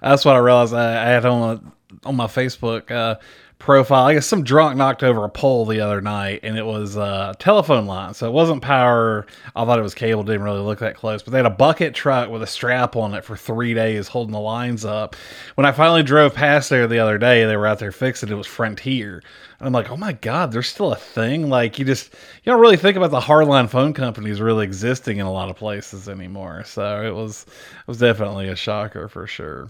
That's 0.01 0.25
what 0.25 0.35
I 0.35 0.39
realized. 0.39 0.73
I, 0.73 1.03
I 1.03 1.09
had 1.09 1.25
on 1.25 1.71
on 2.05 2.15
my 2.15 2.27
Facebook 2.27 2.91
uh, 2.91 3.15
profile. 3.61 4.07
I 4.07 4.15
guess 4.15 4.25
some 4.25 4.43
drunk 4.43 4.75
knocked 4.75 5.03
over 5.03 5.23
a 5.23 5.29
pole 5.29 5.65
the 5.65 5.79
other 5.79 6.01
night, 6.01 6.41
and 6.43 6.57
it 6.57 6.65
was 6.65 6.97
a 6.97 7.35
telephone 7.39 7.85
line, 7.85 8.13
so 8.13 8.27
it 8.27 8.33
wasn't 8.33 8.61
power. 8.61 9.25
I 9.55 9.63
thought 9.63 9.79
it 9.79 9.83
was 9.83 9.93
cable. 9.93 10.23
Didn't 10.23 10.41
really 10.41 10.59
look 10.59 10.79
that 10.79 10.95
close, 10.95 11.21
but 11.21 11.31
they 11.31 11.37
had 11.37 11.45
a 11.45 11.51
bucket 11.51 11.93
truck 11.93 12.29
with 12.29 12.41
a 12.41 12.47
strap 12.47 12.95
on 12.95 13.13
it 13.13 13.23
for 13.23 13.37
three 13.37 13.73
days, 13.73 14.07
holding 14.07 14.33
the 14.33 14.39
lines 14.39 14.83
up. 14.83 15.15
When 15.55 15.65
I 15.65 15.71
finally 15.71 16.03
drove 16.03 16.33
past 16.33 16.69
there 16.69 16.87
the 16.87 16.99
other 16.99 17.17
day, 17.17 17.45
they 17.45 17.55
were 17.55 17.67
out 17.67 17.79
there 17.79 17.91
fixing 17.91 18.29
it. 18.29 18.33
It 18.33 18.35
was 18.35 18.47
Frontier. 18.47 19.21
And 19.59 19.67
I'm 19.67 19.73
like, 19.73 19.91
oh 19.91 19.97
my 19.97 20.13
god, 20.13 20.51
there's 20.51 20.67
still 20.67 20.91
a 20.91 20.95
thing. 20.95 21.47
Like 21.47 21.77
you 21.77 21.85
just 21.85 22.13
you 22.43 22.51
don't 22.51 22.59
really 22.59 22.77
think 22.77 22.97
about 22.97 23.11
the 23.11 23.19
hardline 23.19 23.69
phone 23.69 23.93
companies 23.93 24.41
really 24.41 24.65
existing 24.65 25.19
in 25.19 25.27
a 25.27 25.31
lot 25.31 25.49
of 25.49 25.55
places 25.55 26.09
anymore. 26.09 26.63
So 26.65 27.03
it 27.03 27.13
was 27.13 27.43
it 27.43 27.87
was 27.87 27.99
definitely 27.99 28.49
a 28.49 28.55
shocker 28.55 29.07
for 29.07 29.27
sure. 29.27 29.69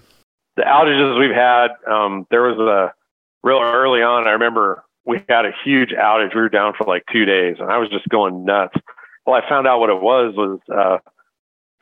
The 0.55 0.63
outages 0.63 1.19
we've 1.19 1.35
had, 1.35 1.69
um, 1.89 2.25
there 2.29 2.43
was 2.43 2.57
a 2.57 2.93
real 3.43 3.59
early 3.61 4.01
on. 4.01 4.27
I 4.27 4.31
remember 4.31 4.83
we 5.05 5.23
had 5.29 5.45
a 5.45 5.51
huge 5.63 5.89
outage. 5.89 6.35
We 6.35 6.41
were 6.41 6.49
down 6.49 6.73
for 6.77 6.85
like 6.85 7.03
two 7.11 7.25
days, 7.25 7.57
and 7.59 7.71
I 7.71 7.77
was 7.77 7.89
just 7.89 8.07
going 8.09 8.45
nuts. 8.45 8.75
Well, 9.25 9.35
I 9.35 9.47
found 9.47 9.67
out 9.67 9.79
what 9.79 9.89
it 9.89 10.01
was 10.01 10.33
was 10.35 10.59
uh, 10.73 10.97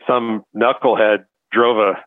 some 0.08 0.44
knucklehead 0.56 1.26
drove 1.52 1.78
a 1.78 2.04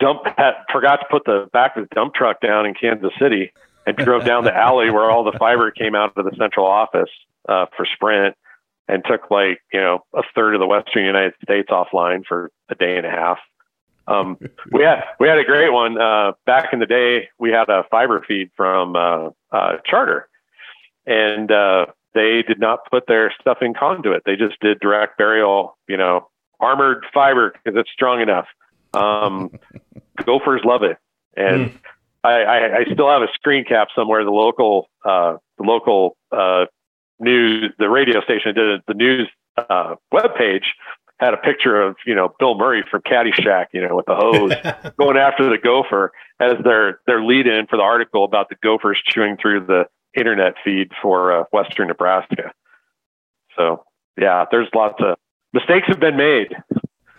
dump 0.00 0.20
had, 0.36 0.54
forgot 0.72 0.96
to 0.96 1.06
put 1.10 1.24
the 1.24 1.48
back 1.52 1.76
of 1.76 1.88
the 1.88 1.94
dump 1.94 2.14
truck 2.14 2.40
down 2.40 2.66
in 2.66 2.74
Kansas 2.74 3.12
City 3.20 3.52
and 3.86 3.96
drove 3.96 4.24
down 4.24 4.44
the 4.44 4.54
alley 4.54 4.90
where 4.90 5.10
all 5.10 5.24
the 5.24 5.36
fiber 5.38 5.70
came 5.70 5.94
out 5.94 6.12
of 6.16 6.24
the 6.24 6.36
central 6.36 6.66
office 6.66 7.10
uh, 7.48 7.66
for 7.76 7.86
Sprint 7.94 8.34
and 8.88 9.02
took 9.04 9.30
like 9.30 9.60
you 9.72 9.80
know 9.80 10.00
a 10.14 10.22
third 10.34 10.54
of 10.54 10.60
the 10.60 10.66
western 10.66 11.04
United 11.04 11.34
States 11.42 11.68
offline 11.70 12.22
for 12.26 12.50
a 12.68 12.74
day 12.74 12.96
and 12.96 13.06
a 13.06 13.10
half. 13.10 13.38
Um, 14.08 14.38
we 14.72 14.82
had 14.82 15.04
we 15.18 15.28
had 15.28 15.38
a 15.38 15.44
great 15.44 15.72
one 15.72 16.00
uh, 16.00 16.32
back 16.44 16.72
in 16.72 16.78
the 16.78 16.86
day. 16.86 17.28
We 17.38 17.50
had 17.50 17.68
a 17.68 17.84
fiber 17.90 18.24
feed 18.26 18.50
from 18.56 18.94
uh, 18.96 19.30
uh, 19.50 19.78
Charter, 19.84 20.28
and 21.06 21.50
uh, 21.50 21.86
they 22.14 22.42
did 22.42 22.60
not 22.60 22.80
put 22.90 23.06
their 23.06 23.32
stuff 23.40 23.58
in 23.60 23.74
conduit. 23.74 24.22
They 24.24 24.36
just 24.36 24.60
did 24.60 24.80
direct 24.80 25.18
burial, 25.18 25.76
you 25.88 25.96
know, 25.96 26.28
armored 26.60 27.04
fiber 27.12 27.52
because 27.52 27.78
it's 27.78 27.90
strong 27.90 28.20
enough. 28.20 28.46
Um, 28.94 29.50
gophers 30.24 30.62
love 30.64 30.82
it, 30.82 30.98
and 31.36 31.70
Mm. 31.70 31.78
I, 32.24 32.42
I, 32.42 32.76
I 32.78 32.84
still 32.92 33.08
have 33.08 33.22
a 33.22 33.28
screen 33.34 33.64
cap 33.64 33.88
somewhere. 33.94 34.24
The 34.24 34.32
local 34.32 34.88
uh, 35.04 35.36
the 35.58 35.64
local 35.64 36.16
uh, 36.32 36.66
news, 37.20 37.72
the 37.78 37.88
radio 37.88 38.20
station 38.22 38.54
did 38.54 38.66
it, 38.68 38.82
the 38.88 38.94
news 38.94 39.28
uh, 39.56 39.94
webpage 40.12 40.64
had 41.18 41.34
a 41.34 41.38
picture 41.38 41.80
of 41.80 41.96
you 42.06 42.14
know 42.14 42.34
Bill 42.38 42.56
Murray 42.56 42.84
from 42.90 43.02
Caddyshack, 43.02 43.66
you 43.72 43.86
know, 43.86 43.96
with 43.96 44.06
the 44.06 44.14
hose 44.14 44.52
going 44.98 45.16
after 45.16 45.48
the 45.48 45.58
gopher 45.58 46.12
as 46.40 46.54
their 46.62 47.00
their 47.06 47.22
lead 47.22 47.46
in 47.46 47.66
for 47.66 47.76
the 47.76 47.82
article 47.82 48.24
about 48.24 48.48
the 48.48 48.56
gophers 48.62 49.00
chewing 49.06 49.36
through 49.40 49.66
the 49.66 49.84
internet 50.16 50.54
feed 50.64 50.90
for 51.00 51.40
uh, 51.40 51.44
Western 51.52 51.88
Nebraska. 51.88 52.52
So 53.56 53.84
yeah, 54.18 54.44
there's 54.50 54.68
lots 54.74 54.96
of 55.00 55.16
mistakes 55.52 55.86
have 55.88 56.00
been 56.00 56.16
made. 56.16 56.54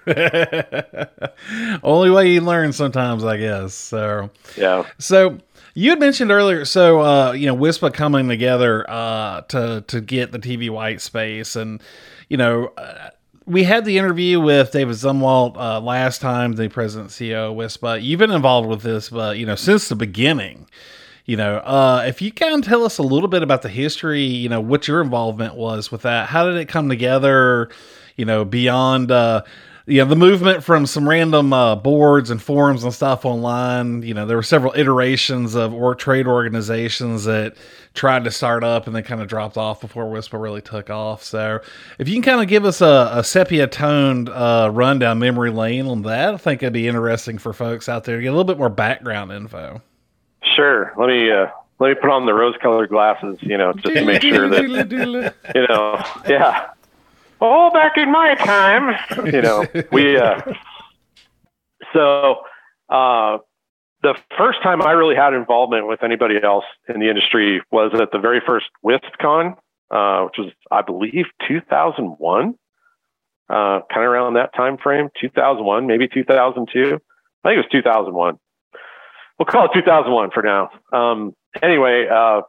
Only 1.83 2.09
way 2.09 2.31
you 2.31 2.41
learn 2.41 2.71
sometimes, 2.71 3.25
I 3.25 3.37
guess. 3.37 3.73
So 3.73 4.29
Yeah, 4.55 4.85
So 4.99 5.39
you 5.73 5.89
had 5.91 5.99
mentioned 5.99 6.31
earlier, 6.31 6.65
so 6.65 7.01
uh, 7.01 7.31
you 7.33 7.45
know, 7.45 7.55
WISPA 7.55 7.93
coming 7.93 8.29
together 8.29 8.89
uh, 8.89 9.41
to 9.41 9.83
to 9.87 10.01
get 10.01 10.31
the 10.31 10.39
TV 10.39 10.69
white 10.69 11.01
space, 11.01 11.55
and 11.55 11.81
you 12.29 12.37
know, 12.37 12.73
uh, 12.77 13.09
we 13.47 13.63
had 13.63 13.85
the 13.85 13.97
interview 13.97 14.41
with 14.41 14.71
David 14.73 14.95
Zumwalt 14.95 15.55
uh, 15.55 15.79
last 15.79 16.19
time, 16.19 16.53
the 16.53 16.67
president 16.67 17.11
CEO 17.11 17.51
of 17.51 17.55
WISPA. 17.55 18.03
You've 18.03 18.19
been 18.19 18.29
involved 18.29 18.67
with 18.67 18.81
this, 18.81 19.09
but 19.09 19.37
you 19.37 19.45
know, 19.45 19.55
since 19.55 19.87
the 19.87 19.95
beginning. 19.95 20.67
You 21.25 21.37
know, 21.37 21.57
uh, 21.57 22.03
if 22.05 22.21
you 22.21 22.31
can 22.31 22.61
tell 22.61 22.85
us 22.85 22.97
a 22.97 23.03
little 23.03 23.27
bit 23.27 23.43
about 23.43 23.61
the 23.61 23.69
history, 23.69 24.23
you 24.23 24.47
know, 24.47 24.61
what 24.61 24.87
your 24.87 25.01
involvement 25.01 25.55
was 25.55 25.91
with 25.91 26.03
that. 26.03 26.27
How 26.27 26.45
did 26.45 26.57
it 26.57 26.67
come 26.69 26.87
together? 26.87 27.69
You 28.15 28.25
know, 28.25 28.45
beyond 28.45 29.11
uh, 29.11 29.43
you 29.87 29.99
know 30.03 30.05
the 30.05 30.15
movement 30.15 30.63
from 30.63 30.85
some 30.85 31.07
random 31.07 31.51
uh, 31.53 31.75
boards 31.75 32.29
and 32.29 32.41
forums 32.41 32.83
and 32.83 32.93
stuff 32.93 33.25
online 33.25 34.03
you 34.03 34.13
know 34.13 34.25
there 34.25 34.37
were 34.37 34.43
several 34.43 34.73
iterations 34.75 35.55
of 35.55 35.73
or 35.73 35.95
trade 35.95 36.27
organizations 36.27 37.23
that 37.23 37.55
tried 37.93 38.23
to 38.23 38.29
start 38.29 38.63
up 38.63 38.85
and 38.85 38.95
they 38.95 39.01
kind 39.01 39.21
of 39.21 39.27
dropped 39.27 39.57
off 39.57 39.81
before 39.81 40.05
WISPA 40.05 40.39
really 40.39 40.61
took 40.61 40.89
off 40.89 41.23
so 41.23 41.59
if 41.97 42.07
you 42.07 42.13
can 42.15 42.21
kind 42.21 42.41
of 42.41 42.47
give 42.47 42.65
us 42.65 42.81
a, 42.81 43.09
a 43.13 43.23
sepia 43.23 43.65
toned 43.65 44.29
uh, 44.29 44.69
run 44.71 44.99
down 44.99 45.17
memory 45.17 45.49
lane 45.49 45.87
on 45.87 46.03
that 46.03 46.33
i 46.33 46.37
think 46.37 46.61
it'd 46.61 46.73
be 46.73 46.87
interesting 46.87 47.37
for 47.37 47.53
folks 47.53 47.89
out 47.89 48.03
there 48.03 48.17
to 48.17 48.21
get 48.21 48.27
a 48.27 48.31
little 48.31 48.43
bit 48.43 48.57
more 48.57 48.69
background 48.69 49.31
info 49.31 49.81
sure. 50.57 50.93
Let 50.97 51.07
me 51.07 51.31
uh, 51.31 51.47
let 51.79 51.89
me 51.89 51.95
put 51.95 52.09
on 52.09 52.25
the 52.25 52.33
rose-colored 52.33 52.89
glasses, 52.89 53.37
you 53.41 53.57
know, 53.57 53.71
just 53.73 53.95
to 53.95 54.03
make 54.03 54.21
sure 54.21 54.49
that 54.49 54.63
you 55.55 55.67
know, 55.67 56.03
yeah. 56.27 56.71
Oh, 57.39 57.69
back 57.71 57.97
in 57.97 58.11
my 58.11 58.35
time, 58.35 58.95
you 59.25 59.41
know, 59.41 59.65
we. 59.91 60.17
Uh, 60.17 60.41
so, 61.93 62.37
uh, 62.89 63.37
the 64.03 64.15
first 64.37 64.61
time 64.63 64.81
I 64.81 64.91
really 64.91 65.15
had 65.15 65.33
involvement 65.33 65.87
with 65.87 66.03
anybody 66.03 66.35
else 66.41 66.65
in 66.87 66.99
the 66.99 67.09
industry 67.09 67.61
was 67.71 67.91
at 67.99 68.11
the 68.11 68.19
very 68.19 68.41
first 68.45 68.67
WISPCon, 68.85 69.55
uh, 69.91 70.25
which 70.25 70.35
was, 70.37 70.51
I 70.71 70.81
believe, 70.81 71.25
2001. 71.47 72.55
Uh, 73.49 73.79
kind 73.89 74.05
of 74.05 74.11
around 74.11 74.33
that 74.33 74.53
time 74.53 74.77
frame, 74.77 75.07
2001, 75.21 75.87
maybe 75.87 76.07
2002. 76.07 76.81
I 76.81 76.89
think 76.89 76.99
it 77.43 77.57
was 77.57 77.65
2001. 77.71 78.37
We'll 79.39 79.45
call 79.45 79.65
it 79.65 79.71
2001 79.73 80.31
for 80.31 80.43
now. 80.43 80.69
Um, 80.91 81.33
anyway, 81.61 82.07
uh, 82.11 82.41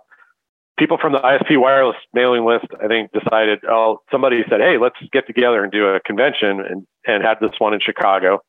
people 0.78 0.98
from 0.98 1.12
the 1.12 1.18
ISP 1.18 1.60
wireless 1.60 1.96
mailing 2.14 2.44
list, 2.44 2.66
I 2.82 2.86
think, 2.86 3.10
decided, 3.12 3.60
oh, 3.68 4.00
somebody 4.10 4.44
said, 4.48 4.60
hey, 4.60 4.78
let's 4.78 4.96
get 5.12 5.26
together 5.26 5.62
and 5.62 5.72
do 5.72 5.86
a 5.86 6.00
convention, 6.00 6.60
and, 6.60 6.86
and 7.06 7.22
had 7.22 7.38
this 7.40 7.52
one 7.58 7.74
in 7.74 7.80
Chicago. 7.80 8.40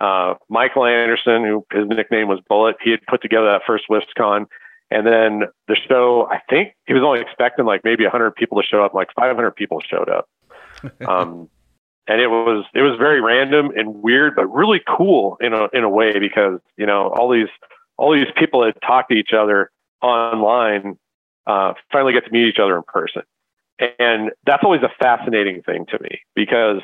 Uh, 0.00 0.34
Michael 0.48 0.84
Anderson, 0.84 1.44
who 1.44 1.66
his 1.72 1.88
nickname 1.88 2.28
was 2.28 2.40
Bullet, 2.48 2.76
he 2.82 2.90
had 2.90 3.00
put 3.08 3.22
together 3.22 3.46
that 3.46 3.62
first 3.66 3.84
WISPCon. 3.90 4.46
And 4.90 5.06
then 5.06 5.42
the 5.66 5.76
show, 5.88 6.28
I 6.30 6.40
think 6.48 6.74
he 6.86 6.94
was 6.94 7.02
only 7.02 7.20
expecting 7.20 7.64
like 7.64 7.80
maybe 7.82 8.04
100 8.04 8.36
people 8.36 8.60
to 8.60 8.66
show 8.66 8.84
up, 8.84 8.94
like 8.94 9.08
500 9.16 9.50
people 9.52 9.80
showed 9.80 10.08
up. 10.08 10.28
Um, 11.08 11.48
and 12.06 12.20
it 12.20 12.28
was 12.28 12.64
it 12.74 12.82
was 12.82 12.96
very 12.98 13.20
random 13.20 13.70
and 13.74 14.02
weird, 14.02 14.36
but 14.36 14.46
really 14.46 14.80
cool 14.86 15.36
in 15.40 15.52
a 15.52 15.68
in 15.72 15.82
a 15.82 15.88
way 15.88 16.18
because 16.18 16.60
you 16.76 16.86
know 16.86 17.08
all 17.08 17.32
these 17.32 17.48
all 17.96 18.12
these 18.12 18.30
people 18.36 18.64
had 18.64 18.74
talked 18.86 19.10
to 19.10 19.16
each 19.16 19.32
other 19.32 19.70
online 20.02 20.98
uh, 21.46 21.74
finally 21.92 22.12
get 22.12 22.24
to 22.24 22.30
meet 22.30 22.48
each 22.48 22.58
other 22.58 22.76
in 22.76 22.82
person, 22.82 23.22
and 23.98 24.30
that's 24.44 24.64
always 24.64 24.82
a 24.82 24.90
fascinating 24.98 25.62
thing 25.62 25.86
to 25.86 25.98
me 26.02 26.20
because 26.34 26.80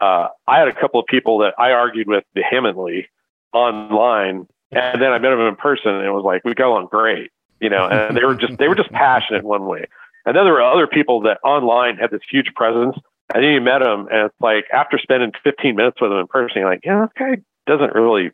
uh, 0.00 0.28
I 0.46 0.58
had 0.58 0.68
a 0.68 0.74
couple 0.74 1.00
of 1.00 1.06
people 1.06 1.38
that 1.38 1.54
I 1.58 1.72
argued 1.72 2.08
with 2.08 2.24
vehemently 2.34 3.08
online, 3.52 4.46
and 4.70 5.02
then 5.02 5.12
I 5.12 5.18
met 5.18 5.30
them 5.30 5.40
in 5.40 5.56
person, 5.56 5.92
and 5.92 6.04
it 6.04 6.10
was 6.10 6.24
like 6.24 6.44
we 6.44 6.54
got 6.54 6.68
along 6.68 6.88
great, 6.90 7.30
you 7.60 7.70
know, 7.70 7.86
and 7.88 8.16
they 8.16 8.24
were 8.24 8.34
just 8.34 8.58
they 8.58 8.68
were 8.68 8.74
just 8.74 8.90
passionate 8.92 9.44
one 9.44 9.66
way, 9.66 9.86
and 10.26 10.36
then 10.36 10.44
there 10.44 10.54
were 10.54 10.62
other 10.62 10.86
people 10.86 11.22
that 11.22 11.38
online 11.44 11.96
had 11.96 12.10
this 12.10 12.22
huge 12.30 12.52
presence 12.54 12.96
and 13.34 13.42
then 13.42 13.52
you 13.52 13.60
met 13.60 13.78
them, 13.78 14.08
and 14.10 14.26
it's 14.26 14.40
like 14.40 14.66
after 14.72 14.98
spending 14.98 15.32
15 15.42 15.76
minutes 15.76 16.00
with 16.00 16.10
them 16.10 16.18
in 16.18 16.26
person, 16.26 16.60
you're 16.60 16.70
like, 16.70 16.84
yeah, 16.84 17.06
this 17.06 17.12
guy 17.18 17.42
doesn't 17.66 17.94
really, 17.94 18.30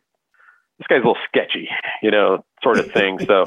this 0.77 0.87
guy's 0.87 0.97
a 0.97 1.07
little 1.07 1.17
sketchy, 1.27 1.69
you 2.01 2.11
know, 2.11 2.43
sort 2.61 2.79
of 2.79 2.91
thing. 2.91 3.19
so 3.19 3.45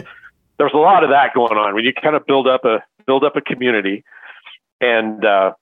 there's 0.59 0.73
a 0.75 0.79
lot 0.79 1.05
of 1.05 1.11
that 1.11 1.35
going 1.35 1.57
on 1.57 1.75
when 1.75 1.85
you 1.85 1.93
kind 1.93 2.17
of 2.17 2.27
build 2.27 2.47
up 2.47 2.65
a 2.65 2.83
build 3.07 3.25
up 3.25 3.37
a 3.37 3.41
community, 3.41 4.05
and 4.81 5.25
uh, 5.25 5.53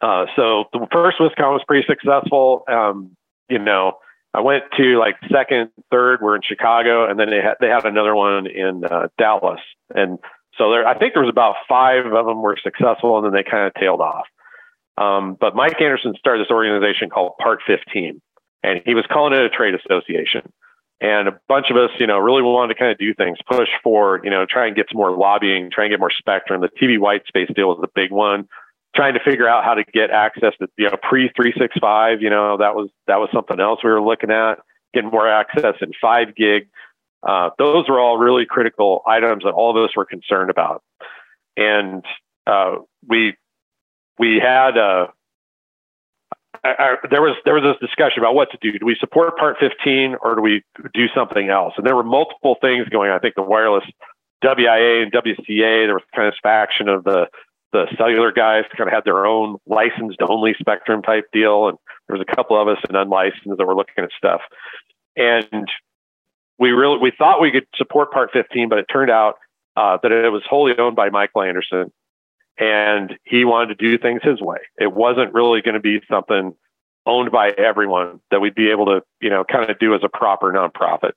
uh, 0.00 0.26
so 0.34 0.64
the 0.72 0.86
first 0.92 1.18
WISPCon 1.18 1.52
was 1.52 1.62
pretty 1.66 1.86
successful. 1.86 2.64
Um, 2.68 3.16
you 3.48 3.58
know, 3.58 3.98
I 4.34 4.40
went 4.40 4.64
to 4.76 4.98
like 4.98 5.16
second, 5.30 5.70
third, 5.90 6.20
we're 6.20 6.36
in 6.36 6.42
Chicago, 6.42 7.08
and 7.08 7.18
then 7.18 7.30
they 7.30 7.40
had 7.42 7.54
they 7.60 7.68
had 7.68 7.84
another 7.84 8.14
one 8.14 8.46
in 8.46 8.84
uh, 8.84 9.08
Dallas, 9.18 9.60
and 9.94 10.18
so 10.58 10.70
there, 10.70 10.86
I 10.86 10.98
think 10.98 11.14
there 11.14 11.22
was 11.22 11.30
about 11.30 11.56
five 11.68 12.06
of 12.06 12.26
them 12.26 12.42
were 12.42 12.56
successful, 12.62 13.18
and 13.18 13.26
then 13.26 13.32
they 13.32 13.48
kind 13.48 13.66
of 13.66 13.74
tailed 13.74 14.00
off. 14.00 14.26
Um, 14.98 15.36
but 15.38 15.54
Mike 15.54 15.80
Anderson 15.80 16.14
started 16.18 16.44
this 16.44 16.50
organization 16.50 17.10
called 17.10 17.36
Part 17.38 17.60
15, 17.66 18.20
and 18.62 18.80
he 18.84 18.94
was 18.94 19.04
calling 19.12 19.34
it 19.34 19.44
a 19.44 19.50
trade 19.50 19.74
association. 19.74 20.50
And 21.00 21.28
a 21.28 21.38
bunch 21.46 21.66
of 21.70 21.76
us, 21.76 21.90
you 21.98 22.06
know, 22.06 22.18
really 22.18 22.42
wanted 22.42 22.74
to 22.74 22.78
kind 22.78 22.90
of 22.90 22.98
do 22.98 23.12
things, 23.12 23.36
push 23.50 23.68
for, 23.82 24.20
you 24.24 24.30
know, 24.30 24.46
try 24.48 24.66
and 24.66 24.74
get 24.74 24.86
some 24.90 24.96
more 24.96 25.14
lobbying, 25.14 25.70
try 25.70 25.84
and 25.84 25.92
get 25.92 26.00
more 26.00 26.10
spectrum. 26.10 26.62
The 26.62 26.68
TV 26.68 26.98
white 26.98 27.26
space 27.26 27.50
deal 27.54 27.68
was 27.68 27.78
the 27.80 27.90
big 27.94 28.10
one. 28.10 28.48
Trying 28.94 29.12
to 29.12 29.20
figure 29.20 29.46
out 29.46 29.62
how 29.62 29.74
to 29.74 29.84
get 29.84 30.10
access 30.10 30.54
to, 30.58 30.68
you 30.78 30.88
know, 30.88 30.96
pre 31.02 31.28
365, 31.36 32.22
you 32.22 32.30
know, 32.30 32.56
that 32.56 32.74
was 32.74 32.88
that 33.06 33.16
was 33.16 33.28
something 33.32 33.60
else 33.60 33.80
we 33.84 33.90
were 33.90 34.00
looking 34.00 34.30
at. 34.30 34.58
Getting 34.94 35.10
more 35.10 35.28
access 35.28 35.74
in 35.82 35.92
five 36.00 36.34
gig. 36.34 36.68
Uh, 37.22 37.50
those 37.58 37.86
were 37.88 38.00
all 38.00 38.16
really 38.16 38.46
critical 38.46 39.02
items 39.06 39.44
that 39.44 39.50
all 39.50 39.70
of 39.70 39.84
us 39.84 39.94
were 39.94 40.06
concerned 40.06 40.48
about. 40.48 40.82
And 41.58 42.04
uh, 42.46 42.76
we 43.06 43.36
we 44.18 44.40
had 44.42 44.78
a 44.78 45.12
I, 46.78 46.96
there 47.10 47.22
was 47.22 47.36
there 47.44 47.54
was 47.54 47.62
this 47.62 47.88
discussion 47.88 48.20
about 48.20 48.34
what 48.34 48.50
to 48.50 48.58
do. 48.60 48.78
Do 48.78 48.86
we 48.86 48.96
support 48.98 49.36
Part 49.36 49.56
15 49.58 50.16
or 50.22 50.34
do 50.36 50.42
we 50.42 50.62
do 50.94 51.06
something 51.14 51.48
else? 51.48 51.74
And 51.76 51.86
there 51.86 51.96
were 51.96 52.04
multiple 52.04 52.56
things 52.60 52.88
going. 52.88 53.10
on. 53.10 53.16
I 53.16 53.18
think 53.18 53.34
the 53.34 53.42
wireless 53.42 53.84
WIA 54.44 55.02
and 55.02 55.12
WCA. 55.12 55.86
There 55.86 55.94
was 55.94 56.02
kind 56.14 56.28
of 56.28 56.34
faction 56.42 56.88
of 56.88 57.04
the 57.04 57.26
the 57.72 57.86
cellular 57.98 58.32
guys 58.32 58.64
kind 58.76 58.88
of 58.88 58.94
had 58.94 59.04
their 59.04 59.26
own 59.26 59.56
licensed 59.66 60.20
only 60.22 60.54
spectrum 60.58 61.02
type 61.02 61.24
deal, 61.32 61.68
and 61.68 61.78
there 62.06 62.16
was 62.16 62.26
a 62.26 62.34
couple 62.34 62.60
of 62.60 62.68
us 62.68 62.78
in 62.88 62.96
unlicensed 62.96 63.58
that 63.58 63.66
were 63.66 63.74
looking 63.74 64.04
at 64.04 64.10
stuff. 64.16 64.40
And 65.16 65.68
we 66.58 66.70
really 66.70 66.98
we 66.98 67.12
thought 67.16 67.40
we 67.40 67.50
could 67.50 67.66
support 67.74 68.12
Part 68.12 68.30
15, 68.32 68.68
but 68.68 68.78
it 68.78 68.86
turned 68.90 69.10
out 69.10 69.34
uh, 69.76 69.98
that 70.02 70.12
it 70.12 70.30
was 70.30 70.42
wholly 70.48 70.72
owned 70.78 70.96
by 70.96 71.10
Michael 71.10 71.42
Anderson, 71.42 71.92
and 72.58 73.14
he 73.24 73.44
wanted 73.44 73.78
to 73.78 73.90
do 73.90 73.98
things 73.98 74.20
his 74.22 74.40
way. 74.40 74.58
It 74.78 74.92
wasn't 74.92 75.34
really 75.34 75.60
going 75.60 75.74
to 75.74 75.80
be 75.80 76.00
something 76.10 76.54
owned 77.04 77.30
by 77.30 77.50
everyone 77.50 78.20
that 78.30 78.40
we'd 78.40 78.54
be 78.54 78.70
able 78.70 78.86
to, 78.86 79.02
you 79.20 79.30
know, 79.30 79.44
kind 79.44 79.70
of 79.70 79.78
do 79.78 79.94
as 79.94 80.00
a 80.02 80.08
proper 80.08 80.52
nonprofit. 80.52 81.12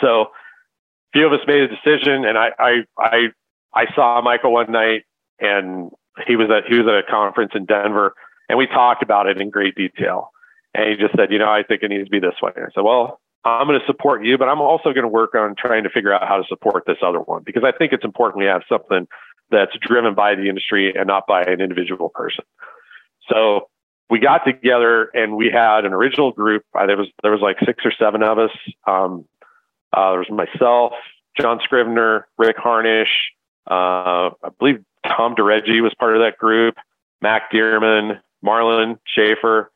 So, 0.00 0.22
a 0.22 1.18
few 1.18 1.26
of 1.26 1.32
us 1.32 1.40
made 1.46 1.62
a 1.62 1.68
decision, 1.68 2.24
and 2.24 2.38
I, 2.38 2.50
I, 2.58 2.72
I, 2.98 3.26
I 3.74 3.94
saw 3.94 4.22
Michael 4.22 4.52
one 4.52 4.72
night, 4.72 5.02
and 5.40 5.90
he 6.26 6.36
was 6.36 6.48
at 6.50 6.70
he 6.70 6.78
was 6.78 6.86
at 6.86 6.94
a 6.94 7.02
conference 7.02 7.52
in 7.54 7.66
Denver, 7.66 8.14
and 8.48 8.56
we 8.56 8.66
talked 8.66 9.02
about 9.02 9.26
it 9.26 9.40
in 9.40 9.50
great 9.50 9.74
detail. 9.74 10.30
And 10.74 10.88
he 10.88 10.96
just 10.96 11.14
said, 11.16 11.30
you 11.30 11.38
know, 11.38 11.50
I 11.50 11.62
think 11.62 11.82
it 11.82 11.88
needs 11.88 12.04
to 12.04 12.10
be 12.10 12.18
this 12.18 12.40
way. 12.40 12.52
And 12.56 12.64
I 12.64 12.68
said, 12.74 12.82
well, 12.82 13.20
I'm 13.44 13.66
going 13.66 13.78
to 13.78 13.86
support 13.86 14.24
you, 14.24 14.38
but 14.38 14.48
I'm 14.48 14.60
also 14.60 14.92
going 14.92 15.02
to 15.02 15.08
work 15.08 15.34
on 15.34 15.54
trying 15.58 15.82
to 15.82 15.90
figure 15.90 16.14
out 16.14 16.26
how 16.26 16.38
to 16.38 16.44
support 16.48 16.84
this 16.86 16.98
other 17.04 17.18
one 17.18 17.42
because 17.44 17.64
I 17.64 17.72
think 17.72 17.92
it's 17.92 18.04
important 18.04 18.38
we 18.38 18.46
have 18.46 18.62
something 18.68 19.06
that's 19.50 19.72
driven 19.80 20.14
by 20.14 20.34
the 20.34 20.48
industry 20.48 20.94
and 20.96 21.06
not 21.06 21.26
by 21.26 21.42
an 21.42 21.60
individual 21.60 22.08
person. 22.08 22.44
So 23.28 23.68
we 24.10 24.18
got 24.18 24.44
together 24.44 25.10
and 25.14 25.36
we 25.36 25.50
had 25.52 25.84
an 25.84 25.92
original 25.92 26.32
group. 26.32 26.64
There 26.74 26.96
was 26.96 27.08
there 27.22 27.32
was 27.32 27.40
like 27.40 27.58
six 27.64 27.84
or 27.84 27.92
seven 27.98 28.22
of 28.22 28.38
us. 28.38 28.50
Um, 28.86 29.26
uh, 29.92 30.10
there 30.10 30.18
was 30.20 30.30
myself, 30.30 30.92
John 31.38 31.60
Scrivner, 31.60 32.24
Rick 32.38 32.56
Harnish. 32.58 33.32
Uh, 33.70 34.30
I 34.42 34.48
believe 34.58 34.84
Tom 35.06 35.34
DeReggi 35.34 35.82
was 35.82 35.92
part 35.98 36.16
of 36.16 36.22
that 36.22 36.38
group. 36.38 36.76
Mac 37.20 37.52
Dearman, 37.52 38.20
Marlon 38.44 38.98
Schafer. 39.16 39.66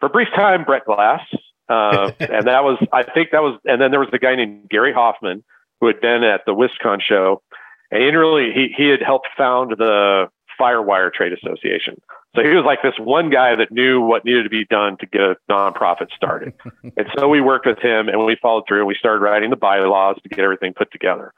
For 0.00 0.06
a 0.06 0.08
brief 0.08 0.28
time, 0.34 0.64
Brett 0.64 0.86
Glass. 0.86 1.20
Uh, 1.68 2.12
and 2.20 2.46
that 2.46 2.64
was, 2.64 2.84
I 2.92 3.02
think 3.02 3.30
that 3.32 3.42
was, 3.42 3.60
and 3.64 3.80
then 3.80 3.90
there 3.90 4.00
was 4.00 4.08
a 4.12 4.18
guy 4.18 4.34
named 4.34 4.68
Gary 4.68 4.92
Hoffman 4.92 5.44
who 5.80 5.86
had 5.86 6.00
been 6.00 6.24
at 6.24 6.42
the 6.46 6.52
WISPCon 6.52 7.00
show 7.00 7.42
and 7.90 8.02
he 8.02 8.08
really 8.10 8.52
he 8.52 8.74
he 8.76 8.88
had 8.88 9.02
helped 9.02 9.28
found 9.36 9.72
the 9.78 10.28
Firewire 10.60 11.12
Trade 11.12 11.32
Association. 11.32 12.00
So 12.36 12.42
he 12.42 12.54
was 12.54 12.64
like 12.64 12.82
this 12.82 12.94
one 12.98 13.30
guy 13.30 13.56
that 13.56 13.72
knew 13.72 14.00
what 14.00 14.24
needed 14.24 14.44
to 14.44 14.50
be 14.50 14.64
done 14.64 14.96
to 14.98 15.06
get 15.06 15.20
a 15.20 15.36
nonprofit 15.50 16.12
started. 16.14 16.52
and 16.96 17.06
so 17.18 17.28
we 17.28 17.40
worked 17.40 17.66
with 17.66 17.78
him 17.78 18.08
and 18.08 18.24
we 18.24 18.36
followed 18.40 18.64
through 18.68 18.78
and 18.78 18.86
we 18.86 18.94
started 18.94 19.20
writing 19.20 19.50
the 19.50 19.56
bylaws 19.56 20.16
to 20.22 20.28
get 20.28 20.40
everything 20.40 20.72
put 20.72 20.92
together. 20.92 21.32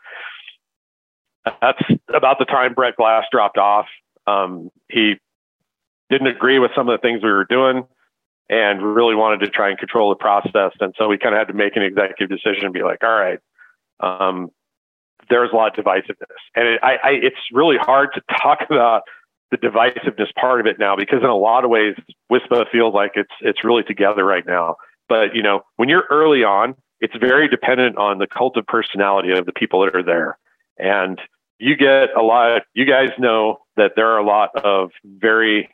That's 1.44 1.82
about 2.14 2.38
the 2.38 2.44
time 2.44 2.74
Brett 2.74 2.96
Glass 2.96 3.24
dropped 3.32 3.58
off. 3.58 3.86
Um, 4.26 4.70
he 4.90 5.14
didn't 6.10 6.28
agree 6.28 6.58
with 6.58 6.72
some 6.76 6.88
of 6.88 7.00
the 7.00 7.02
things 7.02 7.22
we 7.22 7.32
were 7.32 7.46
doing 7.46 7.84
and 8.50 8.82
really 8.82 9.14
wanted 9.14 9.40
to 9.40 9.50
try 9.50 9.70
and 9.70 9.78
control 9.78 10.10
the 10.10 10.16
process. 10.16 10.72
And 10.78 10.94
so 10.98 11.08
we 11.08 11.16
kind 11.16 11.34
of 11.34 11.38
had 11.38 11.48
to 11.48 11.54
make 11.54 11.74
an 11.74 11.82
executive 11.82 12.28
decision 12.28 12.66
and 12.66 12.74
be 12.74 12.82
like, 12.82 13.02
all 13.02 13.10
right, 13.10 13.38
um, 14.00 14.50
there's 15.28 15.50
a 15.52 15.56
lot 15.56 15.76
of 15.78 15.84
divisiveness, 15.84 16.40
and 16.54 16.66
it, 16.68 16.80
I, 16.82 16.92
I, 17.02 17.10
it's 17.10 17.36
really 17.52 17.76
hard 17.76 18.10
to 18.14 18.22
talk 18.42 18.60
about 18.70 19.02
the 19.50 19.58
divisiveness 19.58 20.34
part 20.34 20.60
of 20.60 20.66
it 20.66 20.78
now 20.78 20.96
because 20.96 21.20
in 21.22 21.28
a 21.28 21.36
lot 21.36 21.64
of 21.64 21.70
ways, 21.70 21.94
WISPA 22.30 22.70
feels 22.70 22.94
like 22.94 23.12
it's 23.14 23.32
it's 23.40 23.64
really 23.64 23.82
together 23.82 24.24
right 24.24 24.46
now. 24.46 24.76
But 25.08 25.34
you 25.34 25.42
know, 25.42 25.62
when 25.76 25.88
you're 25.88 26.06
early 26.10 26.44
on, 26.44 26.74
it's 27.00 27.14
very 27.16 27.48
dependent 27.48 27.98
on 27.98 28.18
the 28.18 28.26
cult 28.26 28.56
of 28.56 28.66
personality 28.66 29.32
of 29.32 29.46
the 29.46 29.52
people 29.52 29.84
that 29.84 29.94
are 29.94 30.02
there, 30.02 30.38
and 30.78 31.20
you 31.58 31.76
get 31.76 32.16
a 32.16 32.22
lot. 32.22 32.62
You 32.74 32.86
guys 32.86 33.10
know 33.18 33.60
that 33.76 33.92
there 33.96 34.08
are 34.08 34.18
a 34.18 34.24
lot 34.24 34.50
of 34.56 34.90
very 35.04 35.68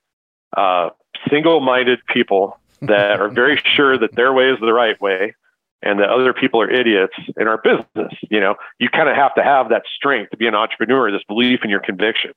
uh, 0.56 0.90
single-minded 1.30 2.00
people 2.06 2.58
that 2.82 3.20
are 3.20 3.28
very 3.28 3.60
sure 3.76 3.98
that 3.98 4.14
their 4.14 4.32
way 4.32 4.50
is 4.50 4.58
the 4.60 4.72
right 4.72 5.00
way 5.00 5.34
and 5.82 6.00
that 6.00 6.08
other 6.10 6.32
people 6.32 6.60
are 6.60 6.70
idiots 6.70 7.14
in 7.36 7.46
our 7.46 7.58
business. 7.58 8.12
You 8.30 8.40
know, 8.40 8.56
you 8.78 8.88
kind 8.88 9.08
of 9.08 9.16
have 9.16 9.34
to 9.36 9.42
have 9.42 9.68
that 9.70 9.82
strength 9.94 10.30
to 10.30 10.36
be 10.36 10.46
an 10.46 10.54
entrepreneur, 10.54 11.10
this 11.10 11.22
belief 11.28 11.60
in 11.62 11.70
your 11.70 11.80
convictions. 11.80 12.36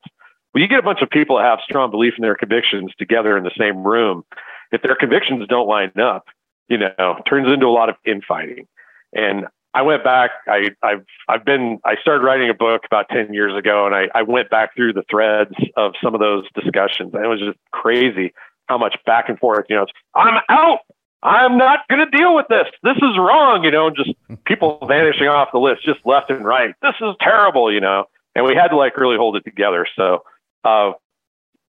Well, 0.53 0.61
you 0.61 0.67
get 0.67 0.79
a 0.79 0.83
bunch 0.83 1.01
of 1.01 1.09
people 1.09 1.37
that 1.37 1.45
have 1.45 1.59
strong 1.63 1.91
belief 1.91 2.13
in 2.17 2.21
their 2.21 2.35
convictions 2.35 2.91
together 2.97 3.37
in 3.37 3.43
the 3.43 3.51
same 3.57 3.83
room. 3.83 4.23
If 4.71 4.81
their 4.81 4.95
convictions 4.95 5.45
don't 5.47 5.67
line 5.67 5.91
up, 5.99 6.25
you 6.67 6.77
know, 6.77 7.21
turns 7.27 7.51
into 7.51 7.65
a 7.65 7.71
lot 7.71 7.89
of 7.89 7.95
infighting. 8.05 8.67
And 9.13 9.45
I 9.73 9.81
went 9.81 10.03
back. 10.03 10.31
I, 10.47 10.69
have 10.83 11.05
I've 11.29 11.45
been. 11.45 11.79
I 11.85 11.95
started 12.01 12.25
writing 12.25 12.49
a 12.49 12.53
book 12.53 12.81
about 12.85 13.07
ten 13.09 13.33
years 13.33 13.57
ago, 13.57 13.85
and 13.85 13.95
I, 13.95 14.07
I 14.13 14.21
went 14.23 14.49
back 14.49 14.75
through 14.75 14.93
the 14.93 15.03
threads 15.09 15.51
of 15.77 15.93
some 16.03 16.13
of 16.13 16.19
those 16.19 16.45
discussions, 16.53 17.13
and 17.13 17.23
it 17.23 17.27
was 17.27 17.39
just 17.39 17.57
crazy 17.71 18.33
how 18.67 18.77
much 18.77 18.97
back 19.05 19.29
and 19.29 19.39
forth. 19.39 19.65
You 19.69 19.77
know, 19.77 19.85
I'm 20.15 20.41
out. 20.49 20.79
I'm 21.23 21.57
not 21.57 21.87
going 21.87 22.03
to 22.03 22.17
deal 22.17 22.35
with 22.35 22.47
this. 22.47 22.65
This 22.83 22.97
is 22.97 23.17
wrong, 23.17 23.63
you 23.63 23.71
know, 23.71 23.89
just 23.91 24.11
people 24.45 24.79
vanishing 24.87 25.27
off 25.27 25.49
the 25.51 25.59
list 25.59 25.83
just 25.83 25.99
left 26.05 26.29
and 26.29 26.43
right. 26.43 26.73
This 26.81 26.95
is 26.99 27.15
terrible, 27.21 27.71
you 27.71 27.79
know. 27.79 28.05
And 28.35 28.45
we 28.45 28.55
had 28.55 28.69
to 28.69 28.77
like 28.77 28.97
really 28.97 29.17
hold 29.17 29.35
it 29.35 29.43
together. 29.43 29.85
So, 29.95 30.23
uh, 30.63 30.93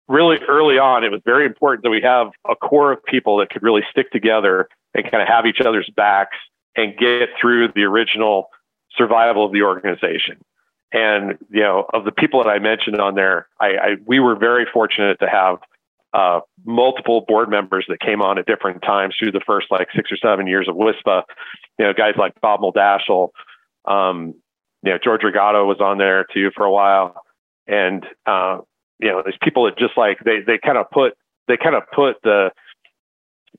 really 0.08 0.38
early 0.48 0.78
on, 0.78 1.04
it 1.04 1.12
was 1.12 1.22
very 1.26 1.46
important 1.46 1.84
that 1.84 1.89
we 1.89 2.02
have 2.02 2.28
a 2.50 2.56
core 2.56 2.91
of 2.91 3.04
people 3.04 3.38
that 3.38 3.50
could 3.50 3.64
really 3.64 3.82
stick 3.91 4.12
together 4.12 4.70
and 4.93 5.04
kind 5.10 5.22
of 5.22 5.28
have 5.28 5.46
each 5.46 5.60
other's 5.66 5.89
backs 5.96 6.38
and 6.76 6.98
get 6.98 7.30
through 7.39 7.70
the 7.76 7.84
original 7.84 8.50
survival 8.98 9.46
of 9.46 9.52
the 9.52 9.64
organization. 9.64 10.38
And 10.91 11.38
you 11.50 11.62
know, 11.62 11.86
of 11.93 12.06
the 12.06 12.12
people 12.12 12.41
that 12.43 12.50
I 12.50 12.60
mentioned 12.60 13.00
on 13.00 13.16
there, 13.16 13.48
I, 13.60 13.66
I 13.66 13.96
we 14.06 14.20
were 14.20 14.36
very 14.36 14.66
fortunate 14.72 15.20
to 15.20 15.28
have 15.28 15.58
uh, 16.16 16.39
multiple 16.63 17.26
board 17.28 17.49
members 17.49 17.86
that 17.89 17.99
came 17.99 18.22
on 18.22 18.39
at 18.39 18.45
different 18.45 18.82
times 18.82 19.13
through 19.20 19.34
the 19.34 19.41
first 19.45 19.68
like 19.70 19.89
six 19.93 20.09
or 20.11 20.18
seven 20.18 20.47
years 20.47 20.70
of 20.70 20.76
WISPA. 20.76 21.24
You 21.78 21.86
know, 21.86 21.93
guys 21.93 22.13
like 22.18 22.39
Bob 22.39 22.61
Moldashel, 22.61 23.30
um, 23.84 24.34
you 24.82 24.91
know, 24.91 24.97
George 25.03 25.22
Rogato 25.22 25.68
was 25.68 25.82
on 25.82 25.97
there 25.97 26.26
too 26.34 26.51
for 26.55 26.66
a 26.66 26.72
while, 26.72 27.22
and 27.68 28.05
uh, 28.26 28.59
you 28.99 29.09
know, 29.09 29.24
there's 29.24 29.38
people 29.43 29.66
that 29.66 29.78
just 29.78 29.97
like 29.97 30.20
they 30.24 30.39
they 30.39 30.57
kind 30.57 30.78
of 30.78 30.89
put 30.89 31.16
they 31.49 31.57
kind 31.57 31.76
of 31.76 31.84
put 31.93 32.16
the 32.24 32.51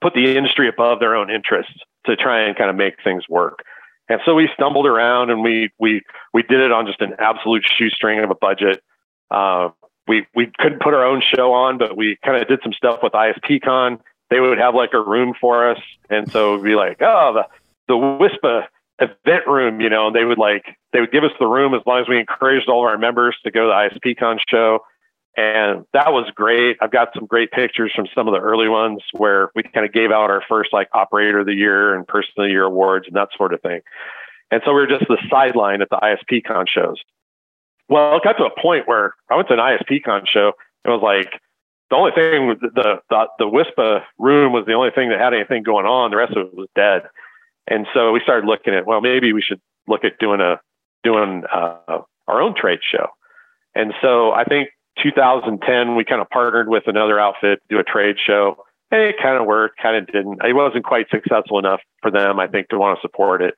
put 0.00 0.14
the 0.14 0.36
industry 0.36 0.66
above 0.66 0.98
their 0.98 1.14
own 1.14 1.30
interests 1.30 1.74
to 2.06 2.16
try 2.16 2.46
and 2.46 2.56
kind 2.56 2.70
of 2.70 2.76
make 2.76 2.94
things 3.04 3.24
work. 3.28 3.64
And 4.08 4.20
so 4.24 4.34
we 4.34 4.48
stumbled 4.54 4.86
around 4.86 5.28
and 5.28 5.42
we 5.42 5.68
we 5.78 6.00
we 6.32 6.42
did 6.42 6.60
it 6.60 6.72
on 6.72 6.86
just 6.86 7.02
an 7.02 7.16
absolute 7.18 7.64
shoestring 7.66 8.24
of 8.24 8.30
a 8.30 8.34
budget. 8.34 8.82
Uh, 9.30 9.68
we 10.08 10.26
we 10.34 10.50
couldn't 10.58 10.80
put 10.80 10.94
our 10.94 11.04
own 11.04 11.22
show 11.34 11.52
on, 11.52 11.78
but 11.78 11.96
we 11.96 12.18
kind 12.24 12.40
of 12.40 12.48
did 12.48 12.60
some 12.62 12.72
stuff 12.72 13.00
with 13.02 13.12
ISPCon. 13.12 14.00
They 14.30 14.40
would 14.40 14.58
have 14.58 14.74
like 14.74 14.92
a 14.92 15.00
room 15.00 15.34
for 15.40 15.70
us, 15.70 15.80
and 16.10 16.30
so 16.30 16.54
it'd 16.54 16.64
be 16.64 16.74
like, 16.74 16.98
oh, 17.00 17.32
the 17.34 17.46
the 17.88 17.94
WISPA 17.94 18.66
event 18.98 19.46
room, 19.46 19.80
you 19.80 19.90
know. 19.90 20.08
And 20.08 20.16
they 20.16 20.24
would 20.24 20.38
like 20.38 20.64
they 20.92 21.00
would 21.00 21.12
give 21.12 21.24
us 21.24 21.32
the 21.38 21.46
room 21.46 21.74
as 21.74 21.82
long 21.86 22.00
as 22.00 22.08
we 22.08 22.18
encouraged 22.18 22.68
all 22.68 22.84
of 22.84 22.90
our 22.90 22.98
members 22.98 23.36
to 23.44 23.50
go 23.50 23.66
to 23.66 23.88
the 23.92 23.98
ISPCon 23.98 24.38
show, 24.48 24.80
and 25.36 25.84
that 25.92 26.12
was 26.12 26.30
great. 26.34 26.78
I've 26.80 26.90
got 26.92 27.08
some 27.14 27.26
great 27.26 27.50
pictures 27.50 27.92
from 27.94 28.06
some 28.14 28.26
of 28.26 28.34
the 28.34 28.40
early 28.40 28.68
ones 28.68 29.02
where 29.12 29.50
we 29.54 29.62
kind 29.62 29.84
of 29.84 29.92
gave 29.92 30.10
out 30.10 30.30
our 30.30 30.42
first 30.48 30.72
like 30.72 30.88
operator 30.92 31.40
of 31.40 31.46
the 31.46 31.54
year 31.54 31.94
and 31.94 32.06
person 32.06 32.30
of 32.38 32.44
the 32.44 32.50
year 32.50 32.64
awards 32.64 33.06
and 33.06 33.16
that 33.16 33.28
sort 33.36 33.52
of 33.52 33.60
thing. 33.60 33.80
And 34.50 34.62
so 34.64 34.72
we 34.72 34.80
were 34.80 34.86
just 34.86 35.06
the 35.08 35.18
sideline 35.28 35.82
at 35.82 35.90
the 35.90 35.96
ISPCon 35.96 36.68
shows. 36.68 36.96
Well, 37.88 38.16
it 38.16 38.24
got 38.24 38.34
to 38.38 38.44
a 38.44 38.60
point 38.60 38.88
where 38.88 39.14
I 39.30 39.36
went 39.36 39.48
to 39.48 39.54
an 39.54 39.60
ISPCon 39.60 40.26
show. 40.26 40.52
It 40.84 40.88
was 40.88 41.02
like 41.02 41.40
the 41.90 41.96
only 41.96 42.12
thing 42.12 42.56
the 42.60 43.00
the 43.08 43.26
the 43.38 43.44
WISPA 43.44 44.02
room 44.18 44.52
was 44.52 44.64
the 44.66 44.74
only 44.74 44.90
thing 44.90 45.10
that 45.10 45.20
had 45.20 45.34
anything 45.34 45.62
going 45.62 45.86
on. 45.86 46.10
The 46.10 46.16
rest 46.16 46.32
of 46.32 46.48
it 46.48 46.54
was 46.54 46.68
dead. 46.74 47.02
And 47.68 47.86
so 47.94 48.12
we 48.12 48.20
started 48.20 48.46
looking 48.46 48.74
at 48.74 48.86
well, 48.86 49.00
maybe 49.00 49.32
we 49.32 49.42
should 49.42 49.60
look 49.86 50.04
at 50.04 50.18
doing 50.18 50.40
a 50.40 50.60
doing 51.04 51.44
uh, 51.52 51.98
our 52.26 52.42
own 52.42 52.54
trade 52.56 52.80
show. 52.82 53.08
And 53.74 53.92
so 54.02 54.32
I 54.32 54.44
think 54.44 54.70
2010 55.02 55.94
we 55.96 56.04
kind 56.04 56.20
of 56.20 56.28
partnered 56.30 56.68
with 56.68 56.84
another 56.86 57.20
outfit 57.20 57.60
to 57.68 57.76
do 57.76 57.78
a 57.78 57.84
trade 57.84 58.16
show. 58.24 58.56
and 58.90 59.02
it 59.02 59.16
kind 59.22 59.36
of 59.36 59.46
worked, 59.46 59.78
kind 59.80 59.96
of 59.96 60.06
didn't. 60.06 60.38
It 60.44 60.54
wasn't 60.54 60.84
quite 60.84 61.06
successful 61.10 61.58
enough 61.58 61.80
for 62.02 62.10
them, 62.10 62.40
I 62.40 62.46
think, 62.46 62.68
to 62.68 62.78
want 62.78 62.98
to 62.98 63.00
support 63.00 63.42
it. 63.42 63.54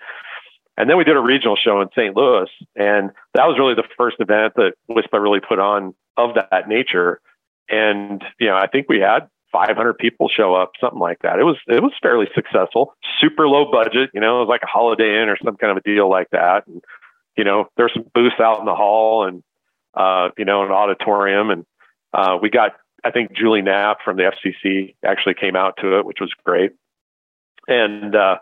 And 0.79 0.89
then 0.89 0.97
we 0.97 1.03
did 1.03 1.16
a 1.16 1.20
regional 1.20 1.57
show 1.57 1.81
in 1.81 1.89
St. 1.91 2.16
Louis, 2.16 2.49
and 2.76 3.11
that 3.35 3.47
was 3.47 3.59
really 3.59 3.74
the 3.74 3.83
first 3.97 4.16
event 4.20 4.55
that 4.55 4.74
WISPA 4.89 5.20
really 5.20 5.41
put 5.41 5.59
on 5.59 5.93
of 6.16 6.37
that 6.37 6.68
nature. 6.68 7.20
And 7.68 8.22
you 8.39 8.47
know, 8.47 8.55
I 8.55 8.68
think 8.68 8.89
we 8.89 9.01
had 9.01 9.29
500 9.51 9.99
people 9.99 10.29
show 10.29 10.55
up, 10.55 10.72
something 10.81 11.01
like 11.01 11.18
that. 11.22 11.41
It 11.41 11.43
was 11.43 11.57
it 11.66 11.83
was 11.83 11.93
fairly 12.01 12.26
successful. 12.33 12.95
Super 13.20 13.49
low 13.49 13.68
budget, 13.72 14.11
you 14.14 14.20
know, 14.20 14.37
it 14.37 14.47
was 14.47 14.49
like 14.49 14.62
a 14.62 14.66
Holiday 14.66 15.20
Inn 15.20 15.29
or 15.29 15.37
some 15.45 15.57
kind 15.57 15.72
of 15.72 15.79
a 15.79 15.81
deal 15.81 16.09
like 16.09 16.31
that. 16.31 16.68
And 16.68 16.81
you 17.37 17.43
know, 17.43 17.66
there's 17.76 17.93
some 17.93 18.07
booths 18.14 18.39
out 18.41 18.61
in 18.61 18.64
the 18.64 18.74
hall 18.74 19.26
and 19.26 19.43
uh, 19.95 20.29
you 20.39 20.45
know, 20.45 20.64
an 20.64 20.70
auditorium, 20.70 21.51
and 21.51 21.66
uh, 22.14 22.39
we 22.41 22.51
got 22.51 22.76
I 23.05 23.11
think 23.11 23.33
Julie 23.33 23.62
Knapp 23.62 23.99
from 24.05 24.16
the 24.16 24.31
FCC 24.31 24.95
actually 25.05 25.35
came 25.35 25.57
out 25.57 25.79
to 25.81 25.99
it, 25.99 26.07
which 26.07 26.18
was 26.20 26.31
great. 26.45 26.70
And 27.66 28.14
uh, 28.14 28.37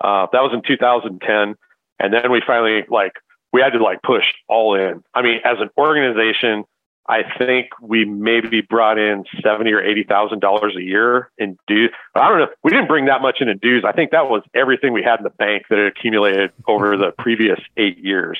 uh, 0.00 0.26
that 0.32 0.40
was 0.40 0.52
in 0.54 0.62
2010. 0.66 1.56
And 2.04 2.12
then 2.12 2.30
we 2.30 2.42
finally 2.46 2.84
like 2.90 3.12
we 3.50 3.62
had 3.62 3.70
to 3.70 3.82
like 3.82 4.02
push 4.02 4.24
all 4.46 4.74
in. 4.74 5.02
I 5.14 5.22
mean, 5.22 5.40
as 5.42 5.56
an 5.58 5.70
organization, 5.78 6.64
I 7.08 7.22
think 7.38 7.68
we 7.80 8.04
maybe 8.04 8.60
brought 8.60 8.98
in 8.98 9.24
seventy 9.42 9.72
or 9.72 9.80
eighty 9.80 10.04
thousand 10.04 10.40
dollars 10.40 10.74
a 10.76 10.82
year 10.82 11.30
in 11.38 11.56
dues. 11.66 11.90
I 12.14 12.28
don't 12.28 12.40
know. 12.40 12.48
We 12.62 12.72
didn't 12.72 12.88
bring 12.88 13.06
that 13.06 13.22
much 13.22 13.40
in 13.40 13.56
dues. 13.56 13.84
I 13.86 13.92
think 13.92 14.10
that 14.10 14.28
was 14.28 14.42
everything 14.54 14.92
we 14.92 15.02
had 15.02 15.18
in 15.18 15.24
the 15.24 15.30
bank 15.30 15.62
that 15.70 15.78
had 15.78 15.86
accumulated 15.86 16.52
over 16.68 16.98
the 16.98 17.12
previous 17.16 17.58
eight 17.78 17.96
years. 17.96 18.38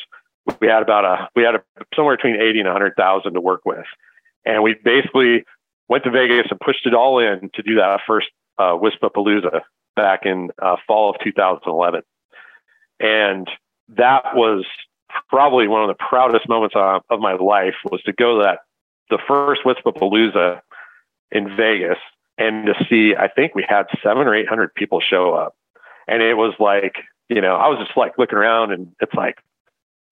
We 0.60 0.66
had 0.66 0.82
about 0.82 1.06
a 1.06 1.30
we 1.34 1.42
had 1.42 1.54
a, 1.54 1.62
somewhere 1.96 2.16
between 2.16 2.36
eighty 2.36 2.60
and 2.60 2.68
hundred 2.68 2.92
thousand 2.98 3.32
to 3.32 3.40
work 3.40 3.62
with, 3.64 3.86
and 4.44 4.62
we 4.62 4.74
basically 4.84 5.44
went 5.88 6.04
to 6.04 6.10
Vegas 6.10 6.48
and 6.50 6.60
pushed 6.60 6.84
it 6.84 6.92
all 6.92 7.18
in 7.18 7.48
to 7.54 7.62
do 7.62 7.76
that 7.76 8.00
first 8.06 8.28
uh, 8.58 8.76
WISPA 8.76 9.10
Palooza 9.10 9.62
back 9.96 10.26
in 10.26 10.50
uh, 10.60 10.76
fall 10.86 11.08
of 11.08 11.16
2011. 11.24 12.02
And 13.00 13.48
that 13.88 14.34
was 14.34 14.64
probably 15.28 15.68
one 15.68 15.82
of 15.82 15.88
the 15.88 16.04
proudest 16.08 16.48
moments 16.48 16.74
of, 16.76 17.02
my 17.20 17.34
life 17.34 17.74
was 17.84 18.02
to 18.02 18.12
go 18.12 18.38
to 18.38 18.44
that 18.44 18.60
the 19.10 19.18
first 19.28 19.62
WISPA 19.64 19.96
Palooza 19.96 20.60
in 21.30 21.56
Vegas 21.56 21.98
and 22.38 22.66
to 22.66 22.74
see 22.88 23.14
I 23.16 23.28
think 23.28 23.54
we 23.54 23.64
had 23.68 23.84
seven 24.02 24.26
or 24.26 24.34
eight 24.34 24.48
hundred 24.48 24.74
people 24.74 25.00
show 25.00 25.34
up. 25.34 25.54
And 26.08 26.22
it 26.22 26.34
was 26.34 26.54
like, 26.58 26.96
you 27.28 27.40
know, 27.40 27.54
I 27.56 27.68
was 27.68 27.78
just 27.78 27.96
like 27.96 28.18
looking 28.18 28.38
around 28.38 28.72
and 28.72 28.92
it's 29.00 29.14
like, 29.14 29.38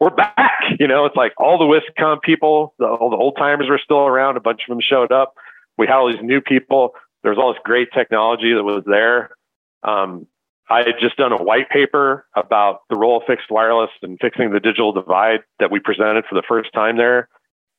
we're 0.00 0.10
back. 0.10 0.36
You 0.78 0.88
know, 0.88 1.04
it's 1.04 1.16
like 1.16 1.32
all 1.36 1.58
the 1.58 1.64
WISPCon 1.64 2.22
people, 2.22 2.74
the, 2.78 2.86
all 2.86 3.10
the 3.10 3.16
old 3.16 3.36
timers 3.36 3.68
were 3.68 3.80
still 3.82 4.06
around. 4.06 4.36
A 4.36 4.40
bunch 4.40 4.62
of 4.62 4.68
them 4.68 4.80
showed 4.80 5.12
up. 5.12 5.34
We 5.76 5.86
had 5.86 5.96
all 5.96 6.10
these 6.10 6.22
new 6.22 6.40
people. 6.40 6.94
There 7.22 7.30
was 7.30 7.38
all 7.38 7.52
this 7.52 7.60
great 7.62 7.88
technology 7.92 8.54
that 8.54 8.62
was 8.64 8.84
there. 8.86 9.30
Um, 9.82 10.26
I 10.70 10.78
had 10.78 10.94
just 11.00 11.16
done 11.16 11.32
a 11.32 11.42
white 11.42 11.68
paper 11.68 12.26
about 12.36 12.80
the 12.88 12.96
role 12.96 13.18
of 13.18 13.24
fixed 13.26 13.50
wireless 13.50 13.90
and 14.02 14.18
fixing 14.20 14.52
the 14.52 14.60
digital 14.60 14.92
divide 14.92 15.40
that 15.58 15.70
we 15.70 15.80
presented 15.80 16.24
for 16.28 16.34
the 16.34 16.42
first 16.46 16.72
time 16.72 16.96
there. 16.96 17.28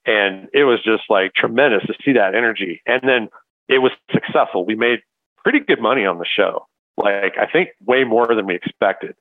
And 0.05 0.49
it 0.53 0.65
was 0.65 0.79
just 0.83 1.03
like 1.09 1.33
tremendous 1.33 1.83
to 1.87 1.93
see 2.03 2.13
that 2.13 2.35
energy. 2.35 2.81
And 2.85 3.01
then 3.03 3.29
it 3.69 3.79
was 3.79 3.91
successful. 4.11 4.65
We 4.65 4.75
made 4.75 4.99
pretty 5.43 5.59
good 5.59 5.81
money 5.81 6.05
on 6.05 6.19
the 6.19 6.25
show. 6.25 6.67
Like, 6.97 7.37
I 7.37 7.47
think 7.51 7.69
way 7.85 8.03
more 8.03 8.27
than 8.35 8.45
we 8.45 8.55
expected. 8.55 9.15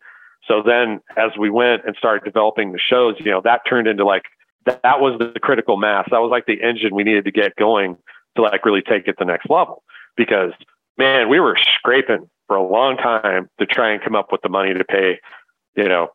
So 0.49 0.63
then 0.65 1.01
as 1.17 1.31
we 1.39 1.49
went 1.49 1.83
and 1.87 1.95
started 1.97 2.25
developing 2.25 2.73
the 2.73 2.79
shows, 2.79 3.15
you 3.21 3.31
know, 3.31 3.41
that 3.45 3.63
turned 3.69 3.87
into 3.87 4.05
like, 4.05 4.25
that, 4.67 4.83
that 4.83 5.01
was 5.01 5.19
the 5.19 5.39
critical 5.41 5.77
mass. 5.77 6.09
That 6.11 6.19
was 6.19 6.31
like 6.31 6.47
the 6.47 6.63
engine 6.63 6.95
we 6.95 7.05
needed 7.05 7.25
to 7.25 7.33
get 7.33 7.57
going 7.57 7.97
to 8.37 8.43
like 8.43 8.65
really 8.65 8.83
take 8.83 9.07
it 9.07 9.13
to 9.13 9.17
the 9.21 9.25
next 9.25 9.49
level 9.49 9.83
because 10.17 10.53
man, 10.99 11.29
we 11.29 11.41
were 11.41 11.57
scraping 11.77 12.29
for 12.47 12.57
a 12.57 12.67
long 12.67 12.97
time 12.97 13.49
to 13.59 13.67
try 13.67 13.93
and 13.93 14.03
come 14.03 14.15
up 14.15 14.33
with 14.33 14.43
the 14.43 14.49
money 14.49 14.75
to 14.75 14.85
pay, 14.85 15.21
you 15.77 15.89
know, 15.89 16.09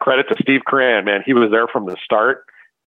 credit 0.00 0.26
to 0.28 0.36
Steve 0.40 0.62
Coran, 0.66 1.04
man. 1.04 1.22
He 1.24 1.34
was 1.34 1.50
there 1.50 1.68
from 1.68 1.86
the 1.86 1.96
start 2.02 2.44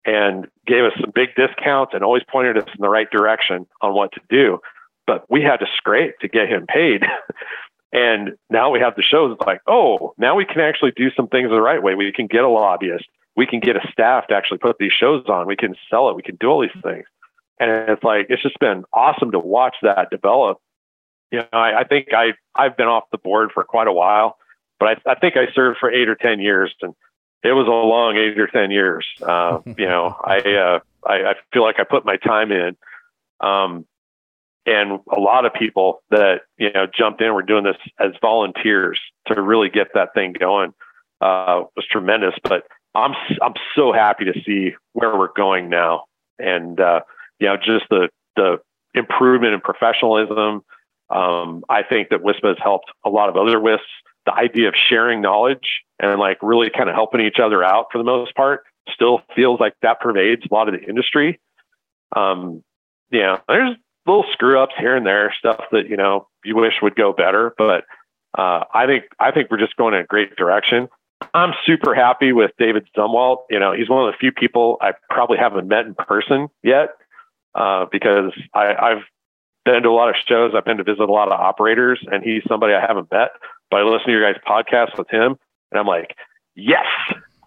and 0.06 0.48
gave 0.66 0.84
us 0.84 0.94
some 1.00 1.12
big 1.14 1.30
discounts 1.36 1.94
and 1.94 2.04
always 2.04 2.24
pointed 2.30 2.58
us 2.58 2.68
in 2.68 2.82
the 2.82 2.90
right 2.90 3.10
direction 3.12 3.68
on 3.82 3.94
what 3.94 4.12
to 4.14 4.22
do. 4.30 4.60
But 5.06 5.26
we 5.30 5.42
had 5.42 5.58
to 5.58 5.68
scrape 5.78 6.20
to 6.20 6.28
get 6.28 6.50
him 6.50 6.66
paid. 6.68 7.04
and 7.94 8.32
now 8.50 8.70
we 8.72 8.80
have 8.80 8.96
the 8.96 9.04
shows. 9.04 9.34
It's 9.34 9.48
like, 9.48 9.62
oh, 9.68 10.14
now 10.18 10.36
we 10.36 10.46
can 10.46 10.62
actually 10.62 10.92
do 10.96 11.12
some 11.12 11.28
things 11.28 11.50
the 11.50 11.62
right 11.62 11.82
way. 11.82 11.96
We 11.96 12.12
can 12.12 12.28
get 12.28 12.44
a 12.44 12.50
lobbyist. 12.50 13.06
We 13.36 13.46
can 13.46 13.60
get 13.60 13.76
a 13.76 13.92
staff 13.92 14.28
to 14.28 14.36
actually 14.36 14.58
put 14.58 14.78
these 14.78 14.92
shows 14.92 15.26
on. 15.28 15.48
We 15.48 15.56
can 15.56 15.76
sell 15.90 16.10
it. 16.10 16.16
We 16.16 16.22
can 16.22 16.38
do 16.40 16.48
all 16.48 16.62
these 16.62 16.84
things. 16.84 17.06
And 17.60 17.90
it's 17.90 18.04
like, 18.04 18.28
it's 18.30 18.42
just 18.42 18.60
been 18.60 18.84
awesome 18.92 19.32
to 19.32 19.40
watch 19.40 19.76
that 19.84 20.10
develop 20.10 20.60
you 21.32 21.40
know, 21.40 21.48
I, 21.52 21.82
I 21.82 21.84
think 21.84 22.08
I 22.14 22.34
I've 22.56 22.78
been 22.78 22.88
off 22.88 23.06
the 23.12 23.18
board 23.18 23.52
for 23.54 23.64
quite 23.64 23.88
a 23.88 23.94
while, 23.94 24.38
but 24.80 24.90
I, 24.90 25.12
I 25.12 25.16
think 25.16 25.38
I 25.38 25.52
served 25.54 25.80
for 25.80 25.92
eight 25.92 26.10
or 26.10 26.16
ten 26.16 26.40
years, 26.40 26.74
and 26.82 26.94
it 27.44 27.54
was 27.54 27.68
a 27.68 27.72
long 27.72 28.18
eight 28.18 28.40
or 28.40 28.48
ten 28.48 28.72
years. 28.72 29.08
Uh, 29.22 29.60
you 29.78 29.88
know, 29.88 30.16
I, 30.24 30.38
uh, 30.38 30.80
I 31.08 31.14
I 31.32 31.34
feel 31.54 31.64
like 31.64 31.80
I 31.80 31.84
put 31.84 32.06
my 32.06 32.18
time 32.18 32.52
in, 32.52 32.76
um, 33.40 33.86
and 34.66 35.00
a 35.12 35.20
lot 35.20 35.46
of 35.46 35.54
people 35.54 36.04
that 36.12 36.42
you 36.58 36.72
know 36.72 36.86
jumped 36.86 37.22
in 37.22 37.34
were 37.34 37.44
doing 37.44 37.64
this 37.64 37.78
as 38.00 38.12
volunteers 38.22 39.00
to 39.28 39.42
really 39.42 39.70
get 39.70 39.88
that 39.94 40.14
thing 40.14 40.34
going. 40.38 40.74
Uh, 41.22 41.66
was 41.76 41.86
tremendous, 41.90 42.34
but 42.44 42.66
I'm 42.96 43.14
I'm 43.42 43.54
so 43.76 43.94
happy 43.94 44.26
to 44.26 44.34
see 44.46 44.76
where 44.94 45.16
we're 45.18 45.34
going 45.34 45.70
now, 45.70 46.06
and 46.40 46.80
uh, 46.80 47.02
you 47.40 47.48
know, 47.48 47.58
just 47.58 47.86
the 47.90 48.10
the 48.36 48.60
improvement 48.94 49.54
in 49.54 49.62
professionalism, 49.62 50.64
um, 51.12 51.64
I 51.70 51.84
think 51.84 52.10
that 52.10 52.22
WISPA 52.22 52.50
has 52.50 52.58
helped 52.62 52.92
a 53.06 53.10
lot 53.10 53.30
of 53.30 53.36
other 53.36 53.60
WISPs. 53.60 53.80
The 54.26 54.34
idea 54.34 54.68
of 54.68 54.76
sharing 54.76 55.22
knowledge 55.22 55.82
and 56.00 56.20
like 56.20 56.38
really 56.42 56.70
kind 56.70 56.90
of 56.90 56.96
helping 56.96 57.22
each 57.22 57.40
other 57.40 57.64
out 57.64 57.88
for 57.92 57.98
the 57.98 58.04
most 58.04 58.36
part 58.36 58.64
still 58.90 59.22
feels 59.36 59.60
like 59.60 59.74
that 59.82 60.00
pervades 60.00 60.44
a 60.50 60.54
lot 60.54 60.68
of 60.68 60.80
the 60.80 60.88
industry. 60.88 61.40
Um, 62.16 62.64
yeah, 63.12 63.40
there's 63.48 63.76
little 64.06 64.26
screw 64.32 64.60
ups 64.60 64.74
here 64.78 64.96
and 64.96 65.06
there, 65.06 65.34
stuff 65.38 65.64
that 65.72 65.88
you 65.90 65.98
know 65.98 66.28
you 66.44 66.56
wish 66.56 66.74
would 66.82 66.96
go 66.96 67.14
better, 67.14 67.54
but 67.58 67.84
uh, 68.38 68.64
I 68.74 68.86
think 68.86 69.06
I 69.20 69.32
think 69.32 69.50
we're 69.52 69.60
just 69.60 69.76
going 69.76 69.94
in 69.94 70.02
a 70.02 70.06
great 70.06 70.36
direction. 70.36 70.88
I'm 71.34 71.54
super 71.66 71.94
happy 71.94 72.32
with 72.34 72.52
David 72.58 72.88
Zumwalt. 72.98 73.44
You 73.50 73.60
know, 73.60 73.74
he's 73.74 73.90
one 73.90 74.08
of 74.08 74.14
the 74.14 74.18
few 74.18 74.32
people 74.32 74.78
I 74.82 74.94
probably 75.10 75.38
haven't 75.38 75.68
met 75.68 75.86
in 75.86 75.96
person 75.96 76.48
yet 76.64 76.90
uh, 77.56 77.86
because 77.92 78.34
I, 78.54 78.74
I've 78.74 79.04
been 79.66 79.84
to 79.84 79.90
a 79.90 79.92
lot 79.92 80.10
of 80.10 80.16
shows. 80.28 80.54
I've 80.56 80.66
been 80.66 80.78
to 80.78 80.84
visit 80.84 81.02
a 81.02 81.12
lot 81.12 81.28
of 81.28 81.40
operators, 81.40 82.00
and 82.12 82.24
he's 82.24 82.44
somebody 82.48 82.74
I 82.74 82.82
haven't 82.82 83.12
met. 83.12 83.32
But 83.70 83.82
I 83.82 83.84
listen 83.84 84.08
to 84.08 84.12
your 84.12 84.32
guys' 84.32 84.42
podcast 84.48 84.98
with 84.98 85.10
him, 85.10 85.38
and 85.72 85.80
I'm 85.80 85.88
like, 85.88 86.16
yes, 86.56 86.86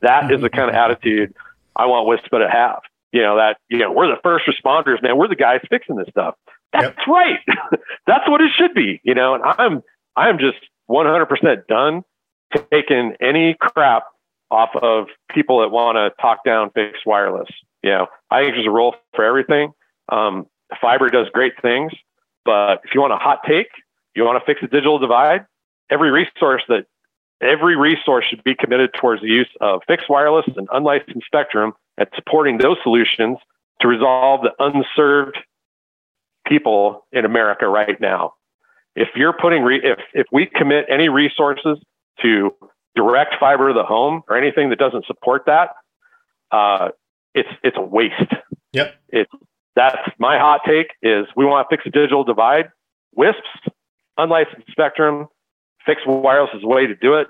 that 0.03 0.31
is 0.31 0.41
the 0.41 0.51
kind 0.51 0.69
of 0.69 0.75
attitude 0.75 1.35
I 1.77 1.87
want 1.87 2.09
WISPA 2.09 2.39
to 2.45 2.51
have. 2.51 2.81
You 3.13 3.23
know 3.23 3.37
that 3.37 3.59
you 3.69 3.79
know 3.79 3.93
we're 3.93 4.09
the 4.09 4.21
first 4.23 4.45
responders, 4.47 5.01
man. 5.03 5.17
We're 5.17 5.29
the 5.29 5.37
guys 5.37 5.61
fixing 5.71 5.97
this 5.97 6.09
stuff. 6.11 6.35
That's 6.73 6.97
yep. 6.99 7.07
right. 7.07 7.39
That's 8.07 8.29
what 8.29 8.41
it 8.41 8.51
should 8.57 8.75
be. 8.75 9.01
You 9.05 9.15
know, 9.15 9.35
and 9.35 9.45
I'm 9.45 9.83
I'm 10.17 10.39
just 10.39 10.59
100% 10.91 11.67
done 11.67 12.03
taking 12.73 13.15
any 13.21 13.57
crap 13.59 14.05
off 14.51 14.71
of 14.81 15.07
people 15.31 15.61
that 15.61 15.69
want 15.69 15.97
to 15.97 16.11
talk 16.21 16.45
down 16.45 16.71
fixed 16.71 17.07
wireless. 17.07 17.49
You 17.83 17.91
know, 17.91 18.07
I 18.31 18.43
think 18.43 18.55
there's 18.55 18.67
a 18.67 18.71
role 18.71 18.97
for 19.15 19.25
everything. 19.25 19.73
Um, 20.11 20.47
fiber 20.81 21.09
does 21.09 21.27
great 21.33 21.55
things, 21.61 21.93
but 22.45 22.81
if 22.85 22.95
you 22.95 23.01
want 23.01 23.13
a 23.13 23.17
hot 23.17 23.41
take, 23.47 23.69
you 24.15 24.25
want 24.25 24.41
to 24.41 24.47
fix 24.47 24.61
the 24.61 24.69
digital 24.69 24.99
divide, 24.99 25.47
every 25.91 26.11
resource 26.11 26.63
that 26.69 26.87
every 27.41 27.77
resource 27.77 28.25
should 28.29 28.43
be 28.45 28.55
committed 28.55 28.91
towards 28.99 29.23
the 29.23 29.29
use 29.29 29.49
of 29.61 29.83
fixed 29.87 30.09
wireless 30.09 30.47
and 30.57 30.69
unlicensed 30.73 31.27
spectrum 31.27 31.73
and 31.99 32.09
supporting 32.15 32.59
those 32.59 32.77
solutions 32.83 33.39
to 33.81 33.89
resolve 33.89 34.41
the 34.43 34.53
unserved 34.59 35.37
people 36.47 37.07
in 37.13 37.25
America 37.25 37.67
right 37.67 38.01
now. 38.01 38.35
If 38.97 39.09
you're 39.17 39.33
putting 39.33 39.63
re- 39.63 39.81
if 39.83 39.99
if 40.13 40.27
we 40.33 40.47
commit 40.47 40.87
any 40.89 41.09
resources 41.09 41.79
to 42.23 42.55
direct 42.95 43.35
fiber 43.41 43.69
to 43.69 43.75
the 43.75 43.83
home 43.83 44.23
or 44.29 44.37
anything 44.37 44.71
that 44.71 44.79
doesn't 44.79 45.05
support 45.07 45.47
that, 45.47 45.71
uh, 46.53 46.91
it's 47.35 47.49
it's 47.65 47.77
a 47.77 47.83
waste. 47.83 48.33
Yep. 48.73 48.95
It's 49.09 49.33
that's 49.77 49.99
my 50.19 50.39
hot 50.39 50.61
take 50.67 50.89
is 51.03 51.27
we 51.37 51.45
want 51.45 51.69
to 51.69 51.77
fix 51.77 51.85
the 51.85 51.91
digital 51.91 52.25
divide. 52.25 52.71
WISPs, 53.17 53.73
unlicensed 54.17 54.71
spectrum, 54.71 55.29
fixed 55.87 56.07
wireless 56.07 56.51
is 56.55 56.63
the 56.63 56.69
way 56.69 56.87
to 56.87 56.95
do 56.95 57.15
it. 57.15 57.29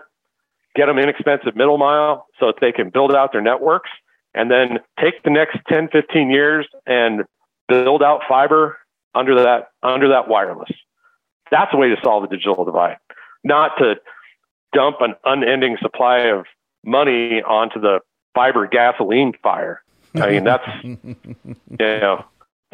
Get 0.74 0.86
them 0.86 0.98
inexpensive 0.98 1.56
middle 1.56 1.78
mile 1.78 2.26
so 2.40 2.46
that 2.46 2.56
they 2.60 2.72
can 2.72 2.90
build 2.90 3.14
out 3.14 3.32
their 3.32 3.40
networks 3.40 3.90
and 4.34 4.50
then 4.50 4.80
take 5.00 5.22
the 5.22 5.30
next 5.30 5.58
10, 5.68 5.88
15 5.88 6.30
years 6.30 6.66
and 6.86 7.22
build 7.68 8.02
out 8.02 8.22
fiber 8.28 8.78
under 9.14 9.34
that 9.36 9.70
under 9.82 10.08
that 10.08 10.28
wireless. 10.28 10.70
That's 11.50 11.72
a 11.72 11.76
way 11.76 11.88
to 11.88 11.96
solve 12.02 12.28
the 12.28 12.36
digital 12.36 12.64
divide, 12.64 12.96
not 13.44 13.72
to 13.78 13.94
dump 14.72 14.96
an 15.00 15.14
unending 15.24 15.76
supply 15.80 16.20
of 16.22 16.46
money 16.84 17.42
onto 17.42 17.80
the 17.80 18.00
fiber 18.34 18.66
gasoline 18.66 19.32
fire. 19.42 19.82
I 20.16 20.30
mean, 20.30 20.44
that's 20.44 20.66
you 20.84 21.16
know, 21.78 22.24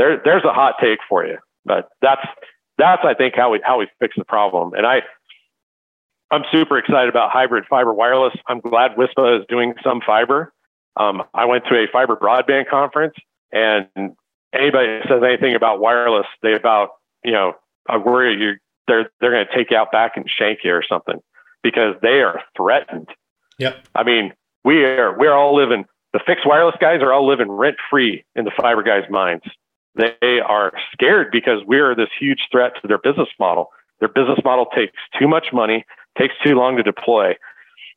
there 0.01 0.21
there's 0.25 0.45
a 0.45 0.53
hot 0.53 0.77
take 0.81 0.99
for 1.09 1.27
you. 1.27 1.37
But 1.65 1.89
that's 2.01 2.27
that's 2.79 3.03
I 3.05 3.15
think 3.15 3.35
how 3.37 3.51
we 3.51 3.61
how 3.65 3.79
we 3.79 3.89
fix 4.01 4.15
the 4.17 4.25
problem. 4.25 4.73
And 4.75 4.87
I 4.87 5.03
I'm 6.31 6.43
super 6.51 6.79
excited 6.79 7.09
about 7.09 7.31
hybrid 7.31 7.65
fiber 7.69 7.93
wireless. 7.93 8.35
I'm 8.49 8.61
glad 8.61 8.93
WISPA 8.97 9.41
is 9.41 9.47
doing 9.49 9.75
some 9.85 10.01
fiber. 10.05 10.53
Um, 10.97 11.23
I 11.35 11.45
went 11.45 11.65
to 11.67 11.75
a 11.75 11.87
fiber 11.93 12.17
broadband 12.17 12.69
conference, 12.69 13.15
and 13.53 13.87
anybody 14.53 14.87
that 14.87 15.07
says 15.09 15.23
anything 15.25 15.55
about 15.55 15.81
wireless, 15.81 16.27
they 16.43 16.55
about 16.55 16.91
you 17.25 17.33
know 17.33 17.55
I 17.89 17.99
worry 17.99 18.41
you 18.41 18.55
they're 18.89 19.11
they're 19.21 19.33
going 19.33 19.47
to 19.47 19.55
take 19.55 19.71
you 19.71 19.77
out 19.77 19.93
back 19.93 20.17
and 20.17 20.25
shank 20.29 20.61
you 20.65 20.73
or 20.73 20.85
something 20.89 21.21
because 21.63 21.95
they 22.01 22.23
are 22.23 22.41
threatened. 22.57 23.09
Yep. 23.59 23.87
I 23.95 24.05
mean, 24.05 24.33
we 24.65 24.85
are 24.85 25.17
we're 25.19 25.35
all 25.35 25.55
living. 25.55 25.85
The 26.13 26.21
fixed 26.27 26.47
wireless 26.47 26.75
guys 26.81 27.03
are 27.03 27.13
all 27.13 27.29
living 27.29 27.51
rent 27.51 27.77
free 27.91 28.25
in 28.35 28.45
the 28.45 28.51
fiber 28.57 28.83
guys' 28.83 29.09
minds. 29.11 29.45
They 29.95 30.41
are 30.47 30.73
scared 30.93 31.29
because 31.33 31.63
we 31.67 31.79
are 31.79 31.95
this 31.95 32.09
huge 32.19 32.41
threat 32.51 32.73
to 32.81 32.89
their 32.89 32.99
business 32.99 33.29
model. 33.39 33.71
Their 33.99 34.09
business 34.09 34.39
model 34.45 34.67
takes 34.67 34.93
too 35.19 35.29
much 35.29 35.47
money, 35.53 35.85
takes 36.19 36.35
too 36.45 36.55
long 36.55 36.77
to 36.77 36.83
deploy. 36.83 37.35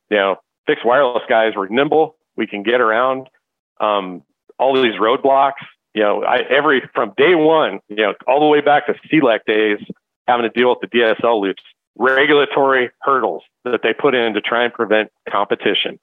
You 0.09 0.17
know, 0.17 0.35
fixed 0.67 0.85
wireless 0.85 1.23
guys, 1.29 1.53
we're 1.55 1.67
nimble. 1.67 2.15
We 2.35 2.47
can 2.47 2.63
get 2.63 2.81
around 2.81 3.27
um, 3.79 4.23
all 4.57 4.75
these 4.75 4.99
roadblocks. 4.99 5.63
You 5.93 6.01
know, 6.01 6.23
I, 6.23 6.39
every 6.49 6.81
from 6.93 7.13
day 7.17 7.35
one, 7.35 7.79
you 7.87 7.97
know, 7.97 8.13
all 8.27 8.39
the 8.39 8.47
way 8.47 8.61
back 8.61 8.87
to 8.87 8.93
CLEC 8.93 9.45
days, 9.45 9.77
having 10.27 10.43
to 10.43 10.49
deal 10.49 10.69
with 10.69 10.79
the 10.81 10.97
DSL 10.97 11.41
loops, 11.41 11.61
regulatory 11.95 12.89
hurdles 13.01 13.43
that 13.63 13.81
they 13.83 13.93
put 13.93 14.15
in 14.15 14.33
to 14.33 14.41
try 14.41 14.63
and 14.63 14.73
prevent 14.73 15.11
competition. 15.29 15.99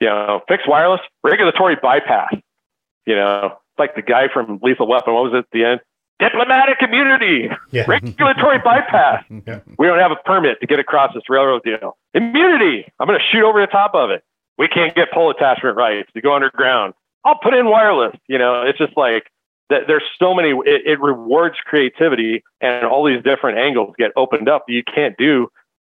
You 0.00 0.08
know, 0.08 0.40
fixed 0.48 0.68
wireless, 0.68 1.00
regulatory 1.24 1.76
bypass. 1.80 2.34
You 3.06 3.16
know, 3.16 3.58
like 3.78 3.94
the 3.94 4.02
guy 4.02 4.28
from 4.32 4.58
Lethal 4.62 4.86
Weapon. 4.86 5.14
What 5.14 5.24
was 5.24 5.32
it 5.34 5.38
at 5.38 5.44
the 5.52 5.64
end? 5.64 5.80
Diplomatic 6.18 6.76
immunity, 6.80 7.48
yeah. 7.72 7.84
regulatory 7.88 8.58
bypass. 8.58 9.24
Yeah. 9.46 9.60
We 9.76 9.86
don't 9.86 9.98
have 9.98 10.12
a 10.12 10.22
permit 10.24 10.60
to 10.60 10.66
get 10.66 10.78
across 10.78 11.12
this 11.14 11.24
railroad 11.28 11.62
deal. 11.64 11.96
Immunity. 12.14 12.86
I'm 13.00 13.08
going 13.08 13.18
to 13.18 13.24
shoot 13.24 13.44
over 13.44 13.60
the 13.60 13.66
top 13.66 13.94
of 13.94 14.10
it. 14.10 14.22
We 14.56 14.68
can't 14.68 14.94
get 14.94 15.10
pole 15.10 15.30
attachment 15.30 15.76
rights 15.76 16.10
to 16.14 16.20
go 16.20 16.34
underground. 16.34 16.94
I'll 17.24 17.38
put 17.42 17.54
in 17.54 17.66
wireless. 17.66 18.14
You 18.28 18.38
know, 18.38 18.62
it's 18.62 18.78
just 18.78 18.96
like 18.96 19.24
that. 19.70 19.88
There's 19.88 20.04
so 20.18 20.34
many. 20.34 20.50
It, 20.50 20.86
it 20.86 21.00
rewards 21.00 21.56
creativity, 21.64 22.44
and 22.60 22.84
all 22.84 23.04
these 23.04 23.22
different 23.24 23.58
angles 23.58 23.94
get 23.98 24.12
opened 24.16 24.48
up 24.48 24.66
that 24.68 24.72
you 24.72 24.82
can't 24.84 25.16
do 25.16 25.48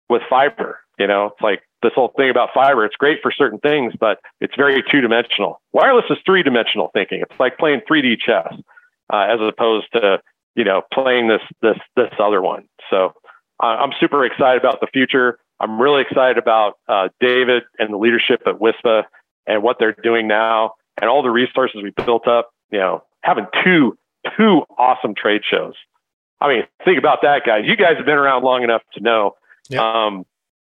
with 0.08 0.22
fiber. 0.28 0.78
You 0.98 1.06
know, 1.06 1.26
it's 1.26 1.40
like 1.40 1.62
this 1.82 1.92
whole 1.94 2.12
thing 2.16 2.30
about 2.30 2.50
fiber. 2.52 2.84
It's 2.84 2.96
great 2.96 3.18
for 3.22 3.32
certain 3.32 3.58
things, 3.58 3.94
but 3.98 4.18
it's 4.40 4.54
very 4.56 4.82
two 4.90 5.00
dimensional. 5.00 5.60
Wireless 5.72 6.04
is 6.10 6.18
three 6.24 6.42
dimensional 6.42 6.90
thinking. 6.92 7.20
It's 7.22 7.40
like 7.40 7.58
playing 7.58 7.80
3D 7.90 8.18
chess 8.20 8.52
uh, 9.12 9.26
as 9.30 9.40
opposed 9.40 9.86
to 9.92 10.20
you 10.54 10.64
know 10.64 10.82
playing 10.92 11.28
this 11.28 11.42
this 11.62 11.78
this 11.96 12.12
other 12.18 12.42
one. 12.42 12.64
So 12.90 13.12
uh, 13.62 13.66
I'm 13.66 13.92
super 13.98 14.24
excited 14.24 14.60
about 14.60 14.80
the 14.80 14.88
future. 14.92 15.38
I'm 15.58 15.80
really 15.80 16.02
excited 16.02 16.38
about 16.38 16.74
uh, 16.88 17.08
David 17.20 17.64
and 17.78 17.92
the 17.92 17.98
leadership 17.98 18.42
at 18.46 18.54
WISPA 18.54 19.04
and 19.46 19.62
what 19.62 19.76
they're 19.78 19.96
doing 20.02 20.26
now 20.26 20.72
and 21.00 21.10
all 21.10 21.22
the 21.22 21.30
resources 21.30 21.82
we 21.82 21.90
built 21.90 22.26
up. 22.26 22.50
You 22.70 22.78
know, 22.78 23.04
having 23.22 23.46
two 23.64 23.96
two 24.36 24.62
awesome 24.78 25.14
trade 25.14 25.42
shows. 25.48 25.74
I 26.40 26.48
mean, 26.48 26.62
think 26.84 26.98
about 26.98 27.18
that, 27.22 27.42
guys. 27.44 27.64
You 27.66 27.76
guys 27.76 27.96
have 27.96 28.06
been 28.06 28.16
around 28.16 28.44
long 28.44 28.62
enough 28.62 28.82
to 28.94 29.00
know. 29.00 29.36
Yep. 29.68 29.80
Um, 29.80 30.24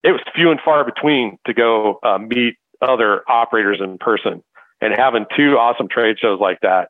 it 0.02 0.12
was 0.12 0.20
few 0.34 0.50
and 0.50 0.60
far 0.64 0.84
between 0.84 1.38
to 1.46 1.54
go 1.54 1.98
uh, 2.02 2.18
meet 2.18 2.54
other 2.80 3.22
operators 3.28 3.78
in 3.82 3.98
person. 3.98 4.42
And 4.80 4.94
having 4.96 5.26
two 5.36 5.56
awesome 5.58 5.88
trade 5.88 6.18
shows 6.20 6.38
like 6.40 6.60
that 6.62 6.88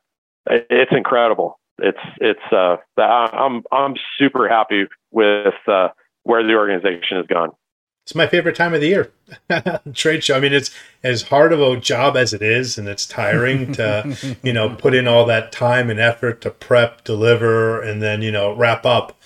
it's 0.49 0.91
incredible. 0.91 1.59
It's 1.77 1.99
it's 2.19 2.39
uh 2.51 2.77
i'm 2.97 3.63
i'm 3.71 3.95
super 4.17 4.49
happy 4.49 4.85
with 5.11 5.53
uh 5.67 5.89
where 6.23 6.43
the 6.45 6.53
organization 6.53 7.17
has 7.17 7.25
gone. 7.27 7.51
It's 8.05 8.15
my 8.15 8.27
favorite 8.27 8.55
time 8.55 8.73
of 8.73 8.81
the 8.81 8.87
year. 8.87 9.11
Trade 9.93 10.23
show. 10.23 10.35
I 10.35 10.39
mean 10.39 10.51
it's 10.51 10.71
as 11.03 11.23
hard 11.23 11.53
of 11.53 11.61
a 11.61 11.79
job 11.79 12.17
as 12.17 12.33
it 12.33 12.41
is 12.41 12.77
and 12.77 12.87
it's 12.87 13.05
tiring 13.05 13.71
to 13.73 14.37
you 14.43 14.51
know 14.51 14.75
put 14.75 14.93
in 14.93 15.07
all 15.07 15.25
that 15.25 15.51
time 15.51 15.89
and 15.89 15.99
effort 15.99 16.41
to 16.41 16.49
prep 16.49 17.03
deliver 17.03 17.81
and 17.81 18.01
then 18.01 18.21
you 18.21 18.31
know 18.31 18.53
wrap 18.53 18.85
up. 18.85 19.17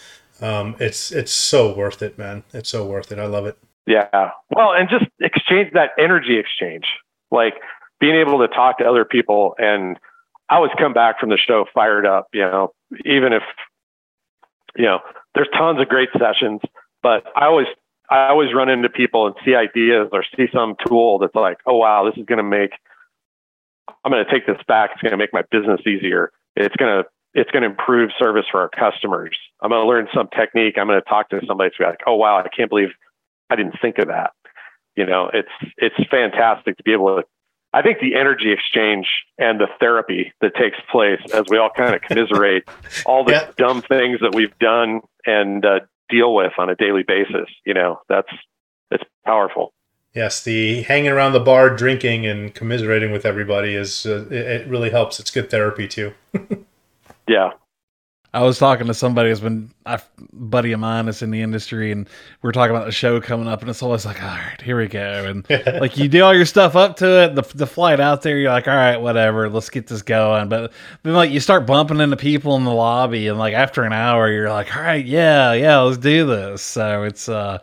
Um, 0.41 0.75
it's 0.79 1.11
it's 1.11 1.31
so 1.31 1.73
worth 1.73 2.01
it 2.01 2.17
man. 2.17 2.43
It's 2.53 2.69
so 2.69 2.85
worth 2.85 3.11
it. 3.11 3.17
I 3.17 3.25
love 3.25 3.45
it 3.45 3.57
yeah. 3.85 4.31
Well, 4.49 4.73
and 4.73 4.89
just 4.89 5.05
exchange 5.19 5.71
that 5.73 5.91
energy 5.99 6.37
exchange, 6.37 6.85
like 7.31 7.55
being 7.99 8.15
able 8.15 8.39
to 8.39 8.47
talk 8.47 8.77
to 8.79 8.85
other 8.85 9.05
people. 9.05 9.55
And 9.57 9.97
I 10.49 10.55
always 10.55 10.71
come 10.77 10.93
back 10.93 11.19
from 11.19 11.29
the 11.29 11.37
show 11.37 11.65
fired 11.73 12.05
up, 12.05 12.27
you 12.33 12.41
know, 12.41 12.73
even 13.05 13.33
if, 13.33 13.43
you 14.75 14.85
know, 14.85 14.99
there's 15.35 15.49
tons 15.57 15.79
of 15.81 15.87
great 15.87 16.09
sessions, 16.17 16.61
but 17.01 17.23
I 17.35 17.45
always, 17.45 17.67
I 18.09 18.27
always 18.27 18.53
run 18.53 18.69
into 18.69 18.89
people 18.89 19.27
and 19.27 19.35
see 19.45 19.55
ideas 19.55 20.09
or 20.11 20.23
see 20.35 20.47
some 20.53 20.75
tool 20.85 21.19
that's 21.19 21.35
like, 21.35 21.57
oh, 21.65 21.77
wow, 21.77 22.05
this 22.05 22.19
is 22.19 22.25
going 22.25 22.37
to 22.37 22.43
make, 22.43 22.71
I'm 24.03 24.11
going 24.11 24.23
to 24.23 24.31
take 24.31 24.45
this 24.45 24.61
back. 24.67 24.91
It's 24.93 25.01
going 25.01 25.11
to 25.11 25.17
make 25.17 25.33
my 25.33 25.43
business 25.49 25.81
easier. 25.87 26.31
It's 26.55 26.75
going 26.75 27.03
to, 27.03 27.09
it's 27.33 27.49
going 27.51 27.63
to 27.63 27.69
improve 27.69 28.11
service 28.19 28.45
for 28.51 28.61
our 28.61 28.69
customers. 28.69 29.35
I'm 29.61 29.71
going 29.71 29.81
to 29.81 29.87
learn 29.87 30.07
some 30.13 30.27
technique. 30.37 30.75
I'm 30.77 30.87
going 30.87 31.01
to 31.01 31.09
talk 31.09 31.29
to 31.29 31.41
somebody 31.47 31.71
to 31.71 31.75
be 31.79 31.85
like, 31.85 32.01
oh, 32.05 32.15
wow, 32.15 32.37
I 32.37 32.47
can't 32.55 32.69
believe 32.69 32.89
I 33.53 33.55
didn't 33.55 33.75
think 33.79 33.99
of 33.99 34.07
that. 34.07 34.31
You 34.95 35.05
know, 35.05 35.29
it's 35.31 35.73
it's 35.77 35.95
fantastic 36.09 36.77
to 36.77 36.83
be 36.83 36.93
able 36.93 37.17
to. 37.17 37.23
I 37.71 37.81
think 37.81 37.99
the 37.99 38.15
energy 38.15 38.51
exchange 38.51 39.07
and 39.37 39.59
the 39.59 39.67
therapy 39.79 40.31
that 40.41 40.55
takes 40.55 40.77
place 40.91 41.19
as 41.33 41.43
we 41.49 41.57
all 41.57 41.71
kind 41.75 41.95
of 41.95 42.01
commiserate 42.01 42.67
all 43.05 43.23
the 43.23 43.31
yeah. 43.31 43.51
dumb 43.57 43.81
things 43.81 44.19
that 44.21 44.35
we've 44.35 44.57
done 44.59 45.01
and 45.25 45.65
uh, 45.65 45.79
deal 46.09 46.35
with 46.35 46.53
on 46.59 46.69
a 46.69 46.75
daily 46.75 47.03
basis. 47.07 47.49
You 47.65 47.73
know, 47.73 47.99
that's 48.09 48.29
it's 48.91 49.03
powerful. 49.25 49.73
Yes, 50.13 50.43
the 50.43 50.83
hanging 50.83 51.09
around 51.09 51.33
the 51.33 51.39
bar, 51.39 51.75
drinking, 51.75 52.27
and 52.27 52.53
commiserating 52.53 53.11
with 53.11 53.25
everybody 53.25 53.75
is 53.75 54.05
uh, 54.05 54.25
it, 54.29 54.33
it 54.33 54.67
really 54.67 54.91
helps. 54.91 55.19
It's 55.19 55.31
good 55.31 55.49
therapy 55.49 55.87
too. 55.87 56.13
yeah, 57.27 57.51
I 58.33 58.41
was 58.41 58.57
talking 58.57 58.87
to 58.87 58.95
somebody 58.95 59.29
who's 59.29 59.41
been 59.41 59.69
a 59.85 60.01
buddy 60.31 60.71
of 60.71 60.79
mine 60.79 61.05
that's 61.05 61.21
in 61.21 61.29
the 61.29 61.41
industry, 61.41 61.91
and 61.91 62.09
we 62.41 62.49
are 62.49 62.51
talking 62.51 62.75
about 62.75 62.85
the 62.85 62.91
show 62.91 63.21
coming 63.21 63.47
up, 63.47 63.61
and 63.61 63.69
it's 63.69 63.83
always 63.83 64.07
like, 64.07 64.23
all 64.23 64.29
right, 64.29 64.59
here 64.59 64.75
we 64.77 64.87
go, 64.87 65.25
and 65.25 65.47
like 65.79 65.97
you 65.97 66.07
do 66.09 66.23
all 66.23 66.33
your 66.33 66.45
stuff 66.45 66.75
up 66.75 66.97
to 66.97 67.23
it, 67.25 67.35
the 67.35 67.43
the 67.55 67.67
flight 67.67 67.99
out 67.99 68.23
there, 68.23 68.37
you're 68.39 68.51
like, 68.51 68.67
all 68.67 68.73
right, 68.73 68.97
whatever, 68.97 69.49
let's 69.49 69.69
get 69.69 69.85
this 69.85 70.01
going, 70.01 70.49
but 70.49 70.73
then 71.03 71.13
like 71.13 71.29
you 71.29 71.39
start 71.39 71.67
bumping 71.67 71.99
into 71.99 72.17
people 72.17 72.55
in 72.55 72.63
the 72.63 72.73
lobby, 72.73 73.27
and 73.27 73.37
like 73.37 73.53
after 73.53 73.83
an 73.83 73.93
hour, 73.93 74.31
you're 74.31 74.49
like, 74.49 74.75
all 74.75 74.81
right, 74.81 75.05
yeah, 75.05 75.53
yeah, 75.53 75.79
let's 75.81 75.99
do 75.99 76.25
this. 76.25 76.63
So 76.63 77.03
it's 77.03 77.29
uh 77.29 77.59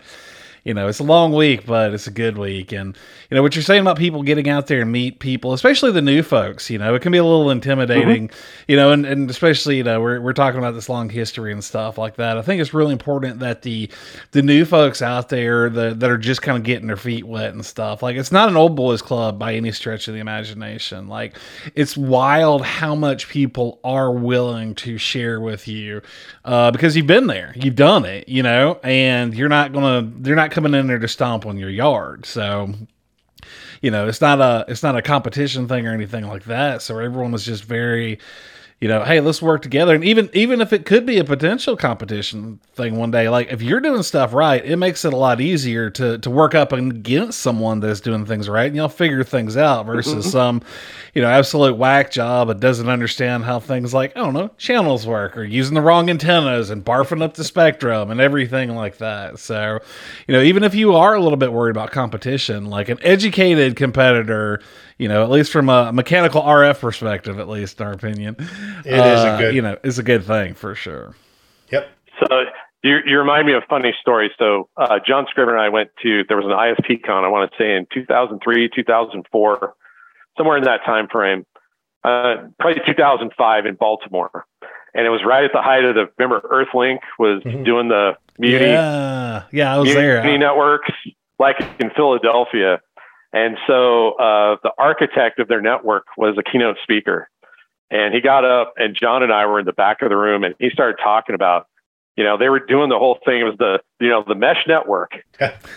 you 0.65 0.75
know, 0.75 0.89
it's 0.89 0.99
a 0.99 1.05
long 1.05 1.33
week, 1.33 1.67
but 1.67 1.95
it's 1.95 2.07
a 2.07 2.11
good 2.11 2.37
week. 2.37 2.73
And, 2.73 2.97
you 3.31 3.35
know, 3.35 3.43
what 3.43 3.57
you're 3.57 3.63
saying 3.63 3.81
about 3.81 3.97
people 3.97 4.23
getting 4.23 4.49
out 4.49 4.67
there 4.67 4.83
and 4.83 4.93
meet 4.93 5.19
people, 5.19 5.53
especially 5.53 5.93
the 5.93 6.03
new 6.03 6.23
folks, 6.23 6.69
you 6.69 6.79
know, 6.79 6.95
it 6.95 7.03
can 7.03 7.13
be 7.13 7.19
a 7.19 7.25
little 7.25 7.51
intimidating, 7.51 8.29
mm-hmm. 8.29 8.65
you 8.69 8.77
know, 8.77 8.93
and, 8.93 9.07
and 9.07 9.31
especially, 9.31 9.79
you 9.79 9.85
know, 9.85 10.01
we're, 10.01 10.21
we're 10.21 10.33
talking 10.33 10.59
about 10.59 10.75
this 10.75 10.89
long 10.89 11.09
history 11.09 11.53
and 11.53 11.65
stuff 11.65 11.99
like 11.99 12.17
that. 12.17 12.37
I 12.37 12.43
think 12.43 12.61
it's 12.61 12.75
really 12.75 12.93
important 12.93 13.41
that 13.41 13.63
the, 13.63 13.91
the 14.33 14.43
new 14.43 14.65
folks 14.65 15.03
out 15.03 15.29
there 15.29 15.71
the, 15.71 15.95
that 15.95 16.11
are 16.11 16.19
just 16.19 16.43
kind 16.43 16.59
of 16.59 16.65
getting 16.65 16.87
their 16.87 16.97
feet 16.97 17.25
wet 17.25 17.55
and 17.55 17.65
stuff, 17.65 18.03
like 18.03 18.17
it's 18.17 18.33
not 18.33 18.49
an 18.49 18.57
old 18.57 18.77
boys 18.77 19.03
club 19.03 19.39
by 19.39 19.55
any 19.55 19.73
stretch 19.73 20.09
of 20.09 20.15
the 20.15 20.21
imagination. 20.21 21.09
Like 21.09 21.39
it's 21.75 21.97
wild 21.97 22.63
how 22.63 22.95
much 22.95 23.29
people 23.29 23.81
are 23.83 24.11
willing 24.11 24.75
to 24.77 24.99
share 24.99 25.41
with 25.41 25.69
you, 25.69 26.03
uh, 26.45 26.71
because 26.71 26.97
you've 26.97 27.07
been 27.07 27.27
there, 27.27 27.53
you've 27.57 27.77
done 27.77 28.05
it, 28.05 28.29
you 28.29 28.43
know, 28.43 28.79
and 28.83 29.35
you're 29.35 29.49
not 29.49 29.73
going 29.73 30.05
to, 30.13 30.21
they're 30.21 30.37
not 30.37 30.50
coming 30.51 30.75
in 30.75 30.87
there 30.87 30.99
to 30.99 31.09
stomp 31.09 31.47
on 31.47 31.59
your 31.59 31.71
yard. 31.71 32.27
So, 32.27 32.75
you 33.81 33.91
know, 33.91 34.07
it's 34.09 34.21
not 34.21 34.41
a 34.41 34.65
it's 34.69 34.83
not 34.83 34.97
a 34.97 35.03
competition 35.03 35.69
thing 35.69 35.87
or 35.87 35.93
anything 35.93 36.27
like 36.27 36.45
that. 36.45 36.83
So 36.83 36.99
everyone 36.99 37.33
was 37.33 37.45
just 37.45 37.65
very 37.65 38.19
you 38.81 38.89
know, 38.89 39.05
hey, 39.05 39.21
let's 39.21 39.43
work 39.43 39.61
together. 39.61 39.95
And 39.95 40.03
even 40.03 40.31
even 40.33 40.63
if 40.63 40.73
it 40.73 40.87
could 40.87 41.05
be 41.05 41.19
a 41.19 41.25
potential 41.25 41.77
competition 41.77 42.61
thing 42.73 42.97
one 42.97 43.11
day, 43.11 43.29
like 43.29 43.53
if 43.53 43.61
you're 43.61 43.81
doing 43.81 44.03
stuff 44.03 44.33
right, 44.33 44.65
it 44.65 44.79
makes 44.79 45.05
it 45.05 45.13
a 45.13 45.17
lot 45.17 45.39
easier 45.39 45.91
to 45.91 46.17
to 46.17 46.31
work 46.31 46.55
up 46.55 46.73
against 46.73 47.41
someone 47.41 47.81
that's 47.81 48.01
doing 48.01 48.25
things 48.25 48.49
right, 48.49 48.69
and 48.69 48.77
you'll 48.77 48.89
figure 48.89 49.23
things 49.23 49.55
out 49.55 49.85
versus 49.85 50.25
mm-hmm. 50.25 50.31
some, 50.31 50.63
you 51.13 51.21
know, 51.21 51.29
absolute 51.29 51.77
whack 51.77 52.11
job 52.11 52.49
that 52.49 52.61
doesn't 52.61 52.89
understand 52.89 53.45
how 53.45 53.61
things 53.61 53.93
like 53.93 54.17
I 54.17 54.21
don't 54.21 54.33
know 54.33 54.51
channels 54.57 55.07
work 55.07 55.37
or 55.37 55.45
using 55.45 55.75
the 55.75 55.83
wrong 55.83 56.09
antennas 56.09 56.71
and 56.71 56.83
barfing 56.83 57.23
up 57.23 57.35
the 57.35 57.45
spectrum 57.45 58.11
and 58.11 58.19
everything 58.19 58.75
like 58.75 58.97
that. 58.97 59.39
So, 59.39 59.81
you 60.27 60.35
know, 60.35 60.41
even 60.41 60.65
if 60.65 60.75
you 60.75 60.97
are 60.97 61.15
a 61.15 61.21
little 61.21 61.37
bit 61.37 61.53
worried 61.53 61.77
about 61.77 61.91
competition, 61.91 62.65
like 62.71 62.89
an 62.89 62.99
educated 63.03 63.77
competitor 63.77 64.63
you 65.01 65.09
know, 65.09 65.23
at 65.23 65.31
least 65.31 65.51
from 65.51 65.71
a 65.71 65.93
mechanical 65.93 66.43
RF 66.43 66.81
perspective, 66.81 67.39
at 67.41 67.49
least 67.49 67.81
in 67.81 67.87
our 67.87 67.93
opinion, 67.95 68.37
it 68.85 68.99
uh, 69.01 69.05
is 69.07 69.21
a 69.25 69.29
uh, 69.29 69.39
good, 69.39 69.55
you 69.55 69.63
know, 69.63 69.77
is 69.83 69.99
a 69.99 70.03
good 70.03 70.25
thing 70.25 70.53
for 70.53 70.75
sure. 70.75 71.17
Yep. 71.73 71.89
So 72.23 72.43
you, 72.83 72.99
you 73.07 73.19
remind 73.19 73.47
me 73.47 73.55
of 73.55 73.63
a 73.63 73.67
funny 73.67 73.95
story. 73.99 74.31
So 74.39 74.69
uh, 74.77 74.99
John 75.07 75.25
Scrivner 75.27 75.53
and 75.53 75.61
I 75.61 75.71
went 75.71 75.89
to 76.03 76.25
there 76.29 76.37
was 76.37 76.45
an 76.45 76.53
ISPCon 76.53 77.25
I 77.25 77.29
want 77.29 77.51
to 77.51 77.57
say 77.57 77.75
in 77.75 77.87
2003, 77.95 78.69
2004, 78.75 79.75
somewhere 80.37 80.59
in 80.59 80.65
that 80.65 80.85
time 80.85 81.09
frame, 81.09 81.47
uh, 82.05 82.37
probably 82.59 82.83
2005 82.87 83.67
in 83.67 83.75
Baltimore, 83.77 84.45
and 84.93 85.07
it 85.07 85.11
was 85.11 85.23
right 85.25 85.45
at 85.45 85.53
the 85.55 85.63
height 85.63 85.85
of 85.87 85.95
the 85.95 86.11
remember 86.19 86.47
Earthlink 86.47 86.99
was 87.19 87.43
Mhm. 87.43 87.65
doing 87.65 87.89
the 87.89 88.17
Muni 88.39 88.67
Yeah, 88.67 89.45
yeah, 89.51 89.75
I 89.75 89.79
was 89.79 89.95
there. 89.95 90.23
Muni 90.23 90.37
networks 90.37 90.93
like 91.39 91.57
in 91.79 91.89
Philadelphia, 91.97 92.83
and 93.33 93.57
so 93.67 94.13
uh, 94.13 94.57
the 94.63 94.73
architect 94.79 95.39
of 95.39 95.49
their 95.49 95.61
network 95.61 96.07
was 96.17 96.37
a 96.39 96.43
keynote 96.43 96.77
speaker, 96.83 97.29
and 97.91 98.15
he 98.15 98.21
got 98.21 98.45
up 98.45 98.75
and 98.77 98.97
John 98.99 99.23
and 99.23 99.33
I 99.33 99.47
were 99.47 99.59
in 99.61 99.67
the 99.67 99.73
back 99.73 100.03
of 100.03 100.09
the 100.11 100.17
room, 100.17 100.45
and 100.45 100.55
he 100.59 100.71
started 100.71 100.97
talking 101.03 101.35
about. 101.35 101.67
You 102.17 102.25
know, 102.25 102.37
they 102.37 102.49
were 102.51 102.59
doing 102.61 102.91
the 102.91 102.99
whole 102.99 103.19
thing. 103.25 103.41
It 103.41 103.45
was 103.45 103.55
the, 103.59 103.79
you 103.99 104.09
know, 104.11 104.23
the 104.27 104.35
mesh 104.35 104.67
network, 104.67 105.13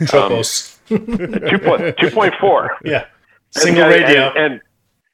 Tropos. 0.07 0.77
2.4. 0.89 2.69
yeah. 2.83 2.97
And 2.97 3.05
Single 3.51 3.83
the 3.87 3.89
guy- 3.89 3.95
radio. 4.03 4.27
And, 4.35 4.37
and 4.53 4.61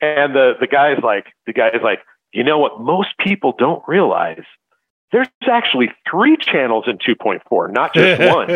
and 0.02 0.34
the 0.36 0.54
the 0.60 0.66
guy's 0.68 0.98
like 1.04 1.26
the 1.46 1.54
guy's 1.54 1.82
like, 1.84 2.00
you 2.32 2.44
know 2.44 2.58
what 2.58 2.80
most 2.80 3.10
people 3.20 3.54
don't 3.58 3.84
realize? 3.88 4.44
There's 5.12 5.28
actually 5.50 5.90
three 6.10 6.38
channels 6.38 6.86
in 6.88 6.98
2.4, 6.98 7.72
not 7.72 7.94
just 7.94 8.20
one. 8.34 8.48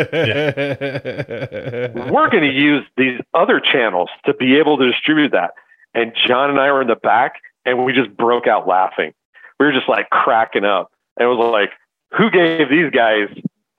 We're 2.12 2.30
going 2.30 2.44
to 2.44 2.54
use 2.54 2.86
these 2.96 3.20
other 3.34 3.60
channels 3.60 4.10
to 4.26 4.34
be 4.34 4.58
able 4.58 4.78
to 4.78 4.92
distribute 4.92 5.32
that. 5.32 5.52
And 5.94 6.14
John 6.28 6.50
and 6.50 6.60
I 6.60 6.72
were 6.72 6.82
in 6.82 6.88
the 6.88 6.96
back 6.96 7.36
and 7.66 7.84
we 7.84 7.94
just 7.94 8.16
broke 8.16 8.48
out 8.48 8.68
laughing. 8.68 9.14
We 9.60 9.66
were 9.66 9.72
just 9.72 9.90
like 9.90 10.10
cracking 10.10 10.66
up. 10.66 10.92
And 11.18 11.26
it 11.28 11.30
was 11.34 11.52
like, 11.52 11.72
who 12.18 12.30
gave 12.30 12.70
these 12.70 12.92
guys 12.92 13.30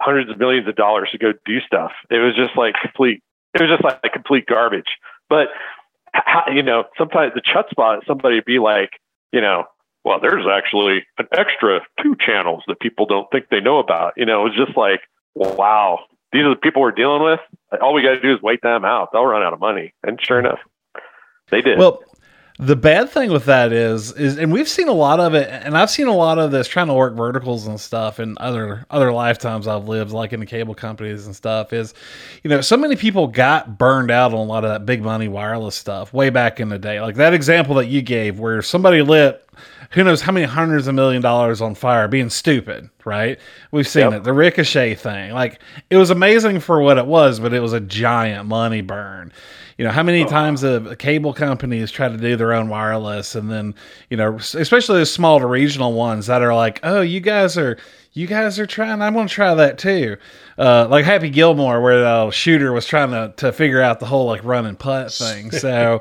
hundreds 0.00 0.30
of 0.30 0.38
millions 0.38 0.66
of 0.68 0.74
dollars 0.74 1.10
to 1.12 1.18
go 1.18 1.32
do 1.44 1.60
stuff? 1.60 1.92
It 2.10 2.18
was 2.18 2.34
just 2.34 2.56
like 2.56 2.74
complete, 2.80 3.22
it 3.54 3.60
was 3.60 3.70
just 3.70 3.84
like, 3.84 4.00
complete 4.12 4.46
garbage. 4.46 4.98
But, 5.28 5.48
you 6.52 6.62
know, 6.62 6.84
sometimes 6.98 7.34
the 7.34 7.42
chut 7.44 7.66
spot, 7.70 8.02
somebody 8.06 8.36
would 8.36 8.44
be 8.44 8.58
like, 8.58 8.90
you 9.32 9.40
know, 9.40 9.64
well, 10.04 10.20
there's 10.20 10.44
actually 10.46 11.04
an 11.18 11.26
extra 11.32 11.80
two 12.02 12.14
channels 12.18 12.62
that 12.68 12.78
people 12.80 13.06
don't 13.06 13.30
think 13.30 13.46
they 13.50 13.60
know 13.60 13.78
about. 13.78 14.12
You 14.16 14.26
know, 14.26 14.46
it's 14.46 14.56
just 14.56 14.76
like, 14.76 15.00
wow, 15.34 16.00
these 16.32 16.42
are 16.42 16.50
the 16.50 16.56
people 16.56 16.82
we're 16.82 16.92
dealing 16.92 17.22
with. 17.22 17.40
All 17.80 17.94
we 17.94 18.02
got 18.02 18.14
to 18.14 18.20
do 18.20 18.34
is 18.34 18.42
wait 18.42 18.60
them 18.62 18.84
out. 18.84 19.10
They'll 19.12 19.24
run 19.24 19.42
out 19.42 19.52
of 19.52 19.60
money. 19.60 19.94
And 20.02 20.20
sure 20.22 20.38
enough, 20.38 20.58
they 21.50 21.62
did. 21.62 21.78
Well, 21.78 22.02
the 22.58 22.76
bad 22.76 23.10
thing 23.10 23.32
with 23.32 23.46
that 23.46 23.72
is 23.72 24.12
is 24.12 24.38
and 24.38 24.52
we've 24.52 24.68
seen 24.68 24.86
a 24.86 24.92
lot 24.92 25.18
of 25.18 25.34
it 25.34 25.48
and 25.50 25.76
I've 25.76 25.90
seen 25.90 26.06
a 26.06 26.14
lot 26.14 26.38
of 26.38 26.52
this 26.52 26.68
trying 26.68 26.86
to 26.86 26.94
work 26.94 27.16
verticals 27.16 27.66
and 27.66 27.80
stuff 27.80 28.20
in 28.20 28.36
other 28.38 28.86
other 28.90 29.10
lifetimes 29.10 29.66
I've 29.66 29.88
lived 29.88 30.12
like 30.12 30.32
in 30.32 30.38
the 30.38 30.46
cable 30.46 30.74
companies 30.74 31.26
and 31.26 31.34
stuff 31.34 31.72
is 31.72 31.94
you 32.44 32.50
know 32.50 32.60
so 32.60 32.76
many 32.76 32.94
people 32.94 33.26
got 33.26 33.76
burned 33.76 34.12
out 34.12 34.32
on 34.32 34.38
a 34.38 34.44
lot 34.44 34.64
of 34.64 34.70
that 34.70 34.86
big 34.86 35.02
money 35.02 35.26
wireless 35.26 35.74
stuff 35.74 36.12
way 36.12 36.30
back 36.30 36.60
in 36.60 36.68
the 36.68 36.78
day 36.78 37.00
like 37.00 37.16
that 37.16 37.34
example 37.34 37.74
that 37.74 37.86
you 37.86 38.02
gave 38.02 38.38
where 38.38 38.62
somebody 38.62 39.02
lit 39.02 39.43
who 39.90 40.04
knows 40.04 40.20
how 40.22 40.32
many 40.32 40.46
hundreds 40.46 40.86
of 40.86 40.94
million 40.94 41.22
dollars 41.22 41.60
on 41.60 41.74
fire 41.74 42.08
being 42.08 42.30
stupid, 42.30 42.90
right? 43.04 43.38
We've 43.70 43.86
seen 43.88 44.10
Yep. 44.10 44.12
it. 44.12 44.24
The 44.24 44.32
ricochet 44.32 44.94
thing. 44.96 45.32
Like 45.32 45.60
it 45.90 45.96
was 45.96 46.10
amazing 46.10 46.60
for 46.60 46.80
what 46.80 46.98
it 46.98 47.06
was, 47.06 47.40
but 47.40 47.52
it 47.52 47.60
was 47.60 47.72
a 47.72 47.80
giant 47.80 48.46
money 48.48 48.80
burn. 48.80 49.32
You 49.76 49.84
know, 49.84 49.90
how 49.90 50.04
many 50.04 50.24
times 50.24 50.60
have 50.60 50.98
cable 50.98 51.32
companies 51.34 51.90
try 51.90 52.08
to 52.08 52.16
do 52.16 52.36
their 52.36 52.52
own 52.52 52.68
wireless 52.68 53.34
and 53.34 53.50
then, 53.50 53.74
you 54.08 54.16
know, 54.16 54.36
especially 54.36 55.00
the 55.00 55.06
small 55.06 55.40
to 55.40 55.46
regional 55.46 55.92
ones 55.94 56.26
that 56.28 56.42
are 56.42 56.54
like, 56.54 56.78
oh, 56.84 57.00
you 57.00 57.18
guys 57.20 57.58
are 57.58 57.76
you 58.12 58.28
guys 58.28 58.60
are 58.60 58.66
trying, 58.66 59.02
I'm 59.02 59.14
gonna 59.14 59.28
try 59.28 59.52
that 59.54 59.76
too. 59.78 60.16
Uh, 60.56 60.86
like 60.88 61.04
Happy 61.04 61.28
Gilmore, 61.28 61.80
where 61.80 62.00
the 62.02 62.30
shooter 62.30 62.72
was 62.72 62.86
trying 62.86 63.10
to 63.10 63.32
to 63.38 63.50
figure 63.52 63.82
out 63.82 63.98
the 63.98 64.06
whole 64.06 64.26
like 64.26 64.44
run 64.44 64.66
and 64.66 64.78
putt 64.78 65.12
thing. 65.12 65.50
So 65.64 66.00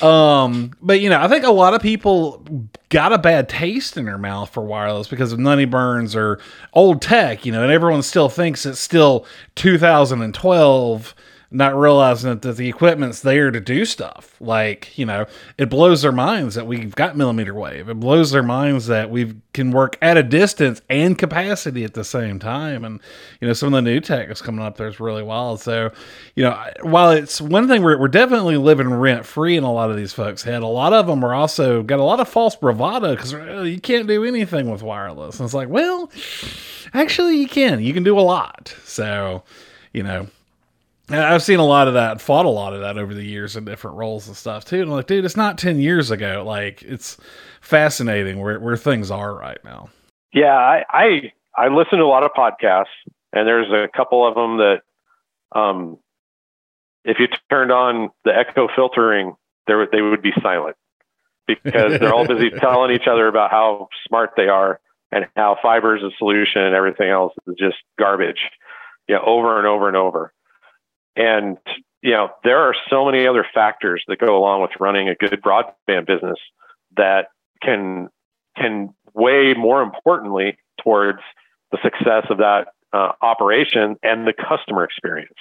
um, 0.00 0.72
but 0.80 1.00
you 1.00 1.10
know, 1.10 1.20
I 1.20 1.28
think 1.28 1.44
a 1.44 1.50
lot 1.50 1.74
of 1.74 1.82
people 1.82 2.46
got 2.88 3.12
a 3.12 3.18
bad 3.18 3.48
taste 3.48 3.96
in 3.96 4.04
their 4.04 4.18
mouth 4.18 4.50
for 4.50 4.62
wireless 4.62 5.08
because 5.08 5.32
of 5.32 5.38
nutty 5.38 5.64
burns 5.64 6.14
or 6.14 6.38
old 6.72 7.02
tech, 7.02 7.44
you 7.44 7.52
know, 7.52 7.62
and 7.62 7.72
everyone 7.72 8.02
still 8.02 8.28
thinks 8.28 8.64
it's 8.64 8.78
still 8.78 9.26
2012, 9.56 11.14
not 11.52 11.76
realizing 11.76 12.30
that, 12.30 12.42
that 12.42 12.56
the 12.56 12.68
equipment's 12.68 13.20
there 13.20 13.50
to 13.50 13.60
do 13.60 13.84
stuff. 13.84 14.36
Like, 14.40 14.96
you 14.96 15.06
know, 15.06 15.26
it 15.58 15.68
blows 15.68 16.02
their 16.02 16.12
minds 16.12 16.54
that 16.54 16.66
we've 16.66 16.94
got 16.94 17.16
millimeter 17.16 17.54
wave. 17.54 17.88
It 17.88 18.00
blows 18.00 18.30
their 18.30 18.42
minds 18.42 18.86
that 18.86 19.10
we 19.10 19.34
can 19.52 19.70
work 19.70 19.98
at 20.00 20.16
a 20.16 20.22
distance 20.22 20.80
and 20.88 21.18
capacity 21.18 21.84
at 21.84 21.94
the 21.94 22.04
same 22.04 22.38
time. 22.38 22.84
And, 22.84 23.00
you 23.40 23.48
know, 23.48 23.54
some 23.54 23.74
of 23.74 23.84
the 23.84 23.90
new 23.90 24.00
tech 24.00 24.30
is 24.30 24.40
coming 24.40 24.64
up 24.64 24.76
there 24.76 24.88
is 24.88 24.98
really 24.98 25.22
wild. 25.22 25.60
So, 25.60 25.92
you 26.34 26.44
know, 26.44 26.58
while 26.80 27.10
it's 27.10 27.40
one 27.40 27.68
thing 27.68 27.82
we're, 27.82 27.98
we're 27.98 28.08
definitely 28.08 28.56
living 28.56 28.92
rent 28.92 29.26
free 29.26 29.56
in 29.56 29.64
a 29.64 29.72
lot 29.72 29.90
of 29.90 29.96
these 29.96 30.12
folks' 30.12 30.42
head, 30.42 30.62
a 30.62 30.66
lot 30.66 30.92
of 30.92 31.06
them 31.06 31.24
are 31.24 31.34
also 31.34 31.82
got 31.82 31.98
a 31.98 32.04
lot 32.04 32.20
of 32.20 32.28
false 32.28 32.56
bravado 32.56 33.14
because 33.14 33.32
you 33.32 33.80
can't 33.80 34.08
do 34.08 34.24
anything 34.24 34.70
with 34.70 34.82
wireless. 34.82 35.38
And 35.38 35.44
it's 35.44 35.54
like, 35.54 35.68
well, 35.68 36.10
actually, 36.94 37.38
you 37.38 37.48
can. 37.48 37.82
You 37.82 37.92
can 37.92 38.02
do 38.02 38.18
a 38.18 38.22
lot. 38.22 38.74
So, 38.84 39.42
you 39.92 40.02
know, 40.02 40.28
I've 41.08 41.42
seen 41.42 41.58
a 41.58 41.64
lot 41.64 41.88
of 41.88 41.94
that, 41.94 42.20
fought 42.20 42.46
a 42.46 42.50
lot 42.50 42.74
of 42.74 42.80
that 42.80 42.96
over 42.96 43.12
the 43.12 43.24
years 43.24 43.56
in 43.56 43.64
different 43.64 43.96
roles 43.96 44.28
and 44.28 44.36
stuff 44.36 44.64
too. 44.64 44.76
And 44.76 44.84
I'm 44.84 44.90
like, 44.90 45.06
dude, 45.06 45.24
it's 45.24 45.36
not 45.36 45.58
10 45.58 45.78
years 45.78 46.10
ago. 46.10 46.44
Like, 46.46 46.82
it's 46.82 47.18
fascinating 47.60 48.40
where, 48.40 48.58
where 48.60 48.76
things 48.76 49.10
are 49.10 49.34
right 49.34 49.58
now. 49.64 49.90
Yeah, 50.32 50.56
I, 50.56 50.84
I 50.88 51.32
I 51.56 51.68
listen 51.68 51.98
to 51.98 52.04
a 52.04 52.06
lot 52.06 52.24
of 52.24 52.30
podcasts, 52.32 52.86
and 53.32 53.46
there's 53.46 53.70
a 53.70 53.88
couple 53.94 54.26
of 54.26 54.34
them 54.34 54.58
that, 54.58 54.80
um, 55.54 55.98
if 57.04 57.18
you 57.18 57.28
turned 57.50 57.72
on 57.72 58.10
the 58.24 58.32
echo 58.34 58.68
filtering, 58.74 59.34
there 59.66 59.86
they 59.90 60.00
would 60.00 60.22
be 60.22 60.32
silent 60.42 60.76
because 61.46 61.98
they're 61.98 62.14
all 62.14 62.26
busy 62.26 62.50
telling 62.60 62.92
each 62.92 63.06
other 63.06 63.26
about 63.26 63.50
how 63.50 63.88
smart 64.06 64.30
they 64.36 64.46
are 64.46 64.80
and 65.10 65.26
how 65.36 65.58
fiber 65.60 65.96
is 65.96 66.02
a 66.02 66.10
solution 66.16 66.62
and 66.62 66.74
everything 66.74 67.10
else 67.10 67.34
is 67.46 67.56
just 67.58 67.76
garbage, 67.98 68.40
you 69.08 69.14
know, 69.14 69.22
over 69.26 69.58
and 69.58 69.66
over 69.66 69.88
and 69.88 69.96
over. 69.96 70.32
And 71.16 71.58
you 72.02 72.10
know, 72.10 72.30
there 72.42 72.58
are 72.58 72.74
so 72.90 73.04
many 73.06 73.26
other 73.26 73.46
factors 73.54 74.02
that 74.08 74.18
go 74.18 74.36
along 74.36 74.62
with 74.62 74.72
running 74.80 75.08
a 75.08 75.14
good 75.14 75.40
broadband 75.40 76.06
business 76.06 76.38
that 76.96 77.28
can 77.62 78.08
can 78.56 78.92
weigh 79.14 79.54
more 79.54 79.82
importantly 79.82 80.58
towards 80.82 81.20
the 81.70 81.78
success 81.82 82.26
of 82.28 82.38
that 82.38 82.68
uh, 82.92 83.12
operation 83.22 83.96
and 84.02 84.26
the 84.26 84.32
customer 84.32 84.84
experience. 84.84 85.38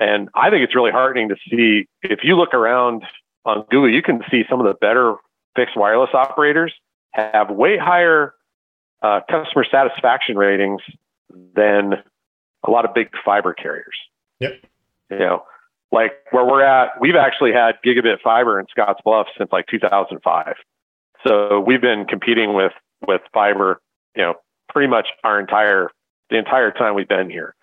And 0.00 0.28
I 0.34 0.50
think 0.50 0.62
it's 0.62 0.74
really 0.74 0.90
heartening 0.90 1.28
to 1.28 1.36
see 1.50 1.86
if 2.02 2.20
you 2.22 2.36
look 2.36 2.54
around 2.54 3.02
on 3.44 3.64
Google, 3.70 3.92
you 3.92 4.02
can 4.02 4.22
see 4.30 4.42
some 4.48 4.60
of 4.60 4.66
the 4.66 4.74
better 4.74 5.16
fixed 5.54 5.76
wireless 5.76 6.10
operators 6.14 6.72
have 7.12 7.50
way 7.50 7.76
higher 7.78 8.34
uh, 9.02 9.20
customer 9.30 9.64
satisfaction 9.70 10.36
ratings 10.36 10.80
than 11.54 11.94
a 12.66 12.70
lot 12.70 12.84
of 12.84 12.94
big 12.94 13.08
fiber 13.24 13.54
carriers. 13.54 13.96
Yep. 14.40 14.52
You 15.10 15.18
know, 15.18 15.44
like 15.90 16.12
where 16.30 16.44
we're 16.44 16.62
at, 16.62 17.00
we've 17.00 17.16
actually 17.16 17.52
had 17.52 17.76
gigabit 17.84 18.20
fiber 18.22 18.60
in 18.60 18.66
Scotts 18.70 19.00
Bluff 19.04 19.26
since 19.36 19.50
like 19.52 19.66
2005. 19.68 20.54
So 21.26 21.60
we've 21.60 21.80
been 21.80 22.04
competing 22.04 22.54
with 22.54 22.72
with 23.06 23.22
fiber, 23.32 23.80
you 24.14 24.22
know, 24.22 24.34
pretty 24.68 24.88
much 24.88 25.08
our 25.24 25.40
entire 25.40 25.90
the 26.30 26.38
entire 26.38 26.70
time 26.70 26.94
we've 26.94 27.08
been 27.08 27.30
here. 27.30 27.54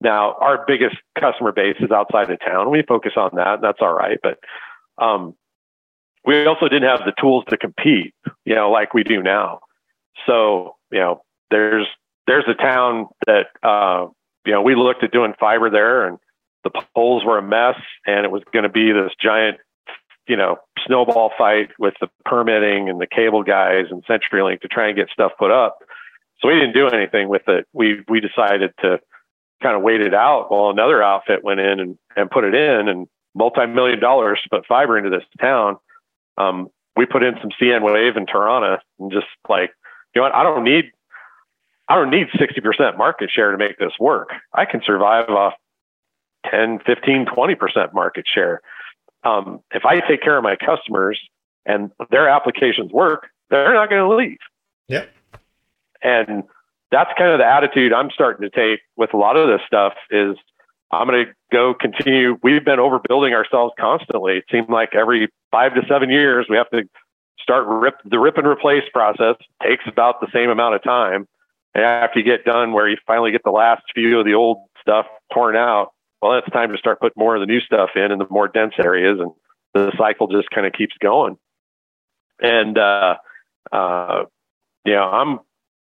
Now, 0.00 0.36
our 0.40 0.64
biggest 0.66 0.96
customer 1.18 1.52
base 1.52 1.76
is 1.80 1.90
outside 1.90 2.30
of 2.30 2.38
town. 2.40 2.70
We 2.70 2.82
focus 2.82 3.12
on 3.16 3.30
that. 3.34 3.60
That's 3.62 3.78
all 3.80 3.94
right, 3.94 4.18
but 4.22 4.38
um, 4.98 5.34
we 6.24 6.46
also 6.46 6.68
didn't 6.68 6.88
have 6.88 7.00
the 7.04 7.12
tools 7.20 7.44
to 7.48 7.56
compete, 7.56 8.14
you 8.44 8.54
know, 8.54 8.70
like 8.70 8.94
we 8.94 9.02
do 9.02 9.22
now. 9.22 9.60
So, 10.26 10.76
you 10.90 11.00
know, 11.00 11.22
there's 11.50 11.86
there's 12.26 12.44
a 12.48 12.54
town 12.54 13.08
that 13.26 13.46
uh, 13.62 14.06
you 14.44 14.52
know 14.52 14.62
we 14.62 14.74
looked 14.74 15.02
at 15.02 15.12
doing 15.12 15.34
fiber 15.38 15.70
there, 15.70 16.06
and 16.06 16.18
the 16.64 16.70
poles 16.94 17.24
were 17.24 17.38
a 17.38 17.42
mess, 17.42 17.76
and 18.06 18.24
it 18.24 18.30
was 18.30 18.42
going 18.52 18.64
to 18.64 18.68
be 18.68 18.92
this 18.92 19.12
giant, 19.20 19.58
you 20.26 20.36
know, 20.36 20.56
snowball 20.86 21.32
fight 21.36 21.70
with 21.78 21.94
the 22.00 22.08
permitting 22.24 22.88
and 22.88 23.00
the 23.00 23.06
cable 23.06 23.42
guys 23.42 23.86
and 23.90 24.04
CenturyLink 24.06 24.60
to 24.62 24.68
try 24.68 24.88
and 24.88 24.96
get 24.96 25.08
stuff 25.10 25.32
put 25.38 25.50
up. 25.50 25.78
So 26.40 26.48
we 26.48 26.54
didn't 26.54 26.74
do 26.74 26.88
anything 26.88 27.28
with 27.28 27.48
it. 27.48 27.66
We 27.72 28.02
we 28.08 28.20
decided 28.20 28.72
to 28.80 28.98
kind 29.62 29.76
of 29.76 29.82
wait 29.82 30.00
it 30.00 30.14
out 30.14 30.50
while 30.50 30.70
another 30.70 31.02
outfit 31.02 31.44
went 31.44 31.60
in 31.60 31.80
and, 31.80 31.98
and 32.16 32.30
put 32.30 32.44
it 32.44 32.54
in 32.54 32.88
and 32.88 33.06
multi-million 33.34 34.00
dollars 34.00 34.40
to 34.42 34.48
put 34.50 34.66
fiber 34.66 34.98
into 34.98 35.10
this 35.10 35.24
town. 35.40 35.76
Um, 36.36 36.68
we 36.96 37.06
put 37.06 37.22
in 37.22 37.34
some 37.40 37.50
CN 37.60 37.82
wave 37.82 38.16
in 38.16 38.26
Tarana 38.26 38.78
and 38.98 39.10
just 39.10 39.26
like, 39.48 39.70
you 40.14 40.20
know 40.20 40.24
what, 40.24 40.34
I 40.34 40.42
don't 40.42 40.64
need 40.64 40.92
I 41.88 41.96
don't 41.96 42.10
need 42.10 42.28
60% 42.28 42.96
market 42.96 43.30
share 43.30 43.52
to 43.52 43.58
make 43.58 43.78
this 43.78 43.92
work. 44.00 44.30
I 44.52 44.64
can 44.64 44.80
survive 44.84 45.28
off 45.28 45.54
10, 46.50 46.80
15, 46.86 47.26
20% 47.26 47.94
market 47.94 48.24
share. 48.32 48.60
Um, 49.22 49.60
if 49.70 49.84
I 49.84 50.00
take 50.00 50.22
care 50.22 50.36
of 50.36 50.42
my 50.42 50.56
customers 50.56 51.20
and 51.66 51.90
their 52.10 52.28
applications 52.28 52.92
work, 52.92 53.28
they're 53.50 53.74
not 53.74 53.90
going 53.90 54.08
to 54.08 54.16
leave. 54.16 54.38
Yep. 54.88 55.10
And 56.02 56.44
that's 56.90 57.10
kind 57.18 57.32
of 57.32 57.38
the 57.38 57.46
attitude 57.46 57.92
I'm 57.92 58.10
starting 58.10 58.48
to 58.48 58.50
take 58.50 58.80
with 58.96 59.12
a 59.14 59.16
lot 59.16 59.36
of 59.36 59.48
this 59.48 59.60
stuff 59.66 59.94
is 60.10 60.36
I'm 60.90 61.08
going 61.08 61.26
to 61.26 61.32
go 61.52 61.74
continue. 61.74 62.38
We've 62.42 62.64
been 62.64 62.78
overbuilding 62.78 63.32
ourselves 63.32 63.72
constantly. 63.78 64.38
It 64.38 64.44
seemed 64.50 64.68
like 64.68 64.94
every 64.94 65.28
five 65.50 65.74
to 65.74 65.82
seven 65.88 66.10
years, 66.10 66.46
we 66.48 66.56
have 66.56 66.70
to 66.70 66.88
start 67.40 67.66
rip 67.66 67.96
the 68.04 68.18
rip 68.18 68.38
and 68.38 68.46
replace 68.46 68.84
process 68.92 69.36
takes 69.62 69.84
about 69.86 70.20
the 70.20 70.28
same 70.32 70.50
amount 70.50 70.74
of 70.74 70.82
time. 70.82 71.26
After 71.74 72.20
you 72.20 72.24
get 72.24 72.44
done 72.44 72.72
where 72.72 72.88
you 72.88 72.96
finally 73.06 73.32
get 73.32 73.42
the 73.44 73.50
last 73.50 73.82
few 73.94 74.20
of 74.20 74.24
the 74.24 74.34
old 74.34 74.58
stuff 74.80 75.06
torn 75.32 75.56
out, 75.56 75.92
well, 76.22 76.38
it's 76.38 76.48
time 76.50 76.70
to 76.70 76.78
start 76.78 77.00
putting 77.00 77.20
more 77.20 77.34
of 77.34 77.40
the 77.40 77.46
new 77.46 77.60
stuff 77.60 77.90
in 77.96 78.12
in 78.12 78.18
the 78.18 78.26
more 78.30 78.48
dense 78.48 78.74
areas, 78.78 79.18
and 79.20 79.32
the 79.74 79.92
cycle 79.98 80.28
just 80.28 80.48
kind 80.50 80.66
of 80.66 80.72
keeps 80.72 80.94
going. 81.02 81.36
And 82.40 82.78
uh, 82.78 83.16
uh, 83.72 84.24
you 84.84 84.92
know, 84.92 85.04
I'm 85.04 85.40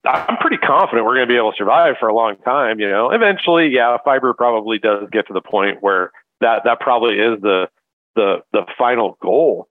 I'm 0.05 0.37
pretty 0.37 0.57
confident 0.57 1.05
we're 1.05 1.15
going 1.15 1.27
to 1.27 1.33
be 1.33 1.37
able 1.37 1.51
to 1.51 1.57
survive 1.57 1.95
for 1.99 2.07
a 2.07 2.15
long 2.15 2.37
time. 2.37 2.79
You 2.79 2.89
know, 2.89 3.11
eventually, 3.11 3.67
yeah, 3.67 3.97
fiber 4.03 4.33
probably 4.33 4.79
does 4.79 5.07
get 5.11 5.27
to 5.27 5.33
the 5.33 5.41
point 5.41 5.77
where 5.81 6.11
that 6.41 6.63
that 6.65 6.79
probably 6.79 7.15
is 7.15 7.41
the 7.41 7.67
the 8.15 8.37
the 8.51 8.65
final 8.77 9.17
goal. 9.21 9.67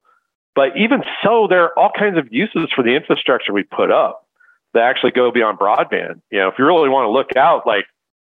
But 0.55 0.77
even 0.77 1.03
so, 1.23 1.47
there 1.49 1.65
are 1.65 1.79
all 1.79 1.91
kinds 1.97 2.17
of 2.17 2.29
uses 2.31 2.69
for 2.75 2.85
the 2.85 2.95
infrastructure 2.95 3.53
we 3.53 3.65
put 3.65 3.91
up 3.91 4.24
that 4.75 4.83
actually 4.83 5.12
go 5.12 5.31
beyond 5.31 5.59
broadband. 5.59 6.20
You 6.31 6.41
know, 6.41 6.49
if 6.49 6.55
you 6.59 6.66
really 6.66 6.89
want 6.89 7.07
to 7.07 7.11
look 7.11 7.37
out 7.37 7.66
like 7.66 7.87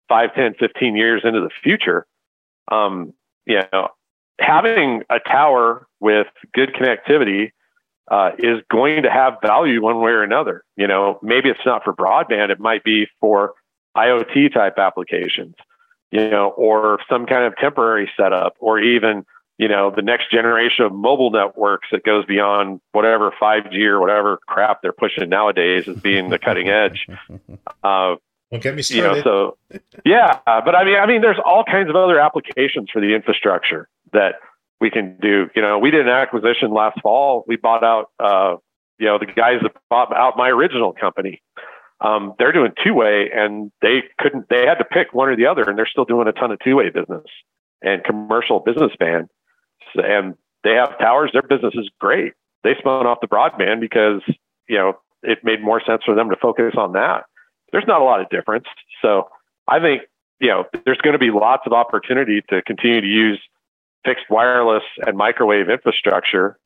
5, 0.07 0.33
10, 0.33 0.55
15 0.59 0.95
years 0.95 1.21
into 1.23 1.41
the 1.41 1.49
future, 1.61 2.07
um, 2.71 3.13
you 3.45 3.61
know, 3.71 3.89
having 4.39 5.03
a 5.09 5.19
tower 5.19 5.87
with 5.99 6.27
good 6.53 6.73
connectivity 6.73 7.51
uh, 8.09 8.31
is 8.39 8.61
going 8.71 9.03
to 9.03 9.11
have 9.11 9.37
value 9.41 9.81
one 9.81 10.01
way 10.01 10.11
or 10.11 10.23
another. 10.23 10.63
You 10.75 10.87
know, 10.87 11.19
maybe 11.21 11.49
it's 11.49 11.59
not 11.65 11.83
for 11.83 11.93
broadband; 11.93 12.49
it 12.49 12.59
might 12.59 12.83
be 12.83 13.07
for 13.19 13.53
IoT 13.95 14.53
type 14.53 14.79
applications. 14.79 15.55
You 16.11 16.29
know, 16.31 16.49
or 16.49 16.99
some 17.07 17.27
kind 17.27 17.43
of 17.43 17.55
temporary 17.57 18.09
setup, 18.17 18.55
or 18.59 18.79
even 18.79 19.25
you 19.60 19.68
know 19.68 19.91
the 19.93 20.01
next 20.01 20.32
generation 20.32 20.86
of 20.86 20.93
mobile 20.93 21.30
networks 21.30 21.89
that 21.91 22.03
goes 22.03 22.26
beyond 22.26 22.80
whatever 22.93 23.32
5G 23.39 23.86
or 23.86 23.99
whatever 23.99 24.39
crap 24.47 24.82
they're 24.82 24.93
pushing 24.93 25.30
nowadays 25.30 25.88
as 25.88 25.97
being 25.97 26.30
the 26.30 26.39
cutting 26.39 26.70
edge. 26.70 27.05
Uh, 27.82 28.16
Don't 28.51 28.62
get 28.62 28.76
me 28.76 28.82
started. 28.82 29.20
You 29.20 29.24
know, 29.24 29.55
so 29.72 29.80
yeah, 30.03 30.39
but 30.45 30.76
I 30.76 30.84
mean, 30.84 30.95
I 30.95 31.05
mean, 31.05 31.22
there's 31.22 31.39
all 31.45 31.64
kinds 31.64 31.89
of 31.89 31.95
other 31.95 32.20
applications 32.20 32.89
for 32.91 32.99
the 32.99 33.16
infrastructure 33.16 33.88
that 34.12 34.36
we 34.82 34.89
can 34.89 35.18
do. 35.22 35.47
You 35.55 35.62
know, 35.62 35.80
we 35.80 35.91
did 35.91 36.01
an 36.01 36.10
acquisition 36.10 36.74
last 36.74 36.99
fall. 37.01 37.45
We 37.47 37.55
bought 37.55 37.84
out, 37.84 38.10
uh, 38.20 38.57
you 38.97 39.05
know, 39.05 39.18
the 39.18 39.28
guys 39.28 39.60
that 39.62 39.72
bought 39.89 40.14
out 40.14 40.36
my 40.36 40.49
original 40.49 40.91
company. 40.93 41.41
Um, 42.01 42.34
they're 42.38 42.51
doing 42.51 42.72
two 42.84 42.93
way, 42.93 43.30
and 43.34 43.72
they 43.82 44.03
couldn't. 44.20 44.49
They 44.49 44.66
had 44.66 44.76
to 44.76 44.86
pick 44.86 45.14
one 45.14 45.30
or 45.30 45.38
the 45.38 45.45
other, 45.45 45.64
and 45.64 45.78
they're 45.78 45.88
still 45.89 46.05
doing 46.05 46.28
a 46.28 46.34
ton 46.34 46.51
of 46.51 46.60
two 46.60 46.76
way 46.76 46.89
business 46.89 47.26
and 47.82 48.03
commercial 48.03 48.60
business 48.60 48.91
band. 48.99 49.30
And 49.95 50.36
they 50.63 50.73
have 50.73 50.97
towers. 50.99 51.32
Their 51.34 51.41
business 51.41 51.73
is 51.75 51.89
great. 51.99 52.34
They 52.63 52.75
spun 52.80 53.05
off 53.05 53.21
the 53.21 53.27
broadband 53.27 53.80
because 53.80 54.21
you 54.67 54.77
know 54.77 54.93
it 55.23 55.39
made 55.43 55.61
more 55.61 55.82
sense 55.86 56.03
for 56.03 56.15
them 56.15 56.30
to 56.30 56.36
focus 56.36 56.73
on 56.77 56.93
that. 56.93 57.25
There's 57.71 57.88
not 57.88 58.01
a 58.01 58.03
lot 58.03 58.21
of 58.21 58.30
difference. 58.30 58.65
So 59.01 59.30
I 59.67 59.80
think 59.80 60.03
you 60.39 60.49
know 60.49 60.65
there's 60.86 60.97
going 60.99 61.13
to 61.13 61.19
be 61.19 61.32
lots 61.32 61.63
of 61.65 61.73
opportunity 61.73 62.41
to 62.49 62.61
continue 62.61 63.01
to 63.01 63.07
use 63.07 63.39
fixed 64.05 64.25
wireless 64.30 64.84
and 65.05 65.17
microwave 65.17 65.69
infrastructure 65.69 66.57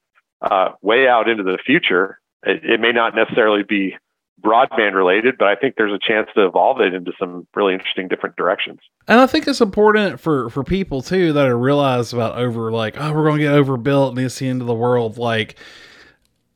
uh, 0.42 0.70
way 0.82 1.08
out 1.08 1.30
into 1.30 1.44
the 1.44 1.58
future. 1.64 2.20
It, 2.46 2.64
it, 2.64 2.80
may 2.80 2.92
not 2.92 3.16
necessarily 3.16 3.64
be 3.64 3.96
broadband 4.42 4.94
related, 4.94 5.38
but 5.38 5.48
I 5.48 5.56
think 5.56 5.76
there's 5.78 5.94
a 5.94 6.00
chance 6.00 6.28
to 6.36 6.46
evolve 6.46 6.82
it 6.82 6.94
into 6.94 7.14
some 7.18 7.48
really 7.56 7.74
interesting 7.74 8.08
different 8.08 8.36
directions. 8.36 8.80
And 9.08 9.20
I 9.20 9.28
think 9.28 9.48
it's 9.48 9.62
important 9.62 10.20
for 10.20 10.50
for 10.50 10.64
people 10.64 11.02
too 11.02 11.34
that 11.34 11.48
are 11.48 11.58
realize 11.58 12.14
about 12.14 12.38
over 12.38 12.72
like 12.72 12.96
oh 13.00 13.14
we're 13.14 13.32
to 13.32 13.44
get 13.44 13.54
overbuilt 13.54 14.18
and 14.18 14.26
it's 14.26 14.40
the 14.40 14.48
end 14.48 14.62
of 14.62 14.68
the 14.68 14.74
world. 14.74 15.18
Like 15.18 15.58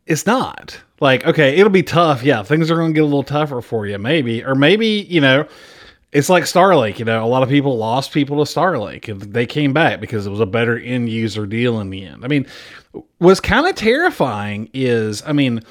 it's 0.05 0.25
not. 0.25 0.81
Like 0.99 1.25
okay, 1.25 1.55
it'll 1.57 1.69
be 1.69 1.83
tough. 1.83 2.23
Yeah, 2.23 2.43
things 2.43 2.69
are 2.71 2.75
to 2.87 2.93
get 2.93 3.01
a 3.01 3.05
little 3.05 3.23
tougher 3.23 3.61
for 3.61 3.85
you, 3.85 3.97
maybe, 3.97 4.43
or 4.43 4.55
maybe 4.55 4.87
you 4.87 5.21
know 5.21 5.47
it's 6.11 6.29
like 6.29 6.45
Starlink, 6.45 6.99
you 6.99 7.05
know, 7.05 7.23
a 7.23 7.27
lot 7.27 7.43
of 7.43 7.49
people 7.49 7.77
lost 7.77 8.11
people 8.11 8.43
to 8.43 8.51
Starlink 8.51 9.09
and 9.09 9.21
they 9.21 9.45
came 9.45 9.73
back 9.73 9.99
because 9.99 10.25
it 10.25 10.29
was 10.29 10.39
a 10.39 10.45
better 10.45 10.77
end 10.79 11.09
user 11.09 11.45
deal 11.45 11.79
in 11.81 11.89
the 11.89 12.05
end. 12.05 12.23
I 12.23 12.27
mean, 12.27 12.47
what's 13.17 13.41
kind 13.41 13.67
of 13.67 13.75
terrifying 13.75 14.69
is, 14.73 15.21
I 15.25 15.33
mean, 15.33 15.61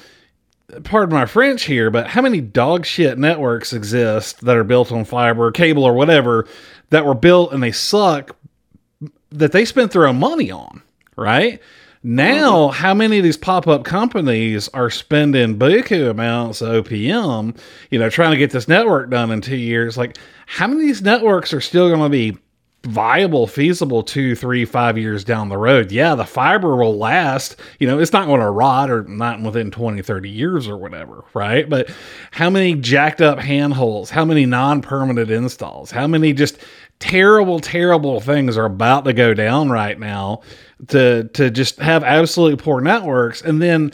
pardon 0.83 1.15
my 1.15 1.25
French 1.25 1.63
here, 1.63 1.89
but 1.89 2.07
how 2.07 2.21
many 2.21 2.41
dog 2.41 2.85
shit 2.85 3.17
networks 3.17 3.73
exist 3.73 4.41
that 4.41 4.57
are 4.57 4.63
built 4.63 4.91
on 4.91 5.05
fiber, 5.05 5.51
cable, 5.51 5.83
or 5.83 5.93
whatever 5.93 6.47
that 6.89 7.05
were 7.05 7.15
built 7.15 7.53
and 7.53 7.63
they 7.63 7.71
suck 7.71 8.35
that 9.29 9.51
they 9.51 9.65
spent 9.65 9.91
their 9.91 10.07
own 10.07 10.17
money 10.17 10.51
on, 10.51 10.81
right? 11.15 11.61
Now, 12.03 12.67
mm-hmm. 12.67 12.75
how 12.75 12.93
many 12.93 13.17
of 13.17 13.23
these 13.23 13.37
pop 13.37 13.67
up 13.67 13.83
companies 13.83 14.69
are 14.69 14.89
spending 14.89 15.57
buku 15.57 16.09
amounts 16.09 16.61
of 16.61 16.85
OPM, 16.85 17.57
you 17.89 17.99
know, 17.99 18.09
trying 18.09 18.31
to 18.31 18.37
get 18.37 18.51
this 18.51 18.67
network 18.67 19.09
done 19.09 19.31
in 19.31 19.41
two 19.41 19.57
years? 19.57 19.97
Like, 19.97 20.17
how 20.45 20.67
many 20.67 20.81
of 20.81 20.87
these 20.87 21.01
networks 21.01 21.53
are 21.53 21.61
still 21.61 21.89
going 21.89 22.01
to 22.01 22.09
be 22.09 22.37
viable, 22.83 23.47
feasible 23.47 24.03
two, 24.03 24.35
three, 24.35 24.63
five 24.65 24.97
years 24.97 25.23
down 25.23 25.49
the 25.49 25.57
road? 25.57 25.91
Yeah, 25.91 26.15
the 26.15 26.25
fiber 26.25 26.75
will 26.75 26.97
last. 26.97 27.57
You 27.79 27.87
know, 27.87 27.99
it's 27.99 28.13
not 28.13 28.27
going 28.27 28.41
to 28.41 28.49
rot 28.49 28.89
or 28.89 29.03
not 29.03 29.41
within 29.41 29.71
20, 29.71 30.01
30 30.01 30.29
years 30.29 30.67
or 30.67 30.77
whatever, 30.77 31.25
right? 31.33 31.69
But 31.69 31.89
how 32.31 32.49
many 32.49 32.75
jacked 32.75 33.21
up 33.21 33.39
handholds? 33.39 34.09
How 34.09 34.25
many 34.25 34.45
non 34.45 34.81
permanent 34.81 35.29
installs? 35.29 35.91
How 35.91 36.07
many 36.07 36.33
just 36.33 36.59
terrible, 36.99 37.59
terrible 37.59 38.19
things 38.19 38.57
are 38.57 38.65
about 38.65 39.05
to 39.05 39.13
go 39.13 39.33
down 39.33 39.69
right 39.69 39.99
now 39.99 40.41
to 40.87 41.25
to 41.33 41.49
just 41.49 41.79
have 41.79 42.03
absolutely 42.03 42.61
poor 42.61 42.81
networks 42.81 43.41
and 43.41 43.61
then 43.61 43.91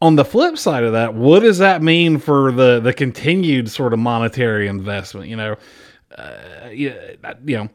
on 0.00 0.16
the 0.16 0.24
flip 0.24 0.56
side 0.56 0.84
of 0.84 0.92
that 0.92 1.14
what 1.14 1.40
does 1.40 1.58
that 1.58 1.82
mean 1.82 2.18
for 2.18 2.50
the 2.52 2.80
the 2.80 2.92
continued 2.92 3.70
sort 3.70 3.92
of 3.92 3.98
monetary 3.98 4.68
investment 4.68 5.28
you 5.28 5.36
know 5.36 5.56
uh, 6.16 6.68
you, 6.70 6.94
you 7.44 7.56
know 7.56 7.68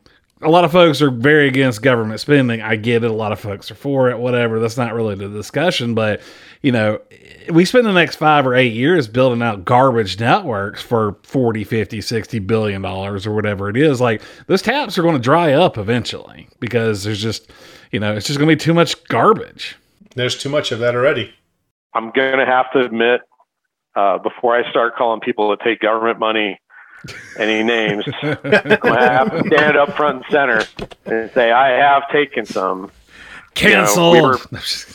a 0.44 0.50
lot 0.50 0.64
of 0.64 0.72
folks 0.72 1.02
are 1.02 1.10
very 1.10 1.48
against 1.48 1.82
government 1.82 2.20
spending. 2.20 2.62
I 2.62 2.76
get 2.76 3.04
it. 3.04 3.12
A 3.12 3.14
lot 3.14 3.32
of 3.32 3.40
folks 3.40 3.72
are 3.72 3.76
for 3.76 4.10
it, 4.10 4.20
whatever. 4.20 4.60
That's 4.60 4.78
not 4.78 4.94
really 4.94 5.16
the 5.16 5.30
discussion. 5.30 5.94
But, 5.94 6.22
you 6.62 6.72
know, 6.72 7.00
we 7.52 7.66
spend 7.66 7.86
the 7.86 7.94
next 7.94 8.18
five 8.18 8.46
or 8.46 8.54
eight 8.54 8.74
years 8.74 9.08
building 9.08 9.42
out 9.42 9.66
garbage 9.66 10.20
networks 10.20 10.82
for 10.82 11.18
40, 11.24 11.64
50, 11.64 12.02
60 12.02 12.40
billion 12.40 12.82
dollars 12.82 13.26
or 13.26 13.34
whatever 13.34 13.70
it 13.70 13.78
is. 13.78 14.02
Like, 14.02 14.22
those 14.48 14.62
taps 14.62 14.98
are 14.98 15.02
going 15.02 15.16
to 15.16 15.22
dry 15.22 15.54
up 15.54 15.78
eventually 15.78 16.48
because 16.60 17.04
there's 17.04 17.22
just, 17.22 17.52
you 17.92 18.00
know, 18.00 18.16
it's 18.16 18.28
just 18.28 18.40
going 18.40 18.50
to 18.50 18.56
be 18.56 18.60
too 18.60 18.74
much 18.74 19.02
garbage. 19.06 19.78
There's 20.16 20.38
too 20.38 20.50
much 20.50 20.72
of 20.72 20.80
that 20.80 20.96
already. 20.96 21.34
I'm 21.94 22.12
going 22.12 22.40
to 22.40 22.46
have 22.46 22.72
to 22.74 22.80
admit, 22.80 23.22
uh, 23.96 24.18
before 24.18 24.56
I 24.56 24.68
start 24.70 24.96
calling 24.96 25.20
people 25.20 25.50
that 25.52 25.60
take 25.64 25.80
government 25.80 26.20
money 26.20 26.60
any 27.38 27.64
names. 27.64 28.06
I'm 28.22 28.38
gonna 28.42 29.10
have 29.10 29.32
to 29.32 29.44
stand 29.48 29.78
up 29.78 29.96
front 29.96 30.18
and 30.18 30.26
center 30.32 30.64
and 31.06 31.32
say 31.32 31.52
I 31.52 31.70
have 31.70 32.10
taken 32.10 32.46
some. 32.46 32.92
Cancel. 33.56 34.16
You 34.16 34.22
know, 34.22 34.38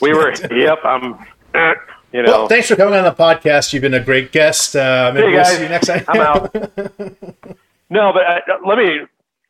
we, 0.00 0.12
were, 0.12 0.32
we 0.40 0.48
were. 0.48 0.54
Yep. 0.54 0.78
I'm. 0.84 1.26
You 2.10 2.22
know. 2.22 2.30
Well, 2.30 2.48
thanks 2.48 2.68
for 2.68 2.74
coming 2.74 2.94
on 2.94 3.04
the 3.04 3.12
podcast. 3.12 3.72
You've 3.74 3.82
been 3.82 3.92
a 3.92 4.02
great 4.02 4.32
guest. 4.32 4.74
Uh, 4.74 5.12
maybe 5.12 5.26
hey 5.26 5.32
we'll 5.34 5.42
guys, 5.42 5.56
see 5.56 5.62
you 5.62 5.68
next 5.68 5.86
time. 5.88 6.04
I'm 6.08 6.20
out. 6.22 6.54
no, 7.90 8.12
but 8.14 8.22
uh, 8.26 8.40
let 8.66 8.78
me 8.78 9.00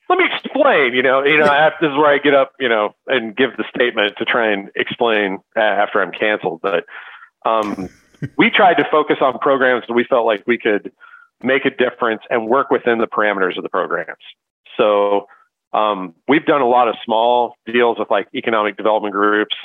let 0.09 0.19
me 0.19 0.25
explain. 0.35 0.93
You 0.93 1.03
know, 1.03 1.23
you 1.23 1.39
know, 1.39 1.71
this 1.81 1.89
is 1.89 1.97
where 1.97 2.13
I 2.13 2.19
get 2.19 2.35
up, 2.35 2.53
you 2.59 2.69
know, 2.69 2.97
and 3.07 3.37
give 3.37 3.57
the 3.57 3.65
statement 3.73 4.17
to 4.19 4.25
try 4.25 4.51
and 4.51 4.71
explain 4.75 5.39
after 5.55 6.03
I'm 6.03 6.11
canceled. 6.11 6.61
But 6.61 6.85
um, 7.47 7.89
we 8.37 8.51
tried 8.51 8.75
to 8.75 8.89
focus 8.91 9.19
on 9.21 9.39
programs 9.39 9.85
that 9.87 9.95
we 9.95 10.03
felt 10.05 10.27
like 10.27 10.43
we 10.47 10.59
could 10.59 10.91
make 11.43 11.65
a 11.65 11.71
difference 11.71 12.23
and 12.31 12.49
work 12.49 12.71
within 12.71 12.99
the 12.99 13.07
parameters 13.07 13.57
of 13.57 13.63
the 13.63 13.69
programs. 13.69 14.23
So 14.77 15.27
um, 15.73 16.15
we've 16.27 16.45
done 16.45 16.61
a 16.61 16.69
lot 16.69 16.89
of 16.89 16.97
small 17.05 17.55
deals 17.67 17.99
with 17.99 18.11
like 18.11 18.29
economic 18.35 18.77
development 18.77 19.15
groups, 19.15 19.57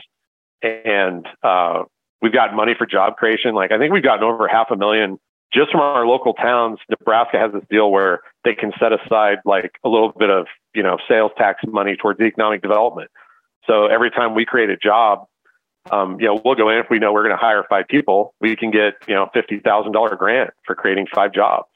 and 0.61 1.26
uh, 1.43 1.84
we've 2.21 2.34
got 2.34 2.53
money 2.53 2.74
for 2.78 2.86
job 2.86 3.15
creation. 3.17 3.55
Like 3.55 3.71
I 3.71 3.78
think 3.78 3.93
we've 3.93 4.03
gotten 4.03 4.24
over 4.24 4.47
half 4.47 4.67
a 4.71 4.76
million 4.76 5.19
just 5.53 5.71
from 5.71 5.82
our 5.82 6.05
local 6.05 6.34
towns. 6.34 6.80
Nebraska 6.89 7.38
has 7.38 7.53
this 7.53 7.63
deal 7.69 7.91
where 7.91 8.21
they 8.43 8.55
can 8.55 8.71
set 8.80 8.91
aside 8.91 9.38
like 9.45 9.71
a 9.84 9.89
little 9.89 10.11
bit 10.17 10.30
of 10.30 10.47
you 10.76 10.84
know 10.84 10.97
sales 11.07 11.32
tax 11.38 11.61
money 11.65 11.95
towards 11.95 12.19
economic 12.19 12.61
development. 12.61 13.09
So 13.65 13.86
every 13.86 14.11
time 14.11 14.36
we 14.36 14.45
create 14.45 14.69
a 14.69 14.78
job, 14.78 15.26
um, 15.91 16.19
you 16.19 16.27
know, 16.27 16.41
we'll 16.43 16.55
go 16.55 16.69
in 16.69 16.77
if 16.77 16.88
we 16.89 16.99
know 16.99 17.11
we're 17.11 17.23
going 17.23 17.36
to 17.36 17.41
hire 17.41 17.63
five 17.69 17.88
people, 17.88 18.34
we 18.39 18.55
can 18.55 18.71
get, 18.71 18.93
you 19.07 19.13
know, 19.13 19.29
$50,000 19.36 20.17
grant 20.17 20.51
for 20.65 20.75
creating 20.75 21.07
five 21.13 21.34
jobs. 21.34 21.67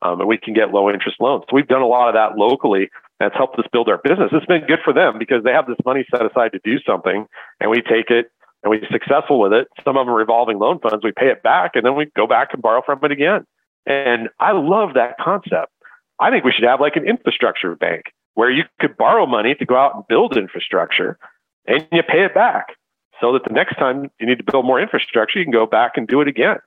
Um, 0.00 0.20
and 0.20 0.28
we 0.28 0.38
can 0.38 0.54
get 0.54 0.72
low 0.72 0.90
interest 0.90 1.20
loans. 1.20 1.44
So 1.48 1.54
we've 1.54 1.68
done 1.68 1.82
a 1.82 1.86
lot 1.86 2.08
of 2.08 2.14
that 2.14 2.36
locally. 2.36 2.90
That's 3.20 3.36
helped 3.36 3.58
us 3.58 3.66
build 3.72 3.88
our 3.88 3.98
business. 3.98 4.30
It's 4.32 4.46
been 4.46 4.66
good 4.66 4.80
for 4.82 4.92
them 4.92 5.18
because 5.18 5.44
they 5.44 5.52
have 5.52 5.66
this 5.66 5.76
money 5.84 6.04
set 6.10 6.26
aside 6.26 6.52
to 6.52 6.60
do 6.64 6.80
something 6.84 7.26
and 7.60 7.70
we 7.70 7.82
take 7.82 8.10
it 8.10 8.32
and 8.62 8.70
we're 8.70 8.84
successful 8.90 9.38
with 9.38 9.52
it. 9.52 9.68
Some 9.84 9.96
of 9.96 10.06
them 10.06 10.14
revolving 10.14 10.58
loan 10.58 10.80
funds, 10.80 11.04
we 11.04 11.12
pay 11.12 11.28
it 11.28 11.42
back 11.42 11.72
and 11.74 11.84
then 11.84 11.94
we 11.94 12.06
go 12.16 12.26
back 12.26 12.48
and 12.52 12.60
borrow 12.60 12.82
from 12.84 12.98
it 13.04 13.12
again. 13.12 13.46
And 13.86 14.28
I 14.40 14.52
love 14.52 14.94
that 14.94 15.18
concept. 15.18 15.72
I 16.18 16.30
think 16.30 16.44
we 16.44 16.52
should 16.52 16.64
have 16.64 16.80
like 16.80 16.96
an 16.96 17.06
infrastructure 17.06 17.76
bank 17.76 18.06
where 18.34 18.50
you 18.50 18.64
could 18.80 18.96
borrow 18.96 19.26
money 19.26 19.54
to 19.54 19.66
go 19.66 19.76
out 19.76 19.94
and 19.94 20.04
build 20.08 20.36
infrastructure 20.36 21.18
and 21.66 21.86
you 21.92 22.02
pay 22.02 22.24
it 22.24 22.34
back. 22.34 22.76
So 23.22 23.32
that 23.32 23.44
the 23.44 23.54
next 23.54 23.76
time 23.76 24.10
you 24.18 24.26
need 24.26 24.38
to 24.38 24.44
build 24.44 24.66
more 24.66 24.80
infrastructure, 24.80 25.38
you 25.38 25.44
can 25.44 25.52
go 25.52 25.64
back 25.64 25.92
and 25.96 26.08
do 26.08 26.20
it 26.20 26.28
again. 26.28 26.58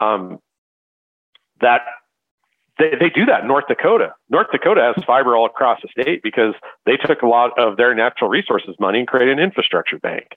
Um, 0.00 0.38
that 1.60 1.82
they, 2.78 2.90
they 2.98 3.10
do 3.10 3.26
that 3.26 3.42
in 3.42 3.48
North 3.48 3.64
Dakota. 3.68 4.14
North 4.30 4.46
Dakota 4.52 4.92
has 4.94 5.04
fiber 5.04 5.36
all 5.36 5.44
across 5.44 5.80
the 5.82 5.88
state 5.88 6.22
because 6.22 6.54
they 6.86 6.96
took 6.96 7.22
a 7.22 7.26
lot 7.26 7.58
of 7.58 7.76
their 7.76 7.94
natural 7.94 8.30
resources 8.30 8.76
money 8.78 9.00
and 9.00 9.08
created 9.08 9.38
an 9.38 9.44
infrastructure 9.44 9.98
bank. 9.98 10.28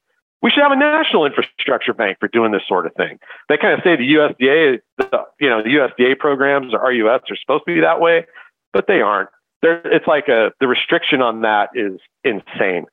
We 0.41 0.49
should 0.51 0.63
have 0.63 0.71
a 0.71 0.75
national 0.75 1.25
infrastructure 1.25 1.93
bank 1.93 2.17
for 2.19 2.27
doing 2.27 2.51
this 2.51 2.61
sort 2.67 2.85
of 2.85 2.93
thing. 2.95 3.19
They 3.47 3.57
kind 3.57 3.73
of 3.73 3.79
say 3.83 3.95
the 3.95 4.13
USDA, 4.13 4.79
the, 4.97 5.23
you 5.39 5.49
know, 5.49 5.63
the 5.63 5.69
USDA 5.69 6.19
programs 6.19 6.73
or 6.73 6.81
RUS 6.81 7.21
are 7.29 7.37
supposed 7.37 7.63
to 7.67 7.73
be 7.73 7.81
that 7.81 8.01
way, 8.01 8.25
but 8.73 8.85
they 8.87 9.01
aren't. 9.01 9.29
There, 9.61 9.81
it's 9.85 10.05
like 10.05 10.27
a 10.27 10.51
the 10.59 10.67
restriction 10.67 11.21
on 11.21 11.41
that 11.41 11.69
is 11.73 11.99
insane. 12.23 12.85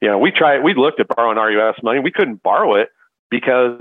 You 0.00 0.08
know, 0.08 0.18
we 0.18 0.30
tried, 0.30 0.62
we 0.62 0.74
looked 0.74 1.00
at 1.00 1.08
borrowing 1.08 1.38
RUS 1.38 1.76
money, 1.82 2.00
we 2.00 2.10
couldn't 2.10 2.42
borrow 2.42 2.74
it 2.74 2.88
because 3.30 3.80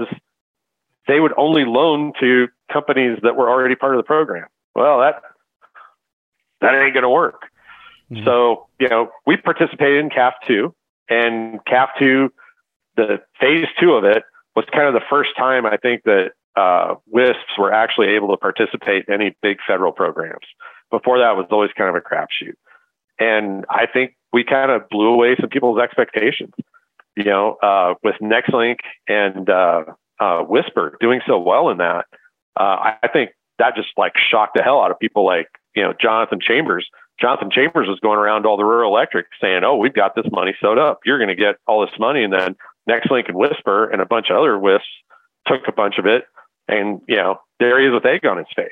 they 1.07 1.19
would 1.19 1.33
only 1.37 1.65
loan 1.65 2.13
to 2.19 2.47
companies 2.71 3.19
that 3.23 3.35
were 3.35 3.49
already 3.49 3.75
part 3.75 3.95
of 3.95 3.99
the 3.99 4.07
program. 4.07 4.47
Well, 4.73 4.99
that 4.99 5.21
that 6.61 6.73
ain't 6.73 6.93
going 6.93 7.03
to 7.03 7.09
work. 7.09 7.43
Mm-hmm. 8.11 8.25
So, 8.25 8.67
you 8.79 8.87
know, 8.87 9.09
we 9.25 9.37
participated 9.37 10.03
in 10.03 10.09
CAF 10.09 10.33
2 10.47 10.73
and 11.09 11.59
CAF 11.65 11.89
2 11.99 12.31
the 12.95 13.21
phase 13.39 13.67
2 13.79 13.91
of 13.91 14.03
it 14.05 14.23
was 14.55 14.65
kind 14.71 14.87
of 14.87 14.93
the 14.93 15.05
first 15.09 15.31
time 15.37 15.65
I 15.65 15.77
think 15.77 16.03
that 16.03 16.31
uh, 16.55 16.95
WISPs 17.13 17.57
were 17.59 17.73
actually 17.73 18.07
able 18.15 18.29
to 18.29 18.37
participate 18.37 19.05
in 19.07 19.13
any 19.13 19.35
big 19.41 19.57
federal 19.67 19.91
programs. 19.91 20.45
Before 20.91 21.19
that 21.19 21.35
was 21.35 21.47
always 21.51 21.71
kind 21.77 21.89
of 21.89 21.95
a 21.95 21.99
crapshoot. 22.01 22.55
And 23.19 23.65
I 23.69 23.85
think 23.85 24.15
we 24.35 24.43
kind 24.43 24.69
of 24.69 24.89
blew 24.89 25.13
away 25.13 25.37
some 25.39 25.49
people's 25.49 25.79
expectations. 25.79 26.51
You 27.15 27.23
know, 27.23 27.55
uh, 27.63 27.93
with 28.03 28.15
Nextlink 28.21 28.79
and 29.07 29.49
uh, 29.49 29.85
uh, 30.19 30.43
Wisper 30.43 30.99
doing 30.99 31.21
so 31.25 31.39
well 31.39 31.69
in 31.69 31.77
that, 31.77 32.05
uh, 32.59 32.91
I 33.01 33.07
think 33.13 33.29
that 33.59 33.77
just 33.77 33.87
like 33.95 34.11
shocked 34.17 34.57
the 34.57 34.61
hell 34.61 34.81
out 34.81 34.91
of 34.91 34.99
people 34.99 35.25
like, 35.25 35.47
you 35.73 35.81
know, 35.81 35.93
Jonathan 35.99 36.39
Chambers. 36.41 36.85
Jonathan 37.21 37.49
Chambers 37.49 37.87
was 37.87 38.01
going 38.01 38.19
around 38.19 38.45
all 38.45 38.57
the 38.57 38.65
rural 38.65 38.93
electric 38.93 39.27
saying, 39.39 39.63
Oh, 39.63 39.77
we've 39.77 39.93
got 39.93 40.15
this 40.15 40.25
money 40.29 40.53
sewed 40.59 40.77
up. 40.77 40.99
You're 41.05 41.17
going 41.17 41.29
to 41.29 41.41
get 41.41 41.55
all 41.65 41.79
this 41.79 41.97
money. 41.97 42.21
And 42.21 42.33
then 42.33 42.57
Nextlink 42.89 43.29
and 43.29 43.37
Wisper 43.37 43.89
and 43.89 44.01
a 44.01 44.05
bunch 44.05 44.27
of 44.29 44.35
other 44.35 44.57
WISPs 44.57 44.81
took 45.47 45.61
a 45.69 45.71
bunch 45.71 45.97
of 45.97 46.05
it. 46.05 46.25
And, 46.67 46.99
you 47.07 47.15
know, 47.15 47.39
there 47.61 47.79
he 47.79 47.87
is 47.87 47.93
with 47.93 48.05
egg 48.05 48.25
on 48.25 48.37
his 48.37 48.47
face. 48.53 48.67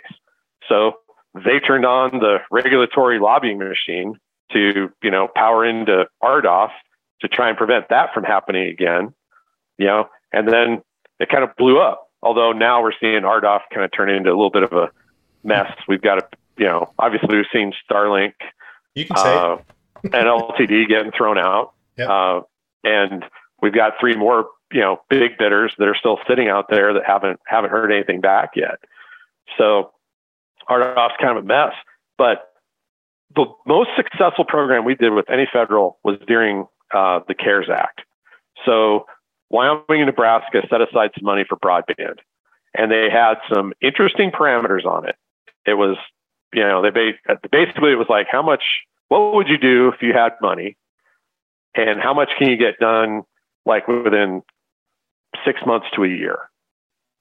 So 0.68 0.96
they 1.34 1.62
turned 1.66 1.86
on 1.86 2.20
the 2.20 2.40
regulatory 2.52 3.20
lobbying 3.20 3.60
machine 3.60 4.20
to, 4.54 4.90
you 5.02 5.12
know, 5.12 5.28
power 5.34 5.66
into 5.66 6.06
RDOF 6.22 6.70
to 7.22 7.28
try 7.28 7.50
and 7.50 7.58
prevent 7.58 7.90
that 7.90 8.14
from 8.14 8.24
happening 8.24 8.68
again, 8.68 9.14
you 9.78 9.88
know, 9.88 10.10
and 10.32 10.48
then 10.48 10.82
it 11.20 11.30
kind 11.30 11.44
of 11.44 11.56
blew 11.56 11.80
up. 11.80 12.10
Although 12.22 12.54
now 12.54 12.82
we're 12.82 12.94
seeing 13.00 13.22
RDOF 13.22 13.62
kind 13.74 13.84
of 13.84 13.92
turn 13.92 14.10
into 14.10 14.30
a 14.30 14.36
little 14.36 14.50
bit 14.50 14.64
of 14.64 14.74
a 14.74 14.90
mess. 15.44 15.72
We've 15.88 16.02
got 16.02 16.16
to, 16.16 16.28
you 16.58 16.66
know, 16.66 16.92
obviously 16.98 17.36
we've 17.36 17.46
seen 17.52 17.74
Starlink, 17.90 18.34
you 18.96 19.06
can 19.06 19.18
say, 19.18 19.36
uh, 19.36 19.58
and 20.04 20.28
LTD 20.28 20.88
getting 20.88 21.12
thrown 21.12 21.38
out, 21.38 21.74
yep. 21.98 22.10
uh, 22.10 22.42
and 22.84 23.26
we've 23.62 23.74
got 23.74 23.94
three 24.00 24.16
more, 24.16 24.48
you 24.72 24.82
know, 24.82 25.02
big 25.10 25.38
bidders 25.38 25.74
that 25.78 25.88
are 25.88 25.96
still 25.96 26.20
sitting 26.28 26.48
out 26.48 26.66
there 26.70 26.94
that 26.94 27.04
haven't 27.06 27.40
haven't 27.46 27.72
heard 27.72 27.92
anything 27.92 28.22
back 28.22 28.52
yet. 28.56 28.80
So 29.58 29.92
RDOF's 30.70 31.16
kind 31.20 31.38
of 31.38 31.44
a 31.44 31.48
mess. 31.48 31.74
But 32.18 32.53
the 33.36 33.46
most 33.66 33.90
successful 33.96 34.46
program 34.46 34.86
we 34.86 34.96
did 34.96 35.14
with 35.14 35.30
any 35.30 35.48
federal 35.52 36.00
was 36.04 36.18
during 36.28 36.66
uh, 36.94 37.20
the 37.28 37.34
CARES 37.34 37.70
Act. 37.70 38.02
So 38.66 39.06
Wyoming 39.50 40.02
and 40.02 40.06
Nebraska 40.06 40.62
set 40.70 40.82
aside 40.82 41.12
some 41.16 41.26
money 41.26 41.46
for 41.48 41.58
broadband, 41.58 42.20
and 42.76 42.92
they 42.92 43.10
had 43.10 43.36
some 43.54 43.74
interesting 43.82 44.32
parameters 44.32 44.86
on 44.86 45.08
it. 45.08 45.16
It 45.66 45.76
was, 45.76 45.98
you 46.54 46.64
know, 46.64 46.82
they 46.82 46.90
basically 47.52 47.92
it 47.92 47.98
was 47.98 48.08
like 48.10 48.28
how 48.32 48.42
much, 48.42 48.64
what 49.08 49.36
would 49.36 49.48
you 49.48 49.58
do 49.58 49.90
if 49.90 50.02
you 50.02 50.14
had 50.14 50.34
money, 50.42 50.76
and 51.76 52.02
how 52.02 52.14
much 52.14 52.30
can 52.38 52.50
you 52.50 52.58
get 52.58 52.80
done 52.80 53.24
like 53.66 53.88
within 53.88 54.42
six 55.46 55.62
months 55.66 55.88
to 55.96 56.04
a 56.04 56.08
year, 56.08 56.38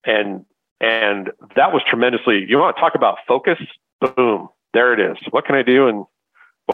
and 0.05 0.45
and 0.81 1.31
that 1.55 1.73
was 1.73 1.83
tremendously. 1.89 2.45
You 2.49 2.59
want 2.59 2.77
to 2.77 2.81
talk 2.81 2.95
about 2.95 3.19
focus? 3.27 3.59
Boom, 4.01 4.49
there 4.73 4.93
it 4.93 5.01
is. 5.01 5.17
What 5.31 5.45
can 5.45 5.55
I 5.55 5.63
do 5.63 5.89
and 5.89 6.05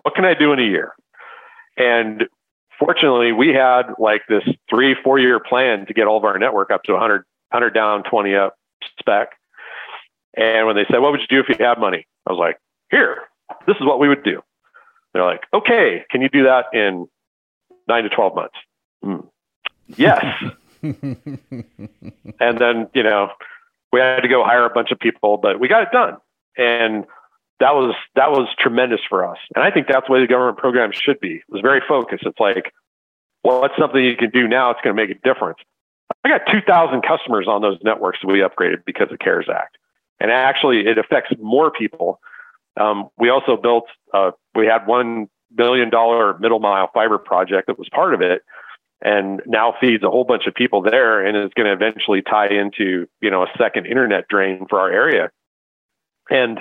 what 0.03 0.15
can 0.15 0.25
I 0.25 0.35
do 0.35 0.53
in 0.53 0.59
a 0.59 0.63
year? 0.63 0.95
And 1.77 2.25
fortunately, 2.79 3.33
we 3.33 3.49
had 3.49 3.95
like 3.99 4.23
this 4.29 4.45
three, 4.69 4.95
four 5.03 5.19
year 5.19 5.41
plan 5.41 5.87
to 5.87 5.95
get 5.95 6.07
all 6.07 6.17
of 6.19 6.25
our 6.25 6.39
network 6.39 6.71
up 6.71 6.83
to 6.85 6.93
100, 6.93 7.25
100 7.51 7.71
down, 7.71 8.03
20 8.05 8.35
up 8.35 8.57
spec. 8.99 9.31
And 10.37 10.67
when 10.67 10.77
they 10.77 10.85
said, 10.91 10.99
What 10.99 11.13
would 11.13 11.21
you 11.21 11.27
do 11.29 11.41
if 11.41 11.49
you 11.49 11.65
had 11.65 11.79
money? 11.79 12.07
I 12.27 12.33
was 12.33 12.39
like, 12.39 12.59
Here, 12.91 13.23
this 13.67 13.77
is 13.77 13.87
what 13.87 13.99
we 13.99 14.09
would 14.09 14.23
do. 14.23 14.43
They're 15.13 15.25
like, 15.25 15.43
Okay, 15.55 16.05
can 16.11 16.23
you 16.23 16.29
do 16.29 16.45
that 16.45 16.67
in 16.73 17.09
nine 17.89 18.05
to 18.05 18.11
12 18.11 18.35
months? 18.35 18.57
Mm. 19.05 19.27
Yes. 19.97 20.25
and 20.83 22.59
then, 22.59 22.89
you 22.95 23.03
know, 23.03 23.31
we 23.93 24.01
had 24.01 24.21
to 24.21 24.29
go 24.29 24.45
hire 24.45 24.65
a 24.65 24.71
bunch 24.71 24.91
of 24.91 24.99
people, 24.99 25.39
but 25.39 25.59
we 25.59 25.67
got 25.67 25.83
it 25.83 25.89
done. 25.93 26.19
And 26.57 27.07
that 27.61 27.75
was 27.75 27.95
that 28.15 28.31
was 28.31 28.49
tremendous 28.59 29.01
for 29.09 29.29
us. 29.29 29.39
And 29.55 29.65
I 29.65 29.71
think 29.71 29.87
that's 29.89 30.07
the 30.07 30.13
way 30.13 30.21
the 30.21 30.27
government 30.27 30.59
program 30.59 30.91
should 30.93 31.21
be. 31.21 31.37
It 31.37 31.43
was 31.49 31.61
very 31.61 31.83
focused. 31.87 32.25
It's 32.25 32.39
like, 32.39 32.73
well, 33.43 33.61
what's 33.61 33.75
something 33.79 34.03
you 34.03 34.17
can 34.17 34.31
do 34.31 34.47
now? 34.47 34.71
It's 34.71 34.81
going 34.83 34.95
to 34.97 35.03
make 35.03 35.11
a 35.11 35.21
difference. 35.21 35.59
I 36.25 36.29
got 36.29 36.51
2,000 36.51 37.03
customers 37.03 37.47
on 37.49 37.61
those 37.63 37.79
networks 37.83 38.19
that 38.23 38.29
we 38.29 38.41
upgraded 38.41 38.85
because 38.85 39.09
of 39.13 39.19
CARES 39.19 39.49
Act, 39.53 39.77
and 40.21 40.31
actually 40.31 40.87
it 40.87 40.99
affects 40.99 41.33
more 41.39 41.71
people. 41.71 42.21
Um, 42.79 43.09
we 43.19 43.29
also 43.31 43.57
built. 43.57 43.85
Uh, 44.13 44.33
we 44.55 44.67
had 44.67 44.87
one 44.87 45.29
billion 45.55 45.91
dollar 45.91 46.39
middle 46.39 46.61
mile 46.61 46.91
fiber 46.93 47.19
project 47.19 47.67
that 47.67 47.79
was 47.79 47.89
part 47.91 48.15
of 48.15 48.21
it, 48.21 48.43
and 49.03 49.43
now 49.47 49.75
feeds 49.81 50.03
a 50.03 50.11
whole 50.11 50.25
bunch 50.25 50.47
of 50.47 50.55
people 50.55 50.83
there, 50.83 51.25
and 51.25 51.37
is 51.37 51.53
going 51.57 51.67
to 51.67 51.73
eventually 51.73 52.23
tie 52.23 52.49
into 52.49 53.07
you 53.21 53.31
know 53.31 53.43
a 53.43 53.49
second 53.59 53.87
internet 53.87 54.29
drain 54.29 54.67
for 54.69 54.79
our 54.79 54.91
area. 54.91 55.31
And 56.31 56.61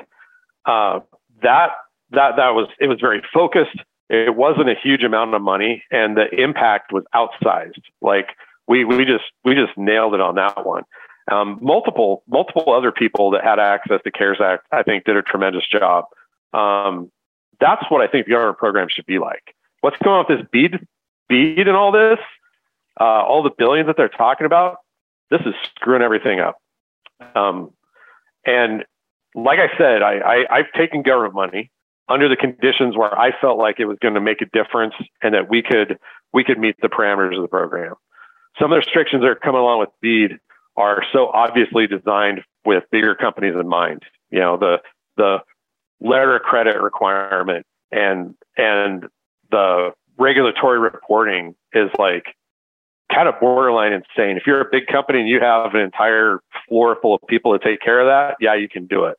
uh, 0.68 1.00
that 1.42 1.70
that 2.12 2.36
that 2.38 2.50
was 2.50 2.70
it 2.80 2.88
was 2.88 3.00
very 3.02 3.24
focused. 3.34 3.80
It 4.10 4.36
wasn't 4.36 4.70
a 4.70 4.76
huge 4.82 5.04
amount 5.04 5.34
of 5.34 5.42
money, 5.42 5.84
and 5.92 6.16
the 6.16 6.30
impact 6.30 6.94
was 6.94 7.04
outsized. 7.16 7.82
Like 8.02 8.30
we 8.68 8.86
we 8.86 9.06
just 9.06 9.26
we 9.44 9.56
just 9.56 9.78
nailed 9.78 10.14
it 10.14 10.22
on 10.22 10.36
that 10.36 10.66
one. 10.66 10.84
Um, 11.32 11.60
multiple 11.62 12.24
multiple 12.28 12.74
other 12.74 12.92
people 12.92 13.32
that 13.32 13.44
had 13.44 13.60
access 13.60 14.02
to 14.04 14.12
CARES 14.12 14.40
Act, 14.42 14.66
I 14.72 14.84
think, 14.84 15.06
did 15.06 15.18
a 15.18 15.22
tremendous 15.22 15.64
job. 15.68 16.06
Um, 16.54 17.12
that's 17.60 17.84
what 17.90 18.02
I 18.02 18.08
think 18.08 18.28
the 18.28 18.34
government 18.34 18.60
program 18.60 18.88
should 18.90 19.06
be 19.06 19.20
like. 19.20 19.56
What's 19.82 19.98
going 19.98 20.18
on 20.18 20.26
with 20.28 20.40
this 20.40 20.48
BEAD 20.52 20.88
BEAD 21.28 21.68
and 21.68 21.76
all 21.76 21.92
this, 21.92 22.20
uh, 23.00 23.04
all 23.04 23.44
the 23.44 23.52
billions 23.58 23.88
that 23.88 23.98
they're 23.98 24.10
talking 24.10 24.46
about? 24.46 24.78
This 25.30 25.42
is 25.42 25.54
screwing 25.76 26.02
everything 26.02 26.40
up. 26.40 26.62
Um, 27.36 27.72
and 28.46 28.86
like 29.38 29.60
I 29.60 29.78
said, 29.78 30.02
I, 30.02 30.18
I 30.18 30.58
I've 30.58 30.72
taken 30.76 31.04
government 31.04 31.36
money 31.36 31.72
under 32.10 32.28
the 32.28 32.36
conditions 32.36 32.98
where 32.98 33.18
I 33.18 33.32
felt 33.40 33.58
like 33.58 33.80
it 33.80 33.86
was 33.86 33.98
going 34.02 34.16
to 34.16 34.22
make 34.22 34.42
a 34.42 34.46
difference 34.46 34.96
and 35.22 35.34
that 35.36 35.50
we 35.50 35.62
could 35.62 36.00
we 36.34 36.44
could 36.44 36.58
meet 36.58 36.76
the 36.82 36.90
parameters 36.90 37.36
of 37.36 37.44
the 37.44 37.48
program. 37.48 37.94
Some 38.60 38.72
of 38.72 38.76
the 38.76 38.78
restrictions 38.78 39.22
that 39.22 39.30
are 39.30 39.36
coming 39.36 39.62
along 39.62 39.80
with 39.80 39.90
BEAD 40.02 40.40
are 40.76 41.04
so 41.14 41.28
obviously 41.28 41.86
designed 41.88 42.42
with 42.66 42.84
bigger 42.92 43.14
companies 43.16 43.54
in 43.60 43.68
mind. 43.68 44.04
You 44.32 44.40
know, 44.40 44.58
the 44.58 44.78
the 45.18 45.38
letter 46.02 46.36
of 46.36 46.42
credit 46.42 46.82
requirement 46.82 47.66
and 47.92 48.34
and 48.58 49.06
the 49.52 49.92
regulatory 50.18 50.80
reporting 50.80 51.56
is 51.74 51.90
like 52.00 52.26
kind 53.14 53.28
of 53.28 53.40
borderline 53.40 53.94
insane. 53.94 54.38
If 54.38 54.44
you're 54.46 54.62
a 54.62 54.70
big 54.70 54.88
company 54.88 55.20
and 55.20 55.30
you 55.30 55.40
have 55.40 55.74
an 55.74 55.82
entire 55.82 56.40
floor 56.68 56.98
full 57.02 57.16
of 57.16 57.22
people 57.28 57.58
to 57.58 57.64
take 57.64 57.82
care 57.82 58.00
of 58.02 58.08
that, 58.08 58.38
yeah, 58.42 58.56
you 58.56 58.68
can 58.68 58.86
do 58.86 59.06
it. 59.06 59.18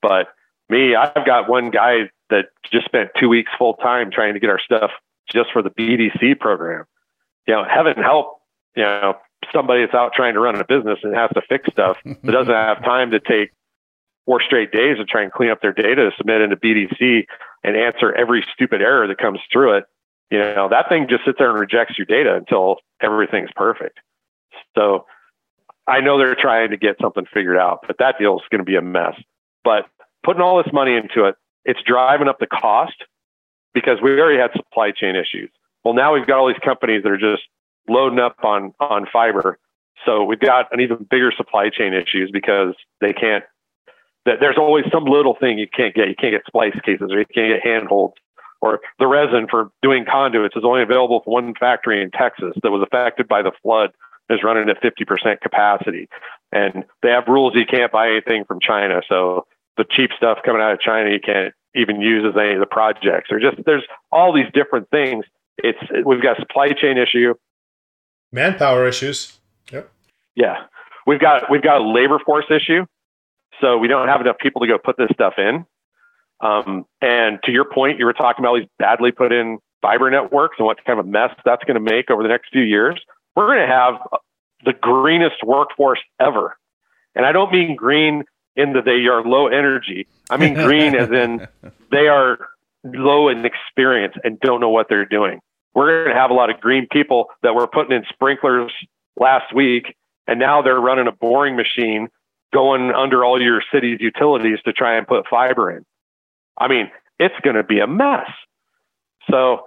But 0.00 0.28
me, 0.68 0.94
I've 0.94 1.26
got 1.26 1.48
one 1.48 1.70
guy 1.70 2.10
that 2.30 2.46
just 2.70 2.86
spent 2.86 3.10
two 3.18 3.28
weeks 3.28 3.50
full 3.58 3.74
time 3.74 4.10
trying 4.10 4.34
to 4.34 4.40
get 4.40 4.50
our 4.50 4.60
stuff 4.60 4.90
just 5.30 5.50
for 5.52 5.62
the 5.62 5.70
BDC 5.70 6.38
program. 6.40 6.84
You 7.46 7.54
know, 7.54 7.64
heaven 7.64 7.94
help, 8.02 8.40
you 8.76 8.82
know, 8.82 9.14
somebody 9.52 9.82
that's 9.82 9.94
out 9.94 10.12
trying 10.14 10.34
to 10.34 10.40
run 10.40 10.56
a 10.56 10.64
business 10.64 10.98
and 11.02 11.14
has 11.14 11.30
to 11.34 11.42
fix 11.48 11.70
stuff 11.72 11.96
that 12.04 12.30
doesn't 12.30 12.52
have 12.52 12.84
time 12.84 13.10
to 13.10 13.20
take 13.20 13.50
four 14.24 14.40
straight 14.40 14.70
days 14.70 14.98
to 14.98 15.04
try 15.04 15.22
and 15.22 15.32
clean 15.32 15.50
up 15.50 15.60
their 15.60 15.72
data 15.72 16.08
to 16.08 16.10
submit 16.16 16.42
into 16.42 16.56
BDC 16.56 17.24
and 17.64 17.76
answer 17.76 18.14
every 18.14 18.44
stupid 18.54 18.80
error 18.80 19.06
that 19.08 19.18
comes 19.18 19.40
through 19.52 19.78
it 19.78 19.84
you 20.32 20.38
know, 20.38 20.68
that 20.70 20.88
thing 20.88 21.08
just 21.10 21.26
sits 21.26 21.38
there 21.38 21.50
and 21.50 21.60
rejects 21.60 21.98
your 21.98 22.06
data 22.06 22.34
until 22.34 22.76
everything's 23.02 23.50
perfect. 23.54 24.00
So 24.74 25.04
I 25.86 26.00
know 26.00 26.16
they're 26.16 26.34
trying 26.34 26.70
to 26.70 26.78
get 26.78 26.96
something 27.00 27.26
figured 27.32 27.58
out, 27.58 27.80
but 27.86 27.98
that 27.98 28.18
deal 28.18 28.36
is 28.36 28.42
going 28.50 28.60
to 28.60 28.64
be 28.64 28.76
a 28.76 28.82
mess. 28.82 29.14
But 29.62 29.84
putting 30.24 30.40
all 30.40 30.62
this 30.62 30.72
money 30.72 30.94
into 30.96 31.26
it, 31.26 31.34
it's 31.66 31.80
driving 31.82 32.28
up 32.28 32.38
the 32.38 32.46
cost 32.46 33.04
because 33.74 33.98
we 34.02 34.18
already 34.18 34.38
had 34.38 34.52
supply 34.56 34.90
chain 34.90 35.16
issues. 35.16 35.50
Well, 35.84 35.92
now 35.92 36.14
we've 36.14 36.26
got 36.26 36.38
all 36.38 36.48
these 36.48 36.56
companies 36.64 37.02
that 37.02 37.12
are 37.12 37.18
just 37.18 37.42
loading 37.86 38.18
up 38.18 38.36
on 38.42 38.72
on 38.80 39.06
fiber. 39.12 39.58
So 40.06 40.24
we've 40.24 40.40
got 40.40 40.72
an 40.72 40.80
even 40.80 41.06
bigger 41.10 41.32
supply 41.36 41.68
chain 41.68 41.92
issues 41.92 42.30
because 42.32 42.74
they 43.02 43.12
can't. 43.12 43.44
That 44.24 44.36
there's 44.40 44.56
always 44.56 44.84
some 44.90 45.04
little 45.04 45.36
thing 45.38 45.58
you 45.58 45.68
can't 45.68 45.94
get. 45.94 46.08
You 46.08 46.14
can't 46.14 46.32
get 46.32 46.42
splice 46.46 46.78
cases, 46.84 47.10
or 47.10 47.18
you 47.18 47.26
can't 47.26 47.52
get 47.52 47.60
handholds, 47.62 48.14
or 48.62 48.80
the 48.98 49.06
resin 49.06 49.48
for 49.50 49.70
doing 49.82 50.06
conduits 50.10 50.56
is 50.56 50.62
only 50.64 50.82
available 50.82 51.20
from 51.22 51.32
one 51.32 51.54
factory 51.54 52.00
in 52.00 52.10
Texas 52.10 52.54
that 52.62 52.70
was 52.70 52.82
affected 52.82 53.28
by 53.28 53.42
the 53.42 53.52
flood. 53.62 53.90
Is 54.30 54.38
running 54.42 54.70
at 54.70 54.80
50% 54.80 55.40
capacity, 55.42 56.08
and 56.52 56.84
they 57.02 57.10
have 57.10 57.24
rules 57.26 57.54
you 57.54 57.66
can't 57.66 57.92
buy 57.92 58.08
anything 58.08 58.44
from 58.46 58.60
China. 58.60 59.02
So 59.06 59.46
the 59.76 59.84
cheap 59.84 60.10
stuff 60.16 60.38
coming 60.42 60.62
out 60.62 60.72
of 60.72 60.80
China 60.80 61.10
you 61.10 61.20
can't 61.20 61.52
even 61.74 62.00
use 62.00 62.24
as 62.26 62.38
any 62.38 62.54
of 62.54 62.60
the 62.60 62.66
projects. 62.66 63.30
Or 63.30 63.40
just 63.40 63.56
there's 63.66 63.84
all 64.10 64.32
these 64.32 64.50
different 64.54 64.88
things. 64.90 65.24
It's 65.58 65.78
we've 66.06 66.22
got 66.22 66.38
supply 66.38 66.68
chain 66.68 66.96
issue, 66.98 67.34
manpower 68.30 68.86
issues. 68.86 69.38
Yep. 69.70 69.90
Yeah, 70.34 70.56
we've 71.06 71.20
got 71.20 71.50
we've 71.50 71.62
got 71.62 71.80
a 71.80 71.84
labor 71.84 72.18
force 72.24 72.46
issue. 72.48 72.86
So 73.60 73.76
we 73.76 73.88
don't 73.88 74.08
have 74.08 74.20
enough 74.20 74.38
people 74.38 74.62
to 74.62 74.66
go 74.66 74.78
put 74.78 74.96
this 74.96 75.10
stuff 75.12 75.34
in. 75.36 75.66
Um, 76.42 76.84
and 77.00 77.38
to 77.44 77.52
your 77.52 77.64
point, 77.64 77.98
you 77.98 78.04
were 78.04 78.12
talking 78.12 78.44
about 78.44 78.56
these 78.56 78.68
badly 78.78 79.12
put 79.12 79.32
in 79.32 79.58
fiber 79.80 80.10
networks 80.10 80.56
and 80.58 80.66
what 80.66 80.84
kind 80.84 80.98
of 80.98 81.06
a 81.06 81.08
mess 81.08 81.30
that's 81.44 81.64
going 81.64 81.74
to 81.74 81.80
make 81.80 82.10
over 82.10 82.22
the 82.22 82.28
next 82.28 82.50
few 82.52 82.62
years. 82.62 83.00
We're 83.34 83.46
going 83.46 83.66
to 83.66 83.72
have 83.72 83.94
the 84.64 84.72
greenest 84.72 85.36
workforce 85.44 86.00
ever. 86.20 86.56
And 87.14 87.24
I 87.24 87.32
don't 87.32 87.52
mean 87.52 87.76
green 87.76 88.24
in 88.56 88.74
that 88.74 88.84
they 88.84 89.06
are 89.06 89.22
low 89.22 89.46
energy. 89.46 90.06
I 90.30 90.36
mean 90.36 90.54
green 90.54 90.94
as 90.94 91.10
in 91.10 91.46
they 91.90 92.08
are 92.08 92.38
low 92.84 93.28
in 93.28 93.44
experience 93.44 94.14
and 94.24 94.38
don't 94.40 94.60
know 94.60 94.68
what 94.68 94.88
they're 94.88 95.06
doing. 95.06 95.40
We're 95.74 96.04
going 96.04 96.14
to 96.14 96.20
have 96.20 96.30
a 96.30 96.34
lot 96.34 96.50
of 96.50 96.60
green 96.60 96.86
people 96.90 97.26
that 97.42 97.54
were 97.54 97.66
putting 97.66 97.96
in 97.96 98.04
sprinklers 98.12 98.70
last 99.16 99.54
week, 99.54 99.96
and 100.26 100.38
now 100.38 100.60
they're 100.60 100.80
running 100.80 101.06
a 101.06 101.12
boring 101.12 101.56
machine 101.56 102.08
going 102.52 102.92
under 102.92 103.24
all 103.24 103.40
your 103.40 103.62
city's 103.72 103.98
utilities 104.00 104.58
to 104.64 104.72
try 104.72 104.98
and 104.98 105.06
put 105.06 105.26
fiber 105.28 105.70
in. 105.70 105.84
I 106.58 106.68
mean, 106.68 106.90
it's 107.18 107.34
going 107.42 107.56
to 107.56 107.62
be 107.62 107.80
a 107.80 107.86
mess. 107.86 108.28
So, 109.30 109.62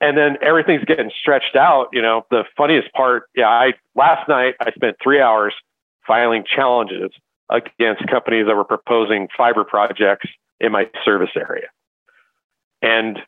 and 0.00 0.16
then 0.16 0.36
everything's 0.42 0.84
getting 0.84 1.10
stretched 1.18 1.56
out. 1.56 1.88
You 1.92 2.02
know, 2.02 2.26
the 2.30 2.44
funniest 2.56 2.92
part, 2.92 3.24
yeah, 3.34 3.48
I 3.48 3.72
last 3.94 4.28
night 4.28 4.54
I 4.60 4.70
spent 4.72 4.96
three 5.02 5.20
hours 5.20 5.54
filing 6.06 6.44
challenges 6.44 7.10
against 7.50 8.06
companies 8.08 8.46
that 8.46 8.56
were 8.56 8.64
proposing 8.64 9.28
fiber 9.36 9.64
projects 9.64 10.28
in 10.60 10.72
my 10.72 10.88
service 11.04 11.30
area. 11.36 11.68
And 12.82 13.18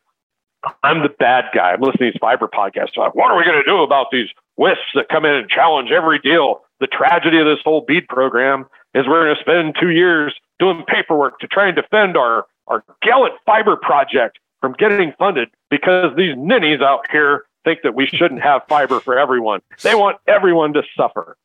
I'm 0.83 1.03
the 1.03 1.09
bad 1.09 1.45
guy. 1.53 1.71
I'm 1.71 1.81
listening 1.81 2.11
to 2.11 2.11
these 2.13 2.19
fiber 2.19 2.47
podcasts. 2.47 2.97
Like, 2.97 3.15
what 3.15 3.31
are 3.31 3.37
we 3.37 3.43
going 3.43 3.61
to 3.63 3.69
do 3.69 3.81
about 3.83 4.07
these 4.11 4.27
WISPs 4.59 4.93
that 4.95 5.09
come 5.09 5.25
in 5.25 5.33
and 5.33 5.49
challenge 5.49 5.91
every 5.91 6.19
deal? 6.19 6.61
The 6.79 6.87
tragedy 6.87 7.39
of 7.39 7.45
this 7.45 7.59
whole 7.63 7.81
BEAD 7.87 8.07
program 8.07 8.65
is 8.93 9.05
we're 9.07 9.25
going 9.25 9.35
to 9.35 9.41
spend 9.41 9.75
two 9.79 9.89
years 9.89 10.33
doing 10.59 10.83
paperwork 10.87 11.39
to 11.39 11.47
try 11.47 11.67
and 11.67 11.75
defend 11.75 12.17
our, 12.17 12.45
our 12.67 12.83
gallant 13.01 13.33
fiber 13.45 13.75
project 13.75 14.39
from 14.61 14.73
getting 14.73 15.13
funded 15.17 15.49
because 15.69 16.15
these 16.15 16.35
ninnies 16.37 16.81
out 16.81 17.09
here 17.11 17.45
think 17.63 17.79
that 17.83 17.95
we 17.95 18.07
shouldn't 18.07 18.41
have 18.41 18.61
fiber 18.69 18.99
for 18.99 19.17
everyone. 19.17 19.61
They 19.83 19.95
want 19.95 20.17
everyone 20.27 20.73
to 20.73 20.83
suffer. 20.95 21.37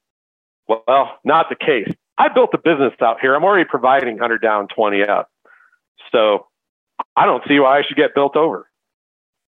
Well, 0.69 1.19
not 1.25 1.49
the 1.49 1.57
case. 1.57 1.93
I 2.19 2.29
built 2.29 2.51
a 2.55 2.59
business 2.59 2.93
out 3.01 3.21
here. 3.21 3.35
I'm 3.35 3.45
already 3.45 3.65
providing 3.69 4.15
100 4.15 4.41
down, 4.41 4.69
20 4.69 5.03
up. 5.03 5.31
So 6.13 6.47
I 7.17 7.27
don't 7.27 7.43
see 7.49 7.59
why 7.59 7.79
I 7.79 7.83
should 7.83 7.97
get 7.97 8.15
built 8.15 8.37
over. 8.37 8.69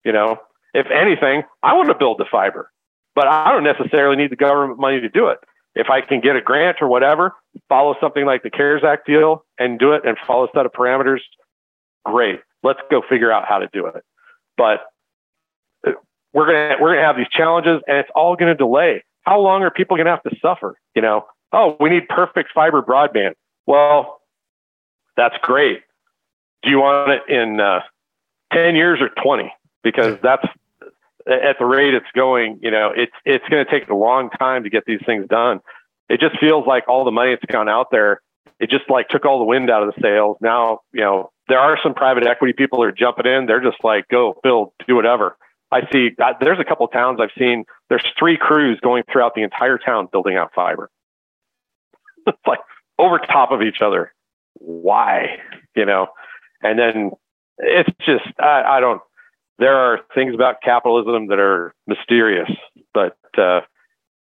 You 0.04 0.12
know, 0.12 0.38
if 0.74 0.86
anything, 0.90 1.44
I 1.62 1.74
want 1.74 1.88
to 1.88 1.94
build 1.94 2.18
the 2.18 2.26
fiber, 2.30 2.70
but 3.14 3.28
I 3.28 3.52
don't 3.52 3.64
necessarily 3.64 4.16
need 4.16 4.30
the 4.30 4.36
government 4.36 4.80
money 4.80 5.00
to 5.00 5.08
do 5.08 5.28
it. 5.28 5.38
If 5.74 5.88
I 5.90 6.00
can 6.00 6.20
get 6.20 6.36
a 6.36 6.40
grant 6.40 6.78
or 6.80 6.88
whatever, 6.88 7.32
follow 7.68 7.96
something 8.00 8.24
like 8.24 8.42
the 8.42 8.50
CARES 8.50 8.84
Act 8.84 9.06
deal 9.06 9.44
and 9.58 9.78
do 9.78 9.92
it 9.92 10.02
and 10.04 10.16
follow 10.26 10.44
a 10.44 10.48
set 10.54 10.66
of 10.66 10.72
parameters, 10.72 11.20
great. 12.04 12.40
Let's 12.62 12.80
go 12.90 13.02
figure 13.08 13.32
out 13.32 13.46
how 13.46 13.58
to 13.58 13.68
do 13.72 13.86
it. 13.86 14.02
But 14.56 14.80
we're 16.32 16.46
gonna 16.46 16.76
we're 16.80 16.94
gonna 16.94 17.06
have 17.06 17.16
these 17.16 17.28
challenges, 17.28 17.80
and 17.86 17.98
it's 17.98 18.10
all 18.14 18.36
gonna 18.36 18.54
delay. 18.54 19.04
How 19.22 19.40
long 19.40 19.62
are 19.62 19.70
people 19.70 19.96
gonna 19.96 20.10
have 20.10 20.22
to 20.22 20.36
suffer? 20.40 20.76
You 20.94 21.02
know, 21.02 21.26
oh, 21.52 21.76
we 21.80 21.90
need 21.90 22.08
perfect 22.08 22.50
fiber 22.54 22.82
broadband. 22.82 23.34
Well, 23.66 24.20
that's 25.16 25.36
great. 25.42 25.80
Do 26.62 26.70
you 26.70 26.78
want 26.78 27.10
it 27.10 27.22
in 27.28 27.60
uh, 27.60 27.80
10 28.52 28.74
years 28.74 29.00
or 29.00 29.10
20? 29.22 29.52
Because 29.82 30.18
that's 30.22 30.46
at 31.26 31.58
the 31.58 31.64
rate 31.64 31.94
it's 31.94 32.06
going, 32.14 32.58
you 32.62 32.70
know, 32.70 32.90
it's, 32.94 33.12
it's 33.24 33.46
going 33.48 33.64
to 33.64 33.70
take 33.70 33.88
a 33.88 33.94
long 33.94 34.30
time 34.30 34.64
to 34.64 34.70
get 34.70 34.84
these 34.86 35.00
things 35.06 35.26
done. 35.28 35.60
It 36.08 36.20
just 36.20 36.38
feels 36.38 36.66
like 36.66 36.88
all 36.88 37.04
the 37.04 37.10
money 37.10 37.30
that's 37.30 37.50
gone 37.50 37.68
out 37.68 37.90
there, 37.90 38.20
it 38.60 38.70
just 38.70 38.88
like 38.88 39.08
took 39.08 39.24
all 39.24 39.38
the 39.38 39.44
wind 39.44 39.70
out 39.70 39.86
of 39.86 39.94
the 39.94 40.00
sails. 40.00 40.36
Now, 40.40 40.80
you 40.92 41.00
know, 41.00 41.30
there 41.48 41.58
are 41.58 41.78
some 41.82 41.94
private 41.94 42.26
equity 42.26 42.54
people 42.56 42.78
who 42.78 42.84
are 42.84 42.92
jumping 42.92 43.26
in. 43.26 43.46
They're 43.46 43.62
just 43.62 43.82
like, 43.82 44.08
go 44.08 44.38
build, 44.42 44.72
do 44.86 44.94
whatever. 44.94 45.36
I 45.70 45.80
see 45.92 46.10
there's 46.40 46.60
a 46.60 46.64
couple 46.64 46.86
towns 46.88 47.18
I've 47.20 47.30
seen. 47.36 47.64
There's 47.88 48.04
three 48.18 48.38
crews 48.38 48.78
going 48.80 49.02
throughout 49.10 49.34
the 49.34 49.42
entire 49.42 49.78
town 49.78 50.08
building 50.10 50.36
out 50.36 50.50
fiber. 50.54 50.88
it's 52.26 52.38
like 52.46 52.60
over 52.98 53.18
top 53.18 53.50
of 53.50 53.62
each 53.62 53.78
other. 53.84 54.12
Why? 54.54 55.38
You 55.74 55.84
know, 55.84 56.08
and 56.62 56.78
then 56.78 57.10
it's 57.58 57.90
just 58.06 58.24
I, 58.38 58.62
I 58.76 58.80
don't. 58.80 59.00
There 59.58 59.76
are 59.76 60.00
things 60.14 60.34
about 60.34 60.62
capitalism 60.62 61.28
that 61.28 61.38
are 61.38 61.74
mysterious, 61.86 62.50
but 62.92 63.16
uh, 63.36 63.60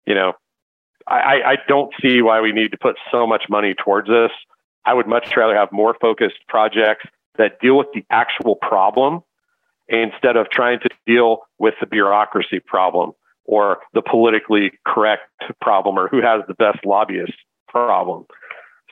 you 0.06 0.16
know, 0.16 0.34
I, 1.08 1.42
I 1.46 1.56
don't 1.68 1.94
see 2.02 2.22
why 2.22 2.42
we 2.42 2.52
need 2.52 2.72
to 2.72 2.78
put 2.78 2.96
so 3.12 3.26
much 3.28 3.46
money 3.50 3.74
towards 3.74 4.08
this. 4.08 4.32
I 4.86 4.94
would 4.94 5.08
much 5.08 5.36
rather 5.36 5.56
have 5.56 5.72
more 5.72 5.96
focused 6.00 6.38
projects 6.48 7.06
that 7.38 7.60
deal 7.60 7.78
with 7.78 7.88
the 7.94 8.04
actual 8.10 8.56
problem 8.56 9.22
instead 9.88 10.38
of 10.38 10.50
trying 10.50 10.80
to 10.80 10.90
deal 11.06 11.40
with 11.60 11.74
the 11.80 11.86
bureaucracy 11.86 12.60
problem 12.60 13.12
or 13.46 13.80
the 13.94 14.02
politically 14.02 14.72
correct 14.86 15.30
problem 15.62 15.98
or 15.98 16.08
who 16.08 16.22
has 16.22 16.42
the 16.48 16.54
best 16.54 16.80
lobbyist 16.86 17.34
problem. 17.68 18.26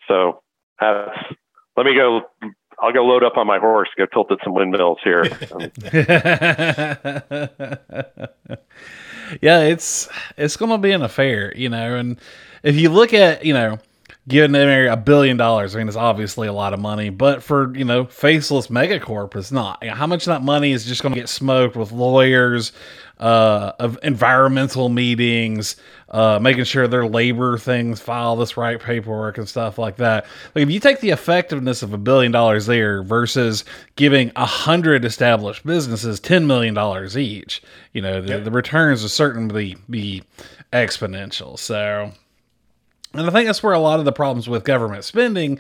So 0.08 0.42
that's, 0.80 1.18
let 1.78 1.86
me 1.86 1.96
go. 1.96 2.22
I'll 2.82 2.94
go 2.94 3.04
load 3.04 3.24
up 3.24 3.36
on 3.38 3.46
my 3.46 3.60
horse, 3.60 3.90
go 3.98 4.06
tilt 4.06 4.32
at 4.32 4.38
some 4.44 4.54
windmills 4.54 5.00
here. 5.04 5.24
yeah, 9.42 9.62
it's 9.62 10.08
it's 10.38 10.56
to 10.72 10.78
be 10.78 10.92
an 10.92 11.02
affair, 11.02 11.54
you 11.56 11.70
know. 11.70 11.96
And 11.96 12.20
if 12.64 12.76
you 12.76 12.90
look 12.90 13.14
at, 13.14 13.46
you 13.46 13.54
know, 13.54 13.80
giving 14.28 14.52
them 14.52 14.92
a 14.92 14.98
billion 14.98 15.38
dollars, 15.38 15.76
I 15.76 15.80
mean, 15.80 15.88
it's 15.88 15.98
obviously 15.98 16.48
a 16.48 16.54
lot 16.54 16.74
of 16.74 16.80
money, 16.80 17.10
but 17.10 17.42
for 17.42 17.76
you 17.76 17.86
know, 17.86 18.06
faceless 18.06 18.68
megacorp, 18.68 19.36
it's 19.36 19.52
not. 19.52 19.84
How 19.86 20.08
much 20.08 20.24
of 20.24 20.32
that 20.32 20.44
money 20.44 20.72
is 20.72 20.86
just 20.86 21.02
going 21.02 21.14
to 21.14 21.20
get 21.20 21.30
smoked 21.30 21.76
with 21.76 21.92
lawyers, 21.92 22.72
uh, 23.20 23.74
of 23.80 24.00
environmental 24.02 24.90
meetings, 24.90 25.76
uh, 26.10 26.40
making 26.42 26.64
sure 26.64 26.88
their 26.88 27.06
labor 27.06 27.58
things 27.58 28.00
file 28.00 28.36
this 28.36 28.56
right 28.56 28.80
paperwork 28.80 29.38
and 29.38 29.48
stuff 29.48 29.78
like 29.78 29.98
that. 29.98 30.26
Like 30.56 30.64
if 30.64 30.72
you 30.72 30.80
take 30.80 31.02
the 31.02 31.10
effectiveness 31.10 31.84
of 31.84 31.94
a 31.94 31.98
billion 31.98 32.32
dollars 32.32 32.66
there 32.66 33.04
versus 33.04 33.66
giving 33.96 34.32
a 34.36 34.46
hundred 34.46 35.04
established 35.04 35.66
businesses 35.66 36.20
ten 36.20 36.48
million 36.48 36.74
dollars 36.74 37.18
each, 37.18 37.62
you 37.94 38.02
know 38.02 38.22
the, 38.22 38.36
yep. 38.36 38.44
the 38.46 38.52
returns 38.52 39.02
will 39.02 39.10
certainly 39.10 39.76
be 39.90 40.24
exponential. 40.72 41.60
So. 41.60 42.12
And 43.14 43.28
I 43.28 43.32
think 43.32 43.48
that's 43.48 43.64
where 43.64 43.74
a 43.74 43.80
lot 43.80 44.00
of 44.00 44.06
the 44.06 44.12
problems 44.12 44.48
with 44.48 44.64
government 44.64 45.04
spending 45.04 45.60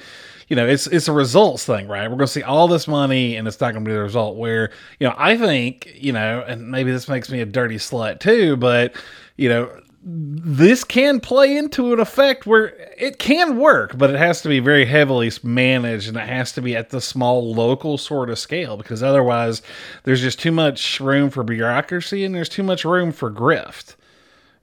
you 0.49 0.55
know, 0.55 0.67
it's 0.67 0.87
it's 0.87 1.07
a 1.07 1.13
results 1.13 1.63
thing, 1.63 1.87
right? 1.87 2.09
We're 2.09 2.17
going 2.17 2.25
to 2.25 2.27
see 2.27 2.41
all 2.41 2.67
this 2.67 2.87
money, 2.87 3.35
and 3.35 3.47
it's 3.47 3.61
not 3.61 3.71
going 3.73 3.85
to 3.85 3.89
be 3.89 3.93
the 3.93 4.01
result. 4.01 4.35
Where 4.35 4.71
you 4.99 5.07
know, 5.07 5.13
I 5.15 5.37
think 5.37 5.93
you 5.95 6.11
know, 6.11 6.43
and 6.45 6.69
maybe 6.69 6.91
this 6.91 7.07
makes 7.07 7.29
me 7.29 7.39
a 7.39 7.45
dirty 7.45 7.75
slut 7.75 8.19
too, 8.19 8.57
but 8.57 8.95
you 9.37 9.47
know, 9.47 9.71
this 10.01 10.83
can 10.83 11.19
play 11.19 11.55
into 11.55 11.93
an 11.93 11.99
effect 11.99 12.47
where 12.47 12.73
it 12.97 13.19
can 13.19 13.59
work, 13.59 13.95
but 13.95 14.09
it 14.09 14.15
has 14.17 14.41
to 14.41 14.49
be 14.49 14.59
very 14.59 14.85
heavily 14.85 15.31
managed 15.43 16.07
and 16.07 16.17
it 16.17 16.27
has 16.27 16.51
to 16.53 16.63
be 16.63 16.75
at 16.75 16.89
the 16.89 16.99
small 16.99 17.53
local 17.53 17.97
sort 17.99 18.31
of 18.31 18.39
scale 18.39 18.75
because 18.75 19.03
otherwise 19.03 19.61
there's 20.03 20.21
just 20.21 20.39
too 20.39 20.51
much 20.51 20.99
room 20.99 21.29
for 21.29 21.43
bureaucracy 21.43 22.25
and 22.25 22.33
there's 22.33 22.49
too 22.49 22.63
much 22.63 22.85
room 22.85 23.11
for 23.11 23.29
grift, 23.29 23.95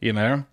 you 0.00 0.12
know? 0.12 0.44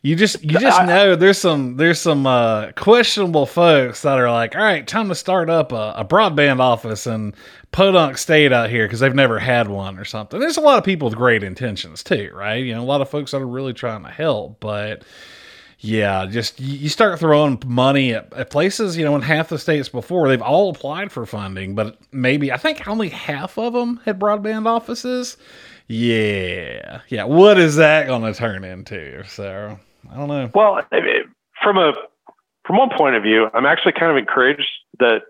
You 0.00 0.14
just 0.14 0.44
you 0.44 0.58
just 0.60 0.86
know 0.86 1.16
there's 1.16 1.38
some 1.38 1.76
there's 1.76 2.00
some 2.00 2.24
uh, 2.24 2.70
questionable 2.72 3.46
folks 3.46 4.02
that 4.02 4.18
are 4.18 4.30
like, 4.30 4.54
all 4.54 4.62
right, 4.62 4.86
time 4.86 5.08
to 5.08 5.14
start 5.14 5.50
up 5.50 5.72
a, 5.72 5.94
a 5.96 6.04
broadband 6.04 6.60
office 6.60 7.06
in 7.06 7.34
Podunk 7.72 8.16
State 8.16 8.52
out 8.52 8.70
here 8.70 8.86
because 8.86 9.00
they've 9.00 9.14
never 9.14 9.40
had 9.40 9.66
one 9.66 9.98
or 9.98 10.04
something. 10.04 10.38
There's 10.38 10.56
a 10.56 10.60
lot 10.60 10.78
of 10.78 10.84
people 10.84 11.08
with 11.08 11.18
great 11.18 11.42
intentions 11.42 12.04
too, 12.04 12.30
right? 12.32 12.64
You 12.64 12.74
know, 12.74 12.82
a 12.82 12.84
lot 12.84 13.00
of 13.00 13.10
folks 13.10 13.32
that 13.32 13.42
are 13.42 13.46
really 13.46 13.72
trying 13.72 14.04
to 14.04 14.10
help, 14.10 14.60
but 14.60 15.02
yeah, 15.80 16.26
just 16.26 16.60
you 16.60 16.88
start 16.88 17.18
throwing 17.18 17.60
money 17.66 18.14
at, 18.14 18.32
at, 18.34 18.50
places, 18.50 18.96
you 18.96 19.04
know, 19.04 19.16
in 19.16 19.22
half 19.22 19.48
the 19.48 19.58
states 19.58 19.88
before 19.88 20.28
they've 20.28 20.42
all 20.42 20.70
applied 20.70 21.10
for 21.10 21.26
funding, 21.26 21.74
but 21.74 21.98
maybe 22.12 22.52
I 22.52 22.56
think 22.56 22.86
only 22.86 23.08
half 23.08 23.58
of 23.58 23.72
them 23.72 24.00
had 24.04 24.18
broadband 24.18 24.66
offices. 24.66 25.36
Yeah, 25.88 27.00
yeah. 27.08 27.24
What 27.24 27.58
is 27.58 27.76
that 27.76 28.06
going 28.06 28.22
to 28.22 28.34
turn 28.34 28.64
into? 28.64 29.24
So 29.24 29.78
I 30.10 30.16
don't 30.16 30.28
know. 30.28 30.50
Well, 30.54 30.80
from 31.62 31.78
a 31.78 31.92
from 32.66 32.76
one 32.76 32.90
point 32.96 33.16
of 33.16 33.22
view, 33.22 33.48
I'm 33.52 33.66
actually 33.66 33.92
kind 33.92 34.10
of 34.10 34.18
encouraged 34.18 34.68
that 34.98 35.22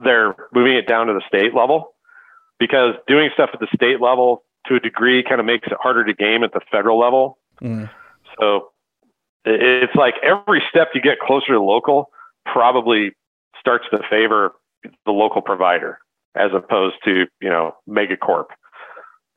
they're 0.00 0.34
moving 0.52 0.74
it 0.74 0.86
down 0.86 1.06
to 1.06 1.14
the 1.14 1.22
state 1.28 1.54
level 1.54 1.94
because 2.58 2.94
doing 3.06 3.30
stuff 3.34 3.50
at 3.52 3.60
the 3.60 3.68
state 3.74 4.00
level 4.00 4.44
to 4.66 4.74
a 4.76 4.80
degree 4.80 5.22
kind 5.22 5.40
of 5.40 5.46
makes 5.46 5.66
it 5.68 5.76
harder 5.80 6.04
to 6.04 6.12
game 6.14 6.42
at 6.42 6.52
the 6.52 6.60
federal 6.70 6.98
level. 6.98 7.38
Mm. 7.62 7.90
So 8.38 8.72
it's 9.44 9.94
like 9.94 10.14
every 10.22 10.62
step 10.68 10.88
you 10.94 11.00
get 11.00 11.18
closer 11.18 11.52
to 11.52 11.60
local 11.60 12.10
probably 12.44 13.12
starts 13.58 13.84
to 13.90 14.00
favor 14.10 14.52
the 15.04 15.12
local 15.12 15.42
provider 15.42 15.98
as 16.34 16.50
opposed 16.54 16.96
to 17.04 17.26
you 17.40 17.48
know 17.48 17.74
megacorp. 17.88 18.46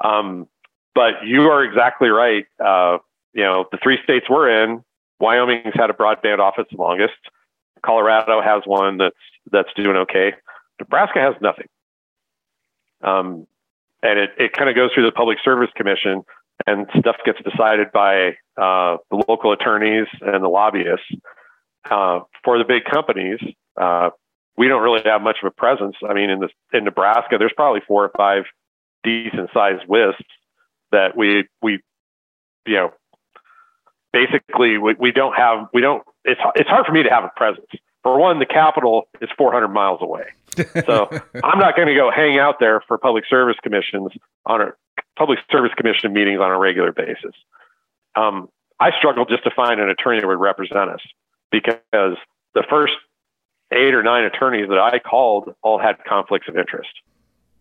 Um, 0.04 0.48
but 0.96 1.26
you 1.26 1.44
are 1.44 1.64
exactly 1.64 2.10
right. 2.10 2.46
Uh, 2.64 2.98
you 3.34 3.44
know 3.44 3.66
the 3.72 3.78
three 3.82 3.98
states 4.04 4.28
we're 4.30 4.64
in, 4.64 4.84
Wyoming's 5.20 5.74
had 5.74 5.90
a 5.90 5.94
broadband 5.94 6.40
office 6.40 6.66
the 6.72 6.78
longest. 6.78 7.14
Colorado 7.84 8.42
has 8.42 8.64
one 8.66 8.98
that's 8.98 9.16
that's 9.52 9.70
doing 9.76 9.98
okay. 9.98 10.34
Nebraska 10.80 11.20
has 11.20 11.36
nothing. 11.42 11.68
Um, 13.04 13.48
and 14.02 14.20
it, 14.20 14.32
it 14.38 14.54
kind 14.54 14.70
of 14.70 14.76
goes 14.76 14.92
through 14.94 15.06
the 15.06 15.12
Public 15.12 15.38
Service 15.44 15.70
Commission, 15.76 16.24
and 16.66 16.88
stuff 17.00 17.18
gets 17.26 17.40
decided 17.44 17.92
by 17.92 18.30
uh, 18.58 18.98
the 19.10 19.24
local 19.28 19.52
attorneys 19.52 20.08
and 20.22 20.44
the 20.44 20.50
lobbyists. 20.50 21.06
Uh, 21.90 22.22
for 22.44 22.58
the 22.58 22.64
big 22.64 22.86
companies, 22.86 23.40
uh, 23.80 24.10
we 24.58 24.68
don't 24.68 24.82
really 24.82 25.02
have 25.04 25.22
much 25.22 25.38
of 25.44 25.48
a 25.48 25.52
presence. 25.52 25.96
I 26.08 26.14
mean, 26.14 26.30
in 26.30 26.40
the 26.40 26.50
in 26.72 26.86
Nebraska, 26.86 27.38
there's 27.38 27.54
probably 27.56 27.82
four 27.88 28.06
or 28.06 28.12
five 28.16 28.44
decent 29.04 29.50
sized 29.54 29.84
WISPs 29.88 30.24
that 30.92 31.18
we 31.18 31.48
we 31.62 31.82
you 32.66 32.76
know 32.76 32.94
basically 34.14 34.78
we, 34.78 34.94
we 34.94 35.12
don't 35.12 35.36
have 35.36 35.68
we 35.74 35.82
don't 35.82 36.04
it's 36.24 36.40
it's 36.56 36.70
hard 36.70 36.86
for 36.86 36.94
me 36.94 37.04
to 37.04 37.10
have 37.10 37.26
a 37.26 37.32
presence 37.36 37.68
for 38.04 38.20
one, 38.20 38.40
the 38.40 38.46
capital 38.46 39.08
is 39.22 39.30
400 39.38 39.70
miles 39.70 40.02
away. 40.02 40.26
So 40.86 41.10
I'm 41.44 41.58
not 41.58 41.76
going 41.76 41.88
to 41.88 41.96
go 41.96 42.12
hang 42.12 42.38
out 42.38 42.60
there 42.60 42.82
for 42.82 42.98
public 42.98 43.24
service 43.30 43.56
commissions 43.64 44.12
on 44.46 44.62
a 44.62 44.74
public 45.18 45.40
service 45.50 45.72
commission 45.76 46.12
meetings 46.12 46.40
on 46.42 46.52
a 46.52 46.60
regular 46.60 46.92
basis. 46.92 47.34
Um, 48.16 48.50
I 48.80 48.92
struggled 48.98 49.30
just 49.30 49.44
to 49.46 49.52
find 49.52 49.80
an 49.80 49.90
attorney 49.90 50.20
that 50.20 50.28
would 50.28 50.40
represent 50.40 50.90
us 50.90 51.00
because 51.50 52.18
the 52.54 52.64
first 52.70 52.94
eight 53.72 53.94
or 53.94 54.04
nine 54.04 54.26
attorneys 54.26 54.68
that 54.68 54.78
I 54.78 55.00
called 55.00 55.56
all 55.62 55.80
had 55.80 56.04
conflicts 56.04 56.50
of 56.50 56.58
interest. 56.58 56.92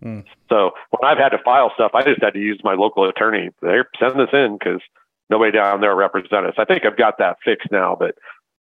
Mm. 0.03 0.25
So 0.49 0.73
when 0.91 1.09
I've 1.09 1.19
had 1.19 1.29
to 1.29 1.39
file 1.39 1.71
stuff, 1.75 1.93
I 1.95 2.03
just 2.03 2.21
had 2.21 2.35
to 2.35 2.41
use 2.41 2.61
my 2.65 2.75
local 2.75 3.09
attorney. 3.09 3.51
They're 3.63 3.89
send 4.01 4.19
this 4.19 4.31
in 4.33 4.59
because 4.59 4.81
nobody 5.31 5.53
down 5.53 5.81
there 5.81 5.95
represents 5.95 6.49
us. 6.49 6.55
I 6.59 6.65
think 6.65 6.85
I've 6.85 6.97
got 6.97 7.19
that 7.19 7.39
fixed 7.45 7.71
now, 7.71 7.97
but 7.99 8.15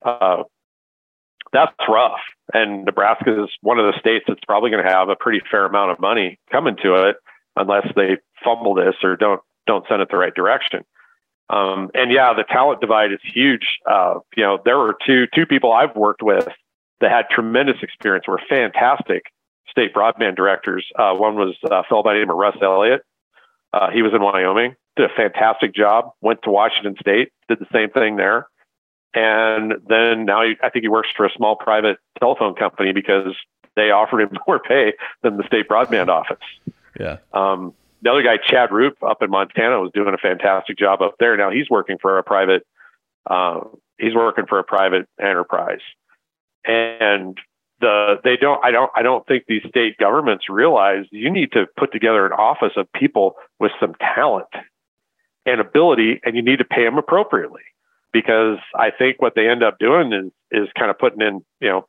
uh, 0.03 0.43
that's 1.53 1.73
rough. 1.87 2.19
And 2.53 2.85
Nebraska 2.85 3.43
is 3.43 3.49
one 3.61 3.79
of 3.79 3.91
the 3.91 3.99
states 3.99 4.25
that's 4.27 4.43
probably 4.45 4.71
going 4.71 4.83
to 4.83 4.91
have 4.91 5.09
a 5.09 5.15
pretty 5.15 5.41
fair 5.49 5.65
amount 5.65 5.91
of 5.91 5.99
money 5.99 6.39
coming 6.51 6.75
to 6.83 7.09
it 7.09 7.17
unless 7.55 7.87
they 7.95 8.17
fumble 8.43 8.73
this 8.73 8.95
or 9.03 9.15
don't 9.15 9.41
don't 9.65 9.85
send 9.89 10.01
it 10.01 10.09
the 10.09 10.17
right 10.17 10.33
direction. 10.33 10.83
Um, 11.49 11.89
and 11.93 12.11
yeah, 12.11 12.33
the 12.33 12.43
talent 12.43 12.81
divide 12.81 13.11
is 13.11 13.19
huge. 13.23 13.79
Uh, 13.89 14.15
you 14.35 14.43
know, 14.43 14.59
there 14.63 14.77
were 14.77 14.95
two 15.05 15.27
two 15.33 15.45
people 15.45 15.71
I've 15.71 15.95
worked 15.95 16.21
with 16.21 16.47
that 16.99 17.11
had 17.11 17.25
tremendous 17.29 17.77
experience, 17.81 18.27
were 18.27 18.41
fantastic 18.49 19.23
state 19.69 19.93
broadband 19.93 20.35
directors. 20.35 20.85
Uh, 20.97 21.13
one 21.13 21.35
was 21.35 21.55
a 21.63 21.83
fellow 21.83 22.03
by 22.03 22.13
the 22.13 22.19
name 22.19 22.29
of 22.29 22.37
Russ 22.37 22.57
Elliott. 22.61 23.01
Uh, 23.73 23.89
he 23.91 24.01
was 24.01 24.13
in 24.13 24.21
Wyoming, 24.21 24.75
did 24.95 25.09
a 25.09 25.13
fantastic 25.13 25.73
job. 25.73 26.11
Went 26.21 26.41
to 26.43 26.49
Washington 26.49 26.95
State, 26.99 27.31
did 27.47 27.59
the 27.59 27.67
same 27.71 27.89
thing 27.89 28.15
there. 28.15 28.47
And 29.13 29.75
then 29.87 30.25
now 30.25 30.43
he, 30.43 30.55
I 30.61 30.69
think 30.69 30.83
he 30.83 30.89
works 30.89 31.09
for 31.15 31.25
a 31.25 31.31
small 31.35 31.55
private 31.55 31.97
telephone 32.19 32.55
company 32.55 32.93
because 32.93 33.35
they 33.75 33.91
offered 33.91 34.21
him 34.21 34.37
more 34.47 34.59
pay 34.59 34.93
than 35.23 35.37
the 35.37 35.43
state 35.47 35.67
broadband 35.67 36.09
office. 36.09 36.37
Yeah. 36.99 37.17
Um, 37.33 37.73
the 38.01 38.11
other 38.11 38.21
guy, 38.21 38.37
Chad 38.37 38.71
Rupe, 38.71 39.01
up 39.01 39.21
in 39.23 39.29
Montana, 39.29 39.79
was 39.79 39.91
doing 39.93 40.13
a 40.13 40.17
fantastic 40.17 40.77
job 40.77 41.01
up 41.01 41.15
there. 41.19 41.35
Now 41.35 41.49
he's 41.49 41.69
working 41.69 41.97
for 41.99 42.17
a 42.17 42.23
private. 42.23 42.65
Uh, 43.25 43.61
he's 43.97 44.13
working 44.13 44.45
for 44.45 44.59
a 44.59 44.63
private 44.63 45.07
enterprise, 45.19 45.81
and 46.65 47.37
the 47.79 48.15
they 48.23 48.37
don't. 48.37 48.63
I 48.63 48.71
don't. 48.71 48.91
I 48.95 49.01
don't 49.01 49.25
think 49.27 49.45
these 49.47 49.63
state 49.67 49.97
governments 49.97 50.45
realize 50.49 51.05
you 51.11 51.31
need 51.31 51.51
to 51.53 51.65
put 51.77 51.91
together 51.91 52.25
an 52.25 52.33
office 52.33 52.73
of 52.75 52.91
people 52.93 53.35
with 53.59 53.71
some 53.79 53.93
talent 53.95 54.47
and 55.45 55.61
ability, 55.61 56.19
and 56.23 56.35
you 56.35 56.41
need 56.41 56.59
to 56.59 56.65
pay 56.65 56.83
them 56.83 56.97
appropriately 56.97 57.61
because 58.11 58.57
I 58.75 58.91
think 58.91 59.21
what 59.21 59.33
they 59.35 59.47
end 59.47 59.63
up 59.63 59.79
doing 59.79 60.13
is 60.13 60.31
is 60.51 60.67
kind 60.77 60.89
of 60.89 60.97
putting 60.97 61.21
in, 61.21 61.41
you 61.59 61.69
know, 61.69 61.87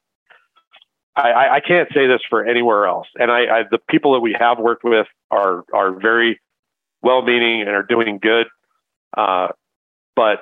I, 1.17 1.57
I 1.57 1.61
can't 1.61 1.89
say 1.93 2.07
this 2.07 2.21
for 2.29 2.45
anywhere 2.45 2.87
else. 2.87 3.07
And 3.19 3.31
I, 3.31 3.39
I 3.39 3.63
the 3.71 3.79
people 3.89 4.13
that 4.13 4.21
we 4.21 4.37
have 4.39 4.59
worked 4.59 4.85
with 4.85 5.07
are 5.31 5.65
are 5.73 5.99
very 5.99 6.41
well 7.03 7.23
meaning 7.23 7.63
and 7.63 7.71
are 7.71 7.83
doing 7.83 8.19
good. 8.21 8.47
Uh, 9.17 9.49
but 10.15 10.41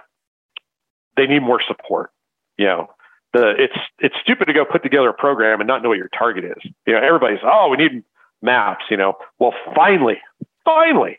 they 1.17 1.27
need 1.27 1.43
more 1.43 1.63
support. 1.67 2.11
You 2.59 2.67
know, 2.67 2.91
the 3.37 3.55
it's 3.59 3.79
it's 3.99 4.15
stupid 4.23 4.47
to 4.47 4.53
go 4.53 4.65
put 4.65 4.83
together 4.83 5.09
a 5.09 5.15
program 5.15 5.61
and 5.61 5.69
not 5.69 5.83
know 5.83 5.91
what 5.91 5.99
your 5.99 6.11
target 6.17 6.45
is. 6.45 6.71
You 6.87 6.95
know, 6.95 7.01
everybody's 7.01 7.41
oh 7.45 7.69
we 7.69 7.77
need 7.77 8.03
maps. 8.43 8.85
You 8.91 8.97
know, 8.97 9.15
well 9.39 9.55
finally, 9.75 10.19
finally, 10.65 11.19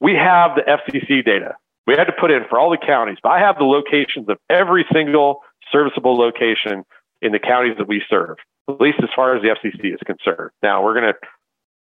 we 0.00 0.14
have 0.14 0.52
the 0.56 0.62
FCC 0.62 1.24
data 1.24 1.56
we 1.86 1.94
had 1.94 2.04
to 2.04 2.12
put 2.12 2.30
in 2.30 2.44
for 2.48 2.58
all 2.58 2.70
the 2.70 2.78
counties, 2.78 3.18
but 3.22 3.30
I 3.30 3.40
have 3.40 3.58
the 3.58 3.64
locations 3.64 4.28
of 4.28 4.38
every 4.48 4.86
single 4.92 5.40
serviceable 5.70 6.16
location 6.16 6.84
in 7.20 7.32
the 7.32 7.38
counties 7.38 7.76
that 7.78 7.88
we 7.88 8.02
serve, 8.08 8.36
at 8.68 8.80
least 8.80 8.98
as 9.02 9.08
far 9.14 9.36
as 9.36 9.42
the 9.42 9.48
FCC 9.48 9.94
is 9.94 10.00
concerned. 10.06 10.50
Now 10.62 10.82
we're 10.84 10.94
going 10.94 11.12
to 11.12 11.18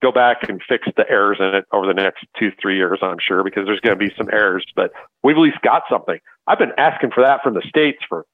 go 0.02 0.12
back 0.12 0.50
and 0.50 0.62
fix 0.68 0.88
the 0.98 1.10
errors 1.10 1.38
in 1.40 1.56
it 1.56 1.66
over 1.72 1.86
the 1.86 1.94
next 1.94 2.26
two, 2.38 2.52
three 2.62 2.76
years, 2.76 3.00
I'm 3.02 3.20
sure, 3.26 3.44
because 3.44 3.66
there's 3.66 3.80
going 3.80 3.98
to 3.98 4.06
be 4.06 4.14
some 4.18 4.30
errors, 4.32 4.66
but 4.76 4.92
we've 5.24 5.38
at 5.38 5.42
least 5.42 5.62
got 5.62 5.84
something. 5.90 6.20
I've 6.46 6.60
been 6.60 6.74
asking 6.78 7.12
for 7.12 7.24
that 7.24 7.42
from 7.42 7.54
the 7.54 7.64
states 7.68 8.00
for 8.08 8.26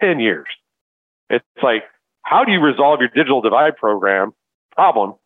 10 0.00 0.20
years. 0.20 0.46
It's 1.30 1.44
like, 1.62 1.84
how 2.22 2.44
do 2.44 2.52
you 2.52 2.60
resolve 2.60 3.00
your 3.00 3.08
digital 3.08 3.40
divide 3.40 3.76
program 3.76 4.32
problem 4.72 5.10
if 5.10 5.16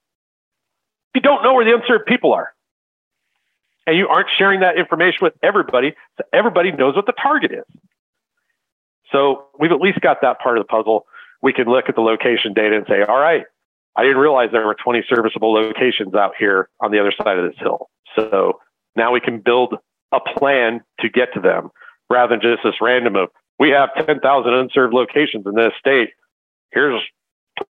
you 1.15 1.21
don't 1.21 1.43
know 1.43 1.55
where 1.55 1.65
the 1.65 1.75
unserved 1.75 2.07
people 2.07 2.33
are? 2.33 2.53
and 3.89 3.97
you 3.97 4.07
aren't 4.07 4.29
sharing 4.37 4.61
that 4.61 4.77
information 4.77 5.21
with 5.23 5.33
everybody 5.43 5.95
so 6.19 6.25
everybody 6.31 6.71
knows 6.71 6.95
what 6.95 7.07
the 7.07 7.13
target 7.13 7.53
is. 7.53 7.65
So 9.11 9.47
we've 9.59 9.73
at 9.73 9.81
least 9.81 10.03
got 10.03 10.19
that 10.21 10.41
part 10.41 10.59
of 10.59 10.65
the 10.65 10.69
puzzle. 10.69 11.07
We 11.41 11.55
can 11.55 11.67
look 11.67 11.89
at 11.89 11.95
the 11.95 12.03
location 12.03 12.53
data 12.53 12.77
and 12.77 12.85
say, 12.87 13.01
all 13.09 13.19
right, 13.19 13.45
I 13.97 14.03
didn't 14.03 14.19
realize 14.19 14.51
there 14.53 14.67
were 14.67 14.77
20 14.85 15.05
serviceable 15.09 15.55
locations 15.55 16.15
out 16.15 16.33
here 16.39 16.69
on 16.81 16.91
the 16.91 17.01
other 17.01 17.15
side 17.17 17.39
of 17.39 17.51
this 17.51 17.59
hill. 17.59 17.89
So 18.15 18.61
now 18.95 19.11
we 19.11 19.21
can 19.21 19.41
build 19.41 19.77
a 20.13 20.21
plan 20.21 20.83
to 21.01 21.09
get 21.09 21.33
to 21.33 21.41
them 21.41 21.71
rather 22.11 22.37
than 22.37 22.43
just 22.43 22.63
this 22.65 22.75
random 22.83 23.17
of 23.17 23.31
we 23.59 23.71
have 23.71 23.91
10,000 24.07 24.55
unserved 24.55 24.95
locations 24.95 25.47
in 25.47 25.55
this 25.55 25.73
state. 25.79 26.11
Here's 26.73 27.01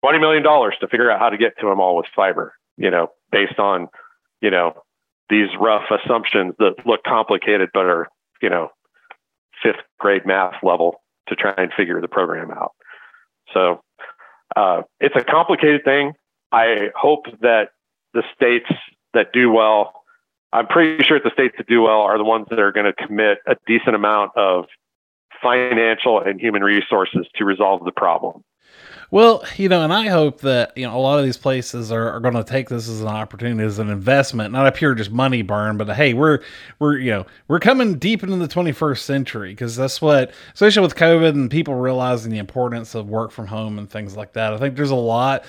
$20 0.04 0.20
million 0.20 0.44
to 0.44 0.88
figure 0.88 1.12
out 1.12 1.20
how 1.20 1.30
to 1.30 1.38
get 1.38 1.54
to 1.60 1.68
them 1.68 1.80
all 1.80 1.96
with 1.96 2.08
fiber, 2.16 2.54
you 2.78 2.90
know, 2.90 3.10
based 3.32 3.60
on, 3.60 3.88
you 4.42 4.50
know, 4.50 4.74
these 5.30 5.50
rough 5.60 5.84
assumptions 5.92 6.54
that 6.60 6.76
look 6.86 7.04
complicated 7.04 7.70
but 7.74 7.86
are, 7.86 8.08
you 8.42 8.50
know, 8.50 8.70
fifth 9.62 9.82
grade 10.00 10.26
math 10.26 10.56
level 10.64 11.02
to 11.28 11.36
try 11.36 11.54
and 11.58 11.72
figure 11.76 12.00
the 12.02 12.08
program 12.08 12.52
out. 12.52 12.74
So 13.54 13.82
uh, 14.56 14.84
it's 15.00 15.16
a 15.16 15.24
complicated 15.24 15.84
thing. 15.84 16.14
I 16.52 16.90
hope 16.96 17.26
that 17.42 17.70
the 18.14 18.24
states 18.36 18.70
that 19.14 19.34
do 19.34 19.52
well, 19.52 19.94
I'm 20.54 20.68
pretty 20.68 21.04
sure 21.04 21.20
the 21.20 21.32
states 21.34 21.56
that 21.58 21.68
do 21.68 21.82
well 21.82 22.02
are 22.02 22.18
the 22.18 22.24
ones 22.24 22.48
that 22.50 22.60
are 22.60 22.72
going 22.72 22.86
to 22.86 22.94
commit 22.94 23.40
a 23.48 23.56
decent 23.68 23.96
amount 23.96 24.32
of 24.38 24.66
financial 25.42 26.22
and 26.22 26.40
human 26.40 26.64
resources 26.64 27.26
to 27.36 27.46
resolve 27.46 27.84
the 27.86 27.92
problem. 27.92 28.44
Well, 29.12 29.46
you 29.56 29.70
know, 29.70 29.84
and 29.84 29.94
I 29.94 30.08
hope 30.08 30.42
that, 30.42 30.76
you 30.76 30.86
know, 30.86 30.96
a 30.96 31.00
lot 31.00 31.20
of 31.20 31.26
these 31.26 31.38
places 31.38 31.92
are, 31.92 32.12
are 32.12 32.20
going 32.20 32.34
to 32.34 32.44
take 32.44 32.70
this 32.70 32.90
as 32.90 33.02
an 33.02 33.08
opportunity, 33.08 33.64
as 33.64 33.78
an 33.78 33.90
investment, 33.90 34.52
not 34.52 34.66
a 34.66 34.72
pure 34.72 34.96
just 34.96 35.12
money 35.12 35.44
burn, 35.44 35.78
but 35.78 35.88
hey, 35.96 36.14
we're, 36.14 36.40
we're, 36.80 36.98
you 36.98 37.12
know, 37.12 37.26
we're 37.48 37.60
coming 37.60 38.00
deep 38.00 38.24
into 38.24 38.36
the 38.36 38.48
21st 38.48 38.98
century 38.98 39.52
because 39.52 39.76
that's 39.76 40.02
what, 40.02 40.32
especially 40.54 40.82
with 40.82 40.96
COVID 40.96 41.30
and 41.30 41.52
people 41.52 41.76
realizing 41.76 42.32
the 42.32 42.40
importance 42.40 42.96
of 42.96 43.08
work 43.08 43.32
from 43.32 43.48
home 43.48 43.78
and 43.78 43.90
things 43.90 44.18
like 44.18 44.34
that. 44.34 44.54
I 44.54 44.58
think 44.58 44.76
there's 44.76 44.90
a 44.90 44.96
lot 44.96 45.46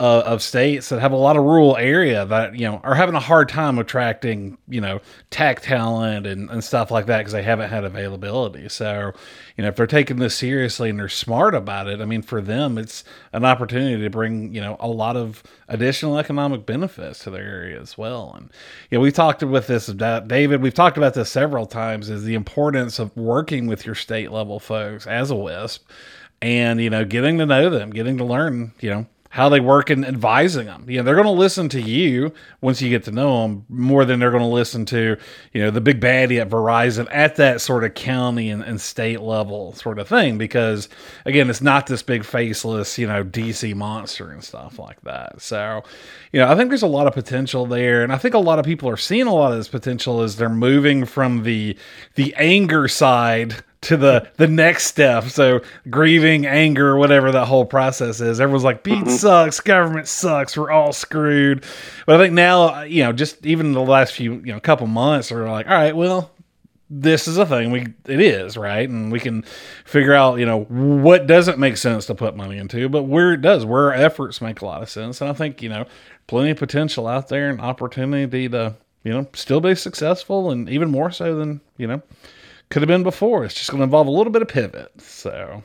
uh, 0.00 0.22
of 0.24 0.42
states 0.42 0.88
that 0.88 0.98
have 0.98 1.12
a 1.12 1.16
lot 1.16 1.36
of 1.36 1.44
rural 1.44 1.76
area 1.76 2.24
that 2.24 2.56
you 2.58 2.66
know 2.66 2.80
are 2.82 2.94
having 2.94 3.14
a 3.14 3.20
hard 3.20 3.50
time 3.50 3.78
attracting 3.78 4.56
you 4.66 4.80
know 4.80 4.98
tech 5.28 5.60
talent 5.60 6.26
and, 6.26 6.48
and 6.50 6.64
stuff 6.64 6.90
like 6.90 7.04
that 7.04 7.18
because 7.18 7.32
they 7.32 7.42
haven't 7.42 7.68
had 7.68 7.84
availability. 7.84 8.66
So 8.70 9.12
you 9.56 9.62
know 9.62 9.68
if 9.68 9.76
they're 9.76 9.86
taking 9.86 10.16
this 10.16 10.34
seriously 10.34 10.88
and 10.88 10.98
they're 10.98 11.08
smart 11.10 11.54
about 11.54 11.86
it 11.86 12.00
i 12.00 12.06
mean 12.06 12.22
for 12.22 12.40
them 12.40 12.78
it's 12.78 13.04
an 13.34 13.44
opportunity 13.44 14.02
to 14.02 14.08
bring 14.08 14.54
you 14.54 14.60
know 14.62 14.74
a 14.80 14.88
lot 14.88 15.18
of 15.18 15.42
additional 15.68 16.16
economic 16.16 16.64
benefits 16.64 17.18
to 17.20 17.30
their 17.30 17.44
area 17.44 17.78
as 17.78 17.98
well. 17.98 18.32
And 18.34 18.50
you 18.90 18.96
know 18.96 19.02
we 19.02 19.12
talked 19.12 19.42
with 19.42 19.66
this 19.66 19.86
david 19.86 20.62
we've 20.62 20.72
talked 20.72 20.96
about 20.96 21.12
this 21.12 21.30
several 21.30 21.66
times 21.66 22.08
is 22.08 22.24
the 22.24 22.34
importance 22.34 22.98
of 22.98 23.14
working 23.14 23.66
with 23.66 23.84
your 23.84 23.94
state 23.94 24.32
level 24.32 24.58
folks 24.58 25.06
as 25.06 25.30
a 25.30 25.36
wisp 25.36 25.86
and 26.40 26.80
you 26.80 26.88
know 26.88 27.04
getting 27.04 27.36
to 27.36 27.44
know 27.44 27.68
them 27.68 27.90
getting 27.90 28.16
to 28.16 28.24
learn 28.24 28.72
you 28.80 28.88
know 28.88 29.06
how 29.30 29.48
they 29.48 29.60
work 29.60 29.90
and 29.90 30.04
advising 30.04 30.66
them. 30.66 30.84
You 30.88 30.98
know, 30.98 31.02
they're 31.04 31.14
going 31.14 31.24
to 31.24 31.30
listen 31.30 31.68
to 31.70 31.80
you 31.80 32.32
once 32.60 32.82
you 32.82 32.90
get 32.90 33.04
to 33.04 33.12
know 33.12 33.42
them 33.42 33.64
more 33.68 34.04
than 34.04 34.18
they're 34.18 34.32
going 34.32 34.42
to 34.42 34.48
listen 34.48 34.84
to, 34.86 35.16
you 35.52 35.62
know, 35.62 35.70
the 35.70 35.80
big 35.80 36.00
baddie 36.00 36.40
at 36.40 36.48
Verizon 36.48 37.06
at 37.12 37.36
that 37.36 37.60
sort 37.60 37.84
of 37.84 37.94
county 37.94 38.50
and, 38.50 38.60
and 38.64 38.80
state 38.80 39.20
level 39.20 39.72
sort 39.74 40.00
of 40.00 40.08
thing. 40.08 40.36
Because 40.36 40.88
again, 41.24 41.48
it's 41.48 41.60
not 41.60 41.86
this 41.86 42.02
big 42.02 42.24
faceless, 42.24 42.98
you 42.98 43.06
know, 43.06 43.22
DC 43.22 43.72
monster 43.76 44.32
and 44.32 44.42
stuff 44.42 44.80
like 44.80 45.00
that. 45.02 45.40
So, 45.40 45.84
you 46.32 46.40
know, 46.40 46.50
I 46.50 46.56
think 46.56 46.68
there's 46.68 46.82
a 46.82 46.88
lot 46.88 47.06
of 47.06 47.14
potential 47.14 47.66
there. 47.66 48.02
And 48.02 48.12
I 48.12 48.18
think 48.18 48.34
a 48.34 48.38
lot 48.38 48.58
of 48.58 48.64
people 48.64 48.88
are 48.88 48.96
seeing 48.96 49.28
a 49.28 49.34
lot 49.34 49.52
of 49.52 49.58
this 49.58 49.68
potential 49.68 50.22
as 50.22 50.36
they're 50.36 50.48
moving 50.48 51.04
from 51.04 51.44
the, 51.44 51.78
the 52.16 52.34
anger 52.34 52.88
side 52.88 53.62
to 53.82 53.96
the 53.96 54.30
the 54.36 54.46
next 54.46 54.86
step. 54.86 55.24
So 55.24 55.60
grieving, 55.88 56.46
anger, 56.46 56.96
whatever 56.96 57.32
that 57.32 57.46
whole 57.46 57.64
process 57.64 58.20
is. 58.20 58.40
Everyone's 58.40 58.64
like, 58.64 58.82
BEAD 58.82 59.04
mm-hmm. 59.04 59.10
sucks, 59.10 59.60
government 59.60 60.08
sucks, 60.08 60.56
we're 60.56 60.70
all 60.70 60.92
screwed. 60.92 61.64
But 62.06 62.16
I 62.16 62.18
think 62.24 62.34
now, 62.34 62.82
you 62.82 63.02
know, 63.04 63.12
just 63.12 63.44
even 63.46 63.72
the 63.72 63.80
last 63.80 64.12
few, 64.12 64.34
you 64.34 64.52
know, 64.52 64.60
couple 64.60 64.86
months 64.86 65.30
we're 65.30 65.50
like, 65.50 65.66
all 65.66 65.72
right, 65.72 65.96
well, 65.96 66.30
this 66.90 67.28
is 67.28 67.38
a 67.38 67.46
thing. 67.46 67.70
We 67.70 67.86
it 68.06 68.20
is 68.20 68.56
right, 68.56 68.88
and 68.88 69.12
we 69.12 69.20
can 69.20 69.44
figure 69.84 70.12
out, 70.12 70.40
you 70.40 70.46
know, 70.46 70.64
what 70.64 71.28
doesn't 71.28 71.58
make 71.58 71.76
sense 71.76 72.06
to 72.06 72.14
put 72.16 72.36
money 72.36 72.58
into, 72.58 72.88
but 72.88 73.04
where 73.04 73.32
it 73.32 73.40
does, 73.40 73.64
where 73.64 73.84
our 73.84 73.94
efforts 73.94 74.40
make 74.40 74.60
a 74.60 74.66
lot 74.66 74.82
of 74.82 74.90
sense. 74.90 75.20
And 75.20 75.30
I 75.30 75.32
think 75.32 75.62
you 75.62 75.68
know, 75.68 75.86
plenty 76.26 76.50
of 76.50 76.58
potential 76.58 77.06
out 77.06 77.28
there 77.28 77.48
and 77.48 77.60
opportunity 77.60 78.48
to 78.48 78.74
you 79.04 79.12
know 79.12 79.28
still 79.34 79.60
be 79.60 79.76
successful, 79.76 80.50
and 80.50 80.68
even 80.68 80.90
more 80.90 81.12
so 81.12 81.36
than 81.36 81.60
you 81.76 81.86
know 81.86 82.02
could 82.70 82.82
have 82.82 82.88
been 82.88 83.02
before. 83.02 83.44
It's 83.44 83.54
just 83.54 83.70
going 83.70 83.80
to 83.80 83.84
involve 83.84 84.06
a 84.06 84.10
little 84.10 84.32
bit 84.32 84.42
of 84.42 84.48
pivot. 84.48 84.92
So, 85.00 85.62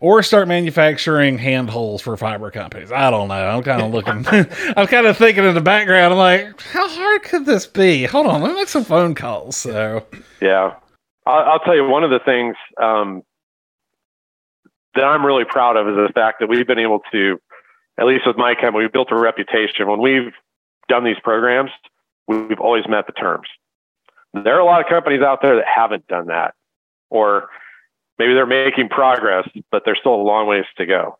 or 0.00 0.22
start 0.22 0.48
manufacturing 0.48 1.38
hand 1.38 1.70
holes 1.70 2.02
for 2.02 2.16
fiber 2.16 2.50
companies. 2.50 2.92
I 2.92 3.10
don't 3.10 3.28
know. 3.28 3.34
I'm 3.34 3.62
kind 3.62 3.82
of 3.82 3.92
looking. 3.92 4.24
I'm 4.76 4.86
kind 4.86 5.06
of 5.06 5.16
thinking 5.16 5.44
in 5.44 5.54
the 5.54 5.60
background. 5.60 6.12
I'm 6.12 6.18
like, 6.18 6.60
how 6.62 6.88
hard 6.88 7.22
could 7.24 7.46
this 7.46 7.66
be? 7.66 8.04
Hold 8.04 8.26
on, 8.26 8.42
let 8.42 8.50
me 8.50 8.54
make 8.54 8.68
some 8.68 8.84
phone 8.84 9.14
calls. 9.14 9.56
So, 9.56 10.06
yeah, 10.40 10.74
I'll, 11.26 11.52
I'll 11.52 11.60
tell 11.60 11.74
you 11.74 11.86
one 11.86 12.04
of 12.04 12.10
the 12.10 12.20
things 12.24 12.56
um, 12.80 13.22
that 14.94 15.04
I'm 15.04 15.24
really 15.26 15.44
proud 15.44 15.76
of 15.76 15.88
is 15.88 15.94
the 15.94 16.12
fact 16.14 16.38
that 16.40 16.48
we've 16.48 16.66
been 16.66 16.78
able 16.78 17.00
to, 17.12 17.38
at 17.98 18.06
least 18.06 18.26
with 18.26 18.36
my 18.36 18.54
company, 18.54 18.84
we've 18.84 18.92
built 18.92 19.08
a 19.10 19.18
reputation. 19.18 19.88
When 19.88 20.00
we've 20.00 20.32
done 20.88 21.04
these 21.04 21.18
programs, 21.24 21.70
we've 22.28 22.60
always 22.60 22.84
met 22.88 23.06
the 23.06 23.12
terms. 23.12 23.48
There 24.44 24.54
are 24.54 24.60
a 24.60 24.64
lot 24.64 24.80
of 24.80 24.88
companies 24.88 25.22
out 25.22 25.40
there 25.42 25.56
that 25.56 25.64
haven't 25.66 26.06
done 26.06 26.26
that, 26.26 26.54
or 27.10 27.48
maybe 28.18 28.34
they're 28.34 28.46
making 28.46 28.88
progress, 28.88 29.48
but 29.70 29.82
there's 29.84 29.98
still 29.98 30.14
a 30.14 30.22
long 30.22 30.46
ways 30.46 30.64
to 30.78 30.86
go. 30.86 31.18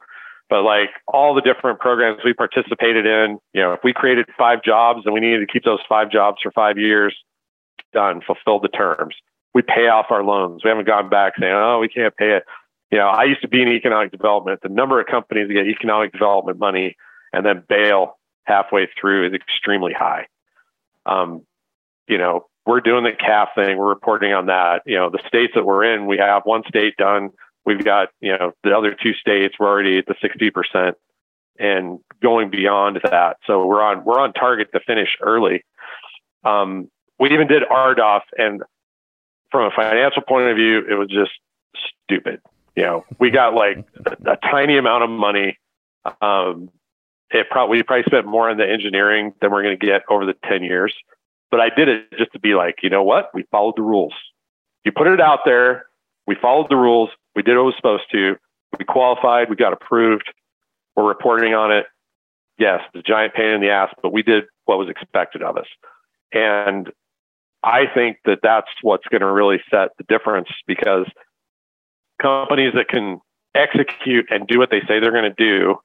But 0.49 0.63
like 0.63 0.91
all 1.09 1.35
the 1.35 1.41
different 1.41 1.81
programs 1.81 2.21
we 2.25 2.33
participated 2.33 3.05
in, 3.05 3.39
you 3.53 3.61
know, 3.61 3.73
if 3.73 3.81
we 3.83 3.93
created 3.93 4.27
five 4.39 4.63
jobs 4.63 5.03
and 5.05 5.13
we 5.13 5.21
needed 5.21 5.41
to 5.41 5.53
keep 5.53 5.65
those 5.65 5.81
five 5.89 6.11
jobs 6.11 6.39
for 6.43 6.53
five 6.53 6.79
years, 6.79 7.17
done, 7.93 8.21
fulfilled 8.25 8.63
the 8.63 8.69
terms. 8.69 9.15
We 9.55 9.63
pay 9.63 9.89
off 9.89 10.07
our 10.11 10.23
loans. 10.23 10.63
We 10.63 10.69
haven't 10.69 10.87
gone 10.87 11.09
back 11.09 11.35
saying, 11.41 11.53
oh, 11.53 11.79
we 11.81 11.89
can't 11.89 12.17
pay 12.17 12.37
it. 12.37 12.45
You 12.91 12.99
know, 12.99 13.09
I 13.09 13.25
used 13.25 13.41
to 13.41 13.49
be 13.49 13.63
in 13.63 13.69
economic 13.69 14.13
development. 14.13 14.61
The 14.63 14.69
number 14.69 15.01
of 15.01 15.07
companies 15.07 15.49
that 15.49 15.55
get 15.55 15.67
economic 15.67 16.13
development 16.13 16.59
money 16.59 16.97
and 17.33 17.45
then 17.45 17.65
bail 17.69 18.19
halfway 18.45 18.89
through 19.01 19.27
is 19.29 19.35
extremely 19.35 19.93
high. 19.93 20.27
Um, 21.05 21.43
you 22.07 22.19
know, 22.19 22.47
we're 22.67 22.81
doing 22.81 23.05
the 23.05 23.13
CAF 23.13 23.55
thing. 23.55 23.79
We're 23.79 23.89
reporting 23.89 24.33
on 24.33 24.47
that. 24.47 24.83
You 24.85 24.97
know, 24.97 25.09
the 25.09 25.23
states 25.29 25.53
that 25.55 25.65
we're 25.65 25.85
in, 25.85 26.07
we 26.07 26.19
have 26.19 26.43
one 26.45 26.63
state 26.69 26.97
done. 26.97 27.31
We've 27.65 27.83
got, 27.83 28.09
you 28.21 28.37
know, 28.37 28.53
the 28.65 28.77
other 28.77 28.97
two 29.01 29.15
states, 29.15 29.55
we're 29.59 29.69
already 29.69 29.99
at 29.99 30.07
the 30.07 30.15
60% 30.15 30.95
and 31.59 32.01
going 32.21 32.51
beyond 32.51 33.01
that. 33.05 33.39
So 33.47 33.65
we're 33.65 33.83
on, 33.83 34.05
we're 34.05 34.21
on 34.21 34.33
target 34.33 34.69
to 34.73 34.81
finish 34.81 35.17
early. 35.21 35.65
Um, 36.45 36.91
we 37.19 37.33
even 37.33 37.47
did 37.47 37.63
RDOF 37.63 38.23
and 38.37 38.63
from 39.51 39.67
a 39.67 39.71
financial 39.75 40.23
point 40.23 40.49
of 40.49 40.57
view, 40.57 40.83
it 40.89 40.95
was 40.95 41.09
just 41.09 41.31
stupid. 42.05 42.41
You 42.75 42.83
know, 42.83 43.05
we 43.19 43.31
got 43.31 43.55
like 43.55 43.79
a, 44.05 44.33
a 44.33 44.37
tiny 44.37 44.77
amount 44.77 45.05
of 45.05 45.11
money. 45.11 45.59
Um, 46.21 46.71
it 47.31 47.49
probably, 47.51 47.79
we 47.79 47.83
probably 47.85 48.05
spent 48.05 48.27
more 48.27 48.51
on 48.51 48.59
the 48.59 48.69
engineering 48.69 49.35
than 49.41 49.51
we're 49.51 49.63
going 49.63 49.79
to 49.79 49.87
get 49.87 50.03
over 50.11 50.27
the 50.27 50.35
10 50.49 50.63
years. 50.63 50.95
But 51.51 51.61
I 51.61 51.71
did 51.71 51.89
it 51.89 52.11
just 52.19 52.33
to 52.33 52.41
be 52.41 52.55
like, 52.55 52.77
you 52.83 52.91
know 52.91 53.03
what? 53.03 53.31
We 53.33 53.45
followed 53.51 53.75
the 53.77 53.83
rules. 53.83 54.15
You 54.85 54.93
put 54.93 55.07
it 55.07 55.21
out 55.21 55.41
there. 55.45 55.87
We 56.27 56.37
followed 56.41 56.69
the 56.71 56.77
rules. 56.77 57.11
We 57.35 57.43
did 57.43 57.57
what 57.57 57.67
was 57.67 57.75
supposed 57.77 58.05
to. 58.13 58.37
We 58.79 58.85
qualified. 58.85 59.49
We 59.49 59.57
got 59.57 59.73
approved. 59.73 60.33
We're 60.97 61.07
reporting 61.07 61.55
on 61.55 61.73
it. 61.73 61.87
Yes, 62.59 62.81
the 62.95 63.03
giant 63.03 63.35
pain 63.35 63.51
in 63.51 63.61
the 63.61 63.71
ass, 63.71 63.93
but 64.03 64.13
we 64.13 64.23
did 64.23 64.45
what 64.65 64.79
was 64.79 64.89
expected 64.89 65.43
of 65.43 65.57
us. 65.57 65.67
And 66.33 66.91
I 67.63 67.85
think 67.93 68.19
that 68.25 68.39
that's 68.43 68.69
what's 68.83 69.07
going 69.09 69.21
to 69.21 69.31
really 69.31 69.61
set 69.71 69.91
the 69.99 70.05
difference 70.09 70.49
because 70.67 71.07
companies 72.21 72.73
that 72.75 72.89
can 72.89 73.21
execute 73.55 74.27
and 74.31 74.47
do 74.47 74.59
what 74.59 74.71
they 74.71 74.81
say 74.81 75.01
they're 75.01 75.13
going 75.13 75.25
to 75.25 75.31
do 75.31 75.77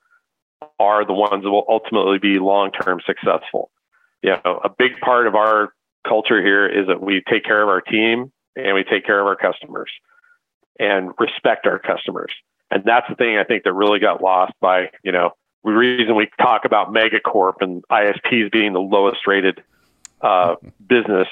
are 0.80 1.06
the 1.06 1.14
ones 1.14 1.44
that 1.44 1.52
will 1.52 1.66
ultimately 1.68 2.20
be 2.20 2.40
long 2.40 2.72
term 2.72 3.00
successful 3.06 3.72
you 4.22 4.32
know, 4.46 4.60
a 4.64 4.70
big 4.70 5.00
part 5.00 5.28
of 5.28 5.36
our 5.36 5.74
culture 6.08 6.42
here 6.42 6.68
is 6.68 6.88
that 6.88 7.02
we 7.02 7.22
take 7.30 7.44
care 7.44 7.62
of 7.62 7.70
our 7.70 7.82
team 7.82 8.32
and 8.56 8.76
we 8.76 8.84
take 8.84 9.06
care 9.06 9.20
of 9.20 9.28
our 9.28 9.36
customers 9.36 9.92
and 10.80 11.12
respect 11.20 11.68
our 11.68 11.80
customers. 11.80 12.32
And 12.70 12.84
that's 12.86 13.08
the 13.10 13.16
thing 13.16 13.38
I 13.38 13.44
think 13.44 13.64
that 13.64 13.74
really 13.74 14.00
got 14.00 14.22
lost 14.22 14.54
by, 14.62 14.90
you 15.04 15.12
know, 15.12 15.32
the 15.64 15.72
reason 15.72 16.16
we 16.16 16.30
talk 16.40 16.66
about 16.66 16.94
megacorp 16.94 17.56
and 17.62 17.84
ISPs 17.92 18.52
being 18.52 18.74
the 18.74 18.80
lowest 18.80 19.28
rated 19.28 19.62
uh, 20.22 20.56
business 20.88 21.28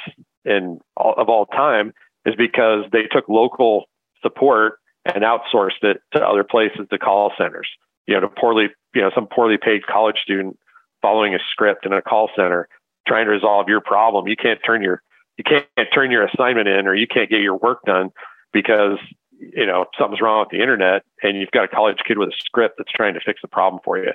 in 0.45 0.79
all, 0.95 1.15
of 1.17 1.29
all 1.29 1.45
time 1.45 1.93
is 2.25 2.35
because 2.35 2.85
they 2.91 3.03
took 3.03 3.27
local 3.27 3.85
support 4.21 4.79
and 5.05 5.23
outsourced 5.23 5.83
it 5.83 6.01
to 6.13 6.25
other 6.25 6.43
places, 6.43 6.87
to 6.91 6.97
call 6.97 7.31
centers. 7.37 7.67
You 8.05 8.15
know, 8.15 8.21
to 8.21 8.27
poorly, 8.27 8.67
you 8.93 9.01
know, 9.01 9.11
some 9.13 9.27
poorly 9.27 9.57
paid 9.57 9.85
college 9.85 10.17
student 10.23 10.57
following 11.01 11.33
a 11.35 11.39
script 11.51 11.85
in 11.85 11.93
a 11.93 12.01
call 12.01 12.29
center 12.35 12.67
trying 13.09 13.25
to 13.25 13.31
resolve 13.31 13.67
your 13.67 13.81
problem. 13.81 14.27
You 14.27 14.35
can't 14.35 14.59
turn 14.65 14.81
your 14.81 15.01
you 15.37 15.43
can't 15.43 15.89
turn 15.93 16.11
your 16.11 16.25
assignment 16.25 16.67
in 16.67 16.87
or 16.87 16.95
you 16.95 17.07
can't 17.07 17.29
get 17.29 17.41
your 17.41 17.55
work 17.55 17.83
done 17.85 18.11
because 18.53 18.97
you 19.39 19.65
know 19.65 19.85
something's 19.97 20.21
wrong 20.21 20.41
with 20.41 20.49
the 20.49 20.61
internet 20.61 21.03
and 21.23 21.37
you've 21.37 21.51
got 21.51 21.65
a 21.65 21.67
college 21.67 21.97
kid 22.05 22.17
with 22.17 22.29
a 22.29 22.37
script 22.37 22.75
that's 22.77 22.91
trying 22.91 23.15
to 23.15 23.21
fix 23.25 23.41
the 23.41 23.47
problem 23.47 23.81
for 23.83 23.97
you. 23.97 24.11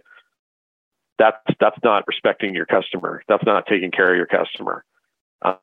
That's 1.18 1.36
that's 1.60 1.78
not 1.82 2.06
respecting 2.06 2.54
your 2.54 2.66
customer. 2.66 3.22
That's 3.28 3.44
not 3.44 3.66
taking 3.66 3.90
care 3.90 4.10
of 4.10 4.16
your 4.16 4.26
customer. 4.26 4.84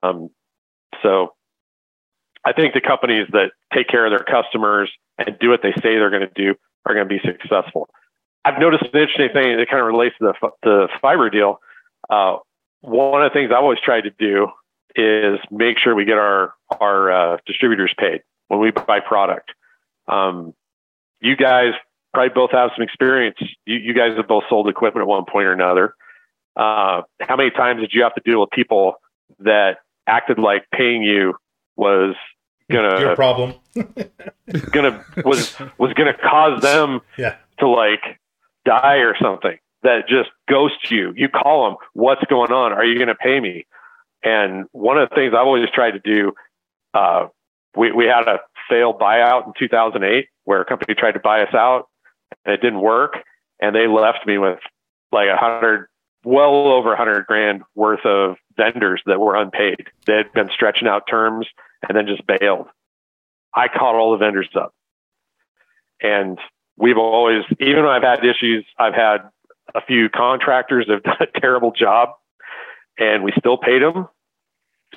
Um, 0.04 0.30
so 1.02 1.34
I 2.46 2.54
think 2.54 2.74
the 2.74 2.82
companies 2.82 3.28
that 3.32 3.52
take 3.74 3.88
care 3.88 4.06
of 4.06 4.12
their 4.12 4.26
customers 4.26 4.92
and 5.18 5.38
do 5.40 5.50
what 5.50 5.62
they 5.62 5.74
say 5.74 5.96
they're 5.96 6.10
going 6.10 6.28
to 6.28 6.34
do 6.36 6.56
are 6.86 6.94
going 6.94 7.08
to 7.08 7.14
be 7.14 7.22
successful. 7.24 7.90
I've 8.44 8.60
noticed 8.60 8.84
an 8.84 9.00
interesting 9.00 9.30
thing 9.34 9.58
that 9.58 9.68
kind 9.70 9.82
of 9.82 9.88
relates 9.88 10.16
to 10.20 10.34
the, 10.42 10.50
the 10.64 10.88
fiber 11.02 11.30
deal. 11.30 11.60
Uh, 12.10 12.38
one 12.82 13.24
of 13.24 13.32
the 13.32 13.34
things 13.34 13.52
I've 13.52 13.64
always 13.64 13.80
tried 13.80 14.02
to 14.02 14.12
do 14.12 14.50
is 14.96 15.40
make 15.50 15.78
sure 15.78 15.96
we 15.96 16.06
get 16.06 16.18
our 16.18 16.54
our 16.80 17.12
uh, 17.12 17.38
distributors 17.46 17.94
paid 17.98 18.22
when 18.48 18.60
we 18.60 18.72
buy 18.72 19.00
product. 19.00 19.52
Um, 20.08 20.54
you 21.22 21.36
guys 21.36 21.74
probably 22.14 22.34
both 22.34 22.52
have 22.52 22.72
some 22.76 22.84
experience. 22.84 23.38
You, 23.66 23.78
you, 23.78 23.94
guys 23.94 24.18
have 24.18 24.28
both 24.28 24.44
sold 24.50 24.68
equipment 24.68 25.04
at 25.04 25.08
one 25.08 25.24
point 25.26 25.46
or 25.48 25.54
another. 25.54 25.96
Uh, 26.56 27.04
how 27.22 27.38
many 27.38 27.52
times 27.52 27.80
did 27.82 27.94
you 27.94 28.04
have 28.04 28.14
to 28.16 28.22
deal 28.26 28.42
with 28.42 28.50
people 28.50 28.96
that 29.40 29.78
acted 30.08 30.40
like 30.40 30.66
paying 30.74 31.04
you 31.04 31.36
was 31.78 32.16
gonna 32.70 33.00
your 33.00 33.16
problem 33.16 33.54
gonna 34.72 35.04
was 35.24 35.58
was 35.78 35.94
gonna 35.94 36.14
cause 36.18 36.62
them 36.62 37.02
yeah. 37.18 37.36
to 37.60 37.68
like 37.68 38.20
die 38.66 38.98
or 38.98 39.16
something 39.22 39.58
that 39.84 40.08
just 40.08 40.30
ghost 40.50 40.92
you. 40.92 41.14
You 41.16 41.30
call 41.30 41.70
them, 41.70 41.78
what's 41.94 42.24
going 42.30 42.52
on? 42.52 42.74
Are 42.74 42.86
you 42.86 42.96
going 42.96 43.08
to 43.08 43.16
pay 43.16 43.40
me? 43.40 43.66
And 44.24 44.66
one 44.72 44.98
of 44.98 45.10
the 45.10 45.16
things 45.16 45.34
I've 45.34 45.48
always 45.48 45.68
tried 45.74 45.92
to 45.92 46.00
do, 46.00 46.34
uh, 46.94 47.28
we, 47.76 47.92
we 47.92 48.06
had 48.06 48.28
a 48.28 48.40
failed 48.70 49.00
buyout 49.00 49.48
in 49.48 49.54
2008 49.58 50.28
where 50.44 50.62
a 50.62 50.66
company 50.66 50.94
tried 50.94 51.14
to 51.14 51.20
buy 51.20 51.42
us 51.42 51.54
out 51.54 51.88
and 52.46 52.54
it 52.54 52.62
didn't 52.62 52.82
work. 52.82 53.18
And 53.60 53.76
they 53.76 53.88
left 53.88 54.26
me 54.26 54.38
with 54.38 54.60
like 55.12 55.28
a 55.28 55.38
hundred, 55.38 55.88
well 56.24 56.68
over 56.68 56.94
a 56.94 56.98
hundred 56.98 57.26
grand 57.26 57.64
worth 57.76 58.06
of 58.06 58.36
vendors 58.56 59.02
that 59.06 59.20
were 59.20 59.36
unpaid. 59.36 59.88
They 60.06 60.18
had 60.18 60.32
been 60.34 60.50
stretching 60.54 60.88
out 60.88 61.08
terms 61.10 61.48
and 61.88 61.98
then 61.98 62.06
just 62.08 62.26
bailed. 62.28 62.68
I 63.54 63.68
caught 63.68 63.96
all 63.96 64.12
the 64.12 64.18
vendors 64.18 64.50
up. 64.56 64.74
And 66.02 66.40
we've 66.78 66.98
always, 66.98 67.44
even 67.60 67.84
when 67.84 67.92
I've 67.92 68.04
had 68.04 68.26
issues, 68.26 68.66
I've 68.78 68.94
had 68.94 69.30
a 69.76 69.82
few 69.82 70.10
contractors 70.10 70.88
have 70.90 71.04
done 71.04 71.18
a 71.20 71.40
terrible 71.40 71.72
job 71.72 72.10
and 72.98 73.24
we 73.24 73.32
still 73.38 73.58
paid 73.58 73.82
them. 73.82 74.08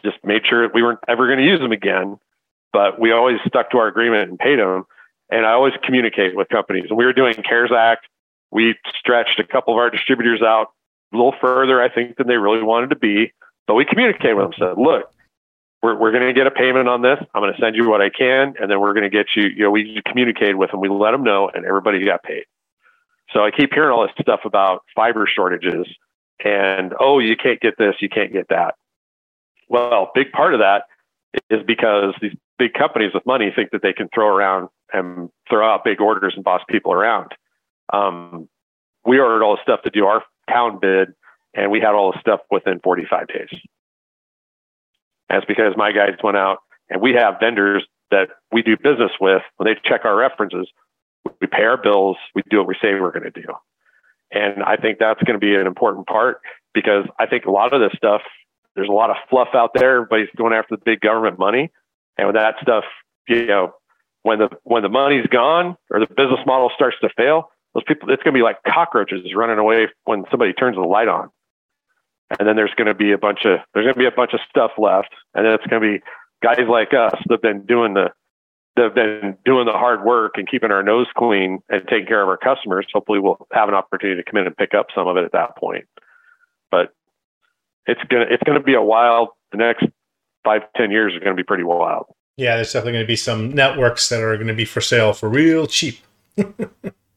Just 0.04 0.18
made 0.24 0.42
sure 0.46 0.68
we 0.72 0.82
weren't 0.82 1.00
ever 1.08 1.26
going 1.26 1.38
to 1.38 1.44
use 1.44 1.60
them 1.60 1.72
again. 1.72 2.18
But 2.72 3.00
we 3.00 3.12
always 3.12 3.38
stuck 3.46 3.70
to 3.70 3.78
our 3.78 3.86
agreement 3.86 4.30
and 4.30 4.38
paid 4.38 4.58
them. 4.58 4.84
And 5.30 5.46
I 5.46 5.52
always 5.52 5.74
communicate 5.82 6.36
with 6.36 6.48
companies. 6.48 6.86
And 6.88 6.98
we 6.98 7.04
were 7.04 7.12
doing 7.12 7.34
CARES 7.34 7.70
Act. 7.76 8.06
We 8.50 8.74
stretched 8.98 9.38
a 9.38 9.44
couple 9.44 9.74
of 9.74 9.78
our 9.78 9.90
distributors 9.90 10.42
out 10.42 10.68
a 11.12 11.16
little 11.16 11.34
further, 11.40 11.80
I 11.80 11.88
think, 11.88 12.16
than 12.16 12.26
they 12.26 12.36
really 12.36 12.62
wanted 12.62 12.90
to 12.90 12.96
be. 12.96 13.32
But 13.66 13.74
we 13.74 13.84
communicated 13.84 14.34
with 14.34 14.46
them, 14.46 14.54
said, 14.58 14.78
look, 14.78 15.10
we're, 15.82 15.96
we're 15.96 16.12
going 16.12 16.26
to 16.26 16.32
get 16.32 16.46
a 16.46 16.50
payment 16.50 16.88
on 16.88 17.02
this. 17.02 17.18
I'm 17.34 17.42
going 17.42 17.54
to 17.54 17.60
send 17.60 17.76
you 17.76 17.88
what 17.88 18.00
I 18.00 18.10
can, 18.10 18.54
and 18.60 18.70
then 18.70 18.80
we're 18.80 18.92
going 18.92 19.04
to 19.04 19.10
get 19.10 19.26
you. 19.36 19.44
You 19.44 19.64
know, 19.64 19.70
we 19.70 20.02
communicated 20.06 20.56
with 20.56 20.70
them. 20.70 20.80
We 20.80 20.88
let 20.88 21.12
them 21.12 21.22
know, 21.22 21.50
and 21.52 21.64
everybody 21.64 22.04
got 22.04 22.22
paid. 22.22 22.44
So 23.34 23.44
I 23.44 23.50
keep 23.50 23.72
hearing 23.74 23.90
all 23.90 24.02
this 24.02 24.12
stuff 24.20 24.40
about 24.44 24.82
fiber 24.94 25.26
shortages, 25.26 25.86
and 26.44 26.94
oh, 27.00 27.18
you 27.18 27.36
can't 27.36 27.60
get 27.60 27.76
this, 27.76 27.96
you 28.00 28.08
can't 28.08 28.32
get 28.32 28.48
that. 28.48 28.76
Well, 29.68 30.12
big 30.14 30.30
part 30.30 30.54
of 30.54 30.60
that 30.60 30.84
is 31.50 31.62
because 31.66 32.14
these 32.22 32.36
big 32.58 32.74
companies 32.74 33.12
with 33.12 33.26
money 33.26 33.52
think 33.54 33.70
that 33.72 33.82
they 33.82 33.92
can 33.92 34.08
throw 34.14 34.28
around 34.28 34.68
and 34.92 35.30
throw 35.50 35.68
out 35.68 35.84
big 35.84 36.00
orders 36.00 36.34
and 36.36 36.44
boss 36.44 36.62
people 36.68 36.92
around. 36.92 37.32
Um, 37.92 38.48
we 39.04 39.18
ordered 39.18 39.42
all 39.42 39.56
the 39.56 39.62
stuff 39.62 39.82
to 39.82 39.90
do 39.90 40.06
our 40.06 40.22
town 40.48 40.78
bid, 40.80 41.08
and 41.54 41.72
we 41.72 41.80
had 41.80 41.94
all 41.94 42.12
the 42.12 42.20
stuff 42.20 42.40
within 42.50 42.78
45 42.84 43.26
days. 43.26 43.60
That's 45.28 45.44
because 45.46 45.74
my 45.76 45.90
guys 45.90 46.14
went 46.22 46.36
out 46.36 46.58
and 46.88 47.02
we 47.02 47.14
have 47.14 47.40
vendors 47.40 47.84
that 48.10 48.28
we 48.52 48.62
do 48.62 48.76
business 48.76 49.10
with. 49.20 49.42
When 49.56 49.66
they 49.66 49.80
check 49.88 50.04
our 50.04 50.14
references, 50.14 50.68
we 51.40 51.46
pay 51.46 51.62
our 51.62 51.80
bills, 51.80 52.16
we 52.34 52.42
do 52.50 52.58
what 52.58 52.66
we 52.66 52.74
say 52.80 52.94
we're 52.94 53.12
going 53.12 53.30
to 53.30 53.42
do. 53.42 53.48
And 54.30 54.62
I 54.62 54.76
think 54.76 54.98
that's 54.98 55.22
going 55.22 55.38
to 55.38 55.44
be 55.44 55.54
an 55.54 55.66
important 55.66 56.06
part 56.06 56.40
because 56.72 57.06
I 57.18 57.26
think 57.26 57.44
a 57.44 57.50
lot 57.50 57.72
of 57.72 57.80
this 57.80 57.96
stuff, 57.96 58.22
there's 58.74 58.88
a 58.88 58.92
lot 58.92 59.10
of 59.10 59.16
fluff 59.30 59.48
out 59.54 59.70
there. 59.74 59.96
Everybody's 59.96 60.28
going 60.36 60.52
after 60.52 60.76
the 60.76 60.82
big 60.84 61.00
government 61.00 61.38
money. 61.38 61.70
And 62.18 62.26
with 62.26 62.36
that 62.36 62.56
stuff, 62.60 62.84
you 63.28 63.46
know, 63.46 63.74
when 64.22 64.38
the 64.38 64.48
when 64.62 64.82
the 64.82 64.88
money's 64.88 65.26
gone 65.26 65.76
or 65.90 66.00
the 66.00 66.06
business 66.06 66.40
model 66.46 66.70
starts 66.74 66.96
to 67.02 67.10
fail, 67.16 67.50
those 67.74 67.84
people 67.86 68.10
it's 68.10 68.22
going 68.22 68.34
to 68.34 68.38
be 68.38 68.42
like 68.42 68.58
cockroaches 68.66 69.20
running 69.34 69.58
away 69.58 69.88
when 70.04 70.24
somebody 70.30 70.52
turns 70.52 70.76
the 70.76 70.82
light 70.82 71.08
on 71.08 71.30
and 72.38 72.48
then 72.48 72.56
there's 72.56 72.74
going 72.76 72.86
to 72.86 72.94
be 72.94 73.12
a 73.12 73.18
bunch 73.18 73.40
of 73.44 73.60
there's 73.72 73.84
going 73.84 73.94
to 73.94 73.98
be 73.98 74.06
a 74.06 74.10
bunch 74.10 74.32
of 74.32 74.40
stuff 74.48 74.72
left, 74.78 75.10
and 75.34 75.44
then 75.44 75.52
it's 75.52 75.66
going 75.66 75.82
to 75.82 75.98
be 75.98 76.04
guys 76.42 76.66
like 76.68 76.92
us 76.94 77.14
that've 77.28 77.42
been 77.42 77.64
doing 77.66 77.94
the 77.94 78.10
that've 78.76 78.94
been 78.94 79.36
doing 79.44 79.66
the 79.66 79.72
hard 79.72 80.04
work 80.04 80.32
and 80.36 80.48
keeping 80.48 80.70
our 80.70 80.82
nose 80.82 81.06
clean 81.16 81.60
and 81.68 81.82
taking 81.88 82.06
care 82.06 82.22
of 82.22 82.28
our 82.28 82.36
customers. 82.36 82.86
Hopefully, 82.92 83.20
we'll 83.20 83.46
have 83.52 83.68
an 83.68 83.74
opportunity 83.74 84.22
to 84.22 84.30
come 84.30 84.40
in 84.40 84.46
and 84.46 84.56
pick 84.56 84.74
up 84.74 84.86
some 84.94 85.08
of 85.08 85.16
it 85.16 85.24
at 85.24 85.32
that 85.32 85.56
point. 85.56 85.86
But 86.70 86.94
it's 87.86 88.00
gonna 88.08 88.26
it's 88.30 88.42
gonna 88.42 88.62
be 88.62 88.74
a 88.74 88.82
wild. 88.82 89.28
The 89.52 89.58
next 89.58 89.86
five 90.44 90.62
ten 90.76 90.90
years 90.90 91.14
are 91.14 91.20
going 91.20 91.36
to 91.36 91.40
be 91.40 91.44
pretty 91.44 91.64
wild. 91.64 92.06
Yeah, 92.36 92.56
there's 92.56 92.72
definitely 92.72 92.94
going 92.94 93.04
to 93.04 93.08
be 93.08 93.16
some 93.16 93.52
networks 93.52 94.08
that 94.08 94.20
are 94.20 94.34
going 94.36 94.48
to 94.48 94.54
be 94.54 94.64
for 94.64 94.80
sale 94.80 95.12
for 95.12 95.28
real 95.28 95.66
cheap. 95.66 96.00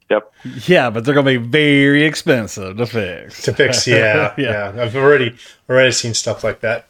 Yep. 0.10 0.34
Yeah, 0.68 0.90
but 0.90 1.04
they're 1.04 1.14
going 1.14 1.26
to 1.26 1.40
be 1.40 1.46
very 1.50 2.06
expensive 2.06 2.78
to 2.78 2.86
fix. 2.86 3.42
To 3.44 3.54
fix, 3.54 3.86
yeah, 3.86 4.34
yeah, 4.38 4.74
yeah. 4.74 4.84
I've 4.84 4.96
already 4.96 5.36
already 5.70 5.92
seen 5.92 6.14
stuff 6.14 6.46
like 6.46 6.62
that. 6.62 6.88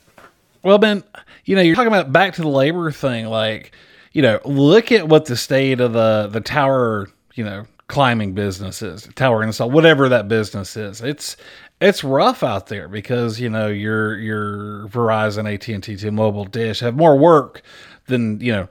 Well, 0.61 0.77
Ben, 0.77 1.03
you 1.45 1.56
know, 1.56 1.64
you're 1.64 1.76
talking 1.76 1.88
about 1.88 2.11
back 2.11 2.35
to 2.35 2.41
the 2.41 2.48
labor 2.48 2.91
thing. 2.91 3.26
Like, 3.26 3.72
you 4.18 4.23
know, 4.23 4.39
look 4.45 4.91
at 4.91 5.07
what 5.07 5.26
the 5.26 5.35
state 5.38 5.80
of 5.80 5.94
the 5.94 6.27
the 6.31 6.41
tower, 6.41 7.07
you 7.35 7.44
know, 7.44 7.68
climbing 7.85 8.34
business 8.34 8.81
is, 8.81 9.07
tower 9.14 9.44
install, 9.44 9.69
whatever 9.69 10.10
that 10.10 10.27
business 10.27 10.76
is. 10.76 11.02
It's 11.02 11.38
it's 11.80 12.03
rough 12.03 12.41
out 12.41 12.65
there 12.65 12.88
because 12.88 13.39
you 13.39 13.48
know 13.48 13.68
your 13.68 14.18
your 14.18 14.88
Verizon, 14.88 15.53
AT 15.53 15.68
and 15.68 15.84
T, 15.84 15.95
T-Mobile, 15.95 16.45
Dish 16.45 16.80
have 16.80 16.95
more 16.95 17.15
work 17.15 17.61
than 18.07 18.41
you 18.41 18.52
know 18.53 18.69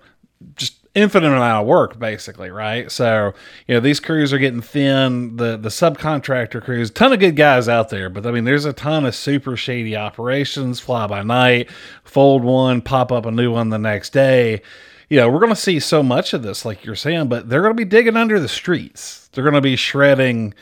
just 0.57 0.79
infinite 0.97 1.29
amount 1.29 1.63
of 1.63 1.69
work 1.69 1.97
basically 1.97 2.51
right? 2.51 2.91
So 2.91 3.33
you 3.69 3.77
know 3.77 3.81
these 3.81 4.01
crews 4.01 4.33
are 4.33 4.39
getting 4.39 4.63
thin. 4.63 5.37
The 5.37 5.57
the 5.57 5.69
subcontractor 5.69 6.61
crews 6.61 6.91
ton 6.91 7.13
of 7.13 7.21
good 7.21 7.37
guys 7.37 7.69
out 7.69 7.91
there 7.91 8.11
but 8.11 8.27
i 8.27 8.33
mean 8.33 8.43
there's 8.43 8.65
a 8.65 8.73
ton 8.73 9.07
of 9.07 9.15
super 9.15 9.57
shady 9.57 9.95
operations 9.95 10.81
fly 10.81 11.07
by 11.07 11.23
night 11.23 11.71
fold 12.03 12.43
one 12.43 12.81
pop 12.81 13.13
up 13.13 13.27
a 13.27 13.31
new 13.31 13.53
one 13.53 13.69
the 13.69 13.79
next 13.79 14.13
day 14.13 14.61
you 15.09 15.19
know 15.19 15.29
we're 15.29 15.41
going 15.41 15.51
to 15.51 15.57
see 15.57 15.81
so 15.81 16.03
much 16.03 16.33
of 16.33 16.43
this 16.43 16.65
like 16.65 16.85
you're 16.85 16.95
saying 16.95 17.29
but 17.29 17.49
they're 17.49 17.63
going 17.63 17.75
to 17.75 17.77
be 17.77 17.85
digging 17.85 18.17
under 18.17 18.41
the 18.41 18.49
streets 18.49 19.29
they're 19.33 19.45
going 19.45 19.55
to 19.55 19.61
be 19.61 19.77
shredding 19.77 20.53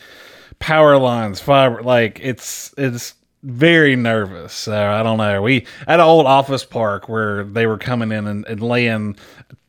power 0.59 0.97
lines 0.99 1.41
fiber 1.41 1.83
like 1.83 2.21
it's 2.23 2.75
it's 2.77 3.15
very 3.45 3.95
nervous. 3.95 4.55
So 4.55 4.75
I 4.75 5.03
don't 5.03 5.19
know. 5.19 5.43
We 5.43 5.67
at 5.87 6.01
an 6.01 6.07
old 6.07 6.27
office 6.27 6.65
park 6.65 7.11
where 7.11 7.45
they 7.45 7.67
were 7.67 7.77
coming 7.77 8.11
in 8.11 8.27
and, 8.27 8.47
and 8.47 8.63
laying 8.63 9.17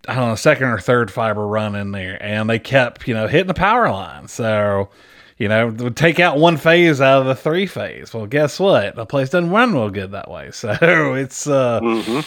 I 0.07 0.15
don't 0.15 0.30
know, 0.30 0.35
second 0.35 0.68
or 0.68 0.80
third 0.80 1.11
fiber 1.11 1.47
run 1.47 1.76
in 1.76 1.91
there, 1.91 2.22
and 2.22 2.49
they 2.49 2.60
kept, 2.60 3.07
you 3.07 3.14
know, 3.14 3.27
hitting 3.27 3.47
the 3.47 3.53
power 3.53 3.89
line. 3.89 4.27
So, 4.27 4.89
you 5.38 5.47
know, 5.47 5.68
would 5.69 5.97
take 5.97 6.19
out 6.19 6.38
one 6.38 6.57
phase 6.57 7.02
out 7.02 7.22
of 7.22 7.27
the 7.27 7.35
three 7.35 7.65
phase. 7.65 8.14
Well, 8.14 8.27
guess 8.27 8.60
what? 8.60 8.95
The 8.95 9.06
place 9.06 9.30
doesn't 9.30 9.49
run 9.49 9.73
real 9.73 9.89
good 9.89 10.11
that 10.11 10.30
way. 10.30 10.52
So 10.53 11.15
it's, 11.15 11.47
uh, 11.47 11.80
mm-hmm. 11.81 12.19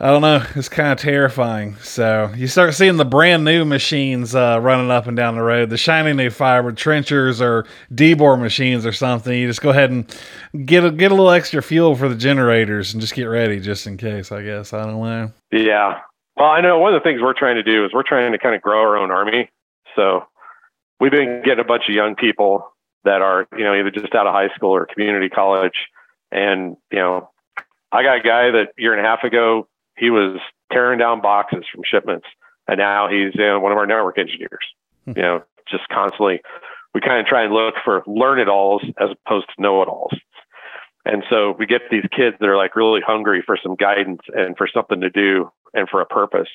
I 0.00 0.08
don't 0.08 0.22
know, 0.22 0.44
it's 0.54 0.68
kind 0.68 0.92
of 0.92 0.98
terrifying. 0.98 1.76
So 1.76 2.32
you 2.36 2.46
start 2.46 2.74
seeing 2.74 2.98
the 2.98 3.04
brand 3.04 3.44
new 3.44 3.64
machines 3.64 4.34
uh, 4.34 4.60
running 4.62 4.90
up 4.90 5.06
and 5.06 5.16
down 5.16 5.34
the 5.34 5.42
road, 5.42 5.70
the 5.70 5.76
shiny 5.76 6.12
new 6.12 6.30
fiber 6.30 6.72
trenchers 6.72 7.40
or 7.40 7.66
debore 7.92 8.40
machines 8.40 8.86
or 8.86 8.92
something. 8.92 9.36
You 9.36 9.48
just 9.48 9.62
go 9.62 9.70
ahead 9.70 9.90
and 9.90 10.06
get 10.66 10.84
a, 10.84 10.92
get 10.92 11.10
a 11.10 11.14
little 11.14 11.30
extra 11.30 11.62
fuel 11.62 11.96
for 11.96 12.08
the 12.08 12.14
generators 12.14 12.92
and 12.92 13.00
just 13.00 13.14
get 13.14 13.24
ready 13.24 13.58
just 13.58 13.86
in 13.86 13.96
case. 13.96 14.30
I 14.30 14.42
guess 14.42 14.72
I 14.72 14.84
don't 14.84 15.00
know. 15.00 15.32
Yeah, 15.50 16.00
well, 16.38 16.50
I 16.50 16.60
know 16.60 16.78
one 16.78 16.94
of 16.94 17.02
the 17.02 17.04
things 17.04 17.20
we're 17.20 17.34
trying 17.34 17.56
to 17.56 17.64
do 17.64 17.84
is 17.84 17.90
we're 17.92 18.04
trying 18.04 18.30
to 18.30 18.38
kind 18.38 18.54
of 18.54 18.62
grow 18.62 18.80
our 18.80 18.96
own 18.96 19.10
army. 19.10 19.50
So 19.96 20.24
we've 21.00 21.10
been 21.10 21.42
getting 21.44 21.64
a 21.64 21.66
bunch 21.66 21.84
of 21.88 21.94
young 21.94 22.14
people 22.14 22.70
that 23.02 23.22
are, 23.22 23.48
you 23.56 23.64
know, 23.64 23.74
either 23.74 23.90
just 23.90 24.14
out 24.14 24.28
of 24.28 24.32
high 24.32 24.54
school 24.54 24.70
or 24.70 24.86
community 24.86 25.28
college. 25.28 25.88
And, 26.30 26.76
you 26.92 26.98
know, 27.00 27.30
I 27.90 28.04
got 28.04 28.18
a 28.18 28.20
guy 28.20 28.50
that 28.52 28.68
year 28.78 28.94
and 28.94 29.04
a 29.04 29.08
half 29.08 29.24
ago, 29.24 29.66
he 29.98 30.10
was 30.10 30.40
tearing 30.72 30.98
down 30.98 31.20
boxes 31.20 31.64
from 31.72 31.82
shipments. 31.84 32.26
And 32.66 32.78
now 32.78 33.08
he's 33.08 33.34
you 33.34 33.46
know, 33.46 33.60
one 33.60 33.72
of 33.72 33.78
our 33.78 33.86
network 33.86 34.18
engineers, 34.18 34.66
hmm. 35.04 35.12
you 35.16 35.22
know, 35.22 35.42
just 35.70 35.88
constantly. 35.88 36.40
We 36.94 37.00
kind 37.00 37.20
of 37.20 37.26
try 37.26 37.44
and 37.44 37.52
look 37.52 37.74
for 37.84 38.02
learn 38.06 38.40
it 38.40 38.48
alls 38.48 38.82
as 39.00 39.10
opposed 39.10 39.46
to 39.54 39.62
know 39.62 39.82
it 39.82 39.88
alls. 39.88 40.14
And 41.04 41.22
so 41.30 41.54
we 41.58 41.66
get 41.66 41.82
these 41.90 42.04
kids 42.14 42.36
that 42.40 42.48
are 42.48 42.56
like 42.56 42.76
really 42.76 43.00
hungry 43.04 43.42
for 43.44 43.56
some 43.62 43.76
guidance 43.76 44.20
and 44.34 44.56
for 44.56 44.68
something 44.72 45.00
to 45.00 45.10
do 45.10 45.50
and 45.72 45.88
for 45.88 46.00
a 46.00 46.06
purpose 46.06 46.48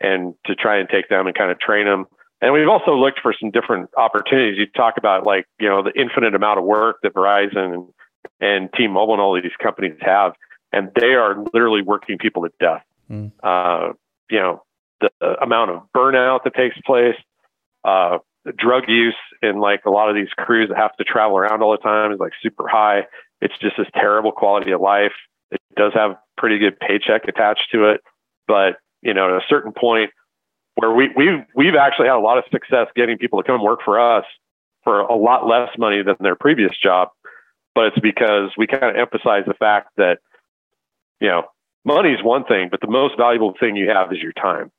and 0.00 0.34
to 0.46 0.54
try 0.54 0.78
and 0.78 0.88
take 0.88 1.08
them 1.08 1.26
and 1.26 1.36
kind 1.36 1.50
of 1.50 1.58
train 1.58 1.86
them. 1.86 2.06
And 2.40 2.52
we've 2.52 2.68
also 2.68 2.94
looked 2.94 3.18
for 3.20 3.34
some 3.38 3.50
different 3.50 3.90
opportunities. 3.96 4.58
You 4.58 4.66
talk 4.66 4.94
about 4.96 5.26
like, 5.26 5.46
you 5.58 5.68
know, 5.68 5.82
the 5.82 5.92
infinite 6.00 6.34
amount 6.36 6.60
of 6.60 6.64
work 6.64 6.98
that 7.02 7.14
Verizon 7.14 7.74
and, 7.74 7.88
and 8.40 8.70
T-Mobile 8.76 9.14
and 9.14 9.20
all 9.20 9.34
these 9.34 9.50
companies 9.60 9.96
have, 10.00 10.32
and 10.72 10.90
they 10.98 11.14
are 11.14 11.44
literally 11.52 11.82
working 11.82 12.18
people 12.18 12.42
to 12.42 12.50
death. 12.60 12.84
Mm. 13.10 13.32
Uh, 13.42 13.92
you 14.30 14.38
know, 14.38 14.62
the, 15.00 15.10
the, 15.20 15.42
amount 15.42 15.70
of 15.70 15.82
burnout 15.96 16.44
that 16.44 16.54
takes 16.54 16.76
place, 16.84 17.16
uh, 17.84 18.18
drug 18.56 18.84
use 18.88 19.16
in 19.42 19.60
like 19.60 19.84
a 19.86 19.90
lot 19.90 20.08
of 20.08 20.14
these 20.14 20.28
crews 20.36 20.68
that 20.68 20.76
have 20.76 20.96
to 20.96 21.04
travel 21.04 21.36
around 21.36 21.62
all 21.62 21.72
the 21.72 21.78
time 21.78 22.12
is 22.12 22.18
like 22.18 22.32
super 22.42 22.66
high. 22.68 23.06
It's 23.40 23.56
just 23.60 23.76
this 23.78 23.86
terrible 23.94 24.32
quality 24.32 24.72
of 24.72 24.80
life. 24.80 25.12
It 25.50 25.60
does 25.76 25.92
have 25.94 26.16
pretty 26.36 26.58
good 26.58 26.78
paycheck 26.78 27.26
attached 27.28 27.68
to 27.72 27.90
it. 27.90 28.02
But 28.46 28.76
you 29.02 29.14
know, 29.14 29.36
at 29.36 29.42
a 29.42 29.46
certain 29.48 29.72
point 29.72 30.10
where 30.74 30.92
we 30.92 31.10
we've 31.16 31.44
we've 31.54 31.74
actually 31.74 32.06
had 32.06 32.16
a 32.16 32.20
lot 32.20 32.38
of 32.38 32.44
success 32.50 32.88
getting 32.94 33.18
people 33.18 33.40
to 33.42 33.46
come 33.46 33.62
work 33.62 33.80
for 33.84 34.00
us 34.00 34.24
for 34.84 35.00
a 35.00 35.14
lot 35.14 35.46
less 35.46 35.70
money 35.76 36.02
than 36.02 36.16
their 36.20 36.36
previous 36.36 36.72
job. 36.82 37.08
But 37.74 37.86
it's 37.86 37.98
because 38.00 38.50
we 38.56 38.66
kind 38.66 38.84
of 38.84 38.96
emphasize 38.96 39.44
the 39.46 39.54
fact 39.54 39.90
that, 39.98 40.18
you 41.20 41.28
know, 41.28 41.44
money 41.84 42.12
is 42.12 42.22
one 42.22 42.44
thing, 42.44 42.68
but 42.70 42.80
the 42.80 42.88
most 42.88 43.16
valuable 43.16 43.54
thing 43.58 43.76
you 43.76 43.90
have 43.90 44.12
is 44.12 44.18
your 44.18 44.32
time. 44.32 44.70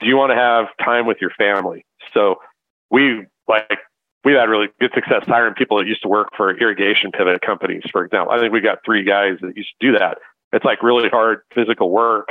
Do 0.00 0.06
you 0.06 0.16
want 0.16 0.30
to 0.30 0.36
have 0.36 0.66
time 0.84 1.06
with 1.06 1.18
your 1.20 1.30
family? 1.30 1.84
So 2.14 2.36
we 2.90 3.26
like 3.48 3.78
we've 4.24 4.36
had 4.36 4.48
really 4.48 4.68
good 4.80 4.92
success 4.94 5.24
hiring 5.26 5.54
people 5.54 5.78
that 5.78 5.86
used 5.86 6.02
to 6.02 6.08
work 6.08 6.28
for 6.36 6.56
irrigation 6.56 7.10
pivot 7.10 7.40
companies, 7.40 7.82
for 7.90 8.04
example. 8.04 8.32
I 8.32 8.38
think 8.38 8.52
we've 8.52 8.62
got 8.62 8.78
three 8.84 9.04
guys 9.04 9.38
that 9.40 9.56
used 9.56 9.70
to 9.80 9.92
do 9.92 9.98
that. 9.98 10.18
It's 10.52 10.64
like 10.64 10.82
really 10.82 11.08
hard 11.08 11.42
physical 11.54 11.90
work 11.90 12.28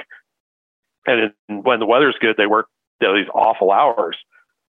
and 1.08 1.32
when 1.48 1.80
the 1.80 1.86
weather's 1.86 2.18
good, 2.20 2.36
they 2.38 2.46
work 2.46 2.68
you 3.02 3.08
know, 3.08 3.16
these 3.16 3.30
awful 3.34 3.72
hours. 3.72 4.18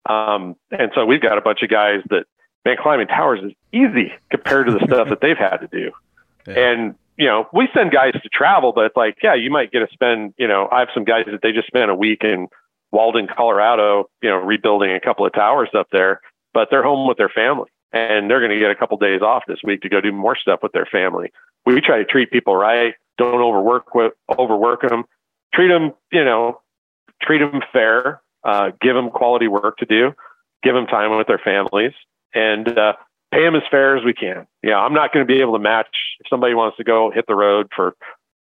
Um, 0.09 0.55
and 0.71 0.91
so 0.95 1.05
we've 1.05 1.21
got 1.21 1.37
a 1.37 1.41
bunch 1.41 1.61
of 1.61 1.69
guys 1.69 2.01
that 2.09 2.25
man, 2.65 2.77
climbing 2.81 3.07
towers 3.07 3.41
is 3.43 3.51
easy 3.71 4.13
compared 4.31 4.67
to 4.67 4.73
the 4.73 4.79
stuff 4.85 5.09
that 5.09 5.21
they've 5.21 5.37
had 5.37 5.57
to 5.57 5.67
do. 5.67 5.91
Yeah. 6.47 6.71
And 6.71 6.95
you 7.21 7.27
know, 7.27 7.47
we 7.53 7.69
send 7.71 7.91
guys 7.91 8.13
to 8.13 8.29
travel, 8.33 8.73
but 8.73 8.85
it's 8.85 8.97
like, 8.97 9.17
yeah, 9.21 9.35
you 9.35 9.51
might 9.51 9.71
get 9.71 9.81
to 9.81 9.87
spend, 9.93 10.33
you 10.39 10.47
know, 10.47 10.67
I 10.71 10.79
have 10.79 10.87
some 10.91 11.03
guys 11.03 11.25
that 11.27 11.43
they 11.43 11.51
just 11.51 11.67
spent 11.67 11.91
a 11.91 11.95
week 11.95 12.23
in 12.23 12.47
Walden, 12.91 13.27
Colorado, 13.27 14.09
you 14.23 14.29
know, 14.29 14.37
rebuilding 14.37 14.91
a 14.91 14.99
couple 14.99 15.23
of 15.27 15.31
towers 15.31 15.69
up 15.77 15.85
there, 15.91 16.19
but 16.51 16.69
they're 16.71 16.81
home 16.81 17.07
with 17.07 17.19
their 17.19 17.29
family 17.29 17.69
and 17.93 18.27
they're 18.27 18.39
going 18.39 18.49
to 18.49 18.57
get 18.57 18.71
a 18.71 18.75
couple 18.75 18.95
of 18.95 19.01
days 19.01 19.21
off 19.21 19.43
this 19.47 19.59
week 19.63 19.81
to 19.81 19.89
go 19.89 20.01
do 20.01 20.11
more 20.11 20.35
stuff 20.35 20.61
with 20.63 20.71
their 20.71 20.87
family. 20.91 21.31
We 21.63 21.79
try 21.79 21.99
to 21.99 22.05
treat 22.05 22.31
people 22.31 22.55
right. 22.55 22.95
Don't 23.19 23.39
overwork 23.39 23.93
with, 23.93 24.13
overwork 24.39 24.81
them. 24.81 25.03
Treat 25.53 25.67
them, 25.67 25.93
you 26.11 26.25
know, 26.25 26.59
treat 27.21 27.37
them 27.37 27.61
fair. 27.71 28.23
Uh, 28.43 28.71
give 28.81 28.95
them 28.95 29.11
quality 29.11 29.47
work 29.47 29.77
to 29.77 29.85
do. 29.85 30.13
Give 30.63 30.73
them 30.73 30.87
time 30.87 31.15
with 31.15 31.27
their 31.27 31.41
families, 31.43 31.93
and 32.33 32.67
uh, 32.67 32.93
pay 33.31 33.43
them 33.43 33.55
as 33.55 33.63
fair 33.71 33.97
as 33.97 34.03
we 34.03 34.13
can. 34.13 34.45
Yeah, 34.61 34.77
I'm 34.77 34.93
not 34.93 35.13
going 35.13 35.25
to 35.25 35.33
be 35.33 35.41
able 35.41 35.53
to 35.53 35.59
match 35.59 35.95
if 36.19 36.27
somebody 36.29 36.53
wants 36.53 36.77
to 36.77 36.83
go 36.83 37.11
hit 37.11 37.25
the 37.27 37.35
road 37.35 37.67
for 37.75 37.95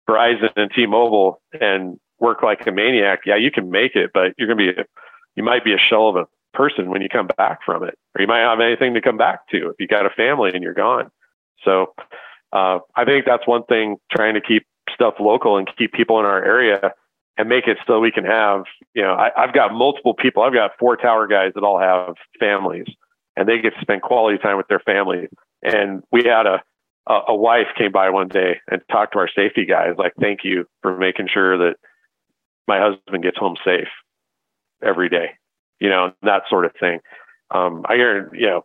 Verizon 0.09 0.51
and 0.55 0.71
T-Mobile 0.75 1.41
and 1.59 1.99
work 2.19 2.43
like 2.43 2.65
a 2.67 2.71
maniac. 2.71 3.21
Yeah, 3.25 3.35
you 3.35 3.51
can 3.51 3.69
make 3.71 3.95
it, 3.95 4.11
but 4.13 4.33
you're 4.37 4.47
going 4.47 4.57
to 4.57 4.73
be, 4.73 4.83
you 5.35 5.43
might 5.43 5.63
be 5.63 5.73
a 5.73 5.77
shell 5.77 6.09
of 6.09 6.15
a 6.15 6.27
person 6.53 6.89
when 6.89 7.01
you 7.01 7.09
come 7.09 7.27
back 7.37 7.59
from 7.65 7.83
it, 7.83 7.97
or 8.15 8.21
you 8.21 8.27
might 8.27 8.39
have 8.39 8.59
anything 8.59 8.93
to 8.95 9.01
come 9.01 9.17
back 9.17 9.47
to 9.49 9.69
if 9.69 9.75
you 9.79 9.87
got 9.87 10.05
a 10.05 10.09
family 10.09 10.51
and 10.53 10.63
you're 10.63 10.73
gone. 10.73 11.09
So 11.63 11.93
uh, 12.51 12.79
I 12.95 13.05
think 13.05 13.25
that's 13.25 13.47
one 13.47 13.63
thing 13.63 13.97
trying 14.11 14.33
to 14.33 14.41
keep 14.41 14.65
stuff 14.93 15.15
local 15.19 15.57
and 15.57 15.69
keep 15.77 15.93
people 15.93 16.19
in 16.19 16.25
our 16.25 16.43
area 16.43 16.93
and 17.37 17.47
make 17.47 17.67
it 17.67 17.77
so 17.87 17.99
we 17.99 18.11
can 18.11 18.25
have, 18.25 18.63
you 18.93 19.01
know, 19.01 19.13
I, 19.13 19.31
I've 19.37 19.53
got 19.53 19.73
multiple 19.73 20.13
people. 20.13 20.43
I've 20.43 20.53
got 20.53 20.71
four 20.77 20.97
tower 20.97 21.27
guys 21.27 21.53
that 21.55 21.63
all 21.63 21.79
have 21.79 22.15
families 22.39 22.87
and 23.41 23.49
they 23.49 23.59
get 23.59 23.73
to 23.73 23.81
spend 23.81 24.03
quality 24.03 24.37
time 24.37 24.55
with 24.55 24.67
their 24.67 24.79
family. 24.79 25.27
And 25.63 26.03
we 26.11 26.23
had 26.25 26.45
a, 26.45 26.61
a, 27.09 27.19
a 27.29 27.35
wife 27.35 27.65
came 27.75 27.91
by 27.91 28.11
one 28.11 28.27
day 28.27 28.61
and 28.69 28.83
talked 28.91 29.13
to 29.13 29.19
our 29.19 29.29
safety 29.35 29.65
guys, 29.65 29.95
like, 29.97 30.13
thank 30.21 30.41
you 30.43 30.67
for 30.83 30.95
making 30.95 31.27
sure 31.27 31.57
that 31.57 31.77
my 32.67 32.79
husband 32.79 33.23
gets 33.23 33.39
home 33.39 33.55
safe 33.65 33.87
every 34.83 35.09
day, 35.09 35.31
you 35.79 35.89
know, 35.89 36.13
that 36.21 36.43
sort 36.51 36.65
of 36.65 36.71
thing. 36.79 36.99
Um, 37.49 37.83
I 37.89 37.95
hear, 37.95 38.29
you 38.31 38.45
know, 38.45 38.63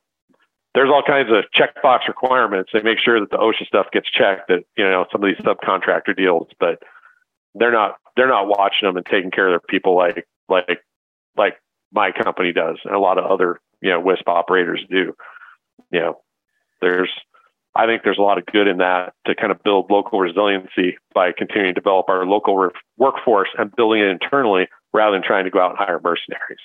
there's 0.75 0.91
all 0.91 1.03
kinds 1.03 1.31
of 1.31 1.45
checkbox 1.59 2.07
requirements. 2.07 2.69
They 2.75 2.83
make 2.83 2.99
sure 3.03 3.19
that 3.19 3.31
the 3.31 3.39
OSHA 3.39 3.67
stuff 3.67 3.87
gets 3.95 4.11
checked 4.11 4.49
that, 4.49 4.65
you 4.77 4.85
know, 4.85 5.07
some 5.11 5.25
of 5.25 5.31
these 5.31 5.43
subcontractor 5.43 6.15
deals, 6.15 6.49
but 6.61 6.83
they're 7.55 7.73
not, 7.73 7.97
they're 8.15 8.29
not 8.29 8.47
watching 8.47 8.87
them 8.87 8.99
and 8.99 9.07
taking 9.07 9.31
care 9.31 9.47
of 9.49 9.53
their 9.53 9.67
people 9.71 9.97
like, 9.97 10.27
like, 10.51 10.83
like 11.35 11.55
my 11.93 12.13
company 12.13 12.53
does 12.53 12.77
and 12.85 12.95
a 12.95 12.99
lot 12.99 13.17
of 13.17 13.25
other 13.25 13.59
you 13.81 13.91
know 13.91 14.01
WISP 14.01 14.29
operators 14.29 14.85
do. 14.91 15.15
You 15.91 16.01
know, 16.01 16.21
there's 16.81 17.11
I 17.75 17.87
think 17.87 18.03
there's 18.05 18.19
a 18.19 18.23
lot 18.23 18.39
of 18.39 18.47
good 18.47 18.67
in 18.69 18.79
that 18.79 19.13
to 19.27 19.35
kind 19.35 19.53
of 19.53 19.63
build 19.63 19.91
local 19.91 20.19
resiliency 20.19 20.97
by 21.15 21.33
continuing 21.37 21.75
to 21.75 21.81
develop 21.81 22.09
our 22.09 22.25
local 22.25 22.57
re- 22.57 22.71
workforce 22.97 23.49
and 23.59 23.75
building 23.77 24.01
it 24.01 24.09
internally 24.09 24.67
rather 24.95 25.15
than 25.15 25.23
trying 25.23 25.45
to 25.45 25.51
go 25.51 25.61
out 25.61 25.71
and 25.71 25.79
hire 25.79 26.01
mercenaries. 26.03 26.59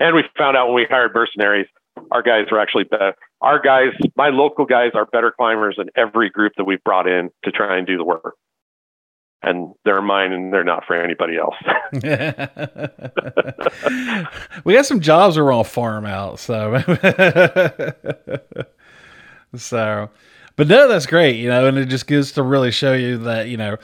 And 0.00 0.14
we 0.14 0.24
found 0.36 0.56
out 0.56 0.66
when 0.66 0.74
we 0.74 0.86
hired 0.90 1.14
mercenaries, 1.14 1.66
our 2.10 2.22
guys 2.22 2.46
are 2.50 2.58
actually 2.58 2.84
better. 2.84 3.14
Our 3.40 3.60
guys, 3.60 3.92
my 4.16 4.28
local 4.28 4.64
guys, 4.64 4.90
are 4.94 5.06
better 5.06 5.32
climbers 5.34 5.76
than 5.78 5.88
every 5.96 6.30
group 6.30 6.52
that 6.56 6.64
we've 6.64 6.82
brought 6.82 7.06
in 7.06 7.30
to 7.44 7.52
try 7.52 7.78
and 7.78 7.86
do 7.86 7.96
the 7.96 8.04
work 8.04 8.34
and 9.46 9.74
they're 9.84 10.02
mine 10.02 10.32
and 10.32 10.52
they're 10.52 10.64
not 10.64 10.84
for 10.84 11.00
anybody 11.00 11.38
else. 11.38 11.54
we 14.64 14.74
got 14.74 14.84
some 14.84 15.00
jobs 15.00 15.38
we're 15.38 15.52
all 15.52 15.64
farm 15.64 16.04
out, 16.04 16.38
so 16.38 16.78
so 19.56 20.10
but 20.56 20.68
no, 20.68 20.88
that's 20.88 21.06
great, 21.06 21.36
you 21.36 21.48
know, 21.48 21.66
and 21.66 21.78
it 21.78 21.86
just 21.86 22.06
gives 22.06 22.32
to 22.32 22.42
really 22.42 22.70
show 22.70 22.92
you 22.94 23.18
that, 23.18 23.48
you 23.48 23.56
know, 23.56 23.76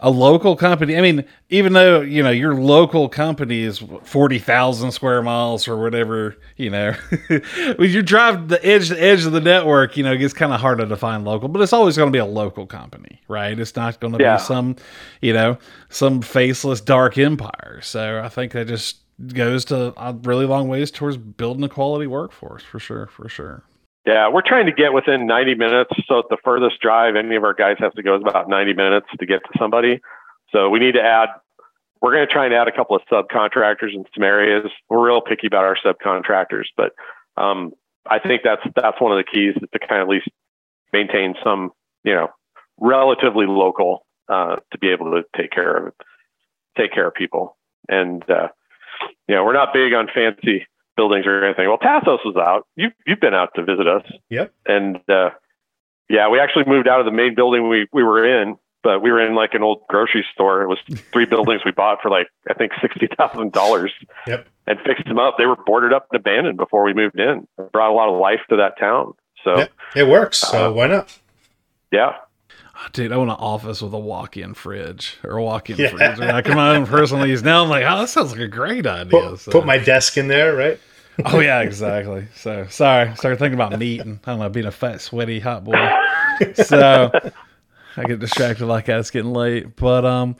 a 0.00 0.10
local 0.10 0.56
company. 0.56 0.96
I 0.96 1.00
mean, 1.00 1.24
even 1.50 1.72
though 1.72 2.00
you 2.00 2.22
know 2.22 2.30
your 2.30 2.54
local 2.54 3.08
company 3.08 3.60
is 3.60 3.82
forty 4.04 4.38
thousand 4.38 4.92
square 4.92 5.22
miles 5.22 5.68
or 5.68 5.80
whatever, 5.80 6.36
you 6.56 6.70
know, 6.70 6.92
when 7.76 7.90
you 7.90 8.02
drive 8.02 8.48
the 8.48 8.64
edge 8.64 8.88
to 8.88 9.02
edge 9.02 9.24
of 9.24 9.32
the 9.32 9.40
network, 9.40 9.96
you 9.96 10.04
know, 10.04 10.12
it 10.12 10.18
gets 10.18 10.34
kind 10.34 10.52
of 10.52 10.60
hard 10.60 10.78
to 10.78 10.86
define 10.86 11.24
local. 11.24 11.48
But 11.48 11.62
it's 11.62 11.72
always 11.72 11.96
going 11.96 12.08
to 12.08 12.12
be 12.12 12.18
a 12.18 12.26
local 12.26 12.66
company, 12.66 13.20
right? 13.28 13.58
It's 13.58 13.76
not 13.76 14.00
going 14.00 14.14
to 14.14 14.22
yeah. 14.22 14.36
be 14.36 14.42
some, 14.42 14.76
you 15.20 15.32
know, 15.32 15.58
some 15.88 16.22
faceless 16.22 16.80
dark 16.80 17.16
empire. 17.18 17.80
So 17.82 18.20
I 18.22 18.28
think 18.28 18.52
that 18.52 18.68
just 18.68 18.98
goes 19.28 19.64
to 19.66 19.94
a 19.96 20.12
really 20.12 20.46
long 20.46 20.68
ways 20.68 20.90
towards 20.90 21.16
building 21.16 21.64
a 21.64 21.68
quality 21.68 22.06
workforce 22.06 22.62
for 22.62 22.78
sure, 22.78 23.06
for 23.06 23.28
sure. 23.28 23.62
Yeah, 24.06 24.28
we're 24.28 24.42
trying 24.42 24.66
to 24.66 24.72
get 24.72 24.92
within 24.92 25.26
90 25.26 25.54
minutes. 25.54 25.90
So 26.06 26.22
the 26.28 26.36
furthest 26.44 26.80
drive 26.80 27.16
any 27.16 27.36
of 27.36 27.44
our 27.44 27.54
guys 27.54 27.76
have 27.78 27.94
to 27.94 28.02
go 28.02 28.16
is 28.16 28.22
about 28.22 28.48
90 28.48 28.74
minutes 28.74 29.06
to 29.18 29.26
get 29.26 29.42
to 29.44 29.58
somebody. 29.58 30.00
So 30.50 30.68
we 30.68 30.78
need 30.78 30.92
to 30.92 31.02
add. 31.02 31.30
We're 32.02 32.12
going 32.12 32.26
to 32.26 32.32
try 32.32 32.44
and 32.44 32.52
add 32.52 32.68
a 32.68 32.72
couple 32.72 32.96
of 32.96 33.02
subcontractors 33.10 33.94
in 33.94 34.04
some 34.14 34.24
areas. 34.24 34.70
We're 34.90 35.06
real 35.06 35.22
picky 35.22 35.46
about 35.46 35.64
our 35.64 35.76
subcontractors, 35.82 36.66
but 36.76 36.92
um, 37.38 37.72
I 38.06 38.18
think 38.18 38.42
that's 38.44 38.60
that's 38.76 39.00
one 39.00 39.10
of 39.10 39.16
the 39.16 39.24
keys 39.24 39.54
to 39.54 39.78
kind 39.78 40.02
of 40.02 40.08
at 40.08 40.10
least 40.10 40.28
maintain 40.92 41.34
some, 41.42 41.70
you 42.04 42.14
know, 42.14 42.28
relatively 42.78 43.46
local 43.46 44.04
uh, 44.28 44.56
to 44.70 44.78
be 44.78 44.88
able 44.88 45.12
to 45.12 45.22
take 45.34 45.50
care 45.50 45.86
of 45.86 45.94
take 46.76 46.92
care 46.92 47.08
of 47.08 47.14
people. 47.14 47.56
And 47.88 48.22
uh, 48.28 48.48
you 49.26 49.34
know, 49.34 49.44
we're 49.44 49.54
not 49.54 49.72
big 49.72 49.94
on 49.94 50.08
fancy 50.14 50.66
buildings 50.96 51.26
or 51.26 51.44
anything. 51.44 51.68
Well, 51.68 51.78
Tassos 51.78 52.24
was 52.24 52.36
out. 52.36 52.66
You 52.76 52.90
you've 53.06 53.20
been 53.20 53.34
out 53.34 53.50
to 53.56 53.64
visit 53.64 53.86
us. 53.86 54.02
Yep. 54.30 54.52
And 54.66 54.96
uh, 55.08 55.30
yeah, 56.08 56.28
we 56.28 56.40
actually 56.40 56.64
moved 56.66 56.88
out 56.88 57.00
of 57.00 57.06
the 57.06 57.12
main 57.12 57.34
building 57.34 57.68
we 57.68 57.86
we 57.92 58.02
were 58.02 58.24
in, 58.24 58.56
but 58.82 59.02
we 59.02 59.10
were 59.10 59.24
in 59.24 59.34
like 59.34 59.54
an 59.54 59.62
old 59.62 59.82
grocery 59.88 60.24
store. 60.32 60.62
It 60.62 60.68
was 60.68 60.78
three 61.12 61.24
buildings 61.30 61.62
we 61.64 61.72
bought 61.72 61.98
for 62.02 62.10
like 62.10 62.28
I 62.48 62.54
think 62.54 62.72
sixty 62.80 63.08
thousand 63.18 63.52
dollars. 63.52 63.92
Yep. 64.26 64.46
And 64.66 64.78
fixed 64.80 65.04
them 65.04 65.18
up. 65.18 65.34
They 65.36 65.44
were 65.44 65.56
boarded 65.66 65.92
up 65.92 66.06
and 66.10 66.18
abandoned 66.18 66.56
before 66.56 66.84
we 66.84 66.94
moved 66.94 67.20
in. 67.20 67.46
It 67.58 67.72
brought 67.72 67.90
a 67.90 67.94
lot 67.94 68.08
of 68.08 68.18
life 68.18 68.40
to 68.48 68.56
that 68.56 68.78
town. 68.78 69.12
So 69.44 69.58
yeah, 69.58 69.66
it 69.94 70.08
works. 70.08 70.38
So 70.38 70.70
uh, 70.70 70.72
why 70.72 70.86
not? 70.86 71.18
Yeah. 71.92 72.12
Oh, 72.76 72.86
dude, 72.92 73.12
I 73.12 73.16
want 73.16 73.30
an 73.30 73.36
office 73.36 73.80
with 73.82 73.92
a 73.92 73.98
walk-in 73.98 74.54
fridge 74.54 75.18
or 75.22 75.36
a 75.36 75.42
walk-in 75.42 75.76
yeah. 75.76 75.90
fridge. 75.90 76.20
I 76.20 76.42
come 76.42 76.58
out 76.58 76.74
and 76.74 76.86
personally 76.86 77.30
use 77.30 77.42
now. 77.42 77.62
I'm 77.62 77.68
like, 77.68 77.84
oh, 77.84 78.00
that 78.00 78.08
sounds 78.08 78.32
like 78.32 78.40
a 78.40 78.48
great 78.48 78.86
idea. 78.86 79.30
Put, 79.30 79.40
so. 79.40 79.52
put 79.52 79.66
my 79.66 79.78
desk 79.78 80.16
in 80.16 80.28
there, 80.28 80.56
right? 80.56 80.80
oh 81.26 81.40
yeah, 81.40 81.60
exactly. 81.60 82.26
So 82.34 82.66
sorry, 82.68 83.14
started 83.16 83.38
thinking 83.38 83.54
about 83.54 83.78
meat 83.78 84.00
and 84.00 84.18
I 84.24 84.32
don't 84.32 84.40
know, 84.40 84.48
being 84.48 84.66
a 84.66 84.72
fat, 84.72 85.00
sweaty 85.00 85.40
hot 85.40 85.64
boy. 85.64 85.90
So 86.54 87.10
I 87.96 88.04
get 88.04 88.18
distracted 88.18 88.66
like 88.66 88.86
that. 88.86 88.98
It's 88.98 89.10
getting 89.10 89.32
late, 89.32 89.76
but 89.76 90.04
um, 90.04 90.36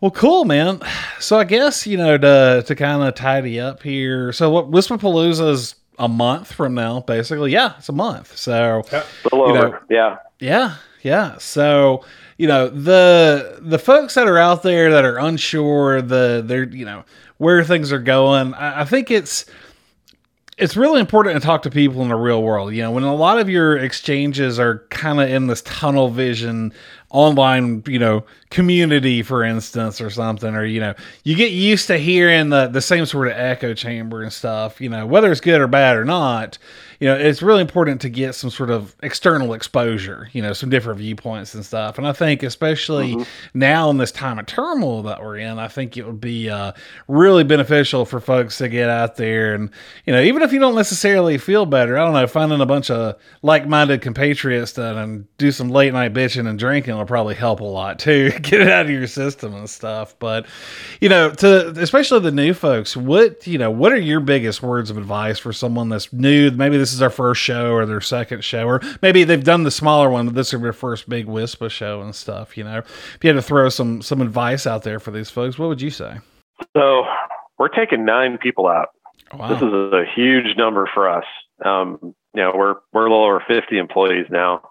well, 0.00 0.12
cool, 0.12 0.44
man. 0.44 0.80
So 1.18 1.38
I 1.38 1.44
guess 1.44 1.86
you 1.86 1.96
know 1.96 2.16
to 2.16 2.62
to 2.64 2.74
kind 2.76 3.02
of 3.02 3.14
tidy 3.14 3.58
up 3.58 3.82
here. 3.82 4.32
So 4.32 4.48
what 4.50 4.70
Wispapalooza 4.70 5.50
is 5.50 5.74
a 5.98 6.08
month 6.08 6.52
from 6.52 6.74
now, 6.74 7.00
basically. 7.00 7.50
Yeah, 7.50 7.74
it's 7.78 7.88
a 7.88 7.92
month. 7.92 8.36
So 8.36 8.84
yeah, 8.92 9.04
you 9.32 9.52
know, 9.52 9.78
yeah, 9.90 10.16
yeah, 10.38 10.76
yeah. 11.02 11.38
So 11.38 12.04
you 12.36 12.46
know 12.46 12.68
the 12.68 13.58
the 13.60 13.78
folks 13.78 14.14
that 14.14 14.28
are 14.28 14.38
out 14.38 14.62
there 14.62 14.90
that 14.92 15.04
are 15.04 15.18
unsure 15.18 16.02
the 16.02 16.42
they're 16.44 16.68
you 16.68 16.84
know 16.84 17.04
where 17.38 17.64
things 17.64 17.92
are 17.92 17.98
going. 17.98 18.54
I, 18.54 18.82
I 18.82 18.84
think 18.84 19.10
it's 19.10 19.46
it's 20.58 20.76
really 20.76 21.00
important 21.00 21.40
to 21.40 21.46
talk 21.46 21.62
to 21.62 21.70
people 21.70 22.02
in 22.02 22.08
the 22.08 22.16
real 22.16 22.42
world. 22.42 22.74
You 22.74 22.82
know, 22.82 22.90
when 22.90 23.04
a 23.04 23.14
lot 23.14 23.38
of 23.38 23.48
your 23.48 23.76
exchanges 23.76 24.58
are 24.58 24.84
kind 24.90 25.20
of 25.20 25.30
in 25.30 25.46
this 25.46 25.62
tunnel 25.62 26.08
vision 26.08 26.72
online, 27.10 27.82
you 27.86 27.98
know, 27.98 28.24
community, 28.50 29.22
for 29.22 29.42
instance, 29.42 30.00
or 30.00 30.10
something, 30.10 30.54
or, 30.54 30.64
you 30.64 30.80
know, 30.80 30.94
you 31.24 31.34
get 31.34 31.52
used 31.52 31.86
to 31.86 31.98
hearing 31.98 32.50
the, 32.50 32.66
the 32.66 32.80
same 32.80 33.06
sort 33.06 33.28
of 33.28 33.34
echo 33.34 33.72
chamber 33.74 34.22
and 34.22 34.32
stuff, 34.32 34.80
you 34.80 34.88
know, 34.88 35.06
whether 35.06 35.30
it's 35.30 35.40
good 35.40 35.60
or 35.60 35.66
bad 35.66 35.96
or 35.96 36.04
not, 36.04 36.58
you 37.00 37.06
know, 37.06 37.14
it's 37.14 37.42
really 37.42 37.60
important 37.60 38.00
to 38.00 38.08
get 38.08 38.34
some 38.34 38.50
sort 38.50 38.70
of 38.70 38.96
external 39.02 39.54
exposure, 39.54 40.28
you 40.32 40.42
know, 40.42 40.52
some 40.52 40.68
different 40.68 40.98
viewpoints 40.98 41.54
and 41.54 41.64
stuff. 41.64 41.96
And 41.96 42.06
I 42.06 42.12
think, 42.12 42.42
especially 42.42 43.14
mm-hmm. 43.14 43.58
now 43.58 43.88
in 43.88 43.98
this 43.98 44.10
time 44.10 44.38
of 44.38 44.46
turmoil 44.46 45.02
that 45.04 45.22
we're 45.22 45.38
in, 45.38 45.58
I 45.58 45.68
think 45.68 45.96
it 45.96 46.04
would 46.04 46.20
be 46.20 46.50
uh, 46.50 46.72
really 47.06 47.44
beneficial 47.44 48.04
for 48.04 48.20
folks 48.20 48.58
to 48.58 48.68
get 48.68 48.90
out 48.90 49.16
there 49.16 49.54
and, 49.54 49.70
you 50.04 50.12
know, 50.12 50.20
even 50.20 50.42
if 50.42 50.52
you 50.52 50.58
don't 50.58 50.74
necessarily 50.74 51.38
feel 51.38 51.66
better, 51.66 51.96
I 51.96 52.04
don't 52.04 52.14
know, 52.14 52.26
finding 52.26 52.60
a 52.60 52.66
bunch 52.66 52.90
of 52.90 53.16
like 53.42 53.66
minded 53.66 54.02
compatriots 54.02 54.72
that 54.72 54.96
and 54.96 55.26
do 55.38 55.52
some 55.52 55.68
late 55.68 55.92
night 55.92 56.12
bitching 56.12 56.48
and 56.48 56.58
drinking 56.58 56.97
will 56.98 57.06
probably 57.06 57.34
help 57.34 57.60
a 57.60 57.64
lot 57.64 57.98
too. 57.98 58.30
get 58.42 58.60
it 58.60 58.68
out 58.68 58.86
of 58.86 58.90
your 58.90 59.06
system 59.06 59.54
and 59.54 59.68
stuff. 59.68 60.14
But, 60.18 60.46
you 61.00 61.08
know, 61.08 61.30
to 61.30 61.68
especially 61.70 62.20
the 62.20 62.30
new 62.30 62.54
folks, 62.54 62.96
what, 62.96 63.46
you 63.46 63.58
know, 63.58 63.70
what 63.70 63.92
are 63.92 64.00
your 64.00 64.20
biggest 64.20 64.62
words 64.62 64.90
of 64.90 64.98
advice 64.98 65.38
for 65.38 65.52
someone 65.52 65.88
that's 65.88 66.12
new? 66.12 66.50
Maybe 66.50 66.76
this 66.76 66.92
is 66.92 66.98
their 66.98 67.10
first 67.10 67.40
show 67.40 67.72
or 67.72 67.86
their 67.86 68.00
second 68.00 68.44
show, 68.44 68.66
or 68.66 68.80
maybe 69.02 69.24
they've 69.24 69.42
done 69.42 69.62
the 69.62 69.70
smaller 69.70 70.10
one, 70.10 70.26
but 70.26 70.34
this 70.34 70.52
is 70.52 70.60
their 70.60 70.72
first 70.72 71.08
big 71.08 71.26
WISPA 71.26 71.70
show 71.70 72.00
and 72.00 72.14
stuff. 72.14 72.56
You 72.56 72.64
know, 72.64 72.78
if 72.78 73.18
you 73.22 73.28
had 73.28 73.36
to 73.36 73.42
throw 73.42 73.68
some 73.68 74.02
some 74.02 74.20
advice 74.20 74.66
out 74.66 74.82
there 74.82 75.00
for 75.00 75.10
these 75.10 75.30
folks, 75.30 75.58
what 75.58 75.68
would 75.68 75.80
you 75.80 75.90
say? 75.90 76.18
So 76.76 77.04
we're 77.58 77.68
taking 77.68 78.04
nine 78.04 78.38
people 78.38 78.66
out. 78.66 78.88
Wow. 79.32 79.48
This 79.48 79.58
is 79.58 79.72
a 79.72 80.04
huge 80.14 80.56
number 80.56 80.88
for 80.92 81.08
us. 81.08 81.24
Um, 81.64 81.98
you 82.34 82.42
know, 82.42 82.52
we're 82.54 82.76
we're 82.92 83.06
a 83.06 83.10
little 83.10 83.24
over 83.24 83.42
50 83.46 83.78
employees 83.78 84.26
now, 84.30 84.62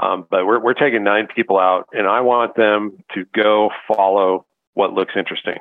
um, 0.00 0.26
but 0.30 0.46
we're 0.46 0.60
we're 0.60 0.74
taking 0.74 1.04
nine 1.04 1.28
people 1.34 1.58
out, 1.58 1.88
and 1.92 2.06
I 2.06 2.22
want 2.22 2.56
them 2.56 2.98
to 3.14 3.24
go 3.34 3.70
follow 3.86 4.46
what 4.74 4.94
looks 4.94 5.12
interesting 5.16 5.58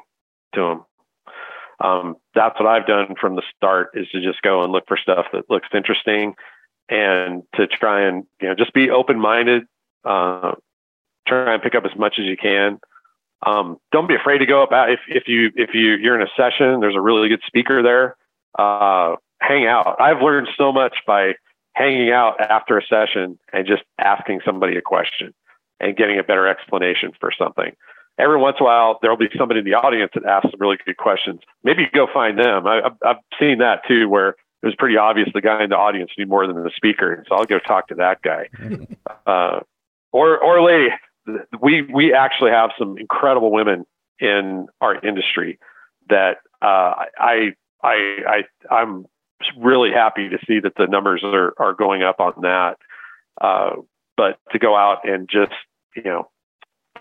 to 0.54 0.62
them. 0.62 0.86
Um, 1.82 2.16
that's 2.34 2.60
what 2.60 2.68
I've 2.68 2.88
done 2.88 3.16
from 3.20 3.36
the 3.36 3.44
start 3.56 3.92
is 3.94 4.08
to 4.12 4.22
just 4.22 4.42
go 4.42 4.64
and 4.64 4.72
look 4.72 4.86
for 4.88 4.98
stuff 4.98 5.28
that 5.34 5.50
looks 5.50 5.68
interesting, 5.74 6.36
and 6.88 7.44
to 7.56 7.68
try 7.68 8.08
and 8.08 8.26
you 8.42 8.48
know 8.48 8.56
just 8.56 8.74
be 8.74 8.90
open 8.90 9.20
minded. 9.20 9.64
Uh, 10.06 10.54
try 11.28 11.54
and 11.54 11.62
pick 11.62 11.76
up 11.76 11.86
as 11.86 11.98
much 11.98 12.16
as 12.18 12.26
you 12.26 12.38
can. 12.38 12.80
Um, 13.46 13.78
don't 13.92 14.08
be 14.08 14.16
afraid 14.16 14.40
to 14.40 14.46
go 14.46 14.64
up 14.64 14.70
if 14.72 15.00
if 15.10 15.28
you 15.28 15.52
if 15.56 15.74
you 15.74 15.96
you're 15.96 16.20
in 16.20 16.26
a 16.26 16.32
session. 16.38 16.80
There's 16.80 16.96
a 16.96 17.02
really 17.02 17.28
good 17.28 17.42
speaker 17.46 17.84
there. 17.84 18.16
Uh, 18.58 19.16
hang 19.42 19.66
out. 19.66 20.00
I've 20.00 20.22
learned 20.22 20.48
so 20.58 20.72
much 20.72 20.96
by 21.06 21.34
hanging 21.74 22.12
out 22.12 22.40
after 22.42 22.78
a 22.78 22.82
session 22.86 23.40
and 23.54 23.66
just 23.66 23.84
asking 23.98 24.42
somebody 24.46 24.78
a 24.78 24.82
question 24.82 25.34
and 25.80 25.96
getting 25.96 26.20
a 26.20 26.24
better 26.24 26.48
explanation 26.48 27.12
for 27.20 27.32
something. 27.38 27.72
Every 28.18 28.38
once 28.38 28.58
in 28.60 28.66
a 28.66 28.68
while, 28.68 29.00
there'll 29.02 29.18
be 29.18 29.30
somebody 29.38 29.60
in 29.60 29.66
the 29.66 29.76
audience 29.76 30.12
that 30.14 30.26
asks 30.26 30.52
some 30.52 30.60
really 30.60 30.78
good 30.86 30.98
questions. 30.98 31.40
Maybe 31.64 31.88
go 31.94 32.06
find 32.14 32.38
them. 32.38 32.68
I, 32.68 32.82
have 33.04 33.18
seen 33.40 33.60
that 33.60 33.82
too, 33.88 34.10
where 34.10 34.36
it 34.62 34.66
was 34.66 34.76
pretty 34.76 34.98
obvious 34.98 35.30
the 35.34 35.42
guy 35.42 35.64
in 35.64 35.70
the 35.70 35.78
audience 35.78 36.12
knew 36.18 36.26
more 36.26 36.46
than 36.46 36.62
the 36.62 36.72
speaker, 36.76 37.24
so 37.30 37.36
I'll 37.36 37.46
go 37.46 37.60
talk 37.60 37.88
to 37.88 37.96
that 37.96 38.22
guy, 38.22 38.50
uh, 39.26 39.62
or 40.12 40.38
or 40.38 40.62
lady. 40.62 40.90
We 41.62 41.84
we 41.84 42.14
actually 42.14 42.52
have 42.52 42.72
some 42.78 42.98
incredible 42.98 43.52
women 43.52 43.86
in 44.20 44.68
our 44.82 44.96
industry 44.96 45.60
that 46.10 46.40
uh, 46.62 47.06
I 47.18 47.54
I 47.82 48.18
I 48.28 48.44
I'm 48.70 49.06
really 49.58 49.92
happy 49.92 50.30
to 50.30 50.38
see 50.48 50.60
that 50.60 50.76
the 50.76 50.88
numbers 50.88 51.22
are, 51.24 51.54
are 51.58 51.74
going 51.74 52.04
up 52.04 52.20
on 52.20 52.34
that. 52.42 52.78
Uh, 53.40 53.78
but 54.18 54.38
to 54.52 54.60
go 54.60 54.76
out 54.76 55.08
and 55.08 55.30
just, 55.30 55.54
you 55.96 56.04
know, 56.04 56.30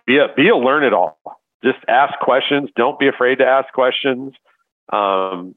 be 0.07 0.19
a, 0.19 0.29
be 0.37 0.49
a 0.49 0.57
learn 0.57 0.85
it 0.85 0.93
all. 0.93 1.19
Just 1.65 1.79
ask 1.89 2.19
questions. 2.21 2.71
Don't 2.77 2.99
be 2.99 3.09
afraid 3.09 3.39
to 3.39 3.45
ask 3.45 3.73
questions. 3.73 4.35
Um, 4.93 5.55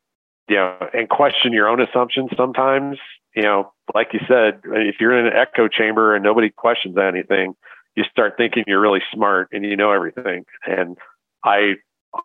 you 0.49 0.55
know, 0.55 0.75
and 0.93 1.07
question 1.07 1.53
your 1.53 1.69
own 1.69 1.79
assumptions 1.79 2.31
sometimes. 2.35 2.97
You 3.35 3.43
know, 3.43 3.73
like 3.93 4.09
you 4.13 4.19
said, 4.27 4.61
if 4.65 4.95
you're 4.99 5.17
in 5.17 5.27
an 5.27 5.33
echo 5.33 5.67
chamber 5.67 6.15
and 6.15 6.23
nobody 6.23 6.49
questions 6.49 6.97
anything, 6.97 7.55
you 7.95 8.03
start 8.09 8.33
thinking 8.37 8.63
you're 8.67 8.81
really 8.81 9.03
smart 9.13 9.49
and 9.51 9.63
you 9.63 9.77
know 9.77 9.91
everything. 9.91 10.45
And 10.65 10.97
I 11.43 11.75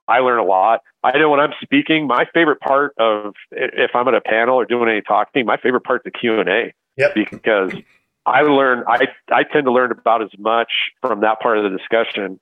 I 0.09 0.19
learn 0.19 0.39
a 0.39 0.45
lot. 0.45 0.81
I 1.05 1.17
know 1.19 1.31
when 1.31 1.41
I'm 1.41 1.53
speaking, 1.63 2.07
my 2.07 2.27
favorite 2.35 2.61
part 2.61 2.95
of 2.99 3.35
if 3.53 3.91
I'm 3.95 4.09
at 4.09 4.15
a 4.15 4.21
panel 4.21 4.57
or 4.57 4.65
doing 4.65 4.89
any 4.89 5.03
talking, 5.03 5.47
my 5.47 5.57
favorite 5.57 5.85
part 5.85 6.03
is 6.05 6.13
the 6.13 6.19
Q 6.19 6.41
and 6.41 6.49
A. 6.49 6.75
Yep. 6.97 7.15
Because 7.15 7.73
I 8.25 8.43
learn, 8.43 8.85
I 8.89 9.07
I 9.31 9.45
tend 9.45 9.67
to 9.67 9.73
learn 9.73 9.93
about 9.93 10.23
as 10.23 10.31
much 10.39 10.71
from 11.01 11.21
that 11.21 11.41
part 11.41 11.59
of 11.59 11.71
the 11.71 11.77
discussion 11.79 12.41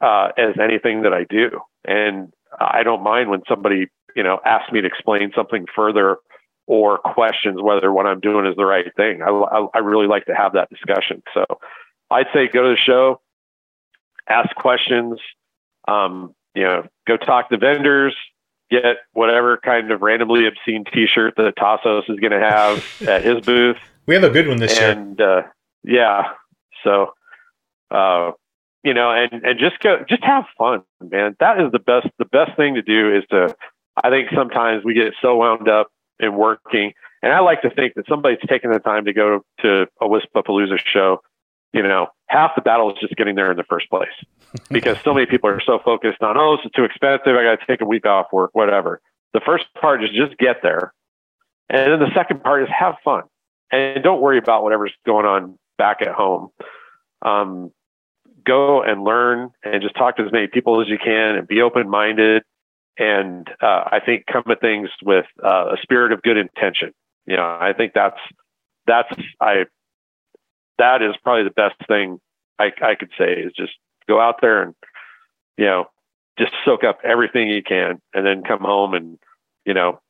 uh, 0.00 0.28
as 0.36 0.54
anything 0.62 1.02
that 1.02 1.12
I 1.12 1.24
do, 1.24 1.60
and 1.84 2.32
I 2.60 2.82
don't 2.84 3.02
mind 3.02 3.30
when 3.30 3.42
somebody 3.48 3.88
you 4.14 4.22
know 4.22 4.38
asks 4.44 4.70
me 4.72 4.80
to 4.80 4.86
explain 4.86 5.32
something 5.34 5.66
further 5.74 6.18
or 6.66 6.98
questions 6.98 7.60
whether 7.60 7.92
what 7.92 8.06
I'm 8.06 8.20
doing 8.20 8.46
is 8.46 8.54
the 8.56 8.64
right 8.64 8.86
thing. 8.96 9.22
I, 9.22 9.30
I, 9.30 9.66
I 9.74 9.78
really 9.78 10.06
like 10.06 10.26
to 10.26 10.34
have 10.34 10.52
that 10.52 10.70
discussion. 10.70 11.22
So 11.34 11.44
I'd 12.10 12.26
say 12.32 12.46
go 12.46 12.62
to 12.62 12.68
the 12.70 12.76
show, 12.76 13.20
ask 14.28 14.54
questions. 14.54 15.18
Um, 15.88 16.34
you 16.54 16.62
know, 16.62 16.86
go 17.06 17.16
talk 17.16 17.50
to 17.50 17.58
vendors, 17.58 18.14
get 18.70 18.96
whatever 19.12 19.58
kind 19.58 19.90
of 19.90 20.02
randomly 20.02 20.46
obscene 20.46 20.84
T-shirt 20.92 21.34
that 21.36 21.56
Tassos 21.56 22.08
is 22.08 22.18
going 22.20 22.32
to 22.32 22.40
have 22.40 22.84
at 23.08 23.24
his 23.24 23.44
booth. 23.44 23.76
We 24.06 24.14
have 24.14 24.24
a 24.24 24.30
good 24.30 24.48
one 24.48 24.58
this 24.58 24.78
and, 24.78 25.18
year. 25.18 25.38
Uh, 25.38 25.42
yeah, 25.84 26.22
so 26.84 27.12
uh, 27.90 28.32
you 28.82 28.94
know, 28.94 29.10
and 29.10 29.44
and 29.44 29.58
just 29.58 29.78
go, 29.80 30.04
just 30.08 30.24
have 30.24 30.44
fun, 30.58 30.82
man. 31.00 31.36
That 31.40 31.60
is 31.60 31.70
the 31.72 31.78
best. 31.78 32.08
The 32.18 32.24
best 32.24 32.56
thing 32.56 32.74
to 32.74 32.82
do 32.82 33.14
is 33.14 33.24
to. 33.30 33.54
I 34.02 34.08
think 34.08 34.30
sometimes 34.34 34.84
we 34.84 34.94
get 34.94 35.12
so 35.20 35.36
wound 35.36 35.68
up 35.68 35.88
in 36.18 36.34
working, 36.34 36.92
and 37.22 37.32
I 37.32 37.40
like 37.40 37.62
to 37.62 37.70
think 37.70 37.94
that 37.94 38.06
somebody's 38.08 38.38
taking 38.48 38.70
the 38.70 38.78
time 38.78 39.04
to 39.04 39.12
go 39.12 39.44
to 39.60 39.86
a 40.00 40.06
Wispapalooza 40.06 40.78
show 40.78 41.20
you 41.72 41.82
know, 41.82 42.08
half 42.26 42.52
the 42.54 42.62
battle 42.62 42.90
is 42.92 42.98
just 43.00 43.14
getting 43.16 43.34
there 43.34 43.50
in 43.50 43.56
the 43.56 43.64
first 43.64 43.88
place 43.90 44.12
because 44.70 44.96
so 45.04 45.14
many 45.14 45.26
people 45.26 45.48
are 45.50 45.60
so 45.64 45.78
focused 45.84 46.22
on, 46.22 46.36
oh, 46.36 46.56
this 46.56 46.66
is 46.66 46.72
too 46.74 46.84
expensive. 46.84 47.34
I 47.36 47.42
got 47.44 47.60
to 47.60 47.66
take 47.66 47.80
a 47.80 47.86
week 47.86 48.06
off 48.06 48.26
work, 48.32 48.50
whatever. 48.52 49.00
The 49.32 49.40
first 49.44 49.64
part 49.80 50.04
is 50.04 50.10
just 50.10 50.36
get 50.38 50.56
there. 50.62 50.92
And 51.70 51.92
then 51.92 52.00
the 52.00 52.14
second 52.14 52.42
part 52.42 52.62
is 52.62 52.68
have 52.78 52.96
fun 53.02 53.22
and 53.72 54.04
don't 54.04 54.20
worry 54.20 54.38
about 54.38 54.62
whatever's 54.62 54.92
going 55.06 55.24
on 55.24 55.58
back 55.78 56.02
at 56.02 56.14
home. 56.14 56.50
Um, 57.22 57.72
go 58.44 58.82
and 58.82 59.02
learn 59.02 59.50
and 59.64 59.82
just 59.82 59.94
talk 59.94 60.16
to 60.16 60.24
as 60.24 60.32
many 60.32 60.46
people 60.46 60.80
as 60.80 60.88
you 60.88 60.98
can 60.98 61.36
and 61.36 61.48
be 61.48 61.62
open 61.62 61.88
minded. 61.88 62.42
And 62.98 63.48
uh, 63.62 63.84
I 63.90 64.00
think 64.04 64.26
come 64.30 64.44
at 64.50 64.60
things 64.60 64.90
with 65.02 65.24
uh, 65.42 65.72
a 65.72 65.76
spirit 65.80 66.12
of 66.12 66.20
good 66.22 66.36
intention. 66.36 66.92
You 67.26 67.36
know, 67.36 67.42
I 67.42 67.72
think 67.72 67.92
that's 67.94 68.18
that's 68.86 69.08
I 69.40 69.64
that 70.82 71.00
is 71.00 71.14
probably 71.22 71.44
the 71.44 71.50
best 71.50 71.76
thing 71.86 72.20
I, 72.58 72.72
I 72.82 72.96
could 72.96 73.10
say 73.16 73.32
is 73.34 73.52
just 73.52 73.72
go 74.08 74.20
out 74.20 74.40
there 74.42 74.62
and 74.62 74.74
you 75.56 75.64
know 75.64 75.86
just 76.38 76.52
soak 76.64 76.82
up 76.82 76.98
everything 77.04 77.48
you 77.48 77.62
can 77.62 78.00
and 78.12 78.26
then 78.26 78.42
come 78.42 78.60
home 78.60 78.94
and 78.94 79.18
you 79.64 79.74
know 79.74 80.00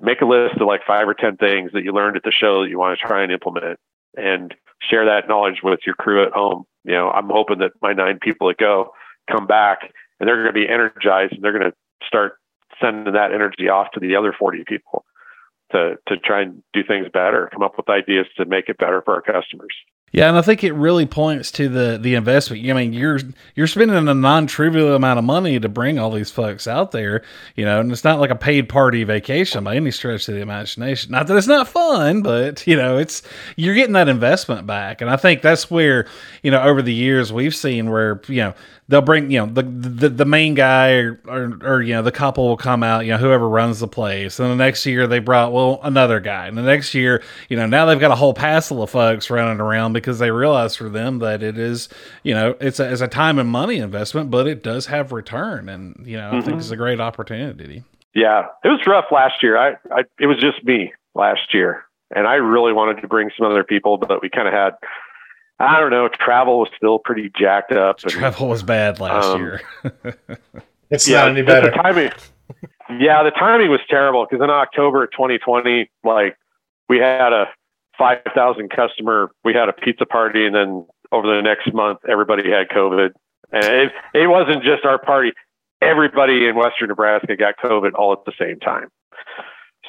make 0.00 0.20
a 0.20 0.26
list 0.26 0.60
of 0.60 0.66
like 0.66 0.82
five 0.86 1.08
or 1.08 1.14
ten 1.14 1.36
things 1.36 1.72
that 1.72 1.82
you 1.82 1.92
learned 1.92 2.16
at 2.16 2.22
the 2.22 2.30
show 2.30 2.62
that 2.62 2.70
you 2.70 2.78
want 2.78 2.96
to 2.98 3.04
try 3.04 3.22
and 3.22 3.32
implement 3.32 3.78
and 4.16 4.54
share 4.80 5.06
that 5.06 5.28
knowledge 5.28 5.60
with 5.64 5.80
your 5.84 5.96
crew 5.96 6.22
at 6.22 6.32
home 6.32 6.64
you 6.84 6.92
know 6.92 7.10
i'm 7.10 7.28
hoping 7.28 7.58
that 7.58 7.72
my 7.82 7.92
nine 7.92 8.18
people 8.20 8.46
that 8.46 8.58
go 8.58 8.92
come 9.28 9.46
back 9.46 9.92
and 10.20 10.28
they're 10.28 10.42
going 10.42 10.54
to 10.54 10.60
be 10.60 10.68
energized 10.68 11.32
and 11.32 11.42
they're 11.42 11.58
going 11.58 11.70
to 11.70 11.76
start 12.06 12.38
sending 12.80 13.12
that 13.14 13.32
energy 13.32 13.68
off 13.68 13.90
to 13.92 14.00
the 14.00 14.14
other 14.14 14.32
40 14.38 14.64
people 14.66 15.04
to 15.72 15.96
to 16.06 16.16
try 16.16 16.42
and 16.42 16.62
do 16.72 16.82
things 16.84 17.08
better, 17.12 17.48
come 17.52 17.62
up 17.62 17.76
with 17.76 17.88
ideas 17.88 18.26
to 18.36 18.44
make 18.44 18.68
it 18.68 18.78
better 18.78 19.02
for 19.02 19.14
our 19.14 19.22
customers. 19.22 19.74
Yeah, 20.12 20.28
and 20.28 20.38
I 20.38 20.42
think 20.42 20.62
it 20.62 20.72
really 20.72 21.04
points 21.04 21.50
to 21.52 21.68
the 21.68 21.98
the 22.00 22.14
investment. 22.14 22.64
I 22.70 22.72
mean, 22.72 22.92
you're 22.92 23.18
you're 23.56 23.66
spending 23.66 24.08
a 24.08 24.14
non-trivial 24.14 24.94
amount 24.94 25.18
of 25.18 25.24
money 25.24 25.58
to 25.58 25.68
bring 25.68 25.98
all 25.98 26.12
these 26.12 26.30
folks 26.30 26.68
out 26.68 26.92
there, 26.92 27.22
you 27.56 27.64
know, 27.64 27.80
and 27.80 27.90
it's 27.90 28.04
not 28.04 28.20
like 28.20 28.30
a 28.30 28.36
paid 28.36 28.68
party 28.68 29.02
vacation 29.02 29.64
by 29.64 29.74
any 29.74 29.90
stretch 29.90 30.28
of 30.28 30.34
the 30.34 30.40
imagination. 30.40 31.10
Not 31.10 31.26
that 31.26 31.36
it's 31.36 31.48
not 31.48 31.66
fun, 31.68 32.22
but 32.22 32.66
you 32.68 32.76
know, 32.76 32.96
it's 32.96 33.22
you're 33.56 33.74
getting 33.74 33.94
that 33.94 34.08
investment 34.08 34.66
back, 34.66 35.00
and 35.00 35.10
I 35.10 35.16
think 35.16 35.42
that's 35.42 35.70
where 35.70 36.06
you 36.42 36.52
know 36.52 36.62
over 36.62 36.82
the 36.82 36.94
years 36.94 37.32
we've 37.32 37.54
seen 37.54 37.90
where 37.90 38.20
you 38.28 38.36
know 38.36 38.54
they'll 38.88 39.02
bring 39.02 39.30
you 39.30 39.38
know 39.38 39.46
the 39.46 39.62
the, 39.62 40.08
the 40.08 40.24
main 40.24 40.54
guy 40.54 40.92
or, 40.92 41.20
or, 41.26 41.58
or 41.62 41.82
you 41.82 41.92
know 41.92 42.02
the 42.02 42.12
couple 42.12 42.46
will 42.46 42.56
come 42.56 42.82
out 42.82 43.04
you 43.04 43.12
know 43.12 43.18
whoever 43.18 43.48
runs 43.48 43.80
the 43.80 43.88
place 43.88 44.38
and 44.38 44.50
the 44.50 44.56
next 44.56 44.86
year 44.86 45.06
they 45.06 45.18
brought 45.18 45.52
well 45.52 45.80
another 45.82 46.20
guy 46.20 46.46
and 46.46 46.56
the 46.56 46.62
next 46.62 46.94
year 46.94 47.22
you 47.48 47.56
know 47.56 47.66
now 47.66 47.86
they've 47.86 48.00
got 48.00 48.10
a 48.10 48.16
whole 48.16 48.34
passel 48.34 48.82
of 48.82 48.90
folks 48.90 49.30
running 49.30 49.60
around 49.60 49.92
because 49.92 50.18
they 50.18 50.30
realize 50.30 50.76
for 50.76 50.88
them 50.88 51.18
that 51.18 51.42
it 51.42 51.58
is 51.58 51.88
you 52.22 52.34
know 52.34 52.54
it's 52.60 52.80
a, 52.80 52.90
it's 52.90 53.00
a 53.02 53.08
time 53.08 53.38
and 53.38 53.48
money 53.48 53.78
investment 53.78 54.30
but 54.30 54.46
it 54.46 54.62
does 54.62 54.86
have 54.86 55.12
return 55.12 55.68
and 55.68 56.02
you 56.06 56.16
know 56.16 56.30
mm-hmm. 56.30 56.38
I 56.38 56.42
think 56.42 56.58
it's 56.58 56.70
a 56.70 56.76
great 56.76 57.00
opportunity. 57.00 57.84
Yeah, 58.14 58.46
it 58.64 58.68
was 58.68 58.80
rough 58.86 59.06
last 59.12 59.42
year. 59.42 59.58
I, 59.58 59.76
I 59.90 60.04
it 60.18 60.26
was 60.26 60.38
just 60.38 60.64
me 60.64 60.92
last 61.14 61.52
year 61.52 61.84
and 62.14 62.26
I 62.26 62.34
really 62.34 62.72
wanted 62.72 63.00
to 63.00 63.08
bring 63.08 63.30
some 63.36 63.50
other 63.50 63.64
people 63.64 63.96
but 63.96 64.22
we 64.22 64.30
kind 64.30 64.46
of 64.46 64.54
had 64.54 64.70
I 65.58 65.80
don't 65.80 65.90
know. 65.90 66.08
Travel 66.08 66.60
was 66.60 66.68
still 66.76 66.98
pretty 66.98 67.30
jacked 67.38 67.72
up. 67.72 68.00
And, 68.02 68.12
travel 68.12 68.48
was 68.48 68.62
bad 68.62 69.00
last 69.00 69.26
um, 69.26 69.40
year. 69.40 69.60
it's 70.90 71.08
yeah, 71.08 71.22
not 71.22 71.30
any 71.30 71.42
better. 71.42 71.70
The 71.70 71.76
timing, 71.76 72.12
yeah, 73.00 73.22
the 73.22 73.30
timing 73.30 73.70
was 73.70 73.80
terrible 73.88 74.26
because 74.28 74.42
in 74.42 74.50
October 74.50 75.04
of 75.04 75.10
2020, 75.12 75.90
like 76.04 76.36
we 76.88 76.98
had 76.98 77.32
a 77.32 77.46
5,000 77.98 78.68
customer, 78.70 79.30
we 79.44 79.54
had 79.54 79.68
a 79.68 79.72
pizza 79.72 80.04
party, 80.04 80.46
and 80.46 80.54
then 80.54 80.86
over 81.10 81.26
the 81.34 81.40
next 81.40 81.72
month, 81.72 82.00
everybody 82.08 82.50
had 82.50 82.68
COVID. 82.68 83.10
And 83.52 83.64
it, 83.64 83.92
it 84.12 84.26
wasn't 84.26 84.62
just 84.62 84.84
our 84.84 84.98
party. 84.98 85.32
Everybody 85.80 86.46
in 86.46 86.56
Western 86.56 86.88
Nebraska 86.88 87.36
got 87.36 87.54
COVID 87.62 87.92
all 87.94 88.12
at 88.12 88.24
the 88.26 88.32
same 88.38 88.58
time. 88.60 88.88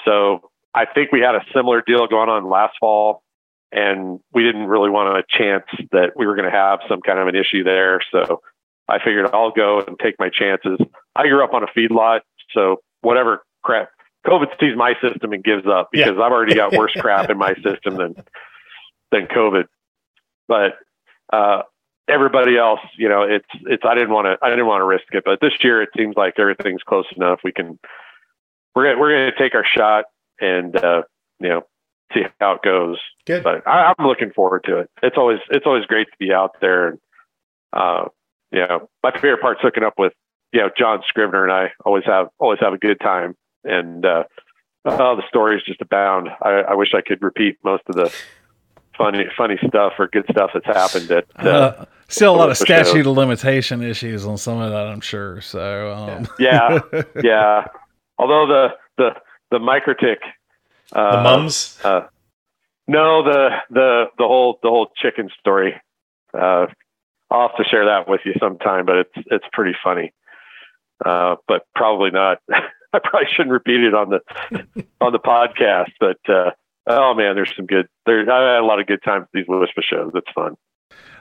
So 0.06 0.50
I 0.74 0.86
think 0.86 1.12
we 1.12 1.20
had 1.20 1.36
a 1.36 1.44
similar 1.54 1.84
deal 1.86 2.08
going 2.08 2.30
on 2.30 2.50
last 2.50 2.76
fall 2.80 3.24
and 3.72 4.20
we 4.34 4.44
didn't 4.44 4.68
really 4.68 4.90
want 4.90 5.18
a 5.18 5.24
chance 5.30 5.66
that 5.92 6.12
we 6.16 6.26
were 6.26 6.36
going 6.36 6.50
to 6.50 6.56
have 6.56 6.80
some 6.88 7.02
kind 7.02 7.20
of 7.20 7.28
an 7.28 7.36
issue 7.36 7.64
there. 7.64 8.02
So 8.12 8.42
I 8.88 9.00
figured 9.00 9.30
I'll 9.34 9.52
go 9.52 9.82
and 9.82 10.00
take 10.00 10.16
my 10.20 10.30
chances. 10.30 10.80
I 11.16 11.28
grew 11.28 11.44
up 11.44 11.54
on 11.54 11.64
a 11.64 11.68
feedlot, 11.68 12.22
so 12.54 12.78
whatever 13.02 13.44
crap 13.64 13.90
COVID 14.26 14.60
sees 14.60 14.76
my 14.76 14.94
system 15.02 15.34
and 15.34 15.44
gives 15.44 15.66
up 15.68 15.90
because 15.92 16.16
yeah. 16.18 16.24
I've 16.24 16.32
already 16.32 16.56
got 16.56 16.74
worse 16.74 16.94
crap 16.98 17.30
in 17.30 17.38
my 17.38 17.54
system 17.56 17.96
than 17.96 18.16
than 19.12 19.28
COVID. 19.28 19.66
But 20.48 20.78
uh, 21.32 21.64
everybody 22.10 22.58
else, 22.58 22.80
you 22.98 23.10
know, 23.10 23.24
it's 23.24 23.48
it's 23.66 23.84
I 23.86 23.96
didn't 23.96 24.12
want 24.12 24.26
to 24.26 24.46
I 24.46 24.50
didn't 24.50 24.68
want 24.68 24.82
to 24.82 24.86
risk 24.86 25.06
it, 25.12 25.24
but 25.26 25.40
this 25.42 25.54
year 25.62 25.82
it 25.82 25.90
seems 25.96 26.16
like 26.16 26.36
everything's 26.40 26.84
close 26.84 27.06
enough. 27.16 27.40
We 27.44 27.52
can 27.52 27.80
we're 28.76 28.86
gonna, 28.86 29.00
we're 29.00 29.12
going 29.12 29.32
to 29.32 29.38
take 29.38 29.56
our 29.56 29.66
shot 29.66 30.06
and 30.40 30.76
uh, 30.76 31.04
you 31.40 31.50
know 31.50 31.62
see 32.18 32.26
how 32.40 32.54
it 32.54 32.62
goes. 32.62 32.98
Good. 33.26 33.44
But 33.44 33.68
I, 33.68 33.94
I'm 33.98 34.06
looking 34.08 34.32
forward 34.32 34.64
to 34.66 34.80
it. 34.80 34.90
It's 35.04 35.18
always 35.18 35.40
it's 35.50 35.66
always 35.66 35.86
great 35.86 36.08
to 36.08 36.18
be 36.20 36.32
out 36.34 36.56
there. 36.62 36.88
And 36.90 37.00
uh, 37.74 38.06
you 38.52 38.60
know, 38.60 38.90
my 39.04 39.12
favorite 39.12 39.42
part's 39.42 39.62
hooking 39.62 39.84
up 39.84 39.94
with 39.98 40.14
you 40.54 40.62
know 40.62 40.70
John 40.78 41.02
Scrivner 41.14 41.44
and 41.44 41.52
I 41.52 41.72
always 41.86 42.04
have 42.06 42.28
always 42.40 42.60
have 42.60 42.74
a 42.74 42.78
good 42.78 43.00
time. 43.00 43.36
And 43.64 44.06
uh, 44.06 44.24
oh, 44.86 45.16
the 45.16 45.24
stories 45.28 45.64
just 45.66 45.82
abound. 45.82 46.30
I, 46.42 46.62
I 46.70 46.74
wish 46.76 46.94
I 46.94 47.02
could 47.02 47.22
repeat 47.22 47.58
most 47.64 47.84
of 47.88 47.96
the 47.96 48.14
funny 48.98 49.26
funny 49.38 49.58
stuff 49.68 49.94
or 50.00 50.08
good 50.08 50.26
stuff 50.32 50.52
that's 50.54 50.66
happened 50.66 51.12
at. 51.12 51.26
Uh, 51.36 51.50
Uh, 51.50 51.86
still 52.08 52.36
a 52.36 52.38
lot 52.38 52.50
of 52.50 52.58
for 52.58 52.66
sure. 52.66 52.84
statute 52.86 53.06
of 53.06 53.18
limitation 53.18 53.84
issues 53.84 54.26
on 54.26 54.38
some 54.38 54.60
of 54.60 54.72
that, 54.72 54.88
I'm 54.88 55.02
sure. 55.02 55.42
So, 55.42 55.94
um, 55.94 56.28
yeah, 56.40 56.80
yeah. 57.22 57.68
Although 58.18 58.48
the 58.48 58.68
the 58.98 59.10
the 59.52 59.60
MikroTik, 59.60 60.18
uh, 60.94 61.18
The 61.18 61.24
mums. 61.24 61.80
Uh, 61.84 62.02
no, 62.88 63.24
the 63.24 63.50
the 63.70 64.06
the 64.18 64.24
whole 64.24 64.60
the 64.64 64.70
whole 64.70 64.92
chicken 64.96 65.30
story. 65.40 65.74
Uh, 66.34 66.68
I'll 67.30 67.50
have 67.50 67.58
to 67.58 67.66
share 67.70 67.86
that 67.86 68.08
with 68.08 68.22
you 68.26 68.34
sometime, 68.40 68.86
but 68.86 68.98
it's 68.98 69.28
it's 69.30 69.46
pretty 69.52 69.76
funny. 69.84 70.14
Uh, 71.04 71.36
but 71.48 71.64
probably 71.76 72.12
not. 72.12 72.40
I 72.94 73.00
probably 73.04 73.28
shouldn't 73.30 73.52
repeat 73.52 73.84
it 73.84 73.94
on 73.94 74.10
the 74.10 74.20
on 75.02 75.12
the 75.12 75.20
podcast. 75.20 75.92
But 76.00 76.18
uh, 76.30 76.52
oh 76.88 77.14
man, 77.14 77.36
there's 77.36 77.54
some 77.56 77.66
good. 77.66 77.88
There, 78.06 78.32
I 78.32 78.54
had 78.54 78.62
a 78.62 78.66
lot 78.66 78.80
of 78.80 78.88
good 78.88 79.04
times 79.04 79.24
at 79.24 79.30
these 79.34 79.48
Wisper 79.48 79.84
shows. 79.84 80.12
It's 80.16 80.32
fun. 80.34 80.56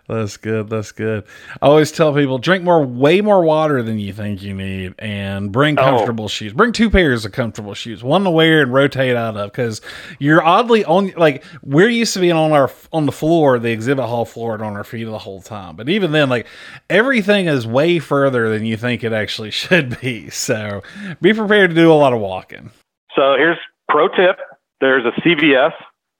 That's 0.09 0.37
good. 0.37 0.69
That's 0.71 0.93
good. 0.93 1.25
I 1.61 1.67
always 1.67 1.91
tell 1.91 2.15
people 2.15 2.39
drink 2.39 2.63
more, 2.63 2.81
way 2.85 3.21
more 3.21 3.43
water 3.43 3.83
than 3.83 3.99
you 3.99 4.13
think 4.13 4.41
you 4.41 4.55
need, 4.55 4.95
and 5.01 5.51
bring 5.51 5.77
Oh. 5.79 5.83
comfortable 5.83 6.29
shoes. 6.29 6.53
Bring 6.53 6.71
two 6.73 6.91
pairs 6.91 7.25
of 7.25 7.33
comfortable 7.33 7.75
shoes, 7.75 8.05
one 8.05 8.23
to 8.23 8.31
wear 8.31 8.63
and 8.63 8.73
rotate 8.73 9.17
out 9.17 9.37
of, 9.37 9.51
because 9.51 9.81
you're 10.21 10.45
oddly 10.45 10.85
on. 10.85 11.13
Like 11.17 11.45
we're 11.65 11.89
used 11.89 12.15
to 12.15 12.21
being 12.21 12.35
on 12.37 12.53
our 12.53 12.71
on 12.93 13.07
the 13.07 13.13
floor, 13.13 13.59
the 13.59 13.73
exhibit 13.73 14.05
hall 14.05 14.25
floor, 14.25 14.55
and 14.55 14.63
on 14.63 14.77
our 14.77 14.85
feet 14.85 15.05
the 15.05 15.19
whole 15.19 15.43
time. 15.43 15.75
But 15.75 15.89
even 15.89 16.13
then, 16.13 16.29
like 16.29 16.47
everything 16.89 17.47
is 17.47 17.67
way 17.67 17.99
further 17.99 18.49
than 18.49 18.65
you 18.65 18.77
think 18.77 19.03
it 19.03 19.13
actually 19.13 19.51
should 19.63 20.01
be. 20.01 20.31
So 20.31 20.83
be 21.21 21.33
prepared 21.35 21.71
to 21.71 21.75
do 21.77 21.91
a 21.93 21.95
lot 21.95 22.13
of 22.13 22.21
walking. 22.21 22.71
So 23.17 23.35
here's 23.37 23.59
pro 23.89 24.07
tip. 24.09 24.37
There's 24.81 25.05
a 25.05 25.21
CVS 25.23 25.73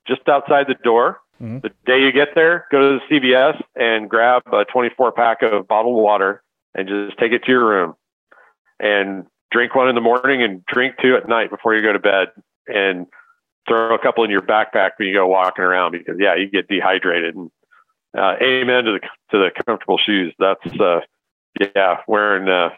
just 0.09 0.29
outside 0.29 0.67
the 0.67 0.77
door. 0.83 1.19
Mhm. 1.43 1.63
The 1.63 1.71
day 1.85 2.01
you 2.01 2.13
get 2.13 2.35
there, 2.35 2.67
go 2.71 2.81
to 2.81 2.99
the 2.99 3.01
CVS 3.09 3.61
and 3.75 4.09
grab 4.09 4.43
a 4.53 4.65
24 4.65 5.13
pack 5.13 5.43
of 5.43 5.69
bottled 5.69 6.03
water 6.03 6.43
and 6.75 6.89
just 6.89 7.19
take 7.19 7.33
it 7.33 7.45
to 7.45 7.51
your 7.51 7.67
room 7.67 7.95
and 8.81 9.27
drink 9.51 9.75
one 9.75 9.89
in 9.89 9.95
the 9.95 10.01
morning 10.01 10.43
and 10.43 10.65
drink 10.67 10.97
two 11.01 11.17
at 11.17 11.29
night 11.29 11.51
before 11.51 11.75
you 11.75 11.83
go 11.83 11.93
to 11.93 11.99
bed 11.99 12.29
and 12.67 13.07
throw 13.69 13.95
a 13.95 13.99
couple 13.99 14.25
in 14.25 14.31
your 14.31 14.43
backpack 14.43 14.93
when 14.97 15.09
you 15.09 15.15
go 15.15 15.27
walking 15.27 15.65
around 15.65 15.93
because 15.93 16.17
yeah, 16.19 16.35
you 16.35 16.49
get 16.49 16.69
dehydrated 16.69 17.35
and 17.35 17.51
uh, 18.17 18.35
amen 18.41 18.85
to 18.85 18.93
the 18.93 19.01
to 19.31 19.39
the 19.39 19.51
comfortable 19.65 19.99
shoes. 19.99 20.35
That's 20.39 20.81
uh, 20.81 21.01
yeah, 21.61 21.99
wearing 22.07 22.49
uh, 22.49 22.71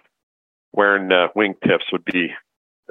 wearing 0.72 1.12
uh, 1.12 1.28
wingtips 1.36 1.92
would 1.92 2.04
be 2.04 2.32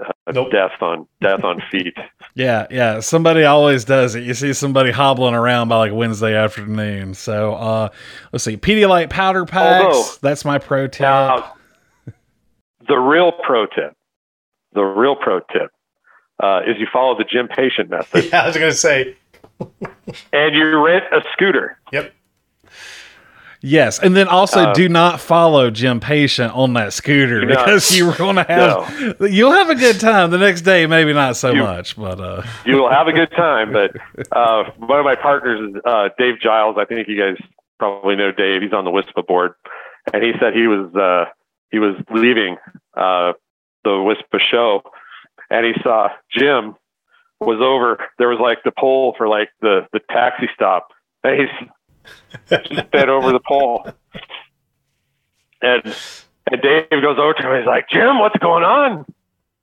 uh, 0.03 0.32
Nope. 0.32 0.52
death 0.52 0.72
on 0.82 1.07
death 1.22 1.44
on 1.44 1.61
feet. 1.72 1.95
Yeah, 2.36 2.68
yeah. 2.69 2.99
Somebody 2.99 3.44
always 3.44 3.86
does 3.86 4.15
it. 4.15 4.24
You 4.24 4.34
see 4.34 4.53
somebody 4.53 4.91
hobbling 4.91 5.34
around 5.34 5.69
by 5.69 5.78
like 5.78 5.94
Wednesday 5.94 6.36
afternoon. 6.36 7.14
So 7.14 7.56
uh 7.56 7.90
let's 8.32 8.44
see. 8.44 8.57
Pedialyte 8.57 9.10
powder 9.10 9.45
packs. 9.45 9.86
Although- 9.86 10.10
that's 10.22 10.45
my 10.45 10.57
pro 10.60 10.88
tip. 10.88 11.02
Now, 11.02 11.53
the 12.88 12.98
real 12.98 13.32
pro 13.32 13.65
tip, 13.65 13.94
the 14.74 14.84
real 14.84 15.15
pro 15.15 15.40
tip, 15.40 15.72
uh, 16.41 16.61
is 16.68 16.78
you 16.80 16.88
follow 16.91 17.18
the 17.18 17.24
Jim 17.26 17.48
Patient 17.48 17.90
method 17.90 18.26
Yeah, 18.32 18.44
I 18.44 18.48
was 18.48 18.56
gonna 18.56 18.72
say. 18.74 19.15
and 20.32 20.56
you 20.56 20.86
rent 20.86 21.06
a 21.11 21.22
scooter. 21.34 21.80
Yep. 21.91 22.14
Yes, 23.62 23.98
and 24.00 24.16
then 24.16 24.28
also 24.28 24.66
Uh, 24.66 24.74
do 24.74 24.88
not 24.88 25.20
follow 25.20 25.72
Jim 25.72 26.00
Patient 26.00 26.54
on 26.56 26.74
that 26.74 26.94
scooter 26.94 27.44
not. 27.44 27.66
because 27.66 27.98
you're 27.98 28.14
going 28.16 28.36
to 28.36 28.44
have 28.44 29.16
you'll 29.32 29.52
have 29.52 29.70
a 29.70 29.76
good 29.76 30.00
time 30.00 30.30
the 30.32 30.38
next 30.38 30.62
day. 30.62 30.86
Maybe 30.86 31.12
not 31.14 31.36
so 31.36 31.52
You- 31.52 31.64
much, 31.64 31.98
but 31.98 32.20
uh, 32.20 32.44
You 32.66 32.76
will 32.78 32.90
have 32.92 33.08
a 33.08 33.14
good 33.14 33.32
time. 33.36 33.74
But 33.74 33.92
uh, 34.32 34.66
one 34.78 35.00
of 35.00 35.06
my 35.06 35.16
partners 35.16 35.72
is 35.76 35.82
uh, 35.86 36.10
Dave 36.20 36.40
Giles. 36.40 36.76
I 36.80 36.86
think 36.86 37.08
you 37.08 37.18
guys 37.20 37.38
probably 37.80 38.16
know 38.16 38.32
Dave. 38.32 38.62
He's 38.62 38.74
on 38.74 38.86
the 38.86 38.92
WISPA 38.92 39.26
board, 39.28 39.54
and 40.14 40.24
he 40.24 40.34
said 40.40 40.54
he 40.54 40.68
was 40.68 40.94
uh, 40.96 41.26
he 41.72 41.80
was 41.80 41.96
leaving 42.12 42.58
uh, 42.96 43.34
the 43.84 43.90
WISPA 43.90 44.40
show, 44.52 44.82
and 45.50 45.66
he 45.66 45.74
saw 45.82 46.10
Jim 46.32 46.76
was 47.40 47.60
over. 47.62 47.98
There 48.20 48.30
was 48.30 48.40
like 48.40 48.60
the 48.64 48.72
pole 48.72 49.16
for 49.18 49.28
like 49.28 49.50
the 49.62 49.88
the 49.94 50.00
taxi 50.12 50.48
stop, 50.54 50.90
and 51.24 51.40
he's 51.42 51.70
just 52.50 52.92
bent 52.92 53.10
over 53.10 53.32
the 53.32 53.40
pole. 53.40 53.88
And 55.62 55.96
and 56.52 56.62
Dave 56.62 56.90
goes 56.90 57.18
over 57.20 57.34
to 57.34 57.42
him. 57.42 57.58
He's 57.60 57.68
like, 57.68 57.90
Jim, 57.90 58.20
what's 58.20 58.38
going 58.38 58.64
on? 58.64 59.06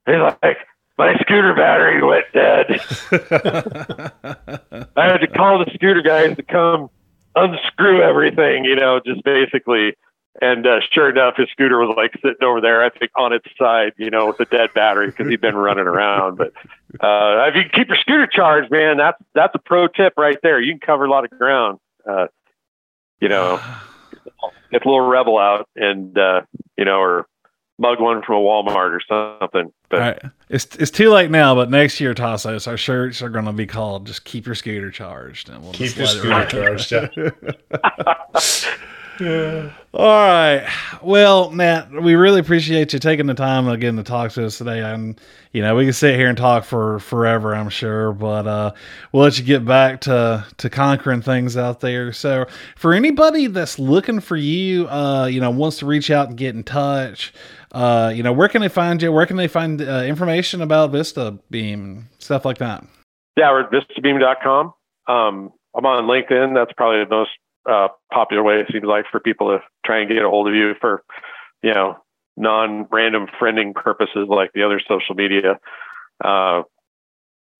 He's 0.05 0.17
like, 0.17 0.57
my 0.97 1.15
scooter 1.19 1.53
battery 1.53 2.01
went 2.03 2.25
dead. 2.31 2.79
I 4.95 5.05
had 5.05 5.17
to 5.17 5.27
call 5.27 5.59
the 5.59 5.71
scooter 5.73 6.01
guys 6.01 6.35
to 6.37 6.43
come 6.43 6.89
unscrew 7.35 8.01
everything, 8.01 8.65
you 8.65 8.75
know, 8.75 9.01
just 9.05 9.23
basically. 9.23 9.95
And 10.41 10.67
uh, 10.67 10.81
sure 10.91 11.09
enough, 11.09 11.35
his 11.37 11.47
scooter 11.51 11.79
was 11.79 11.95
like 11.95 12.11
sitting 12.15 12.43
over 12.43 12.59
there, 12.59 12.83
I 12.83 12.89
think, 12.89 13.11
on 13.15 13.31
its 13.31 13.45
side, 13.57 13.93
you 13.97 14.09
know, 14.09 14.27
with 14.27 14.39
a 14.41 14.45
dead 14.45 14.71
battery 14.75 15.07
because 15.07 15.29
he'd 15.29 15.39
been 15.39 15.55
running 15.55 15.87
around. 15.87 16.37
But 16.37 16.51
uh, 16.99 17.47
if 17.47 17.55
you 17.55 17.61
can 17.63 17.71
keep 17.73 17.87
your 17.87 17.97
scooter 17.97 18.27
charged, 18.27 18.69
man, 18.69 18.97
that's 18.97 19.21
that's 19.33 19.55
a 19.55 19.59
pro 19.59 19.87
tip 19.87 20.13
right 20.17 20.37
there. 20.43 20.59
You 20.59 20.73
can 20.73 20.81
cover 20.81 21.05
a 21.05 21.09
lot 21.09 21.23
of 21.23 21.31
ground. 21.31 21.79
Uh, 22.09 22.27
you 23.19 23.29
know, 23.29 23.57
get 24.71 24.85
a 24.85 24.89
little 24.89 25.01
rebel 25.01 25.37
out 25.37 25.67
and 25.75 26.17
uh, 26.17 26.41
you 26.77 26.85
know, 26.85 26.99
or 26.99 27.27
mug 27.77 27.99
one 27.99 28.21
from 28.23 28.35
a 28.35 28.39
Walmart 28.39 28.97
or 28.97 29.01
something. 29.39 29.71
But 29.89 30.01
all 30.01 30.07
right. 30.07 30.21
it's 30.49 30.75
it's 30.77 30.91
too 30.91 31.09
late 31.09 31.31
now. 31.31 31.55
But 31.55 31.69
next 31.69 31.99
year, 31.99 32.13
Tassos, 32.13 32.67
our 32.67 32.77
shirts 32.77 33.21
are 33.21 33.29
going 33.29 33.45
to 33.45 33.53
be 33.53 33.65
called 33.65 34.07
"Just 34.07 34.25
Keep 34.25 34.45
Your 34.45 34.55
Scooter 34.55 34.91
Charged," 34.91 35.49
and 35.49 35.63
we'll 35.63 35.73
Keep 35.73 35.97
your 35.97 36.07
scooter 36.07 36.29
ride. 36.29 36.49
charged. 36.49 36.93
Yeah. 39.19 39.71
All 39.93 40.07
right. 40.07 40.67
Well, 41.01 41.49
Matt, 41.51 41.89
we 41.89 42.15
really 42.15 42.41
appreciate 42.41 42.91
you 42.91 42.99
taking 42.99 43.27
the 43.27 43.33
time 43.33 43.67
again 43.67 43.95
to 43.95 44.03
talk 44.03 44.31
to 44.33 44.45
us 44.45 44.57
today. 44.57 44.81
And 44.81 45.19
you 45.53 45.61
know, 45.61 45.73
we 45.73 45.85
can 45.85 45.93
sit 45.93 46.15
here 46.15 46.27
and 46.27 46.37
talk 46.37 46.65
for 46.65 46.99
forever, 46.99 47.55
I'm 47.55 47.69
sure, 47.69 48.11
but 48.11 48.45
uh, 48.45 48.73
we'll 49.13 49.23
let 49.23 49.39
you 49.39 49.45
get 49.45 49.63
back 49.63 50.01
to 50.01 50.45
to 50.57 50.69
conquering 50.69 51.21
things 51.21 51.55
out 51.55 51.79
there. 51.79 52.11
So, 52.11 52.45
for 52.75 52.93
anybody 52.93 53.47
that's 53.47 53.79
looking 53.79 54.19
for 54.19 54.35
you, 54.35 54.89
uh, 54.89 55.27
you 55.27 55.39
know, 55.39 55.49
wants 55.49 55.77
to 55.77 55.85
reach 55.85 56.11
out 56.11 56.27
and 56.27 56.37
get 56.37 56.55
in 56.55 56.63
touch, 56.63 57.33
uh, 57.71 58.11
you 58.13 58.21
know, 58.21 58.33
where 58.33 58.49
can 58.49 58.61
they 58.61 58.67
find 58.67 59.01
you? 59.01 59.13
Where 59.13 59.25
can 59.25 59.37
they 59.37 59.47
find 59.47 59.81
uh, 59.81 60.03
information 60.03 60.61
about 60.61 60.91
Vista 60.91 61.39
Beam 61.49 62.09
stuff 62.19 62.43
like 62.43 62.57
that? 62.57 62.85
Yeah, 63.37 63.51
we're 63.51 63.61
at 63.61 63.71
vistabeam.com. 63.71 64.73
Um, 65.07 65.53
I'm 65.73 65.85
on 65.85 66.03
LinkedIn. 66.03 66.53
That's 66.53 66.73
probably 66.73 67.03
the 67.05 67.09
most 67.09 67.31
uh, 67.69 67.87
popular 68.11 68.43
way 68.43 68.59
it 68.59 68.67
seems 68.71 68.85
like 68.85 69.05
for 69.11 69.19
people 69.19 69.49
to 69.49 69.63
try 69.85 69.99
and 69.99 70.09
get 70.09 70.23
a 70.23 70.29
hold 70.29 70.47
of 70.47 70.53
you 70.53 70.73
for, 70.79 71.03
you 71.61 71.73
know, 71.73 71.97
non-random 72.37 73.27
friending 73.39 73.73
purposes 73.73 74.27
like 74.27 74.51
the 74.53 74.63
other 74.63 74.81
social 74.87 75.15
media. 75.15 75.59
Uh, 76.23 76.63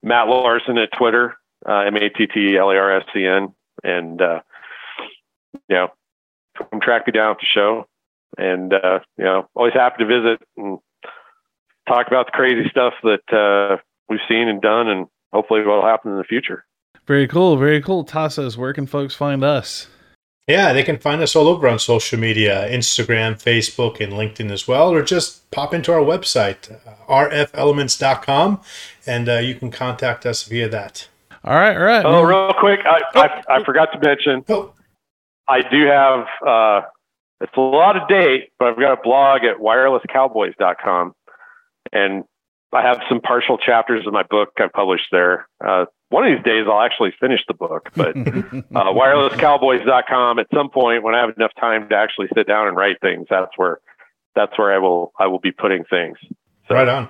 Matt 0.04 0.28
Larson 0.28 0.78
at 0.78 0.90
Twitter, 0.98 1.36
uh, 1.68 1.82
and 3.84 4.22
uh, 4.22 4.42
you 5.68 5.76
know, 5.76 5.88
come 6.58 6.80
track 6.82 7.08
me 7.08 7.12
down 7.12 7.32
at 7.32 7.38
the 7.38 7.46
show. 7.46 7.88
And 8.38 8.74
uh, 8.74 9.00
you 9.18 9.24
know, 9.24 9.50
always 9.56 9.74
happy 9.74 10.04
to 10.04 10.06
visit 10.06 10.42
and 10.58 10.80
talk 11.88 12.08
about 12.08 12.28
the 12.28 12.32
crazy 12.34 12.70
stuff 12.70 12.94
that 13.04 13.34
uh, 13.34 13.78
we've 14.10 14.20
seen 14.28 14.48
and 14.48 14.62
done, 14.62 14.90
and 14.90 15.08
hopefully 15.32 15.62
what'll 15.62 15.86
happen 15.86 16.12
in 16.12 16.18
the 16.18 16.24
future. 16.24 16.66
Very 17.08 17.28
cool. 17.28 17.56
Very 17.56 17.82
cool. 17.82 18.04
Tassos, 18.04 18.58
where 18.58 18.74
can 18.74 18.88
folks 18.88 19.16
find 19.16 19.44
us? 19.44 19.88
Yeah, 20.48 20.74
they 20.74 20.84
can 20.84 21.00
find 21.00 21.22
us 21.22 21.36
all 21.36 21.48
over 21.48 21.68
on 21.68 21.80
social 21.80 22.20
media 22.20 22.70
Instagram, 22.70 23.42
Facebook, 23.42 24.00
and 24.00 24.14
LinkedIn 24.14 24.52
as 24.52 24.68
well, 24.68 24.94
or 24.94 25.02
just 25.02 25.50
pop 25.50 25.74
into 25.74 25.92
our 25.92 26.02
website, 26.02 26.72
uh, 26.86 26.96
rfelements.com, 27.08 28.62
and 29.08 29.28
uh, 29.28 29.38
you 29.38 29.56
can 29.56 29.72
contact 29.72 30.24
us 30.26 30.44
via 30.44 30.70
that. 30.70 31.08
All 31.44 31.56
right. 31.56 31.76
All 31.76 31.84
right. 31.84 32.06
Oh, 32.06 32.22
man. 32.22 32.26
real 32.26 32.54
quick, 32.60 32.80
I, 32.86 33.02
I, 33.20 33.56
I 33.56 33.64
forgot 33.64 33.90
to 33.94 34.00
mention 34.00 34.44
Oh, 34.50 34.74
I 35.48 35.62
do 35.62 35.86
have 35.88 36.26
uh, 36.46 36.82
it's 37.42 37.54
a 37.58 37.62
lot 37.62 37.98
of 37.98 38.08
date, 38.08 38.50
but 38.60 38.70
I've 38.70 38.80
got 38.80 38.94
a 38.94 39.02
blog 39.02 39.44
at 39.44 39.58
wirelesscowboys.com, 39.58 41.14
and 41.92 42.24
I 42.72 42.82
have 42.82 43.02
some 43.10 43.20
partial 43.20 43.58
chapters 43.58 44.06
of 44.08 44.14
my 44.14 44.24
book 44.24 44.50
I've 44.60 44.72
published 44.74 45.08
there. 45.12 45.48
Uh, 45.64 45.86
one 46.16 46.26
of 46.26 46.38
these 46.38 46.46
days, 46.46 46.66
I'll 46.66 46.80
actually 46.80 47.14
finish 47.20 47.42
the 47.46 47.54
book, 47.54 47.90
but 47.94 48.16
uh, 48.16 48.22
wirelesscowboys.com. 48.94 50.40
At 50.40 50.48
some 50.54 50.70
point, 50.70 51.04
when 51.04 51.14
I 51.14 51.20
have 51.20 51.36
enough 51.36 51.52
time 51.60 51.90
to 51.90 51.96
actually 51.96 52.30
sit 52.34 52.48
down 52.48 52.70
and 52.70 52.78
write 52.78 53.02
things, 53.02 53.28
that's 53.30 53.52
where 53.58 53.80
that's 54.34 54.58
where 54.58 54.74
I 54.74 54.78
will 54.78 55.12
I 55.20 55.28
will 55.28 55.40
be 55.40 55.52
putting 55.52 55.84
things. 55.84 56.18
So, 56.70 56.76
right 56.76 56.88
on. 56.88 57.10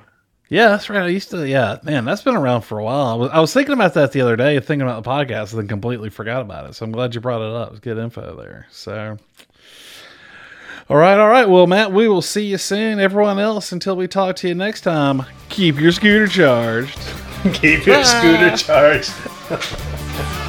Yeah, 0.50 0.70
that's 0.70 0.90
right. 0.90 1.04
I 1.04 1.08
used 1.10 1.30
to. 1.30 1.48
Yeah, 1.48 1.78
man, 1.84 2.04
that's 2.04 2.24
been 2.24 2.36
around 2.36 2.62
for 2.64 2.80
a 2.80 2.84
while. 2.84 3.06
I 3.06 3.14
was, 3.14 3.30
I 3.30 3.40
was 3.42 3.54
thinking 3.54 3.74
about 3.74 3.94
that 3.94 4.12
the 4.12 4.22
other 4.22 4.36
day, 4.36 4.60
thinking 4.60 4.88
about 4.88 5.04
the 5.04 5.08
podcast, 5.08 5.52
and 5.52 5.60
then 5.60 5.68
completely 5.68 6.10
forgot 6.10 6.42
about 6.42 6.68
it. 6.68 6.74
So 6.74 6.84
I'm 6.84 6.92
glad 6.92 7.14
you 7.14 7.22
brought 7.22 7.48
it 7.48 7.56
up. 7.56 7.70
It's 7.72 7.82
good 7.82 8.00
info 8.00 8.36
there. 8.36 8.66
So, 8.72 9.18
all 10.90 10.98
right, 10.98 11.20
all 11.20 11.30
right. 11.30 11.48
Well, 11.48 11.68
Matt, 11.68 11.92
we 11.92 12.08
will 12.08 12.24
see 12.24 12.48
you 12.48 12.58
soon. 12.58 13.00
Everyone 13.00 13.38
else, 13.38 13.72
until 13.72 13.96
we 13.96 14.08
talk 14.08 14.36
to 14.38 14.48
you 14.48 14.56
next 14.56 14.82
time, 14.82 15.28
keep 15.50 15.80
your 15.80 15.92
scooter 15.92 16.28
charged. 16.28 16.98
Keep 17.54 17.86
your 17.86 18.04
scooter 18.04 18.58
charged. 18.58 19.14